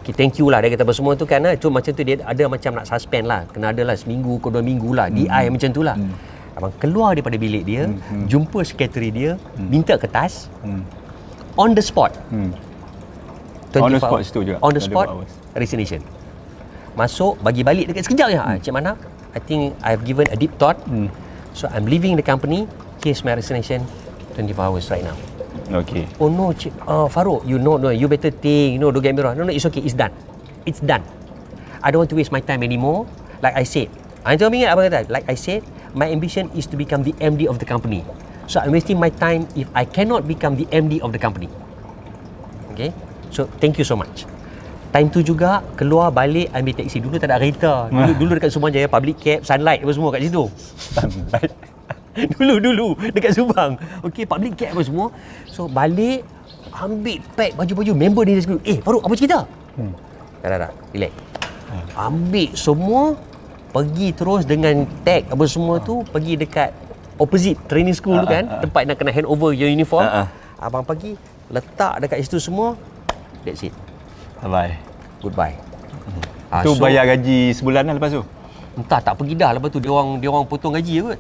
okay 0.01 0.13
thank 0.13 0.37
you 0.37 0.49
lah 0.49 0.59
dia 0.59 0.73
kata 0.73 0.83
apa 0.83 0.93
semua 0.93 1.15
tu 1.15 1.25
kan 1.25 1.43
tu 1.57 1.69
macam 1.69 1.91
tu 1.91 2.03
dia 2.03 2.19
ada 2.23 2.43
macam 2.47 2.71
nak 2.75 2.85
suspend 2.85 3.25
lah 3.25 3.47
kena 3.49 3.71
ada 3.71 3.83
lah 3.83 3.95
seminggu 3.95 4.39
ke 4.39 4.49
dua 4.49 4.61
minggu 4.61 4.91
lah 4.93 5.07
DI 5.09 5.45
macam 5.49 5.69
tu 5.71 5.83
lah 5.83 5.97
abang 6.55 6.75
keluar 6.77 7.15
daripada 7.15 7.37
bilik 7.37 7.63
dia 7.63 7.87
jumpa 8.25 8.61
sekretari 8.63 9.11
dia 9.11 9.31
minta 9.57 9.95
kertas 9.95 10.51
Hmm. 10.61 10.83
on 11.55 11.73
the 11.73 11.83
spot 11.83 12.11
Hmm. 12.29 12.51
24 13.69 13.85
On 13.85 13.91
the 13.91 14.01
spot 14.01 14.11
hours. 14.11 14.25
situ 14.27 14.41
juga, 14.43 14.57
On 14.59 14.73
the 14.73 14.81
24 14.81 14.89
spot 14.89 15.09
resignation. 15.55 16.01
Masuk 16.97 17.37
bagi 17.39 17.61
balik 17.61 17.93
dekat 17.93 18.09
sekejap 18.09 18.29
je. 18.33 18.39
Hmm. 18.41 18.59
Cik 18.59 18.73
Mana? 18.73 18.93
I 19.37 19.41
think 19.45 19.77
I've 19.85 20.03
given 20.03 20.25
a 20.33 20.37
deep 20.41 20.57
thought. 20.57 20.81
Hmm. 20.89 21.13
So 21.53 21.69
I'm 21.69 21.85
leaving 21.85 22.17
the 22.17 22.25
company. 22.25 22.65
Here's 23.05 23.21
my 23.21 23.37
resignation. 23.37 23.85
24 24.35 24.57
hours 24.65 24.89
right 24.89 25.05
now. 25.05 25.13
Okey. 25.69 26.09
Oh 26.17 26.33
no, 26.33 26.49
Cik 26.57 26.73
uh, 26.89 27.05
Farouk, 27.13 27.45
you 27.45 27.61
know, 27.61 27.77
no, 27.77 27.93
you 27.93 28.09
better 28.09 28.33
think. 28.33 28.81
No, 28.81 28.89
don't 28.89 29.05
get 29.05 29.13
me 29.13 29.21
wrong. 29.21 29.37
No, 29.37 29.45
no, 29.45 29.53
it's 29.53 29.69
okay. 29.69 29.85
It's 29.85 29.93
done. 29.93 30.13
It's 30.65 30.81
done. 30.81 31.05
I 31.85 31.93
don't 31.93 32.01
want 32.03 32.11
to 32.11 32.17
waste 32.17 32.33
my 32.33 32.41
time 32.41 32.65
anymore. 32.65 33.05
Like 33.45 33.55
I 33.55 33.69
said. 33.69 33.93
Ah, 34.27 34.35
itu 34.35 34.45
ingat 34.49 34.75
apa 34.75 34.81
kata? 34.89 34.99
Like 35.13 35.29
I 35.29 35.37
said, 35.37 35.63
my 35.93 36.09
ambition 36.09 36.51
is 36.57 36.67
to 36.69 36.77
become 36.77 37.05
the 37.05 37.15
MD 37.21 37.47
of 37.47 37.61
the 37.61 37.69
company. 37.69 38.03
So 38.49 38.65
I'm 38.65 38.73
wasting 38.73 38.97
my 38.97 39.13
time 39.13 39.45
if 39.53 39.69
I 39.77 39.85
cannot 39.85 40.25
become 40.25 40.57
the 40.57 40.65
MD 40.73 41.05
of 41.05 41.13
the 41.13 41.21
company. 41.21 41.53
Okay? 42.73 42.91
So 43.29 43.45
thank 43.61 43.77
you 43.77 43.85
so 43.85 43.95
much. 43.95 44.25
Time 44.89 45.13
tu 45.13 45.21
juga 45.21 45.61
keluar 45.77 46.09
balik 46.09 46.49
ambil 46.57 46.73
taksi. 46.81 46.99
Dulu 47.05 47.21
tak 47.21 47.29
ada 47.29 47.37
kereta. 47.37 47.93
Dulu 47.93 48.11
dulu 48.25 48.31
dekat 48.41 48.51
Subang 48.51 48.73
Jaya 48.73 48.89
public 48.89 49.21
cab, 49.21 49.45
sunlight 49.45 49.85
apa 49.85 49.93
semua 49.93 50.11
kat 50.17 50.25
situ. 50.25 50.45
Sunlight. 50.97 51.53
dulu 52.39 52.55
dulu 52.59 52.89
dekat 53.15 53.33
Subang. 53.35 53.79
Okey 54.03 54.25
public 54.27 54.59
cab 54.59 54.75
apa 54.75 54.83
semua. 54.83 55.07
So 55.49 55.71
balik 55.71 56.27
ambil 56.75 57.19
pack 57.35 57.55
baju-baju 57.55 57.93
member 57.95 58.23
dia 58.27 58.43
sekali. 58.43 58.61
Eh 58.67 58.79
Faruk 58.83 59.03
apa 59.07 59.15
cerita? 59.15 59.39
Hmm. 59.79 59.93
Tak 60.43 60.49
tak 60.51 60.59
tak. 60.69 60.73
Relax. 60.95 61.13
Ambil 61.95 62.49
semua 62.55 63.03
pergi 63.69 64.09
terus 64.17 64.49
dengan 64.49 64.89
tag 65.05 65.29
apa 65.29 65.45
semua 65.45 65.77
tu 65.79 66.01
pergi 66.09 66.41
dekat 66.41 66.73
opposite 67.21 67.59
training 67.69 67.93
school 67.93 68.17
tu 68.23 68.27
Ah, 68.31 68.41
kan 68.41 68.45
ah, 68.47 68.55
ah. 68.57 68.61
tempat 68.65 68.83
nak 68.89 68.97
kena 68.97 69.11
hand 69.13 69.29
over 69.29 69.51
your 69.53 69.69
uniform. 69.69 70.07
Ah, 70.07 70.25
ah. 70.25 70.27
Abang 70.59 70.83
pergi 70.87 71.15
letak 71.53 72.01
dekat 72.03 72.25
situ 72.25 72.39
semua. 72.41 72.75
That's 73.45 73.63
it. 73.63 73.75
Bye. 74.41 74.79
Goodbye. 75.21 75.59
Ah, 76.49 76.65
Tu 76.65 76.73
bayar 76.81 77.05
gaji 77.05 77.53
sebulanan 77.53 78.01
lepas 78.01 78.15
tu. 78.15 78.23
Entah 78.79 79.03
tak 79.03 79.19
pergi 79.19 79.35
dah 79.37 79.53
lepas 79.59 79.69
tu 79.69 79.83
dia 79.83 79.91
orang 79.93 80.17
dia 80.23 80.31
orang 80.31 80.47
potong 80.49 80.73
gaji 80.73 81.05
kot. 81.05 81.19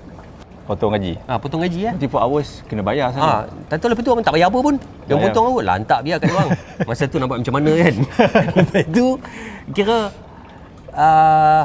Potong 0.69 0.93
gaji. 0.93 1.16
Ha, 1.25 1.33
potong 1.35 1.64
gaji 1.64 1.81
ya. 1.81 1.93
24 1.97 2.12
hours 2.21 2.49
kena 2.69 2.85
bayar 2.85 3.09
Ha, 3.09 3.12
sana. 3.14 3.33
tak 3.66 3.81
tahu 3.81 3.89
lepas 3.89 4.05
tu 4.05 4.12
abang 4.12 4.21
tak 4.21 4.37
bayar 4.37 4.47
apa 4.47 4.59
pun. 4.61 4.77
Dia 5.03 5.16
Bayar. 5.16 5.25
potong 5.25 5.45
aku 5.47 5.61
lantak 5.62 5.99
biar 6.05 6.16
kat 6.19 6.29
orang. 6.29 6.49
Masa 6.89 7.05
tu 7.05 7.16
buat 7.19 7.39
macam 7.39 7.55
mana 7.55 7.71
kan. 7.75 7.95
lepas 8.59 8.85
tu 8.87 9.07
kira 9.71 9.99
uh, 10.93 11.62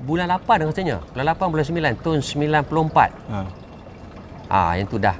bulan 0.00 0.26
8 0.30 0.64
rasanya. 0.64 0.96
Bulan 1.06 1.24
8 1.28 1.52
bulan 1.52 1.64
9 1.92 2.00
tahun 2.00 2.18
94. 2.24 3.12
Ha. 3.28 3.38
Ah 4.48 4.72
yang 4.72 4.88
tu 4.88 4.96
dah 4.96 5.14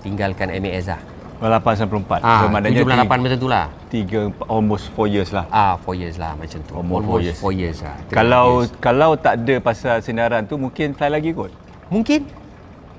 tinggalkan 0.00 0.50
MAS 0.52 0.84
dah. 0.84 1.00
Bulan 1.34 1.62
8 1.62 1.86
94. 1.86 2.20
Ah, 2.20 2.42
So, 2.42 2.46
maknanya 2.48 2.74
7 2.74 2.84
bulan 2.84 2.98
ti- 2.98 3.06
8 3.06 3.22
macam 3.22 3.38
tu 3.38 3.48
lah. 3.48 3.64
Tiga, 3.88 4.20
empat- 4.26 4.48
almost 4.48 4.84
4 4.90 5.06
years 5.06 5.30
lah. 5.30 5.46
Ah 5.48 5.78
4 5.78 5.94
years 5.94 6.16
lah 6.16 6.34
macam 6.34 6.58
tu. 6.60 6.72
Almost 6.74 7.04
four 7.04 7.20
years. 7.20 7.38
4 7.38 7.54
years 7.54 7.78
lah. 7.80 7.94
Kalau 8.08 8.46
years. 8.60 8.74
kalau 8.80 9.10
tak 9.14 9.38
ada 9.38 9.54
pasal 9.60 9.94
sinaran 10.00 10.42
tu 10.42 10.56
mungkin 10.56 10.90
fly 10.90 11.06
lagi 11.08 11.30
kot. 11.30 11.54
mungkin 11.86 12.26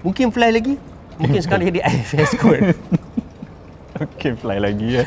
mungkin 0.05 0.29
fly 0.29 0.53
lagi. 0.53 0.77
Mungkin 1.17 1.39
sekarang 1.41 1.65
jadi 1.65 1.81
IFS 1.81 2.37
kot. 2.37 2.59
Mungkin 3.95 4.35
fly 4.35 4.59
lagi 4.59 4.87
ya. 4.91 5.03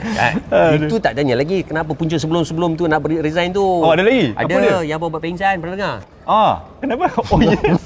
Ah, 0.48 0.72
itu 0.72 0.96
tak 0.96 1.12
tanya 1.12 1.36
lagi 1.36 1.60
kenapa 1.60 1.92
punca 1.92 2.16
sebelum-sebelum 2.16 2.72
tu 2.72 2.88
nak 2.88 3.04
beri- 3.04 3.20
resign 3.20 3.52
tu. 3.52 3.60
Oh, 3.60 3.92
ada 3.92 4.00
lagi? 4.00 4.32
Apa 4.32 4.48
Ada 4.48 4.54
dia? 4.56 4.76
yang 4.88 4.96
bawa 4.96 5.20
pingsan 5.20 5.60
pernah 5.60 5.76
dengar? 5.76 5.96
Ah, 6.24 6.64
kenapa? 6.80 7.12
Oh 7.28 7.36
yes. 7.38 7.84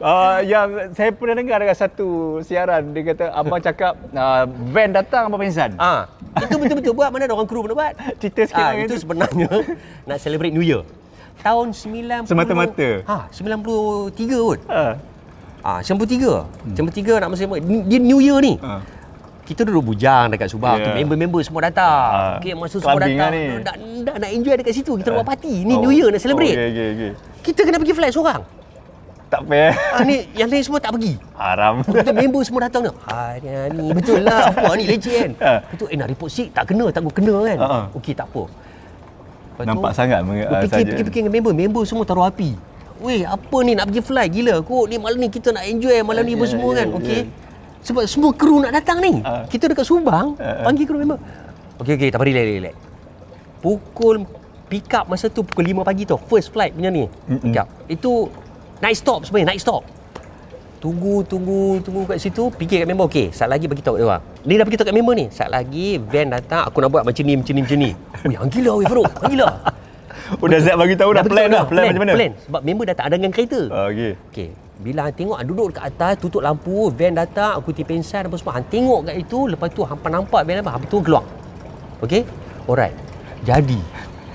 Uh, 0.00 0.40
yang 0.48 0.66
saya 0.92 1.12
pernah 1.12 1.36
dengar 1.36 1.60
dekat 1.60 1.76
satu 1.78 2.08
siaran 2.40 2.88
dia 2.90 3.04
kata 3.06 3.24
abang 3.30 3.60
cakap 3.60 4.00
uh, 4.10 4.44
van 4.72 4.90
datang 4.90 5.28
abang 5.28 5.40
pingsan. 5.40 5.76
ah, 5.76 6.08
itu 6.34 6.56
betul-betul 6.56 6.92
buat 6.94 7.12
mana 7.12 7.28
ada 7.28 7.36
orang 7.36 7.44
kru 7.44 7.60
pernah 7.60 7.76
buat? 7.78 7.92
Cerita 8.16 8.48
sikit 8.48 8.56
Ah, 8.58 8.72
orang 8.72 8.80
itu 8.82 8.94
tu. 8.94 9.02
sebenarnya 9.04 9.48
nak 10.02 10.16
celebrate 10.18 10.50
New 10.50 10.64
Year. 10.64 10.88
Tahun 11.40 11.66
90 11.72 12.28
Semata-mata. 12.30 12.88
Ha, 13.04 13.16
93 13.28 14.12
kot. 14.38 14.60
Ah. 14.70 14.94
Ah, 15.64 15.80
93. 15.80 16.44
Hmm. 16.44 16.76
93 16.76 17.20
nak 17.24 17.28
masa 17.32 17.48
dia 17.88 17.98
New 17.98 18.20
Year 18.20 18.38
ni. 18.44 18.60
Ah. 18.60 18.84
Kita 19.44 19.60
duduk 19.60 19.92
bujang 19.92 20.32
dekat 20.32 20.48
Subang 20.48 20.80
Yeah. 20.80 20.88
tu 20.88 21.04
member-member 21.04 21.40
semua 21.44 21.68
datang. 21.68 22.08
Ah, 22.16 22.34
Okey, 22.40 22.56
masa 22.56 22.80
semua 22.80 22.96
datang 22.96 23.28
lah 23.28 23.60
nak, 23.60 23.76
nak, 23.76 24.14
nak 24.24 24.30
enjoy 24.32 24.54
dekat 24.56 24.72
situ. 24.72 24.92
Kita 24.96 25.12
nak 25.12 25.20
buat 25.20 25.36
party. 25.36 25.54
Ni 25.64 25.74
Oh. 25.76 25.84
New 25.84 25.92
Year 25.92 26.08
nak 26.08 26.20
celebrate. 26.20 26.56
Okey 26.56 26.68
okey 26.72 26.86
okey. 26.96 27.10
Kita 27.44 27.60
kena 27.60 27.76
pergi 27.76 27.92
flight 27.92 28.12
seorang. 28.12 28.40
Tak 29.28 29.40
fair. 29.44 29.74
Ah 29.90 30.00
ni 30.00 30.16
yang 30.32 30.48
lain 30.48 30.62
semua 30.62 30.80
tak 30.80 30.96
pergi. 30.96 31.18
Haram. 31.34 31.82
Kita 31.82 32.12
member 32.14 32.40
semua 32.40 32.60
datang 32.64 32.86
ni. 32.86 32.90
Ha 33.04 33.16
ni, 33.36 33.50
ni 33.74 33.86
betul 33.92 34.20
lah. 34.22 34.48
Apa 34.48 34.72
ni 34.76 34.84
legend. 34.86 35.32
Ah. 35.42 35.60
Betul 35.66 35.88
eh 35.90 35.96
nak 35.98 36.08
report 36.08 36.30
sick 36.30 36.48
tak 36.48 36.64
kena 36.64 36.88
takut 36.88 37.12
kena 37.12 37.34
kan. 37.42 37.58
Ah. 37.58 37.84
Okey 37.92 38.14
tak 38.14 38.28
apa. 38.30 38.48
Lepas 39.54 39.64
Nampak 39.64 39.92
sangat 39.94 40.18
meng- 40.20 40.42
ah, 40.42 40.60
Fikir, 40.60 40.68
saja. 40.68 40.90
fikir, 40.90 41.04
fikir 41.06 41.20
dengan 41.22 41.32
member. 41.32 41.52
Member 41.54 41.82
semua 41.84 42.02
taruh 42.02 42.26
api. 42.26 42.58
Weh, 42.98 43.22
apa 43.22 43.56
ni 43.62 43.72
nak 43.72 43.86
pergi 43.86 44.02
fly 44.02 44.26
gila. 44.28 44.54
Kok 44.60 44.84
ni 44.86 44.96
malam 44.98 45.14
ni 45.16 45.28
kita 45.28 45.48
nak 45.50 45.62
enjoy 45.62 45.94
malam 46.02 46.22
ni 46.22 46.32
Ya, 46.32 46.36
yeah, 46.36 46.48
semua 46.48 46.68
ya, 46.68 46.76
kan. 46.76 46.86
ya. 46.86 46.96
Okey. 46.96 47.20
Sebab 47.80 48.02
semua 48.04 48.30
kru 48.32 48.58
nak 48.58 48.72
datang 48.72 48.98
ni. 48.98 49.22
Ah. 49.22 49.46
Kita 49.46 49.70
dekat 49.70 49.84
Subang, 49.84 50.34
Ah, 50.36 50.42
ah. 50.42 50.64
panggil 50.64 50.84
kru 50.84 50.96
member. 50.96 51.22
Okey, 51.76 51.94
okey, 51.94 52.08
tak 52.10 52.18
apa 52.18 52.24
relax, 52.24 52.46
relax. 52.48 52.74
Pukul 53.60 54.26
pick 54.66 54.90
up 54.90 55.06
masa 55.06 55.28
tu 55.28 55.40
pukul 55.40 55.64
5 55.64 55.82
pagi 55.82 56.02
tu, 56.02 56.18
first 56.24 56.50
flight 56.50 56.72
punya 56.72 56.90
ni. 56.90 57.06
Mm-mm. 57.24 57.38
Pick 57.44 57.56
up. 57.56 57.68
Itu 57.86 58.26
night 58.80 58.96
stop 58.96 59.22
sebenarnya, 59.22 59.54
night 59.54 59.62
stop. 59.62 59.86
Tunggu, 60.84 61.24
tunggu, 61.24 61.80
tunggu 61.80 62.04
kat 62.04 62.20
situ. 62.20 62.52
Fikir 62.60 62.84
kat 62.84 62.88
member, 62.92 63.08
okey, 63.08 63.32
saat 63.32 63.48
lagi 63.48 63.64
bagi 63.64 63.80
tahu 63.80 63.96
dia 63.96 64.04
orang. 64.04 64.20
Dia 64.44 64.60
dah 64.60 64.66
bagi 64.68 64.76
tahu 64.76 64.86
kat 64.92 64.96
member 65.00 65.14
ni. 65.16 65.26
Saat 65.32 65.48
lagi 65.48 65.96
van 65.96 66.28
datang, 66.28 66.68
aku 66.68 66.76
nak 66.84 66.92
buat 66.92 67.08
macam 67.08 67.24
ni, 67.24 67.40
macam 67.40 67.52
ni, 67.56 67.60
macam 67.64 67.78
ni. 67.80 67.90
Ui, 68.28 68.34
hang 68.36 68.50
gila 68.52 68.70
weh 68.76 68.84
Farouk, 68.84 69.08
hang 69.24 69.32
gila. 69.32 69.48
Oh 70.44 70.46
dah 70.48 70.60
Zat 70.60 70.76
bagi 70.76 70.92
tahu 70.92 71.16
dah 71.16 71.24
bagi 71.24 71.32
plan 71.32 71.48
dah. 71.48 71.64
Plan 71.64 71.84
macam 71.88 72.02
mana? 72.04 72.12
Plan. 72.12 72.32
Sebab 72.36 72.60
member 72.60 72.84
datang 72.84 73.04
ada 73.08 73.16
dengan 73.16 73.32
kereta. 73.32 73.60
Ah, 73.72 73.88
okey. 73.88 74.12
Okey. 74.28 74.48
Bila 74.84 75.00
hang 75.08 75.16
tengok 75.16 75.36
hang 75.40 75.48
duduk 75.48 75.66
dekat 75.72 75.84
atas, 75.88 76.12
tutup 76.20 76.44
lampu, 76.44 76.92
van 76.92 77.12
datang, 77.16 77.56
aku 77.56 77.72
tipe 77.72 77.88
pensan 77.88 78.28
apa 78.28 78.36
semua. 78.36 78.52
Hang 78.60 78.68
tengok 78.68 79.00
kat 79.08 79.16
itu, 79.16 79.38
lepas 79.48 79.72
tu 79.72 79.88
hang 79.88 79.96
nampak 80.04 80.44
van 80.44 80.60
apa, 80.60 80.70
habis 80.76 80.88
tu 80.92 81.00
keluar. 81.00 81.24
Okey? 82.04 82.28
Alright. 82.68 82.92
Jadi, 83.40 83.80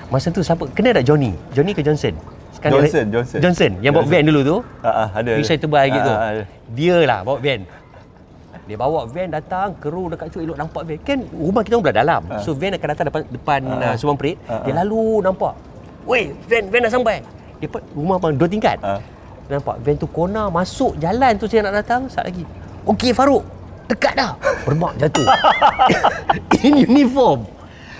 masa 0.09 0.33
tu 0.33 0.41
siapa? 0.41 0.65
Kenal 0.73 0.97
tak 0.97 1.05
Johnny? 1.05 1.37
Johnny 1.53 1.77
ke 1.77 1.85
Johnson? 1.85 2.17
Sekarang 2.59 2.83
Johnson, 2.83 3.05
Johnson. 3.07 3.39
Johnson 3.39 3.71
yang 3.79 3.95
bawa 3.95 4.03
van 4.03 4.23
dulu 4.27 4.39
tu. 4.43 4.57
Ah, 4.83 5.07
ah, 5.07 5.09
ada. 5.15 5.31
ada. 5.31 5.39
Excitable 5.39 5.79
lagi 5.79 5.95
tu. 5.95 6.11
Ah, 6.11 6.19
ah, 6.19 6.29
ada. 6.35 6.43
Dia 6.75 6.95
lah 7.07 7.19
bawa 7.23 7.39
van. 7.39 7.61
Dia 8.67 8.75
bawa 8.77 9.01
van 9.07 9.27
datang, 9.31 9.79
kru 9.79 10.11
dekat 10.11 10.27
tu 10.29 10.43
elok 10.43 10.59
nampak 10.59 10.83
van. 10.83 10.99
Kan 11.07 11.23
rumah 11.31 11.63
kita 11.63 11.79
orang 11.79 11.85
belah 11.87 11.97
dalam. 12.03 12.21
Ah. 12.27 12.43
So 12.43 12.51
van 12.51 12.75
akan 12.75 12.87
datang 12.91 13.07
depan 13.07 13.21
depan 13.31 13.59
uh, 13.63 13.95
Subang 13.95 14.19
Perit. 14.19 14.35
Ah, 14.45 14.67
Dia 14.67 14.75
lalu 14.83 15.23
nampak. 15.23 15.55
Weh, 16.03 16.35
van 16.51 16.63
van 16.67 16.79
dah 16.83 16.91
sampai. 16.91 17.23
Dia 17.63 17.67
rumah 17.95 18.19
bang 18.19 18.35
dua 18.35 18.47
tingkat. 18.51 18.77
Dia 18.83 19.57
Nampak 19.57 19.81
van 19.81 19.95
tu 19.95 20.07
kona 20.11 20.51
masuk 20.51 20.99
jalan 20.99 21.33
tu 21.39 21.47
saya 21.47 21.71
nak 21.71 21.79
datang 21.79 22.11
sat 22.11 22.27
lagi. 22.27 22.43
Okey 22.83 23.15
Faruk, 23.15 23.41
dekat 23.87 24.19
dah. 24.19 24.35
Bermak 24.67 24.99
jatuh. 24.99 25.25
In 26.67 26.83
uniform. 26.83 27.47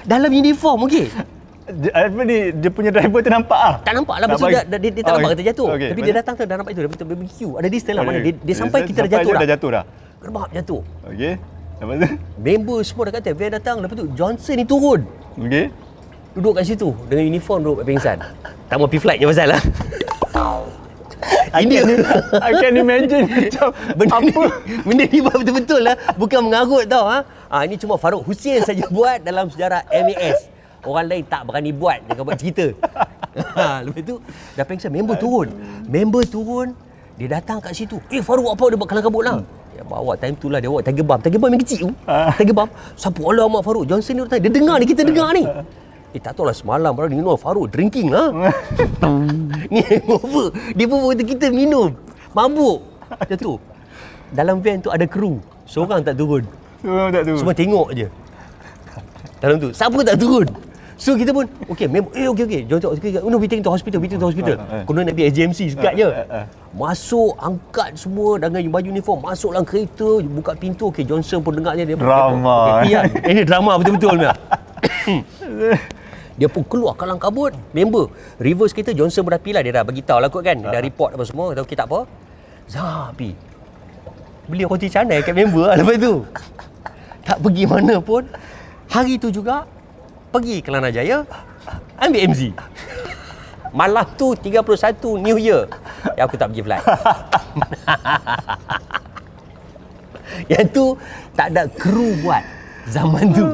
Dalam 0.03 0.29
uniform 0.29 0.83
okey. 0.85 1.07
Dia- 1.71 1.93
Apa 1.93 2.21
ni 2.23 2.37
dia 2.51 2.69
punya 2.69 2.89
driver 2.89 3.19
tu 3.19 3.29
nampak 3.29 3.59
ah. 3.59 3.75
Tak 3.79 3.93
nampak 3.93 4.15
lah 4.17 4.25
Maksud 4.27 4.47
dia, 4.47 4.61
dia, 4.63 4.77
dia, 4.79 4.91
dia 4.91 5.03
tak 5.03 5.11
Oh, 5.11 5.15
nampak 5.15 5.29
okey. 5.29 5.37
kata 5.37 5.43
jatuh 5.47 5.67
Okey, 5.69 5.87
Tapi 5.87 5.99
dia 5.99 6.07
mana- 6.07 6.19
datang 6.19 6.33
tu 6.33 6.41
dah 6.41 6.55
nampak 6.55 6.71
itu 6.71 6.79
Dia 6.79 6.89
betul 6.89 7.05
barbecue 7.07 7.51
Ada 7.53 7.67
distance 7.67 7.95
lah 7.95 8.03
mana 8.03 8.17
Okey. 8.17 8.25
dia, 8.25 8.33
dia 8.41 8.55
sampai 8.55 8.79
kita 8.81 8.97
dah 8.97 9.03
Sampai 9.03 9.13
jatuh 9.15 9.29
je 9.29 9.31
dah 9.31 9.39
Dah 9.39 9.49
jatuh 9.49 9.69
dah. 9.69 9.83
Gerbak 10.19 10.47
jatuh 10.51 10.81
Okey. 11.05 11.33
Lepas 11.79 11.95
tu? 11.95 12.07
Member 12.37 12.79
semua 12.81 13.03
dah 13.05 13.13
kata 13.15 13.29
Van 13.31 13.51
datang 13.53 13.75
Lepas 13.79 13.95
tu 13.95 14.05
Johnson 14.11 14.53
ni 14.53 14.65
turun 14.65 15.01
Okey. 15.37 15.65
Duduk 16.31 16.53
kat 16.55 16.63
situ 16.65 16.89
Dengan 17.05 17.23
uniform 17.25 17.59
duduk 17.61 17.77
pingsan 17.83 18.17
Tak 18.65 18.75
mau 18.75 18.85
pergi 18.85 18.99
flightnya 18.99 19.27
pasal 19.27 19.47
lah 19.49 19.61
Ini 21.51 21.75
I 22.39 22.51
can 22.55 22.73
imagine 22.75 23.25
macam 23.35 23.67
Benda 23.91 24.17
ni, 24.19 24.29
apa 24.29 24.45
benda 24.85 25.03
ni 25.03 25.17
buat 25.19 25.35
betul-betul 25.35 25.81
lah 25.81 25.95
Bukan 26.15 26.39
mengarut 26.45 26.85
tau 26.85 27.05
ha? 27.05 27.19
ha 27.47 27.57
Ini 27.61 27.75
cuma 27.75 27.95
Farouk 27.95 28.23
Hussein 28.23 28.61
saja 28.61 28.85
buat 28.87 29.19
Dalam 29.19 29.49
sejarah 29.49 29.83
MAS 29.89 30.58
Orang 30.81 31.05
lain 31.05 31.23
tak 31.25 31.43
berani 31.43 31.71
buat 31.71 31.99
Jangan 32.07 32.23
buat 32.23 32.37
cerita. 32.37 32.65
Ha, 33.29 33.85
Lepas 33.85 34.01
tu 34.03 34.17
Dah 34.57 34.65
pengsan 34.65 34.89
Member 34.89 35.13
turun. 35.15 35.47
Member 35.85 36.25
turun 36.25 36.73
Dia 37.13 37.29
datang 37.29 37.61
kat 37.61 37.71
situ. 37.71 38.01
Eh 38.09 38.19
Farouk 38.19 38.49
apa 38.49 38.65
dia 38.67 38.75
buat 38.75 38.89
kalang 38.89 39.05
kabut 39.05 39.21
lah? 39.21 39.37
Dia 39.69 39.85
bawa 39.85 40.17
time 40.17 40.33
tu 40.33 40.49
lah 40.49 40.57
Dia 40.57 40.67
bawa 40.67 40.81
tiger 40.81 41.05
bomb. 41.05 41.21
Tiger 41.21 41.37
bomb 41.37 41.53
yang 41.53 41.61
kecil. 41.61 41.79
Tu 41.83 41.89
Ah. 42.03 42.33
Tiger 42.33 42.57
bomb. 42.57 42.71
Siapa 42.95 43.21
alamak 43.21 43.61
Farouk. 43.61 43.85
Johnson 43.85 44.17
ni 44.17 44.21
datang 44.25 44.41
Dia 44.41 44.51
dengar 44.51 44.75
ni 44.75 44.85
Kita 44.87 45.01
dengar 45.03 45.29
ni. 45.31 45.45
Eh 46.09 46.17
tak 46.17 46.33
tahu 46.33 46.49
lah 46.49 46.57
semalam 46.57 46.89
Baru 46.89 47.05
Nino 47.05 47.37
Farouk 47.37 47.69
drinking 47.69 48.09
lah. 48.09 48.33
Ni 49.71 49.79
hangover 49.85 50.49
Dia 50.73 50.85
pun 50.89 51.05
waktu 51.05 51.21
kita 51.21 51.53
minum. 51.53 51.93
Mabuk. 52.33 52.81
Jatuh 53.29 53.61
Dalam 54.33 54.57
van 54.57 54.81
tu 54.81 54.89
ada 54.89 55.05
kru. 55.05 55.37
Seorang 55.69 56.01
tak 56.01 56.17
turun. 56.17 56.41
Semua 56.81 57.13
tak 57.13 57.21
tu. 57.23 57.33
Semua 57.37 57.53
tengok 57.53 57.87
je. 57.93 58.07
Dalam 59.37 59.55
tu 59.55 59.69
Siapa 59.69 60.01
tak 60.01 60.17
turun 60.17 60.49
So 60.99 61.15
kita 61.15 61.31
pun 61.31 61.47
Okay 61.71 61.87
member 61.87 62.11
Eh 62.11 62.27
okay 62.27 62.43
okay. 62.43 62.61
Jom 62.67 62.75
tengok 62.75 62.99
okay, 62.99 63.15
okay. 63.15 63.23
No 63.23 63.39
we 63.39 63.47
take 63.47 63.63
to 63.63 63.71
hospital 63.71 64.03
We 64.03 64.11
take 64.11 64.19
to 64.19 64.27
hospital. 64.27 64.59
Ah, 64.59 64.83
ah. 64.83 64.83
Konon 64.83 65.07
nak 65.07 65.15
pergi 65.15 65.31
SGMC 65.31 65.59
Sekat 65.71 65.95
je. 65.95 66.07
ah, 66.11 66.43
ah. 66.43 66.45
Masuk 66.75 67.39
Angkat 67.39 67.95
semua 67.95 68.35
Dengan 68.35 68.59
baju 68.67 68.87
uniform. 68.91 69.23
Masuk 69.23 69.55
dalam 69.55 69.63
kereta 69.63 70.19
Buka 70.19 70.59
pintu. 70.59 70.91
Okay 70.91 71.07
Johnson 71.07 71.39
pun 71.39 71.55
dengar 71.55 71.79
je 71.79 71.87
dia 71.87 71.95
Drama. 71.95 72.83
okay, 72.83 72.99
okay, 72.99 73.31
Ini 73.31 73.41
drama 73.47 73.79
betul-betul 73.79 74.19
ni 74.19 74.27
Dia 76.39 76.47
pun 76.47 76.63
keluar 76.67 76.95
kalang 76.99 77.19
kabut. 77.19 77.55
Member 77.71 78.11
Reverse 78.35 78.75
kita 78.75 78.91
Johnson 78.91 79.23
pun 79.23 79.31
dah 79.31 79.39
lah 79.39 79.61
Dia 79.63 79.73
dah 79.79 79.83
bagi 79.87 80.03
tahu 80.03 80.19
lah 80.19 80.27
kot 80.27 80.43
kan. 80.43 80.59
Dia 80.59 80.67
dah 80.75 80.83
report 80.83 81.15
apa 81.15 81.23
semua. 81.23 81.55
Okay 81.55 81.79
tak 81.79 81.87
apa? 81.87 82.03
Zabi 82.67 83.39
Beli 84.51 84.67
roti 84.67 84.91
canai 84.91 85.23
kat 85.23 85.31
member 85.31 85.63
lah 85.63 85.79
lepas 85.79 85.95
tu. 85.95 86.13
Tak 87.29 87.45
pergi 87.45 87.63
mana 87.69 88.01
pun. 88.03 88.25
Hari 88.89 89.21
tu 89.21 89.29
juga 89.29 89.63
Pergi 90.29 90.61
ke 90.61 90.69
Lana 90.69 90.93
Jaya 90.93 91.25
Ambil 91.97 92.29
MZ 92.29 92.53
Malam 93.69 94.05
tu 94.17 94.33
31 94.33 94.65
New 95.21 95.37
Year 95.37 95.69
Yang 96.17 96.25
aku 96.25 96.35
tak 96.37 96.47
pergi 96.53 96.63
flight 96.65 96.83
Yang 100.53 100.65
tu 100.73 100.85
Tak 101.33 101.53
ada 101.53 101.65
kru 101.69 102.13
buat 102.21 102.41
Zaman 102.89 103.33
tu 103.33 103.45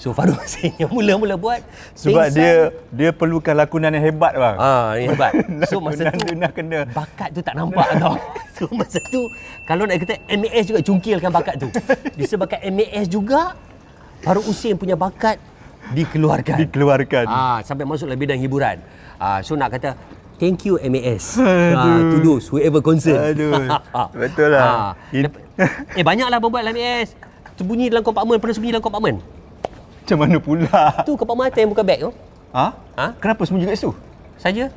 So 0.00 0.16
Farouk 0.16 0.40
Hussein 0.40 0.72
yang 0.80 0.88
mula-mula 0.88 1.36
buat 1.36 1.60
Sebab 1.92 2.32
pengsan. 2.32 2.32
dia 2.32 2.54
dia 2.88 3.10
perlukan 3.12 3.52
lakonan 3.52 3.92
yang 3.92 4.08
hebat 4.08 4.32
bang. 4.32 4.56
Ah, 4.56 4.96
ni 4.96 5.12
hebat. 5.12 5.28
So 5.68 5.76
masa 5.76 6.08
tu 6.08 6.24
dia 6.24 6.40
nak 6.40 6.56
kena. 6.56 6.88
bakat 6.88 7.36
tu 7.36 7.44
tak 7.44 7.52
nampak 7.52 7.84
tau. 8.00 8.16
So 8.56 8.64
masa 8.72 8.96
tu 9.12 9.28
kalau 9.68 9.84
nak 9.84 10.00
kata 10.00 10.16
MAS 10.40 10.72
juga 10.72 10.80
cungkilkan 10.80 11.28
bakat 11.28 11.60
tu. 11.60 11.68
Disebabkan 12.16 12.64
MAS 12.72 13.12
juga 13.12 13.52
Farouk 14.24 14.48
Hussein 14.48 14.80
punya 14.80 14.96
bakat 14.96 15.36
dikeluarkan. 15.92 16.56
Dikeluarkan. 16.66 17.24
Ah, 17.26 17.58
sampai 17.62 17.84
masuk 17.84 18.06
dalam 18.06 18.18
bidang 18.18 18.38
hiburan. 18.38 18.78
Ah, 19.16 19.40
so 19.40 19.54
nak 19.54 19.74
kata 19.74 19.94
thank 20.36 20.64
you 20.64 20.80
MAS. 20.80 21.36
Ah, 21.76 22.00
to 22.00 22.18
those 22.20 22.48
whoever 22.48 22.80
concerned. 22.80 23.36
Aduh, 23.36 23.68
betul 24.20 24.54
lah. 24.54 24.96
It- 25.10 25.28
Dap- 25.28 25.40
eh 25.92 26.04
banyaklah 26.04 26.38
buat 26.38 26.60
dalam 26.60 26.72
MAS. 26.72 27.12
Terbunyi 27.54 27.92
dalam 27.92 28.00
kompartmen, 28.00 28.40
pernah 28.40 28.54
sembunyi 28.56 28.72
dalam 28.72 28.84
kompartmen. 28.84 29.14
Macam 30.00 30.16
mana 30.16 30.36
pula? 30.40 30.80
Tu 31.04 31.12
kompartmen 31.12 31.44
atas 31.46 31.60
yang 31.60 31.70
buka 31.70 31.84
beg 31.84 31.98
tu. 32.00 32.10
Ha? 32.56 32.66
Ha? 32.96 33.06
Kenapa 33.20 33.44
sembunyi 33.44 33.68
kat 33.68 33.76
situ? 33.76 33.92
Saja. 34.40 34.72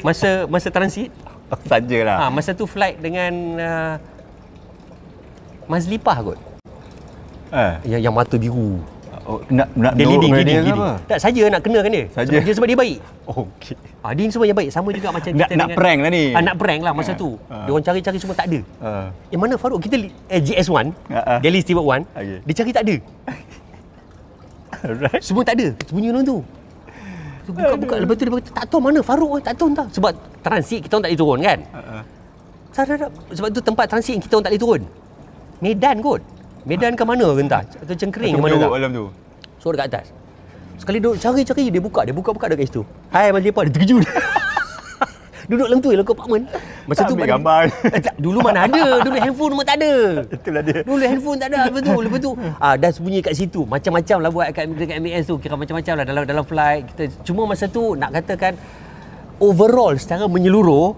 Masa 0.00 0.46
masa 0.46 0.70
transit, 0.70 1.10
Sajalah. 1.70 2.16
Ha, 2.16 2.24
masa 2.30 2.54
tu 2.54 2.64
flight 2.64 3.02
dengan 3.02 3.32
uh, 3.58 3.94
Mazlipah 5.66 6.18
kot. 6.22 6.38
Eh. 7.50 7.74
Yang, 7.86 8.00
yang 8.06 8.14
mata 8.14 8.34
biru. 8.38 8.78
Oh, 9.30 9.38
nak 9.46 9.70
nak 9.78 9.94
Dia 9.94 10.10
leading, 10.10 10.32
dia 10.34 10.58
leading? 10.58 10.74
Tak, 11.06 11.18
saja 11.22 11.42
nak 11.46 11.60
kenakan 11.62 11.90
dia. 11.94 12.04
Saja. 12.10 12.26
Sebab 12.26 12.42
dia, 12.42 12.54
sebab 12.58 12.66
dia 12.66 12.78
baik. 12.78 12.96
Oh, 13.30 13.46
okey. 13.54 13.78
Ah, 14.02 14.10
dia 14.10 14.26
ni 14.26 14.32
semua 14.34 14.46
yang 14.50 14.58
baik. 14.58 14.70
Sama 14.74 14.90
juga 14.90 15.08
macam 15.14 15.30
Nak- 15.30 15.46
kita 15.46 15.54
nak 15.54 15.68
prank 15.70 15.98
lah 16.02 16.10
ni. 16.10 16.24
Ah, 16.34 16.42
nak 16.42 16.54
prank 16.58 16.80
lah 16.82 16.90
masa 16.90 17.14
Ah, 17.14 17.16
tu. 17.16 17.30
ah. 17.46 17.62
Dia 17.62 17.70
orang 17.70 17.86
cari-cari 17.86 18.18
semua 18.18 18.34
tak 18.34 18.46
ada. 18.50 18.58
Uh, 18.82 19.06
Yang 19.30 19.40
mana 19.40 19.54
Farouk 19.54 19.78
kita 19.78 19.94
eh, 20.02 20.40
GS1, 20.42 20.86
Ah, 21.06 21.14
ah. 21.14 21.38
Delhi 21.38 21.62
Steward 21.62 21.86
1, 22.02 22.10
Okey. 22.10 22.38
dia 22.42 22.54
cari 22.58 22.70
tak 22.74 22.82
ada. 22.82 22.96
alright. 24.82 25.22
Semua 25.22 25.42
tak 25.46 25.54
ada. 25.54 25.66
Sembunyi 25.86 26.08
dalam 26.10 26.24
tu. 26.26 26.38
So, 27.40 27.50
buka-buka 27.54 27.94
lepas 27.96 28.14
tu 28.14 28.24
dia 28.24 28.32
kata 28.34 28.50
tak 28.52 28.64
tahu 28.66 28.80
mana 28.82 28.98
Farouk 29.00 29.38
eh, 29.38 29.42
tak 29.46 29.54
tahu 29.54 29.68
entah. 29.70 29.86
Sebab 29.94 30.10
transit 30.42 30.80
kita 30.82 30.92
orang 30.92 31.04
tak 31.06 31.10
boleh 31.12 31.20
turun 31.22 31.38
kan. 31.38 31.58
Uh, 31.70 32.02
tak. 32.72 33.10
Sebab 33.30 33.48
tu 33.54 33.60
tempat 33.62 33.86
transit 33.86 34.16
kita 34.18 34.32
orang 34.34 34.44
tak 34.44 34.52
boleh 34.52 34.62
turun. 34.62 34.82
Medan 35.60 35.96
kot. 36.02 36.20
Medan 36.62 36.92
ke 36.92 37.02
mana 37.02 37.24
ke 37.26 37.40
entah. 37.40 37.62
Atau 37.64 37.94
Cengkering 37.94 38.34
ke 38.34 38.40
mana 38.40 38.56
tak. 38.56 38.70
malam 38.70 38.90
tu. 38.90 39.04
So 39.56 39.70
dekat 39.70 39.86
atas. 39.90 40.06
Sekali 40.76 40.96
duduk 40.96 41.16
cari-cari 41.16 41.68
dia 41.68 41.78
buka, 41.78 42.00
dia 42.02 42.12
buka-buka 42.12 42.48
dekat 42.48 42.66
situ. 42.66 42.82
Hai 43.08 43.28
Mas 43.30 43.42
Lepak, 43.42 43.68
dia 43.68 43.72
terkejut. 43.74 44.00
duduk 45.50 45.66
dalam 45.66 45.78
tu 45.78 45.88
dalam 45.90 46.06
apartment. 46.06 46.44
Masa 46.86 46.98
Tak 46.98 47.04
tu 47.04 47.12
ambil 47.12 47.20
mana- 47.20 47.32
gambar. 47.34 47.62
Eh, 47.86 48.00
tak, 48.00 48.14
dulu 48.16 48.38
mana 48.40 48.58
ada, 48.62 48.82
dulu 49.00 49.16
handphone 49.18 49.50
memang 49.52 49.66
tak 49.66 49.76
ada. 49.76 49.92
Itulah 50.30 50.62
dia. 50.62 50.78
Dulu 50.80 51.02
handphone 51.02 51.36
tak 51.36 51.48
ada 51.48 51.58
lepas 51.66 51.82
tu, 51.82 51.94
lepas 51.98 52.18
tu 52.18 52.30
ah 52.56 52.74
dah 52.74 52.90
sembunyi 52.90 53.20
kat 53.20 53.34
situ. 53.34 53.60
Macam-macam 53.64 54.16
lah 54.18 54.30
buat 54.30 54.46
kat 54.50 54.64
dekat 54.70 54.96
MAS 54.98 55.24
tu, 55.26 55.36
kira 55.36 55.54
macam-macam 55.54 55.92
lah 55.94 56.04
dalam 56.06 56.22
dalam 56.24 56.44
flight 56.44 56.82
kita. 56.88 57.02
Cuma 57.22 57.44
masa 57.44 57.66
tu 57.66 57.92
nak 57.92 58.14
katakan 58.14 58.54
overall 59.38 59.92
secara 59.94 60.24
menyeluruh 60.24 60.96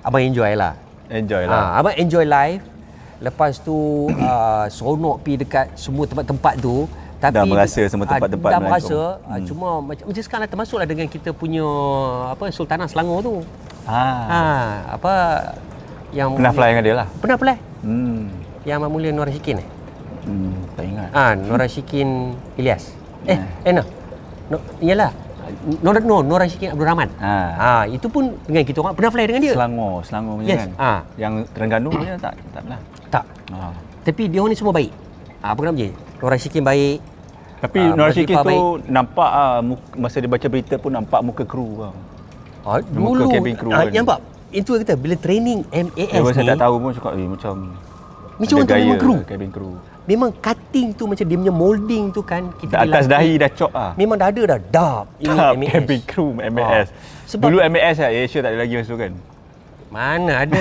abang 0.00 0.22
enjoy 0.22 0.52
lah. 0.52 0.78
Enjoy 1.08 1.42
Ah, 1.42 1.50
lah. 1.50 1.64
abang 1.80 1.96
enjoy 1.96 2.22
life. 2.22 2.62
Lepas 3.20 3.58
tu 3.60 4.08
uh, 4.12 4.64
seronok 4.68 5.24
pi 5.24 5.40
dekat 5.40 5.72
semua 5.76 6.04
tempat-tempat 6.04 6.60
tu. 6.60 6.84
Tapi 7.16 7.32
Dah 7.32 7.44
merasa 7.48 7.80
semua 7.88 8.04
ah, 8.04 8.10
tempat-tempat 8.12 8.50
Dah 8.52 8.60
merasa 8.60 8.98
hmm. 9.24 9.48
Cuma 9.48 9.80
macam, 9.80 10.04
macam 10.04 10.20
sekarang 10.20 10.42
lah 10.44 10.50
termasuklah 10.52 10.84
dengan 10.84 11.08
kita 11.08 11.32
punya 11.32 11.64
apa 12.28 12.52
Sultanah 12.52 12.84
Selangor 12.92 13.24
tu. 13.24 13.34
Ah. 13.88 14.20
Ha, 14.28 14.40
apa 15.00 15.12
yang 16.12 16.36
Pernah 16.36 16.52
fly 16.52 16.68
dengan 16.76 16.84
dia 16.84 16.94
lah. 17.00 17.08
Pernah 17.16 17.36
fly. 17.40 17.56
Hmm. 17.86 18.28
Yang 18.68 18.78
Mak 18.82 18.90
Mulia 18.90 19.10
Nora 19.14 19.30
Syikin 19.32 19.62
eh? 19.62 19.68
Hmm, 20.26 20.52
tak 20.74 20.84
ingat. 20.84 21.10
Ah, 21.14 21.32
Nora 21.38 21.66
Syikin 21.70 22.34
Ilyas. 22.58 22.92
Eh, 23.30 23.38
eh 23.38 23.72
no. 23.72 23.82
no 24.50 24.58
iyalah. 24.82 25.14
Nora 25.80 26.02
no, 26.02 26.20
Nora 26.26 26.50
Syikin 26.50 26.74
Abdul 26.74 26.86
Rahman. 26.86 27.08
Ah. 27.22 27.50
Ah, 27.56 27.82
itu 27.86 28.10
pun 28.10 28.34
dengan 28.44 28.66
kita 28.66 28.82
orang 28.82 28.98
pernah 28.98 29.10
fly 29.14 29.24
dengan 29.30 29.42
dia. 29.46 29.54
Selangor, 29.54 30.02
Selangor 30.02 30.34
punya 30.42 30.48
Yes. 30.50 30.60
kan. 30.60 30.70
Ah. 30.76 31.00
Yang 31.14 31.32
Terengganu 31.54 31.88
punya 31.94 32.14
tak 32.18 32.34
tak 32.50 32.60
pernah. 32.66 32.80
Tak. 33.08 33.24
Ah. 33.48 33.72
Tapi 34.02 34.22
dia 34.26 34.38
orang 34.38 34.50
ni 34.50 34.58
semua 34.58 34.70
baik. 34.70 34.90
Ah, 35.38 35.52
apa 35.52 35.60
nama 35.62 35.76
dia? 35.76 35.90
Nora 36.16 36.36
Syikin 36.36 36.62
baik. 36.62 36.98
Tapi 37.56 37.78
Ah, 37.80 37.94
Nora 37.94 38.08
Mas 38.08 38.14
Syikir 38.14 38.34
Lipa 38.34 38.42
tu 38.42 38.48
baik. 38.48 38.62
nampak 38.86 39.30
ah 39.32 39.58
muka, 39.60 39.84
masa 39.96 40.16
dia 40.16 40.28
baca 40.28 40.46
berita 40.46 40.74
pun 40.76 40.90
nampak 40.92 41.20
muka 41.22 41.42
kru. 41.42 41.68
Ah, 41.80 41.92
Muka 42.82 42.90
dulu 42.92 43.24
cabin 43.30 43.54
crew 43.54 43.70
ah, 43.70 43.80
kan. 43.80 43.92
nampak. 43.92 44.18
Itu 44.48 44.70
kata 44.76 44.94
bila 44.94 45.14
training 45.16 45.62
MAS 45.66 45.90
Eh, 45.96 46.18
ni 46.18 46.32
saya 46.32 46.46
tak 46.52 46.60
tahu 46.60 46.74
pun 46.78 46.90
cakap 46.92 47.12
eh, 47.14 47.26
macam 47.26 47.54
Macam 48.36 48.54
orang 48.58 48.68
memang 48.76 48.98
kru. 48.98 49.14
Cabin 49.24 49.50
crew. 49.50 49.72
memang 50.04 50.30
cutting 50.36 50.88
tu 50.92 51.02
macam 51.04 51.24
dia 51.24 51.36
punya 51.36 51.50
molding 51.52 52.04
tu 52.10 52.22
kan 52.22 52.46
kita 52.54 52.78
Atas 52.78 53.04
dahi 53.06 53.34
dah 53.36 53.50
chop 53.50 53.72
ah. 53.72 53.90
Memang 53.94 54.14
dah 54.14 54.28
ada 54.28 54.42
dah 54.46 54.58
dap 54.62 55.04
ini 55.20 55.34
MAS. 55.56 55.72
cabin 55.72 56.00
crew 56.04 56.30
MAS. 56.32 56.86
Ah. 56.86 56.94
Sebab- 57.26 57.48
Dulu 57.48 57.58
MAS 57.64 57.96
lah, 57.96 58.10
Asia 58.12 58.38
tak 58.38 58.50
ada 58.50 58.58
lagi 58.60 58.74
masa 58.76 58.86
tu 58.86 58.98
kan. 58.98 59.12
Mana 59.96 60.44
ada. 60.44 60.60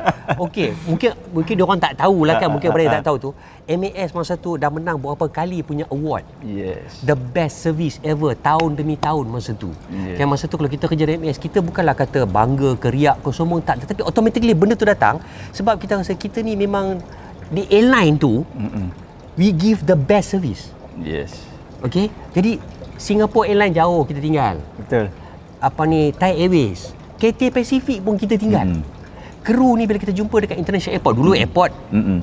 Okey, 0.46 0.70
mungkin 0.86 1.10
mungkin 1.34 1.52
dia 1.58 1.64
orang 1.66 1.80
tak 1.82 1.98
tahulah 1.98 2.38
kan, 2.38 2.48
mungkin 2.48 2.70
mereka 2.70 3.02
tak 3.02 3.04
tahu 3.10 3.16
tu. 3.18 3.30
MAS 3.66 4.14
masa 4.14 4.38
tu 4.38 4.54
dah 4.54 4.70
menang 4.70 4.94
berapa 4.94 5.26
kali 5.26 5.62
punya 5.62 5.90
award. 5.90 6.22
Yes. 6.42 7.02
The 7.02 7.18
best 7.18 7.66
service 7.66 7.98
ever 8.06 8.38
tahun 8.38 8.78
demi 8.78 8.94
tahun 8.94 9.26
masa 9.26 9.58
tu. 9.58 9.74
Yeah. 9.90 10.22
Kan 10.22 10.30
masa 10.30 10.46
tu 10.46 10.54
kalau 10.54 10.70
kita 10.70 10.86
kerja 10.86 11.02
di 11.02 11.18
MAS, 11.18 11.38
kita 11.38 11.58
bukanlah 11.58 11.98
kata 11.98 12.30
bangga 12.30 12.78
ke 12.78 12.94
riak 12.94 13.18
ke 13.22 13.30
semua 13.34 13.58
tak, 13.58 13.82
tetapi 13.82 14.06
automatically 14.06 14.54
benda 14.54 14.78
tu 14.78 14.86
datang 14.86 15.18
sebab 15.50 15.74
kita 15.74 15.98
rasa 15.98 16.14
kita 16.14 16.38
ni 16.38 16.54
memang 16.54 17.02
di 17.50 17.66
airline 17.66 18.14
tu 18.14 18.46
Mm-mm. 18.54 18.86
we 19.34 19.50
give 19.50 19.82
the 19.82 19.98
best 19.98 20.30
service. 20.30 20.70
Yes. 20.94 21.34
Okey? 21.82 22.06
Jadi 22.30 22.62
Singapore 22.94 23.50
Airlines 23.50 23.74
jauh 23.74 24.06
kita 24.06 24.20
tinggal. 24.22 24.62
Betul. 24.78 25.10
apa 25.60 25.82
ni 25.84 26.08
Thai 26.16 26.40
Airways 26.40 26.96
KT 27.20 27.52
Pacific 27.52 28.00
pun 28.00 28.16
kita 28.16 28.34
tinggal 28.34 28.64
Mm. 28.66 28.82
kru 29.42 29.72
ni 29.74 29.84
bila 29.84 29.96
kita 29.96 30.10
jumpa 30.10 30.36
dekat 30.38 30.56
international 30.56 30.94
airport 30.94 31.14
dulu 31.14 31.30
airport 31.34 31.72
Mm-mm. 31.90 32.20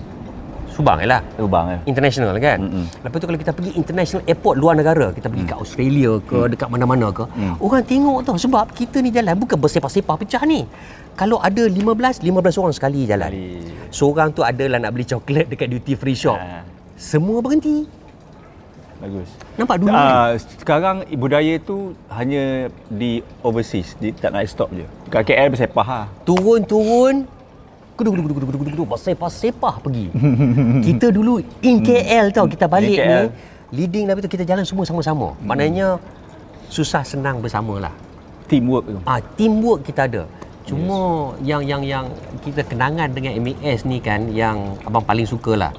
Subang 0.69 1.01
lah 1.01 1.25
Lubang 1.35 1.67
eh. 1.71 1.79
international 1.85 2.37
kan 2.37 2.57
Mm-mm. 2.59 2.85
lepas 3.01 3.17
tu 3.17 3.25
kalau 3.25 3.39
kita 3.39 3.49
pergi 3.51 3.71
international 3.73 4.21
airport 4.23 4.55
luar 4.55 4.73
negara 4.73 5.09
kita 5.09 5.25
pergi 5.25 5.45
kat 5.45 5.57
Australia 5.57 6.21
ke 6.21 6.39
dekat 6.47 6.67
mana-mana 6.67 7.09
ke 7.11 7.25
Mm. 7.27 7.55
orang 7.57 7.81
tengok 7.83 8.17
tau 8.23 8.37
sebab 8.37 8.69
kita 8.71 8.97
ni 8.99 9.09
jalan 9.09 9.33
bukan 9.35 9.55
bersepah-sepah 9.55 10.15
pecah 10.15 10.41
ni 10.43 10.69
kalau 11.13 11.37
ada 11.39 11.63
15 11.63 12.21
15 12.21 12.29
orang 12.55 12.69
sekali 12.71 13.05
jalan 13.05 13.25
Sekali. 13.27 13.49
seorang 13.89 14.29
tu 14.31 14.41
adalah 14.41 14.77
nak 14.77 14.91
beli 14.91 15.05
coklat 15.07 15.45
dekat 15.47 15.65
duty 15.67 15.93
free 15.93 16.13
shop 16.15 16.37
Ah. 16.37 16.61
semua 16.95 17.37
berhenti 17.39 17.89
Bagus. 18.97 19.29
nampak 19.61 19.77
dulu 19.77 19.93
Ah, 19.93 20.33
sekarang 20.57 21.05
budaya 21.21 21.61
tu 21.61 21.93
hanya 22.09 22.73
di 22.89 23.21
overseas, 23.45 23.93
di 24.01 24.09
tak 24.09 24.33
naik 24.33 24.49
stop 24.49 24.73
je. 24.73 24.85
Kat 25.13 25.21
KL 25.21 25.53
bersepah 25.53 25.87
lah. 25.87 26.05
turun-turun 26.25 27.29
kudu 27.97 28.13
kudu 28.13 28.21
kudu 28.21 28.33
kudu 28.33 28.45
kudu 28.45 28.57
kudu 28.57 28.71
kudu 28.85 28.97
sepah-sepah 28.97 29.75
pergi. 29.81 30.07
kita 30.85 31.09
dulu 31.13 31.41
in 31.61 31.81
KL 31.81 32.29
tau 32.33 32.45
kita 32.45 32.65
balik 32.69 32.97
ni 32.97 33.21
leading 33.73 34.07
lepas 34.07 34.23
tu 34.23 34.31
kita 34.31 34.47
jalan 34.47 34.63
semua 34.63 34.85
sama-sama. 34.87 35.35
Maknanya 35.43 35.99
susah 36.71 37.03
senang 37.03 37.43
bersama 37.43 37.77
lah. 37.77 37.93
Teamwork 38.47 38.85
tu. 38.87 38.99
Ah 39.03 39.19
teamwork 39.35 39.83
kita 39.83 40.07
ada. 40.07 40.23
Cuma 40.67 41.31
yang 41.43 41.63
yang 41.63 41.81
yang 41.83 42.05
kita 42.43 42.59
kenangan 42.63 43.11
dengan 43.11 43.39
MAS 43.39 43.87
ni 43.87 44.03
kan 44.03 44.27
yang 44.31 44.75
abang 44.83 45.03
paling 45.03 45.27
suka 45.27 45.55
lah. 45.55 45.71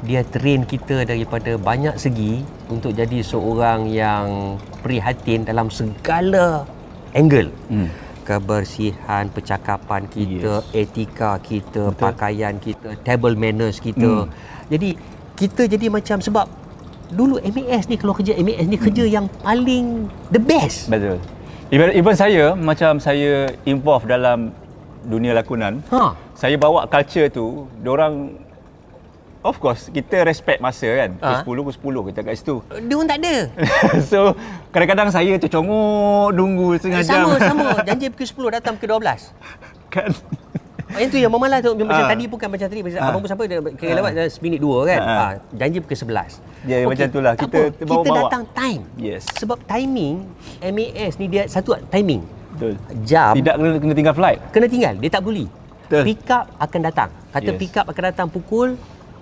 Dia 0.00 0.24
train 0.24 0.64
kita 0.64 1.04
daripada 1.04 1.60
banyak 1.60 2.00
segi 2.00 2.40
untuk 2.72 2.96
jadi 2.96 3.20
seorang 3.20 3.84
yang 3.92 4.56
prihatin 4.80 5.44
dalam 5.44 5.68
segala 5.68 6.64
angle. 7.12 7.52
Hmm. 7.68 7.88
Kebersihan 8.24 9.26
percakapan 9.28 10.06
kita, 10.06 10.62
yes. 10.62 10.72
etika 10.72 11.36
kita, 11.42 11.90
Betul. 11.90 11.98
pakaian 11.98 12.54
kita, 12.62 12.94
table 13.02 13.34
manners 13.34 13.82
kita. 13.82 14.24
Hmm. 14.24 14.30
Jadi 14.70 14.94
kita 15.34 15.66
jadi 15.66 15.90
macam 15.90 16.22
sebab 16.22 16.46
dulu 17.10 17.42
MAS 17.42 17.90
ni 17.90 17.98
kalau 17.98 18.14
kerja 18.14 18.38
MAS 18.38 18.66
ni 18.70 18.78
kerja 18.78 19.04
yang 19.04 19.26
paling 19.42 20.06
the 20.30 20.38
best. 20.38 20.86
Betul. 20.86 21.18
Even, 21.70 21.90
even 21.94 22.14
saya, 22.14 22.54
macam 22.54 22.98
saya 22.98 23.50
involve 23.66 24.06
dalam 24.06 24.50
dunia 25.06 25.32
lakonan, 25.32 25.80
Ha. 25.90 26.12
saya 26.34 26.58
bawa 26.58 26.86
culture 26.90 27.30
tu, 27.30 27.66
orang 27.86 28.34
Of 29.40 29.56
course, 29.56 29.88
kita 29.88 30.20
respect 30.20 30.60
masa 30.60 30.84
kan. 30.86 31.10
Ha. 31.18 31.40
Pukul 31.40 31.64
10, 31.64 31.80
pukul 31.80 31.92
10 31.96 32.08
kita 32.08 32.20
kat 32.22 32.34
situ. 32.36 32.56
Dia 32.78 32.92
orang 32.92 33.08
tak 33.08 33.18
ada. 33.18 33.34
so, 34.10 34.36
kadang-kadang 34.68 35.08
saya 35.08 35.32
tercongok, 35.34 36.28
nunggu 36.30 36.76
setengah 36.76 37.00
jam. 37.00 37.24
Sama, 37.24 37.36
sama. 37.40 37.68
Janji 37.88 38.12
pukul 38.12 38.52
10 38.52 38.56
datang 38.60 38.72
pukul 38.76 39.00
12. 39.00 39.32
kan? 39.88 40.12
Oh, 40.90 40.98
yang 40.98 41.08
tu 41.08 41.16
yang 41.16 41.30
memalas 41.30 41.62
tu. 41.62 41.70
Macam 41.72 41.88
Ah. 41.96 42.10
tadi 42.10 42.24
bukan 42.26 42.48
macam 42.50 42.66
tadi. 42.66 42.82
Macam 42.82 42.98
Ah. 42.98 43.08
abang 43.08 43.20
pun 43.22 43.28
sampai 43.28 43.46
dia 43.46 43.62
kira 43.72 43.92
lewat 43.94 44.10
dah 44.10 44.26
seminit 44.26 44.58
dua 44.58 44.78
kan. 44.84 45.00
Ah. 45.00 45.08
Ah, 45.08 45.32
janji 45.54 45.78
pukul 45.78 45.96
11. 45.96 46.42
Ya, 46.62 46.82
macam 46.82 47.06
tu 47.08 47.20
lah. 47.22 47.32
tak 47.32 47.40
Kita 47.40 47.58
apa. 47.62 47.84
bawa- 47.86 48.04
Kita 48.04 48.10
datang 48.20 48.42
time. 48.52 48.82
Yes. 48.98 49.22
Sebab 49.32 49.56
timing 49.64 50.26
MAS 50.60 51.14
ni 51.16 51.26
dia 51.26 51.46
satu 51.46 51.78
timing. 51.88 52.20
Betul. 52.52 52.74
Jam 53.00 53.32
Tidak 53.32 53.54
kena, 53.54 53.68
kena 53.78 53.94
tinggal 53.94 54.14
flight. 54.14 54.38
kena 54.50 54.66
tinggal. 54.66 54.94
Dia 54.98 55.10
tak 55.10 55.22
boleh. 55.22 55.46
Pick 55.88 56.28
up 56.28 56.44
akan 56.58 56.80
datang. 56.82 57.08
Kata 57.30 57.48
Yes. 57.48 57.56
pick 57.56 57.74
up 57.74 57.86
akan 57.86 58.02
datang 58.04 58.26
pukul 58.28 58.74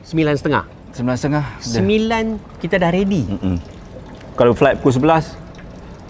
9.30. 0.09 0.65
Sembilan 0.89 1.17
setengah. 1.21 1.45
9 1.61 2.65
kita 2.65 2.81
dah 2.81 2.89
ready. 2.89 3.29
Mm-mm. 3.29 3.57
Kalau 4.35 4.57
flight 4.57 4.81
pukul 4.81 5.05
11, 5.05 5.37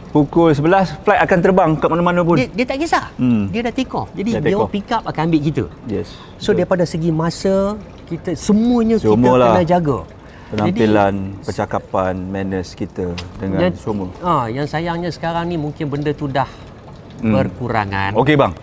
pukul 0.08 0.48
11 0.54 1.02
flight 1.02 1.20
akan 1.20 1.38
terbang 1.42 1.70
kat 1.74 1.88
mana-mana 1.90 2.22
pun. 2.22 2.38
Dia, 2.38 2.46
dia 2.46 2.62
tak 2.62 2.78
kisah. 2.78 3.10
Hmm. 3.18 3.50
Dia 3.50 3.66
dah 3.66 3.74
take 3.74 3.90
off. 3.90 4.06
Jadi 4.14 4.30
dia 4.30 4.38
take 4.38 4.54
orang 4.54 4.64
off. 4.64 4.70
pick 4.70 4.88
up 4.88 5.02
akan 5.02 5.22
ambil 5.26 5.40
kita. 5.42 5.64
Yes. 5.86 6.14
So 6.38 6.54
daripada 6.54 6.86
segi 6.86 7.10
masa 7.10 7.74
kita 8.06 8.38
semuanya 8.38 8.96
kita 8.96 9.12
Semualah. 9.12 9.58
kena 9.58 9.66
jaga. 9.66 9.98
penampilan, 10.48 11.14
percakapan, 11.44 12.14
manners 12.24 12.72
kita 12.72 13.12
dengan 13.36 13.68
yang, 13.68 13.76
semua. 13.76 14.08
Ah, 14.22 14.48
yang 14.48 14.64
sayangnya 14.64 15.12
sekarang 15.12 15.44
ni 15.44 15.60
mungkin 15.60 15.90
benda 15.90 16.08
tu 16.10 16.24
dah 16.24 16.48
Hmm. 17.18 17.34
berkurangan. 17.34 18.14
Okey 18.14 18.32
bang. 18.32 18.54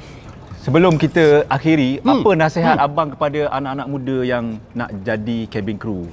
Sebelum 0.66 0.98
kita 0.98 1.46
akhiri, 1.46 2.02
Hmm. 2.02 2.26
apa 2.26 2.30
nasihat 2.34 2.82
abang 2.82 3.14
kepada 3.14 3.54
anak-anak 3.54 3.86
muda 3.86 4.18
yang 4.26 4.58
nak 4.74 4.90
jadi 5.06 5.46
cabin 5.46 5.78
crew? 5.78 6.10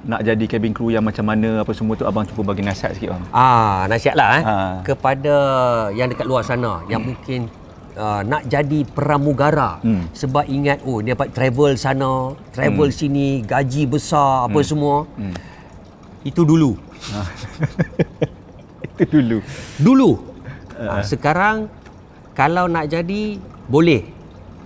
Nak 0.00 0.24
jadi 0.24 0.44
cabin 0.48 0.72
crew 0.72 0.88
yang 0.88 1.04
macam 1.04 1.28
mana 1.28 1.60
apa 1.60 1.76
semua 1.76 1.92
tu 1.92 2.08
abang 2.08 2.24
cuba 2.24 2.40
bagi 2.46 2.64
nasihat 2.64 2.96
sikit 2.96 3.12
bang. 3.12 3.24
Ah, 3.36 3.84
nasihatlah 3.84 4.28
eh 4.32 4.42
Ah. 4.42 4.74
kepada 4.80 5.34
yang 5.92 6.08
dekat 6.08 6.24
luar 6.24 6.40
sana 6.40 6.80
yang 6.86 7.04
mungkin 7.04 7.52
uh, 7.98 8.24
nak 8.24 8.48
jadi 8.48 8.80
pramugara 8.86 9.76
Hmm. 9.84 10.08
sebab 10.14 10.48
ingat 10.48 10.80
oh 10.80 11.04
dia 11.04 11.12
dapat 11.12 11.36
travel 11.36 11.76
sana, 11.76 12.32
travel 12.56 12.88
sini, 12.88 13.44
gaji 13.44 13.84
besar 13.84 14.48
apa 14.48 14.64
semua. 14.64 15.04
Hmm. 15.20 15.36
Itu 16.24 16.48
dulu. 16.48 16.80
Itu 18.96 19.04
dulu. 19.10 19.38
Dulu. 19.76 20.10
Uh. 20.72 21.04
Sekarang 21.04 21.68
kalau 22.32 22.64
nak 22.66 22.88
jadi 22.88 23.36
boleh. 23.66 24.02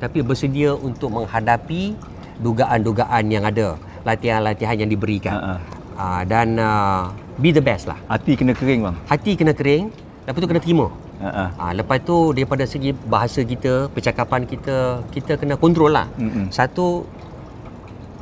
Tapi 0.00 0.24
bersedia 0.24 0.72
untuk 0.72 1.12
menghadapi 1.12 1.92
dugaan-dugaan 2.40 3.28
yang 3.28 3.44
ada, 3.44 3.76
latihan-latihan 4.00 4.80
yang 4.80 4.88
diberikan. 4.88 5.36
Uh-uh. 5.36 5.58
Uh, 6.00 6.22
dan 6.24 6.56
uh, 6.56 7.12
be 7.36 7.52
the 7.52 7.60
best 7.60 7.84
lah. 7.84 8.00
Hati 8.08 8.32
kena 8.32 8.56
kering 8.56 8.80
bang. 8.80 8.96
Hati 9.04 9.36
kena 9.36 9.52
kering, 9.52 9.92
lepas 10.24 10.40
tu 10.40 10.48
kena 10.48 10.60
terima. 10.64 10.88
Uh-uh. 11.20 11.48
Ha, 11.52 11.76
lepas 11.76 12.00
tu 12.00 12.32
daripada 12.32 12.64
segi 12.64 12.96
bahasa 12.96 13.44
kita, 13.44 13.92
percakapan 13.92 14.48
kita, 14.48 15.04
kita 15.12 15.36
kena 15.36 15.60
kontrol 15.60 15.92
lah. 15.92 16.08
Mm-mm. 16.16 16.48
Satu 16.48 17.04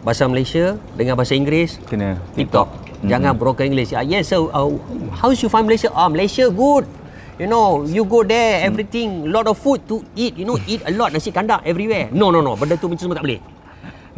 bahasa 0.02 0.26
Malaysia 0.26 0.74
dengan 0.98 1.14
bahasa 1.14 1.38
Inggeris 1.38 1.78
Kena 1.86 2.18
TikTok. 2.34 2.66
Jangan 3.06 3.38
broken 3.38 3.70
English. 3.70 3.94
Ah, 3.94 4.02
yes, 4.02 4.34
so 4.34 4.50
uh, 4.50 4.66
how's 5.14 5.38
you 5.38 5.46
find 5.46 5.70
Malaysia? 5.70 5.94
Ah, 5.94 6.10
Malaysia 6.10 6.50
good. 6.50 6.90
You 7.38 7.46
know, 7.46 7.86
you 7.86 8.02
go 8.02 8.26
there, 8.26 8.66
everything, 8.66 9.30
lot 9.30 9.46
of 9.46 9.54
food 9.62 9.86
to 9.86 10.02
eat. 10.18 10.34
You 10.34 10.42
know, 10.42 10.58
eat 10.66 10.82
a 10.82 10.90
lot 10.90 11.14
nasi 11.14 11.30
kandar 11.30 11.62
everywhere. 11.62 12.10
No, 12.10 12.34
no, 12.34 12.42
no. 12.42 12.58
Benda 12.58 12.74
tu 12.74 12.90
macam 12.90 12.98
semua 12.98 13.14
tak 13.14 13.30
boleh. 13.30 13.40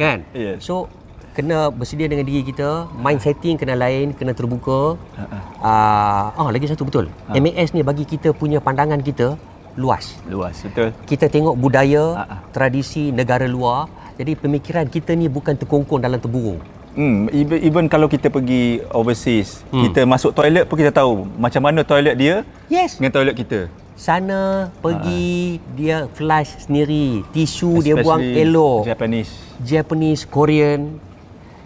Kan? 0.01 0.25
Yes. 0.33 0.65
So, 0.65 0.89
kena 1.37 1.69
bersedia 1.69 2.09
dengan 2.09 2.25
diri 2.25 2.41
kita. 2.41 2.89
Mind 2.97 3.21
setting 3.21 3.61
kena 3.61 3.77
lain, 3.77 4.17
kena 4.17 4.33
terbuka. 4.33 4.97
Uh, 5.61 6.33
ah, 6.33 6.49
lagi 6.49 6.65
satu 6.65 6.81
betul. 6.81 7.13
MAS 7.29 7.77
ni 7.77 7.85
bagi 7.85 8.09
kita 8.09 8.33
punya 8.33 8.57
pandangan 8.57 8.97
kita 9.05 9.37
luas. 9.77 10.17
Luas, 10.25 10.57
betul. 10.65 10.89
Kita 11.05 11.29
tengok 11.29 11.53
budaya, 11.61 12.03
Ah, 12.17 12.25
ah. 12.25 12.39
tradisi 12.49 13.13
negara 13.13 13.45
luar. 13.45 13.85
Jadi 14.17 14.33
pemikiran 14.33 14.89
kita 14.89 15.13
ni 15.13 15.29
bukan 15.29 15.61
terkongkong 15.61 16.01
dalam 16.01 16.17
terburung. 16.17 16.57
Hmm, 16.91 17.31
even, 17.31 17.57
even 17.61 17.85
kalau 17.87 18.05
kita 18.05 18.27
pergi 18.27 18.83
overseas, 18.91 19.63
Hmm. 19.67 19.87
kita 19.87 20.03
masuk 20.03 20.31
toilet 20.31 20.67
pun 20.67 20.75
kita 20.75 20.91
tahu 20.91 21.23
macam 21.35 21.61
mana 21.61 21.81
toilet 21.81 22.15
dia 22.15 22.35
Yes. 22.67 22.99
dengan 22.99 23.11
toilet 23.13 23.31
kita. 23.33 23.59
Sana 23.95 24.67
pergi 24.77 25.55
dia 25.71 26.09
flush 26.09 26.65
sendiri, 26.65 27.23
tisu 27.29 27.79
dia 27.79 27.95
buang 27.95 28.19
Especially 28.19 28.43
elok. 28.43 28.81
Japanese. 28.83 29.31
Japanese, 29.61 30.21
Korean. 30.25 30.99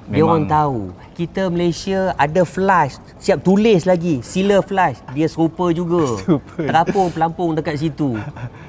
Dia 0.05 0.21
Memang. 0.21 0.29
orang 0.29 0.45
tahu. 0.45 0.79
Kita 1.15 1.49
Malaysia 1.49 2.13
ada 2.13 2.45
flush, 2.45 2.93
siap 3.17 3.41
tulis 3.41 3.81
lagi, 3.83 4.21
sila 4.21 4.61
flush. 4.61 5.01
Dia 5.09 5.25
serupa 5.25 5.71
juga. 5.71 6.05
Serupa. 6.19 6.59
Terapung 6.59 7.09
pelampung 7.09 7.49
dekat 7.51 7.81
situ. 7.81 8.13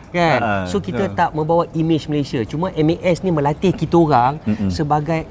Kan? 0.08 0.38
Ha, 0.40 0.50
so 0.64 0.80
kita 0.80 1.04
betul. 1.04 1.18
tak 1.18 1.30
membawa 1.34 1.68
image 1.70 2.08
Malaysia. 2.08 2.40
Cuma 2.42 2.72
MAS 2.72 3.20
ni 3.20 3.28
melatih 3.28 3.68
kita 3.70 3.92
orang 3.94 4.40
Mm-mm. 4.40 4.70
sebagai 4.70 5.28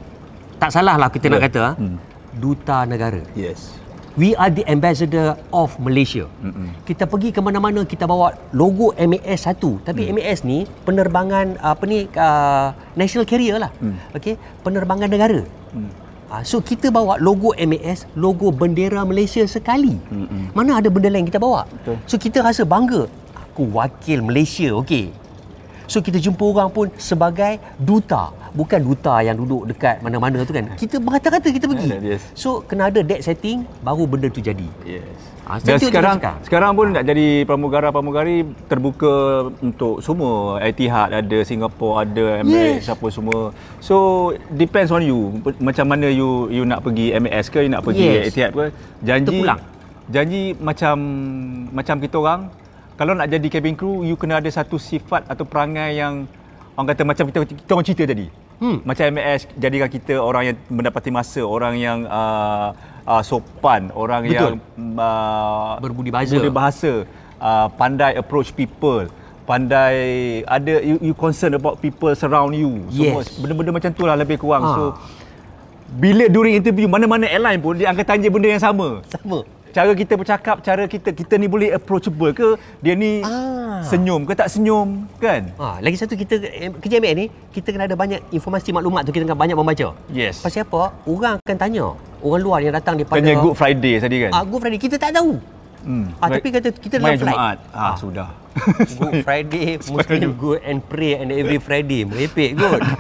tak 0.58 0.72
salah 0.72 0.96
lah 0.96 1.10
kita 1.10 1.28
nak 1.28 1.40
Betul. 1.42 1.48
kata 1.52 1.62
ah, 1.62 1.74
Mm. 1.76 1.98
duta 2.36 2.78
negara. 2.84 3.22
Yes. 3.34 3.76
We 4.16 4.32
are 4.32 4.48
the 4.48 4.64
ambassador 4.72 5.36
of 5.52 5.76
Malaysia. 5.76 6.24
Mm-mm. 6.40 6.72
Kita 6.88 7.04
pergi 7.04 7.36
ke 7.36 7.44
mana-mana 7.44 7.84
kita 7.84 8.08
bawa 8.08 8.32
logo 8.56 8.96
MAS 8.96 9.44
satu. 9.44 9.84
Tapi 9.84 10.08
Mm. 10.08 10.16
MAS 10.16 10.40
ni 10.48 10.64
penerbangan 10.88 11.60
apa 11.60 11.84
ni 11.84 12.08
uh, 12.16 12.72
national 12.96 13.28
carrier 13.28 13.60
lah. 13.60 13.76
Mm. 13.84 13.96
Okey, 14.16 14.40
penerbangan 14.64 15.12
negara. 15.12 15.44
Mm. 15.76 15.92
Uh, 16.26 16.42
so 16.48 16.64
kita 16.64 16.90
bawa 16.90 17.20
logo 17.20 17.52
MAS, 17.60 18.08
logo 18.16 18.56
bendera 18.56 19.04
Malaysia 19.04 19.44
sekali. 19.46 20.00
Mm-mm. 20.08 20.56
Mana 20.56 20.80
ada 20.80 20.88
benda 20.88 21.12
lain 21.12 21.28
kita 21.28 21.38
bawa. 21.38 21.68
Betul. 21.68 22.00
So 22.08 22.16
kita 22.16 22.40
rasa 22.40 22.64
bangga. 22.64 23.12
Aku 23.36 23.68
wakil 23.76 24.24
Malaysia, 24.24 24.72
okey. 24.80 25.12
So 25.86 26.02
kita 26.02 26.18
jumpa 26.18 26.44
orang 26.44 26.70
pun 26.70 26.88
sebagai 26.98 27.58
duta, 27.78 28.34
bukan 28.52 28.80
duta 28.82 29.22
yang 29.22 29.38
duduk 29.38 29.70
dekat 29.70 30.02
mana-mana 30.02 30.42
tu 30.44 30.54
kan. 30.54 30.66
Kita 30.76 30.98
berkata-kata 30.98 31.48
kita 31.50 31.66
pergi. 31.66 31.90
Yes. 32.02 32.22
So 32.34 32.62
kena 32.62 32.90
ada 32.90 33.02
that 33.02 33.22
setting 33.22 33.64
baru 33.82 34.06
benda 34.06 34.28
tu 34.28 34.42
jadi. 34.42 34.66
Yes. 34.84 35.06
Ah, 35.46 35.62
Dan 35.62 35.78
sekarang. 35.78 36.18
sekarang 36.42 36.72
pun 36.74 36.90
nak 36.90 37.06
jadi 37.06 37.46
pramugara-pramugari 37.46 38.50
terbuka 38.66 39.14
untuk 39.62 40.02
semua. 40.02 40.58
Etihad 40.58 41.14
ada, 41.14 41.38
Singapore 41.46 42.02
ada, 42.02 42.42
Emirates 42.42 42.90
Yes. 42.90 42.90
apa 42.90 43.08
semua. 43.14 43.54
So 43.78 43.96
depends 44.50 44.90
on 44.90 45.06
you. 45.06 45.38
Macam 45.62 45.86
mana 45.86 46.10
you 46.10 46.50
you 46.50 46.66
nak 46.66 46.82
pergi 46.82 47.14
MAS 47.14 47.54
ke, 47.54 47.62
you 47.62 47.70
nak 47.70 47.86
pergi 47.86 48.26
Yes. 48.26 48.34
Etihad 48.34 48.52
ke. 48.58 48.74
Janji 49.06 49.38
Terpulang. 49.38 49.62
janji 50.06 50.44
macam 50.58 50.96
macam 51.70 51.96
kita 52.02 52.16
orang 52.18 52.42
kalau 52.96 53.12
nak 53.16 53.28
jadi 53.28 53.48
cabin 53.52 53.76
crew 53.76 54.08
you 54.08 54.16
kena 54.16 54.40
ada 54.40 54.48
satu 54.48 54.80
sifat 54.80 55.28
atau 55.28 55.44
perangai 55.44 56.00
yang 56.00 56.28
orang 56.76 56.88
kata 56.92 57.02
macam 57.04 57.24
kita 57.32 57.40
kita 57.44 57.72
orang 57.72 57.88
cerita 57.88 58.04
tadi. 58.08 58.28
Hmm. 58.56 58.80
Macam 58.88 59.04
MAS 59.20 59.52
jadikan 59.60 59.90
kita 59.92 60.16
orang 60.16 60.44
yang 60.48 60.58
mendapati 60.72 61.12
masa, 61.12 61.44
orang 61.44 61.76
yang 61.76 62.08
uh, 62.08 62.72
uh, 63.04 63.20
sopan, 63.20 63.92
orang 63.92 64.24
Betul. 64.24 64.36
yang 64.36 64.56
uh, 64.96 65.76
Berbudi 65.84 66.08
bahasa. 66.08 66.32
berbudi 66.32 66.52
bahasa, 66.56 66.92
uh, 67.44 67.68
pandai 67.76 68.16
approach 68.16 68.56
people, 68.56 69.12
pandai 69.44 69.96
ada 70.48 70.80
you, 70.80 70.96
you 71.04 71.14
concern 71.14 71.52
about 71.60 71.84
people 71.84 72.16
surround 72.16 72.56
you. 72.56 72.80
Semua 72.96 73.28
Yes. 73.28 73.36
benda-benda 73.36 73.72
macam 73.76 73.92
tu 73.92 74.04
lah 74.08 74.16
lebih 74.16 74.40
kurang. 74.40 74.64
Ah. 74.64 74.72
So 74.72 74.84
bila 76.00 76.26
during 76.32 76.56
interview 76.56 76.88
mana-mana 76.88 77.30
airline 77.30 77.60
pun 77.62 77.76
dia 77.78 77.92
akan 77.92 78.04
tanya 78.08 78.28
benda 78.32 78.48
yang 78.56 78.64
sama. 78.64 79.04
Sama. 79.12 79.44
Cara 79.76 79.92
kita 79.92 80.16
bercakap, 80.16 80.64
cara 80.64 80.88
kita 80.88 81.12
kita 81.12 81.36
ni 81.36 81.52
boleh 81.52 81.76
approachable 81.76 82.32
ke? 82.32 82.56
Dia 82.80 82.96
ni 82.96 83.20
Ah. 83.20 83.84
senyum 83.84 84.24
ke 84.24 84.32
tak 84.32 84.48
senyum 84.48 85.04
kan? 85.20 85.52
Ha, 85.54 85.84
lagi 85.84 86.00
satu 86.00 86.16
kita 86.16 86.40
eh, 86.40 86.72
kerja 86.72 86.96
MA 86.96 87.12
ni 87.12 87.26
kita 87.52 87.76
kena 87.76 87.84
ada 87.84 87.92
banyak 87.94 88.24
informasi 88.32 88.72
maklumat 88.72 89.04
tu 89.04 89.12
kita 89.12 89.28
kena 89.28 89.36
banyak 89.36 89.52
membaca. 89.52 89.92
Yes. 90.08 90.40
Pasal 90.40 90.64
apa? 90.64 90.96
Orang 91.04 91.44
akan 91.44 91.58
tanya. 91.60 91.92
Orang 92.24 92.40
luar 92.40 92.64
yang 92.64 92.72
datang 92.72 92.96
daripada 92.96 93.20
Tanya 93.20 93.36
Good 93.36 93.56
Friday 93.60 94.00
tadi 94.00 94.16
kan? 94.24 94.32
Ah, 94.32 94.48
Good 94.48 94.62
Friday 94.64 94.80
kita 94.80 94.96
tak 94.96 95.12
tahu. 95.12 95.44
Hmm. 95.84 96.08
Ah, 96.18 96.28
tapi 96.32 96.48
kata 96.50 96.68
kita 96.72 96.96
dalam 96.96 97.12
flight. 97.14 97.36
Jumaat. 97.36 97.58
Ah, 97.70 97.84
Ah. 97.84 97.96
sudah. 98.00 98.30
Good 98.96 99.28
Friday, 99.28 99.76
Muslim 99.92 100.40
good 100.40 100.64
and 100.64 100.80
pray 100.82 101.20
and 101.20 101.36
every 101.36 101.60
Friday. 101.60 102.08
Merepek 102.08 102.56
good. 102.56 102.80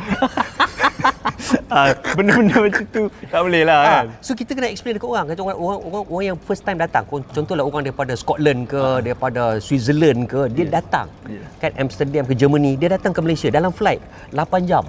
ah, 1.73 1.91
benda-benda 2.13 2.57
macam 2.61 2.83
tu. 2.89 3.03
Tak 3.29 3.41
boleh 3.41 3.61
lah 3.65 3.79
Ah, 3.79 3.89
kan? 3.89 4.05
so 4.21 4.31
kita 4.33 4.51
kena 4.53 4.69
explain 4.69 4.95
dekat 4.97 5.09
orang. 5.09 5.25
Kata 5.29 5.41
orang, 5.41 5.57
orang 5.57 5.79
orang 5.81 6.03
orang 6.05 6.25
yang 6.33 6.37
first 6.37 6.61
time 6.61 6.77
datang 6.77 7.03
Con- 7.05 7.25
contohlah 7.29 7.63
orang 7.65 7.81
daripada 7.85 8.13
Scotland 8.13 8.69
ke 8.69 8.81
daripada 9.01 9.57
Switzerland 9.57 10.29
ke 10.29 10.49
dia 10.53 10.65
datang. 10.69 11.07
Yeah. 11.25 11.47
kan 11.57 11.71
Amsterdam 11.81 12.23
ke 12.25 12.33
Germany 12.37 12.77
dia 12.77 12.93
datang 12.93 13.11
ke 13.11 13.19
Malaysia 13.21 13.49
dalam 13.49 13.73
flight 13.73 13.99
8 14.31 14.69
jam. 14.69 14.85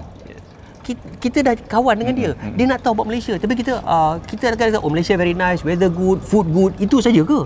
Kita, 0.87 1.03
kita 1.19 1.37
dah 1.43 1.53
kawan 1.67 1.99
dengan 1.99 2.15
dia. 2.15 2.31
Dia 2.55 2.63
nak 2.63 2.79
tahu 2.79 2.95
about 2.95 3.11
Malaysia. 3.11 3.35
Tapi 3.35 3.59
kita 3.59 3.83
uh, 3.83 4.15
kita 4.23 4.55
akan 4.55 4.71
kata 4.71 4.79
oh 4.79 4.87
Malaysia 4.87 5.19
very 5.19 5.35
nice 5.35 5.59
weather 5.67 5.91
good 5.91 6.23
food 6.23 6.47
good. 6.47 6.71
Itu 6.79 7.03
saja 7.03 7.19
ke? 7.27 7.43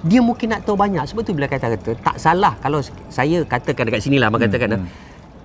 Dia 0.00 0.24
mungkin 0.24 0.48
nak 0.48 0.64
tahu 0.64 0.80
banyak. 0.80 1.04
Sebab 1.04 1.20
tu 1.20 1.36
bila 1.36 1.44
kata 1.44 1.76
kata 1.76 1.92
tak 2.00 2.16
salah 2.16 2.56
kalau 2.64 2.80
saya 3.12 3.44
katakan 3.44 3.84
dekat 3.84 4.00
sini 4.00 4.16
lah 4.16 4.32
hmm, 4.32 4.40
katakan 4.40 4.80
hmm. 4.80 4.88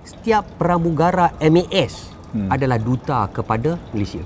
setiap 0.00 0.48
pramugara 0.56 1.36
MAS 1.44 2.15
Hmm. 2.36 2.52
adalah 2.52 2.76
duta 2.76 3.24
kepada 3.32 3.80
Malaysia 3.96 4.20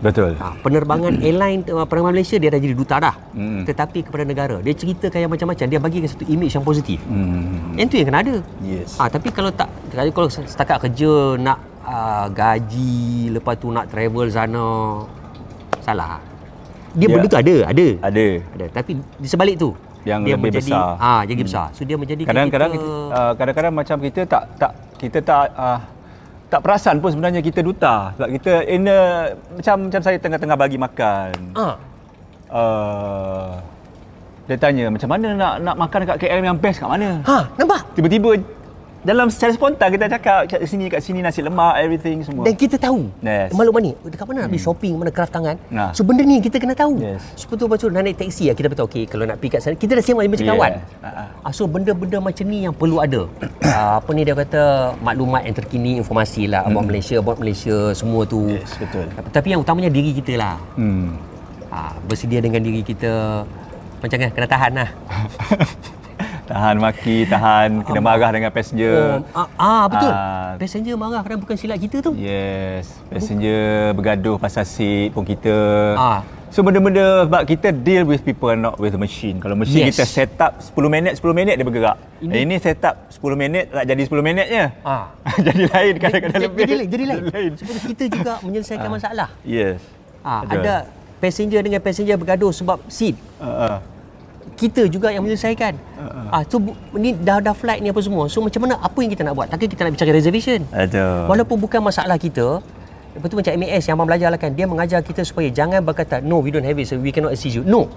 Betul. 0.00 0.32
Ha, 0.40 0.56
penerbangan 0.64 1.12
airline 1.20 1.60
uh, 1.68 1.84
penerbangan 1.84 2.16
Malaysia 2.16 2.40
dia 2.40 2.48
dah 2.48 2.56
jadi 2.56 2.72
duta 2.72 2.96
dah. 2.96 3.14
Hmm. 3.36 3.68
Tetapi 3.68 4.08
kepada 4.08 4.24
negara, 4.24 4.56
dia 4.64 4.72
ceritakan 4.72 5.28
yang 5.28 5.32
macam-macam, 5.32 5.66
dia 5.68 5.76
bagikan 5.76 6.08
satu 6.08 6.24
image 6.24 6.56
yang 6.56 6.64
positif. 6.64 6.98
Hmm. 7.04 7.76
Yang 7.76 7.86
tu 7.92 7.96
yang 8.00 8.08
kena 8.08 8.20
ada. 8.24 8.36
Yes. 8.64 8.96
Ha, 8.96 9.12
tapi 9.12 9.28
kalau 9.28 9.52
tak 9.52 9.68
kalau 9.92 10.28
setakat 10.32 10.88
kerja 10.88 11.36
nak 11.36 11.60
uh, 11.84 12.32
gaji, 12.32 13.28
lepas 13.36 13.60
tu 13.60 13.68
nak 13.68 13.92
travel 13.92 14.32
sana 14.32 14.64
salah. 15.84 16.16
Dia 16.96 17.06
Ya. 17.06 17.14
benda 17.14 17.28
tu 17.28 17.38
ada, 17.38 17.54
ada. 17.68 17.86
Ada. 18.02 18.26
Ada. 18.56 18.64
Tapi 18.74 18.98
di 18.98 19.28
sebalik 19.28 19.62
tu 19.62 19.70
Yang 20.02 20.20
dia 20.26 20.34
lebih 20.34 20.50
menjadi, 20.50 20.72
besar. 20.74 20.88
Ah, 20.98 21.22
jadi 21.28 21.42
besar. 21.44 21.66
So 21.76 21.84
dia 21.86 21.94
menjadi 22.00 22.22
Kadang-kadang 22.24 22.70
kita, 22.74 22.90
uh, 23.14 23.32
kadang-kadang 23.36 23.72
macam 23.76 23.96
kita 24.00 24.20
tak 24.26 24.42
tak 24.58 24.72
kita 24.96 25.18
tak 25.22 25.44
uh, 25.54 25.78
tak 26.50 26.60
perasan 26.66 26.98
pun 26.98 27.14
sebenarnya 27.14 27.40
kita 27.40 27.62
duta 27.62 28.10
sebab 28.18 28.28
kita 28.34 28.52
in 28.66 28.90
a, 28.90 29.30
macam 29.54 29.86
macam 29.86 30.00
saya 30.02 30.16
tengah-tengah 30.18 30.56
bagi 30.58 30.76
makan. 30.76 31.32
ah, 31.56 31.76
Uh, 32.50 33.54
dia 34.50 34.58
tanya 34.58 34.90
macam 34.90 35.06
mana 35.06 35.38
nak 35.38 35.62
nak 35.62 35.76
makan 35.78 35.98
dekat 36.02 36.26
KL 36.26 36.42
yang 36.42 36.58
best 36.58 36.82
kat 36.82 36.90
mana? 36.90 37.22
ha, 37.22 37.46
nampak? 37.54 37.86
Tiba-tiba 37.94 38.34
dalam 39.00 39.32
secara 39.32 39.56
spontan 39.56 39.88
kita 39.88 40.12
cakap 40.12 40.40
kat 40.44 40.60
sini 40.68 40.92
kat 40.92 41.00
sini 41.00 41.24
nasi 41.24 41.40
lemak 41.40 41.80
everything 41.80 42.20
semua. 42.20 42.44
Dan 42.44 42.52
kita 42.52 42.76
tahu 42.76 43.08
Yes. 43.24 43.48
maklumat 43.56 43.80
ni 43.80 43.92
dekat 44.04 44.24
mana 44.28 44.44
nak 44.44 44.50
pergi 44.52 44.64
shopping, 44.64 44.92
mana 45.00 45.10
craft 45.10 45.32
tangan. 45.32 45.56
Nah. 45.72 45.90
So 45.96 46.04
benda 46.04 46.20
ni 46.20 46.44
kita 46.44 46.60
kena 46.60 46.76
tahu. 46.76 47.00
Yes. 47.00 47.24
So 47.32 47.48
betul 47.48 47.72
betul 47.72 47.88
nak 47.96 48.04
naik 48.04 48.20
taxi 48.20 48.52
lah 48.52 48.56
kita 48.56 48.68
betul 48.68 48.84
okey 48.92 49.08
kalau 49.08 49.24
nak 49.24 49.40
pergi 49.40 49.56
kat 49.56 49.60
sana 49.64 49.76
kita 49.80 49.92
dah 49.96 50.04
siap 50.04 50.16
macam 50.20 50.46
kawan. 50.52 50.72
Ah, 51.00 51.08
ah. 51.08 51.26
Ah, 51.48 51.52
so 51.52 51.64
benda-benda 51.64 52.20
macam 52.20 52.44
ni 52.44 52.68
yang 52.68 52.74
perlu 52.76 53.00
ada. 53.00 53.24
Ah, 53.70 54.02
apa 54.02 54.10
ni 54.10 54.26
dia 54.26 54.34
kata 54.34 54.92
maklumat 54.98 55.46
yang 55.46 55.54
terkini 55.54 56.02
informasi 56.02 56.50
lah 56.50 56.66
about 56.66 56.90
Malaysia, 56.90 57.22
about 57.22 57.38
Malaysia 57.38 57.94
semua 57.94 58.26
tu. 58.26 58.50
Yes, 58.50 58.74
betul. 58.76 59.06
Tapi 59.30 59.54
yang 59.54 59.62
utamanya 59.62 59.86
diri 59.86 60.10
kita 60.10 60.34
lah. 60.34 60.58
Hmm. 60.74 61.14
Ah, 61.70 61.94
bersedia 62.04 62.42
dengan 62.42 62.58
diri 62.58 62.82
kita 62.82 63.46
macam 64.02 64.16
kan 64.18 64.30
kena 64.34 64.48
tahan 64.50 64.72
lah. 64.74 64.90
Tahan 66.50 66.82
maki, 66.82 67.30
tahan 67.30 67.86
kena 67.86 68.02
marah 68.02 68.30
dengan 68.34 68.50
passenger. 68.50 69.22
Oh, 69.30 69.38
ah, 69.38 69.46
ah 69.54 69.84
betul. 69.86 70.10
Ah. 70.10 70.50
Passenger 70.58 70.94
marah 70.98 71.22
kadang 71.22 71.38
bukan 71.38 71.54
silap 71.54 71.78
kita 71.78 72.02
tu. 72.02 72.10
Yes, 72.18 72.90
passenger 73.06 73.94
bergaduh 73.94 74.34
pasal 74.34 74.66
seat 74.66 75.14
pun 75.14 75.22
kita. 75.22 75.54
Ah, 75.94 76.26
So 76.50 76.66
benda-benda 76.66 77.30
sebab 77.30 77.46
kita 77.46 77.70
deal 77.70 78.02
with 78.02 78.26
people 78.26 78.50
not 78.58 78.74
with 78.82 78.90
the 78.90 78.98
machine. 78.98 79.38
Kalau 79.38 79.54
machine 79.54 79.86
Yes. 79.86 79.94
kita 79.94 80.02
set 80.02 80.34
up 80.42 80.58
10 80.58 80.90
minit 80.90 81.14
10 81.14 81.30
minit 81.30 81.54
dia 81.54 81.62
bergerak. 81.62 81.94
Ini- 82.18 82.26
Ini, 82.26 82.38
ini 82.42 82.54
set 82.58 82.82
up 82.82 83.06
10 83.06 83.38
minit 83.38 83.70
tak 83.70 83.86
jadi 83.86 84.02
10 84.02 84.18
minitnya. 84.18 84.64
Ah. 84.82 85.14
jadi 85.46 85.70
lain 85.70 85.94
kadang-kadang 86.02 86.34
Jadi- 86.34 86.46
lebih. 86.50 86.62
Jadi 86.66 86.74
lain, 86.74 86.88
jadi 86.90 87.04
lain. 87.06 87.22
lain. 87.30 87.52
Sebab 87.54 87.74
kita 87.94 88.04
juga 88.10 88.32
menyelesaikan 88.50 88.90
masalah. 88.90 89.28
Yes. 89.46 89.78
Ah, 90.26 90.42
Betul. 90.42 90.58
ada 90.58 90.74
passenger 91.22 91.60
dengan 91.62 91.78
passenger 91.78 92.16
bergaduh 92.18 92.50
sebab 92.50 92.82
seat. 92.90 93.14
Uh, 93.38 93.46
uh. 93.46 93.76
Kita 94.52 94.84
juga 94.86 95.08
yang 95.08 95.22
menyelesaikan. 95.22 95.72
Ah, 96.28 96.42
so 96.44 96.58
bu- 96.58 96.76
ni 96.92 97.12
dah 97.12 97.38
dah 97.38 97.52
flight 97.52 97.80
ni 97.80 97.88
apa 97.88 97.98
semua. 97.98 98.26
So 98.26 98.40
macam 98.40 98.62
mana 98.62 98.76
apa 98.76 98.98
yang 98.98 99.08
kita 99.08 99.22
nak 99.22 99.34
buat? 99.34 99.46
Takkan 99.48 99.66
kita 99.66 99.82
nak 99.82 99.92
bicara 99.94 100.10
reservation. 100.10 100.60
Aduh. 100.70 101.26
Walaupun 101.26 101.56
bukan 101.58 101.80
masalah 101.80 102.16
kita, 102.16 102.60
Betul 103.12 103.42
macam 103.42 103.50
MAS 103.56 103.82
yang 103.82 103.98
abang 103.98 104.06
belajar 104.06 104.30
lah 104.30 104.38
kan 104.38 104.54
Dia 104.54 104.70
mengajar 104.70 105.02
kita 105.02 105.26
supaya 105.26 105.50
jangan 105.50 105.82
berkata 105.82 106.22
No 106.22 106.38
we 106.38 106.54
don't 106.54 106.62
have 106.62 106.78
it 106.78 106.86
so 106.86 106.94
we 106.94 107.10
cannot 107.10 107.34
assist 107.34 107.58
you 107.58 107.66
No 107.66 107.90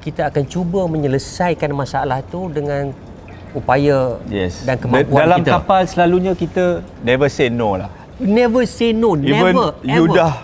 Kita 0.00 0.32
akan 0.32 0.48
cuba 0.48 0.88
menyelesaikan 0.88 1.68
masalah 1.70 2.24
tu 2.24 2.48
dengan 2.48 2.96
upaya 3.52 4.16
Yes. 4.24 4.64
dan 4.64 4.80
kemampuan 4.80 5.20
Dalam 5.20 5.38
kita 5.38 5.52
kapal 5.52 5.84
selalunya 5.84 6.32
kita 6.32 6.80
never 7.00 7.28
say 7.28 7.52
no 7.52 7.76
lah. 7.76 7.92
Never 8.16 8.64
say 8.64 8.96
no 8.96 9.14
Even 9.14 9.52
Never 9.52 9.76
you 9.84 10.04
ever. 10.06 10.16
dah 10.16 10.34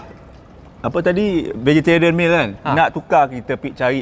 apa 0.84 1.00
tadi 1.00 1.48
vegetarian 1.48 2.12
meal 2.12 2.28
kan 2.28 2.48
Ha. 2.60 2.68
ha. 2.70 2.76
nak 2.76 2.88
tukar 2.92 3.24
kita 3.26 3.56
pergi 3.56 3.72
cari 3.72 4.00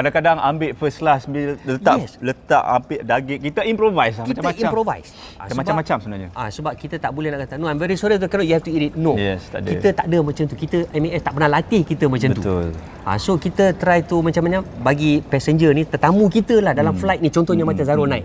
kadang-kadang 0.00 0.40
ambil 0.40 0.72
first 0.72 0.98
class 0.98 1.28
letak 1.28 1.96
Yes. 2.00 2.16
letak 2.18 2.62
ambil 2.64 3.00
daging 3.02 3.40
kita 3.42 3.60
improvise 3.62 4.16
lah 4.16 4.24
Kita 4.24 4.40
macam-macam 4.40 4.64
improvise 4.66 5.08
sebab- 5.12 5.58
macam-macam 5.60 5.96
sebenarnya 6.00 6.28
Ah 6.32 6.48
sebab 6.48 6.72
kita 6.74 6.96
tak 6.96 7.10
boleh 7.12 7.28
nak 7.28 7.44
kata 7.44 7.54
no 7.54 7.68
I'm 7.68 7.76
very 7.76 7.94
sorry 7.94 8.16
to 8.16 8.24
cannot 8.24 8.42
you 8.42 8.56
have 8.56 8.64
to 8.64 8.70
eat 8.70 8.88
it. 8.88 8.92
No. 8.94 9.12
Yes, 9.14 9.44
tak 9.46 9.60
ada. 9.60 9.68
Kita 9.70 9.88
tak 9.92 10.06
ada 10.08 10.18
macam 10.20 10.42
tu. 10.42 10.56
Kita 10.56 10.78
MAS 10.90 11.20
tak 11.20 11.32
pernah 11.32 11.50
latih 11.52 11.82
kita 11.82 12.04
macam 12.06 12.28
tu. 12.30 12.40
betul 12.40 12.66
Ah 13.02 13.16
so 13.16 13.36
kita 13.36 13.72
try 13.74 14.00
tu 14.00 14.20
macam 14.20 14.40
mana 14.42 14.56
bagi 14.80 15.20
passenger 15.22 15.70
ni 15.70 15.84
tetamu 15.84 16.24
kita 16.26 16.58
lah 16.58 16.72
dalam 16.72 16.92
Hmm. 16.92 17.00
flight 17.00 17.20
ni 17.20 17.28
contohnya 17.28 17.62
macam 17.62 17.84
Zarul 17.84 18.08
naik. 18.08 18.24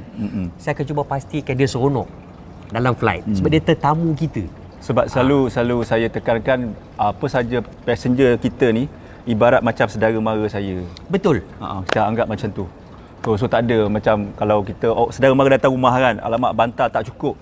Saya 0.56 0.72
akan 0.72 0.86
cuba 0.86 1.02
pastikan 1.04 1.54
dia 1.54 1.68
seronok 1.68 2.08
dalam 2.68 2.94
flight 2.94 3.22
Hmm. 3.22 3.36
sebab 3.36 3.50
dia 3.50 3.62
tetamu 3.62 4.10
kita. 4.14 4.48
sebab 4.78 5.06
selalu 5.08 5.50
selalu 5.50 5.78
saya 5.82 6.06
tekankan 6.08 6.70
apa 6.96 7.26
saja 7.26 7.58
passenger 7.84 8.38
kita 8.38 8.70
ni 8.70 8.86
ibarat 9.26 9.60
macam 9.60 9.86
saudara 9.86 10.18
mara 10.20 10.46
saya 10.46 10.82
Betul. 11.06 11.42
Ha, 11.58 11.82
kita 11.84 12.00
anggap 12.04 12.26
macam 12.26 12.50
tu. 12.52 12.66
So, 13.20 13.34
so 13.36 13.46
tak 13.46 13.66
ada 13.66 13.90
macam 13.90 14.30
kalau 14.34 14.62
kita 14.62 14.86
oh, 14.88 15.10
saudara 15.10 15.34
mara 15.34 15.50
datang 15.52 15.74
rumah 15.74 15.94
kan, 15.96 16.16
alamak 16.20 16.54
bantal 16.54 16.88
tak 16.88 17.04
cukup. 17.06 17.34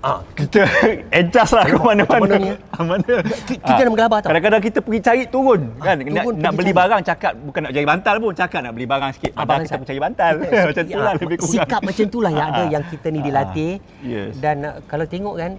Ah 0.00 0.24
Kita 0.32 0.64
adjust 1.12 1.52
lah 1.52 1.60
ke 1.62 1.76
mana-mana. 1.76 2.24
mana 2.24 2.36
ni? 2.40 2.50
Ah, 2.72 2.84
mana? 2.88 3.14
Ki- 3.44 3.60
kita 3.60 3.80
nak 3.84 3.90
menggelabah 3.92 4.18
tau. 4.18 4.28
Kadang-kadang 4.32 4.62
kita 4.64 4.78
pergi 4.80 5.00
cari 5.04 5.22
turun 5.28 5.60
kan. 5.76 6.00
nak, 6.00 6.24
turun 6.24 6.34
nak 6.40 6.48
pergi 6.48 6.56
beli 6.56 6.72
cari. 6.72 6.80
barang 6.80 7.00
cakap 7.04 7.32
bukan 7.36 7.60
nak 7.60 7.72
cari 7.76 7.84
bantal 7.84 8.14
pun, 8.16 8.32
cakap 8.32 8.60
nak 8.64 8.72
beli 8.72 8.86
barang 8.88 9.10
sikit. 9.12 9.30
Ah, 9.30 9.36
Padahal 9.36 9.48
barang 9.50 9.60
kita 9.62 9.76
pun 9.76 9.86
cari 9.86 10.00
bantal. 10.00 10.32
macam 10.72 10.84
tu 10.88 10.98
lah 10.98 11.12
lebih 11.14 11.36
kurang. 11.36 11.52
Sikap 11.52 11.80
macam 11.84 12.04
tu 12.08 12.18
lah 12.18 12.30
yang 12.32 12.46
ada 12.48 12.62
Ah. 12.64 12.68
yang 12.72 12.84
kita 12.88 13.06
ni 13.12 13.20
dilatih. 13.20 13.72
Yes. 14.00 14.30
Dan 14.40 14.56
uh, 14.64 14.74
kalau 14.88 15.04
tengok 15.04 15.34
kan 15.36 15.52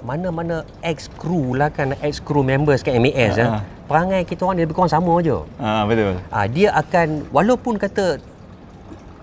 mana-mana 0.00 0.62
ex 0.80 1.10
crew 1.12 1.52
lah 1.52 1.68
kan 1.68 1.90
ex 1.98 2.18
crew 2.18 2.42
members 2.42 2.80
kat 2.80 2.94
MAS 2.96 3.34
Ah. 3.36 3.58
ah. 3.58 3.62
perangai 3.84 4.22
kita 4.22 4.46
orang 4.46 4.56
ni 4.56 4.62
lebih 4.62 4.76
kurang 4.76 4.88
sama 4.88 5.10
aja. 5.16 5.42
Ah 5.58 5.82
betul. 5.84 6.14
Ah 6.28 6.46
dia 6.46 6.70
akan 6.72 7.26
walaupun 7.28 7.74
kata 7.76 8.22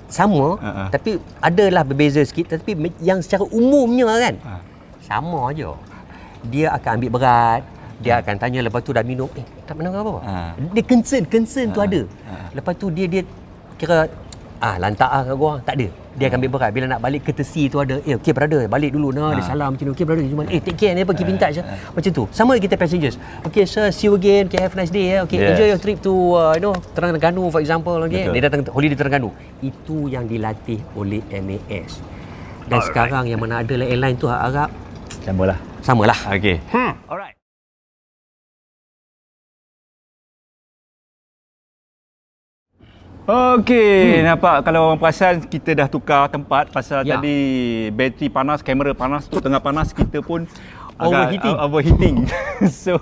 sama 0.08 0.60
ah. 0.60 0.88
tapi 0.90 1.18
adalah 1.40 1.82
berbeza 1.82 2.22
sikit 2.22 2.54
tapi 2.54 2.76
yang 3.00 3.20
secara 3.20 3.48
umumnya 3.48 4.06
kan 4.22 4.36
Ah. 4.44 4.62
sama 5.00 5.50
aja. 5.50 5.72
Dia 6.46 6.70
akan 6.72 7.02
ambil 7.02 7.12
berat, 7.12 7.62
dia 7.98 8.22
akan 8.22 8.36
tanya 8.38 8.60
lepas 8.62 8.86
tu 8.86 8.94
dah 8.94 9.02
minum 9.02 9.26
eh 9.34 9.46
tak 9.64 9.74
minum 9.76 9.90
apa? 9.92 10.14
Ah. 10.22 10.52
Dia 10.72 10.84
concern, 10.84 11.24
concern 11.26 11.72
tu 11.72 11.80
Ah, 11.80 11.88
ada. 11.88 12.02
ah. 12.26 12.48
Lepas 12.52 12.74
tu 12.76 12.92
dia 12.92 13.08
dia 13.08 13.24
kira 13.76 14.12
ah 14.60 14.76
lantak 14.76 15.08
ah 15.08 15.24
kat 15.24 15.36
gua 15.36 15.58
tak 15.64 15.80
ada. 15.80 15.88
Dia 16.16 16.32
akan 16.32 16.40
ambil 16.40 16.52
berat 16.56 16.72
bila 16.72 16.86
nak 16.88 17.00
balik 17.00 17.22
courtesy 17.24 17.68
tu 17.68 17.78
ada. 17.78 18.00
Eh 18.02 18.16
okey 18.16 18.32
brother 18.32 18.66
balik 18.66 18.96
dulu 18.96 19.12
nah 19.12 19.36
dia 19.36 19.44
Ah. 19.44 19.52
salam 19.52 19.76
macam 19.76 19.84
ni. 19.84 19.92
Okey 19.92 20.06
brother 20.08 20.24
balik. 20.24 20.50
Eh 20.50 20.62
take 20.62 20.78
care 20.78 20.96
ni 20.96 21.04
apa 21.04 21.12
keep 21.12 21.28
in 21.28 21.36
touch 21.36 21.60
ah. 21.60 21.66
Macam 21.92 22.10
tu. 22.10 22.24
Sama 22.32 22.56
kita 22.56 22.76
passengers. 22.76 23.20
Okay 23.44 23.68
sir 23.68 23.92
see 23.92 24.08
you 24.08 24.16
again. 24.16 24.48
Okay 24.48 24.58
have 24.58 24.72
a 24.72 24.80
nice 24.80 24.90
day 24.90 25.12
ya. 25.12 25.28
Okay 25.28 25.38
Yes. 25.38 25.52
enjoy 25.52 25.68
your 25.68 25.78
trip 25.78 26.00
to 26.00 26.14
uh, 26.34 26.56
you 26.56 26.64
know 26.64 26.74
Terengganu 26.96 27.52
for 27.52 27.60
example 27.60 28.00
okay. 28.02 28.26
Betul. 28.26 28.34
Dia 28.34 28.42
datang 28.48 28.62
holiday 28.72 28.96
Terengganu. 28.96 29.30
Itu 29.60 30.08
yang 30.08 30.24
dilatih 30.24 30.80
oleh 30.96 31.20
MAS. 31.30 32.00
Dan 32.66 32.80
Alright. 32.80 32.88
sekarang 32.88 33.24
yang 33.28 33.38
mana 33.38 33.60
ada 33.60 33.76
airline 33.76 34.16
tu 34.16 34.26
harap 34.26 34.72
Samalah. 35.22 35.60
samalah. 35.84 36.18
Okey. 36.32 36.58
Hmm. 36.72 36.96
Alright. 37.06 37.35
Okey, 43.26 44.22
hmm. 44.22 44.38
nampak 44.38 44.62
kalau 44.62 44.94
orang 44.94 45.02
perasan 45.02 45.42
kita 45.42 45.74
dah 45.74 45.90
tukar 45.90 46.30
tempat 46.30 46.70
pasal 46.70 47.02
Ya. 47.02 47.18
tadi 47.18 47.38
bateri 47.90 48.30
panas, 48.30 48.62
kamera 48.62 48.94
panas, 48.94 49.26
tu 49.26 49.42
tengah 49.42 49.58
panas 49.58 49.90
kita 49.98 50.22
pun 50.22 50.46
Overheating. 51.02 51.42
agak, 51.42 51.58
uh, 51.58 51.66
overheating. 51.66 52.16
so 52.86 53.02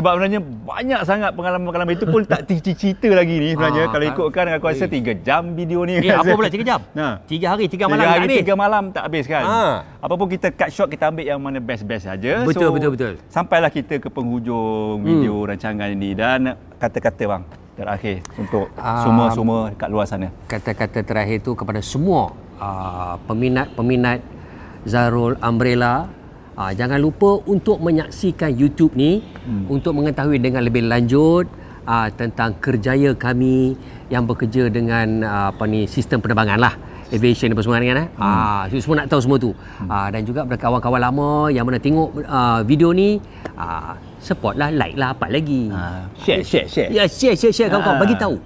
sebab 0.00 0.12
sebenarnya 0.16 0.40
banyak 0.40 1.00
sangat 1.04 1.30
pengalaman-pengalaman 1.32 1.92
itu 1.92 2.04
pun 2.04 2.24
tak 2.24 2.40
cerita 2.48 3.08
lagi 3.12 3.36
ni 3.36 3.48
sebenarnya. 3.52 3.84
Ah, 3.84 3.90
kalau 3.90 4.04
kan. 4.04 4.12
ikutkan 4.16 4.44
aku 4.50 4.66
rasa 4.66 4.86
Ui. 4.86 4.96
3 4.96 5.20
jam 5.20 5.42
video 5.52 5.80
ni. 5.84 6.00
Eh 6.00 6.10
apa 6.10 6.32
pula 6.32 6.48
3 6.48 6.64
jam? 6.64 6.80
Nah. 6.90 7.20
3 7.28 7.44
hari 7.46 7.64
3 7.68 7.70
Tiga 7.70 7.84
malam 7.86 8.00
tak 8.00 8.10
hari, 8.10 8.24
habis. 8.24 8.38
tiga 8.40 8.54
malam 8.56 8.82
tak 8.90 9.02
habis 9.04 9.24
kan. 9.24 9.44
Ha. 9.44 9.60
Apa 10.00 10.14
pun 10.14 10.26
kita 10.26 10.48
cut 10.50 10.70
short 10.70 10.88
kita 10.88 11.04
ambil 11.06 11.24
yang 11.24 11.36
mana 11.38 11.60
best-best 11.60 12.04
saja. 12.04 12.40
Betul, 12.42 12.72
betul, 12.72 12.90
betul. 12.92 13.12
Sampailah 13.28 13.68
kita 13.68 13.96
ke 13.96 14.08
penghujung 14.08 15.00
video 15.00 15.44
rancangan 15.44 15.88
ini 15.88 16.10
dan 16.12 16.40
kata-kata 16.76 17.24
bang 17.28 17.42
terakhir 17.72 18.16
untuk 18.34 18.72
Ah, 18.74 19.04
semua-semua 19.04 19.68
dekat 19.68 19.88
luar 19.88 20.04
sana. 20.04 20.28
kata-kata 20.46 21.00
terakhir 21.00 21.40
tu 21.40 21.52
kepada 21.52 21.80
semua 21.80 22.32
uh, 22.56 23.16
peminat-peminat 23.24 24.20
Zarul 24.82 25.36
Umbrella 25.38 26.08
uh, 26.60 26.72
jangan 26.76 27.00
lupa 27.00 27.40
untuk 27.48 27.80
menyaksikan 27.80 28.52
YouTube 28.52 28.92
ni 28.92 29.24
hmm. 29.24 29.72
untuk 29.72 29.96
mengetahui 29.96 30.36
dengan 30.36 30.60
lebih 30.60 30.84
lanjut 30.84 31.48
uh, 31.88 32.08
tentang 32.12 32.60
kerjaya 32.60 33.16
kami 33.16 33.80
yang 34.12 34.28
bekerja 34.28 34.68
dengan 34.68 35.24
uh, 35.24 35.48
apa 35.48 35.64
ni 35.64 35.88
sistem 35.88 36.20
penerbangan 36.20 36.60
lah 36.60 36.74
aviation 37.10 37.50
apa 37.50 37.62
semua 37.64 37.82
kan 37.82 38.06
eh? 38.06 38.08
hmm. 38.12 38.22
ah 38.22 38.62
semua 38.70 38.96
nak 39.02 39.08
tahu 39.10 39.20
semua 39.24 39.38
tu 39.40 39.50
hmm. 39.56 39.88
ah 39.88 40.08
dan 40.12 40.22
juga 40.22 40.44
kepada 40.44 40.60
kawan-kawan 40.60 41.00
lama 41.00 41.30
yang 41.48 41.64
mana 41.64 41.80
tengok 41.80 42.22
uh, 42.28 42.60
video 42.62 42.92
ni 42.92 43.18
ah 43.56 43.96
support 44.20 44.60
lah 44.60 44.68
like 44.68 44.94
lah 45.00 45.16
apa 45.16 45.26
lagi 45.32 45.72
Ha, 45.72 46.06
share, 46.20 46.44
share, 46.44 46.68
share. 46.68 46.90
ya 46.92 47.08
share 47.08 47.34
share 47.34 47.54
share 47.54 47.68
kawan-kawan 47.72 47.98
Ah. 47.98 48.02
bagi 48.04 48.16
tahu 48.20 48.36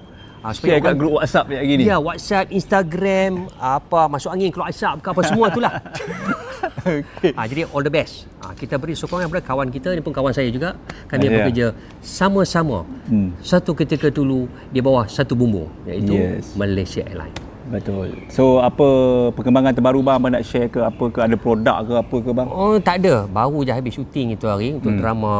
ah, 0.45 0.53
Share 0.55 0.81
kat 0.81 0.95
grup 1.01 1.17
WhatsApp 1.17 1.49
ni 1.49 1.57
lagi 1.57 1.73
ni. 1.81 1.85
Ya, 1.89 1.97
WhatsApp, 1.97 2.53
Instagram, 2.53 3.49
apa 3.57 4.13
masuk 4.13 4.29
angin 4.29 4.53
keluar 4.53 4.69
asap 4.69 5.01
ke 5.01 5.09
apa 5.09 5.21
semua 5.25 5.49
itulah. 5.49 5.73
Okey. 7.19 7.33
ha, 7.33 7.45
jadi 7.45 7.65
all 7.67 7.81
the 7.81 7.89
best. 7.89 8.29
Ha, 8.39 8.53
kita 8.53 8.77
beri 8.77 8.93
sokongan 8.93 9.27
kepada 9.27 9.43
kawan 9.43 9.69
kita 9.69 9.91
ni 9.91 10.01
pun 10.01 10.11
kawan 10.11 10.31
saya 10.31 10.49
juga. 10.49 10.77
Kami 11.07 11.25
Ya. 11.25 11.31
bekerja 11.35 11.67
sama-sama. 12.01 12.85
Hmm. 13.07 13.33
Satu 13.41 13.73
ketika 13.73 14.09
dulu 14.09 14.45
di 14.69 14.79
bawah 14.79 15.05
satu 15.05 15.33
bumbung 15.33 15.69
iaitu 15.85 16.13
Yes. 16.13 16.53
Malaysia 16.55 17.01
Airlines. 17.03 17.41
Betul. 17.65 18.13
So 18.29 18.61
apa 18.61 18.85
perkembangan 19.33 19.73
terbaru 19.73 19.99
bang 19.99 20.15
abang 20.15 20.31
nak 20.31 20.45
share 20.45 20.69
ke 20.69 20.79
apa 20.79 21.05
ke 21.09 21.19
ada 21.19 21.33
produk 21.33 21.81
ke 21.81 21.93
apa 21.97 22.17
ke 22.21 22.31
bang? 22.31 22.49
Oh, 22.49 22.77
tak 22.77 23.01
ada. 23.01 23.25
Baru 23.25 23.65
je 23.65 23.73
habis 23.73 23.97
syuting 23.97 24.37
itu 24.37 24.45
hari 24.45 24.77
untuk 24.77 24.93
drama 24.93 25.33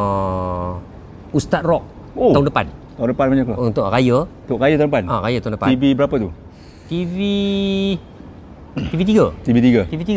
Ustaz 1.31 1.61
Rock 1.61 1.85
Oh. 2.17 2.33
tahun 2.33 2.49
depan. 2.49 2.67
Tahun 2.95 3.09
depan 3.11 3.27
macam 3.29 3.45
apa? 3.45 3.55
Untuk 3.61 3.85
raya. 3.85 4.19
Untuk 4.25 4.57
raya 4.57 4.75
tahun 4.79 4.89
depan? 4.89 5.05
Ah, 5.05 5.21
raya 5.21 5.39
tahun 5.39 5.55
depan. 5.59 5.69
TV 5.69 5.83
berapa 5.93 6.15
tu? 6.17 6.29
TV 6.87 7.19
TV3. 8.75 9.13
TV3. 9.45 9.69
TV3. 9.87 10.11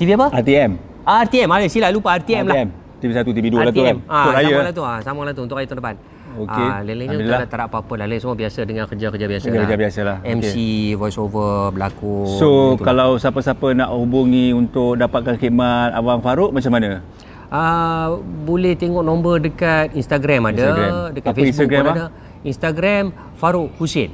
TV 0.00 0.16
apa? 0.16 0.32
RTM. 0.32 0.80
RTM. 1.04 1.48
Ada 1.52 1.68
silap 1.68 1.92
lupa 1.92 2.16
RTM, 2.16 2.48
lah. 2.48 2.56
RTM. 2.56 2.68
TV1, 3.00 3.20
TV2 3.36 3.56
lah 3.60 3.72
tu 3.72 3.84
kan. 3.84 3.96
Ah, 4.08 4.16
Untuk 4.24 4.32
raya. 4.32 4.48
sama 4.48 4.64
lah 4.64 4.72
tu. 4.72 4.84
Ah, 4.84 4.98
sama 5.04 5.20
lah 5.28 5.32
tu 5.36 5.42
untuk 5.44 5.56
raya 5.60 5.66
tahun 5.68 5.80
depan. 5.84 5.94
Okey. 6.30 6.68
Ah, 6.72 6.78
lain-lainnya 6.80 7.16
tak 7.20 7.26
ada, 7.26 7.46
tak 7.48 7.58
ada 7.58 7.64
apa-apa 7.68 7.92
lah. 8.00 8.06
Lain 8.08 8.20
semua 8.20 8.36
biasa 8.38 8.60
dengan 8.64 8.84
kerja-kerja 8.88 9.26
biasa. 9.28 9.46
Kerja-kerja 9.50 9.76
biasa 9.76 10.00
lah. 10.04 10.16
MC, 10.24 10.54
voice 10.96 11.18
over, 11.20 11.68
berlakon. 11.76 12.28
So 12.40 12.48
gitu. 12.80 12.84
kalau 12.86 13.20
siapa-siapa 13.20 13.66
nak 13.76 13.92
hubungi 13.92 14.56
untuk 14.56 14.96
dapatkan 14.96 15.36
khidmat 15.36 15.92
Abang 15.92 16.24
Farouk 16.24 16.56
macam 16.56 16.72
mana? 16.72 17.04
Ah, 17.50 18.14
boleh 18.46 18.78
tengok 18.78 19.02
nombor 19.04 19.42
dekat 19.42 19.92
Instagram 19.92 20.54
ada, 20.54 20.54
Instagram. 20.54 20.90
dekat 21.12 21.30
Apa 21.34 21.36
Facebook 21.36 21.50
Instagram, 21.50 21.82
pun 21.82 21.92
ada. 21.92 22.06
Instagram 22.46 23.04
Faruk 23.36 23.68
Husin 23.76 24.08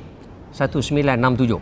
1967. 0.51 1.61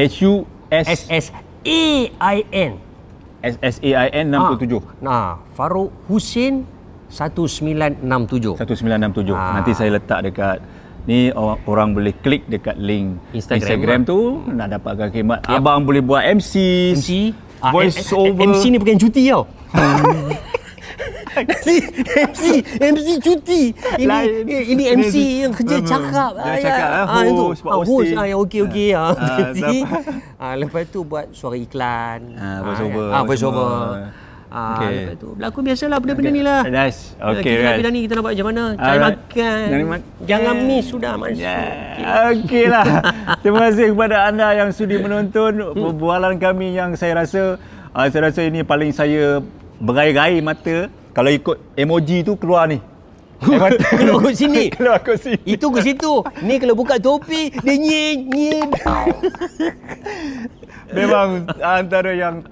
H 0.00 0.16
U 0.22 0.46
S 0.70 0.86
S 0.86 1.00
S 1.10 1.26
A 1.66 1.82
I 2.08 2.36
N. 2.48 2.93
S 3.44 3.54
S 3.60 3.76
A 3.84 4.08
I 4.08 4.24
N 4.24 4.32
67. 4.32 5.04
Nah, 5.04 5.36
Faruk 5.52 5.92
Husin 6.08 6.64
1967. 7.12 8.56
1967. 8.56 9.36
Ah. 9.36 9.60
Nanti 9.60 9.76
saya 9.76 10.00
letak 10.00 10.24
dekat 10.24 10.64
ni 11.04 11.28
orang, 11.36 11.60
orang 11.68 11.88
boleh 11.92 12.16
klik 12.24 12.48
dekat 12.48 12.80
link 12.80 13.20
Instagram 13.36 13.60
Instagram 13.60 14.00
lah. 14.00 14.08
tu 14.08 14.18
nak 14.48 14.68
dapatkan 14.72 15.08
khidmat. 15.12 15.38
Abang 15.44 15.84
boleh 15.84 16.00
buat 16.00 16.24
MC, 16.24 16.54
MC 16.96 17.10
ah, 17.60 17.68
voice 17.68 18.08
over. 18.16 18.48
MC 18.48 18.72
ni 18.72 18.76
bukan 18.80 18.96
cuti 18.96 19.28
tau. 19.28 19.44
MC 21.34 22.46
MC 22.76 23.08
cuti. 23.18 23.62
Ini 23.96 24.04
Lain. 24.04 24.46
ini, 24.46 24.82
MC 24.94 25.14
yang 25.42 25.52
kerja 25.52 25.76
Hmm, 25.76 25.86
cakap. 25.86 26.30
yang 26.36 26.56
cakap, 26.60 26.88
ah, 26.88 27.04
Ah, 27.10 27.22
itu. 27.22 27.34
host, 27.36 27.60
buat 27.60 27.72
Ah, 27.72 27.76
host. 27.76 27.88
hosting. 27.90 28.16
Ah, 28.16 28.26
yang 28.26 28.40
okey 28.40 28.60
okey 28.62 28.88
ah. 28.92 29.12
Ah, 29.12 29.50
ah, 30.40 30.54
lepas 30.54 30.86
tu 30.86 31.02
buat 31.02 31.26
suara 31.30 31.56
iklan. 31.56 32.20
Ah, 32.34 32.58
voice 32.62 32.82
over, 32.82 33.04
Ah, 33.08 33.22
voice 33.22 33.44
over. 33.44 33.72
Ah, 34.46 34.78
Okey. 34.78 34.94
lepas 34.94 35.16
tu 35.18 35.28
berlakon 35.34 35.62
biasalah 35.64 35.98
benda-benda 35.98 36.30
ni 36.30 36.38
lah. 36.40 36.62
Nice. 36.64 37.18
Ah, 37.18 37.34
Okay, 37.34 37.58
kita 37.58 37.74
right. 37.74 37.90
ni 37.90 38.00
kita 38.06 38.12
nak 38.14 38.22
buat 38.22 38.32
macam 38.32 38.46
mana? 38.46 38.64
Cari 38.72 38.86
Alright. 38.86 39.18
makan. 39.18 39.66
Jangan 40.22 40.54
miss 40.62 40.84
sudah 40.86 41.12
masuk. 41.18 41.42
Yeah. 41.42 42.30
Okey 42.30 42.64
lah. 42.68 42.86
Terima 43.42 43.58
kasih 43.64 43.86
kepada 43.90 44.16
anda 44.24 44.54
yang 44.54 44.70
sudi 44.70 44.94
menonton 44.96 45.52
perbualan 45.74 46.38
kami 46.38 46.70
yang 46.70 46.94
saya 46.94 47.18
rasa 47.18 47.58
uh, 47.90 48.06
saya 48.06 48.30
rasa 48.30 48.46
ini 48.46 48.62
paling 48.62 48.94
saya 48.94 49.42
berai-rai 49.80 50.44
mata. 50.44 50.92
Kalau 51.14 51.30
ikut 51.30 51.56
emoji 51.78 52.26
tu 52.26 52.34
keluar 52.34 52.66
ni. 52.66 52.82
Mata. 53.44 53.86
Keluar 54.00 54.18
kat 54.24 54.34
sini. 54.34 54.64
keluar 54.76 54.98
kat 55.02 55.16
sini. 55.20 55.38
Itu 55.44 55.70
ke 55.70 55.80
situ. 55.84 56.24
Ni 56.42 56.58
kalau 56.58 56.74
buka 56.74 56.96
topi 56.98 57.50
dia 57.50 57.74
nying 57.76 58.18
nying. 58.30 58.70
Memang 60.96 61.48
antara 61.60 62.14
yang 62.14 62.44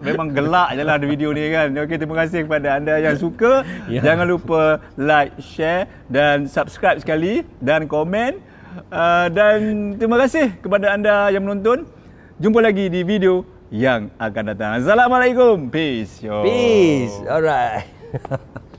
memang 0.00 0.32
gelak 0.32 0.72
je 0.74 0.82
lah 0.82 0.96
ada 0.96 1.06
video 1.06 1.30
ni 1.36 1.52
kan. 1.52 1.68
Okey, 1.76 1.96
terima 2.00 2.16
kasih 2.24 2.48
kepada 2.48 2.80
anda 2.80 2.96
yang 2.96 3.16
suka. 3.20 3.62
Ya. 3.86 4.00
Jangan 4.00 4.26
lupa 4.26 4.80
like, 4.96 5.36
share 5.38 5.86
dan 6.08 6.48
subscribe 6.48 6.98
sekali 7.00 7.44
dan 7.60 7.84
komen. 7.84 8.40
Uh, 8.88 9.26
dan 9.34 9.58
terima 9.98 10.16
kasih 10.24 10.56
kepada 10.62 10.94
anda 10.94 11.28
yang 11.28 11.44
menonton. 11.44 11.84
Jumpa 12.40 12.64
lagi 12.64 12.88
di 12.88 13.04
video 13.04 13.44
yang 13.70 14.10
akan 14.18 14.44
datang. 14.54 14.82
Assalamualaikum. 14.82 15.70
Peace. 15.70 16.20
Yo. 16.20 16.42
Peace. 16.42 17.14
Alright. 17.26 17.86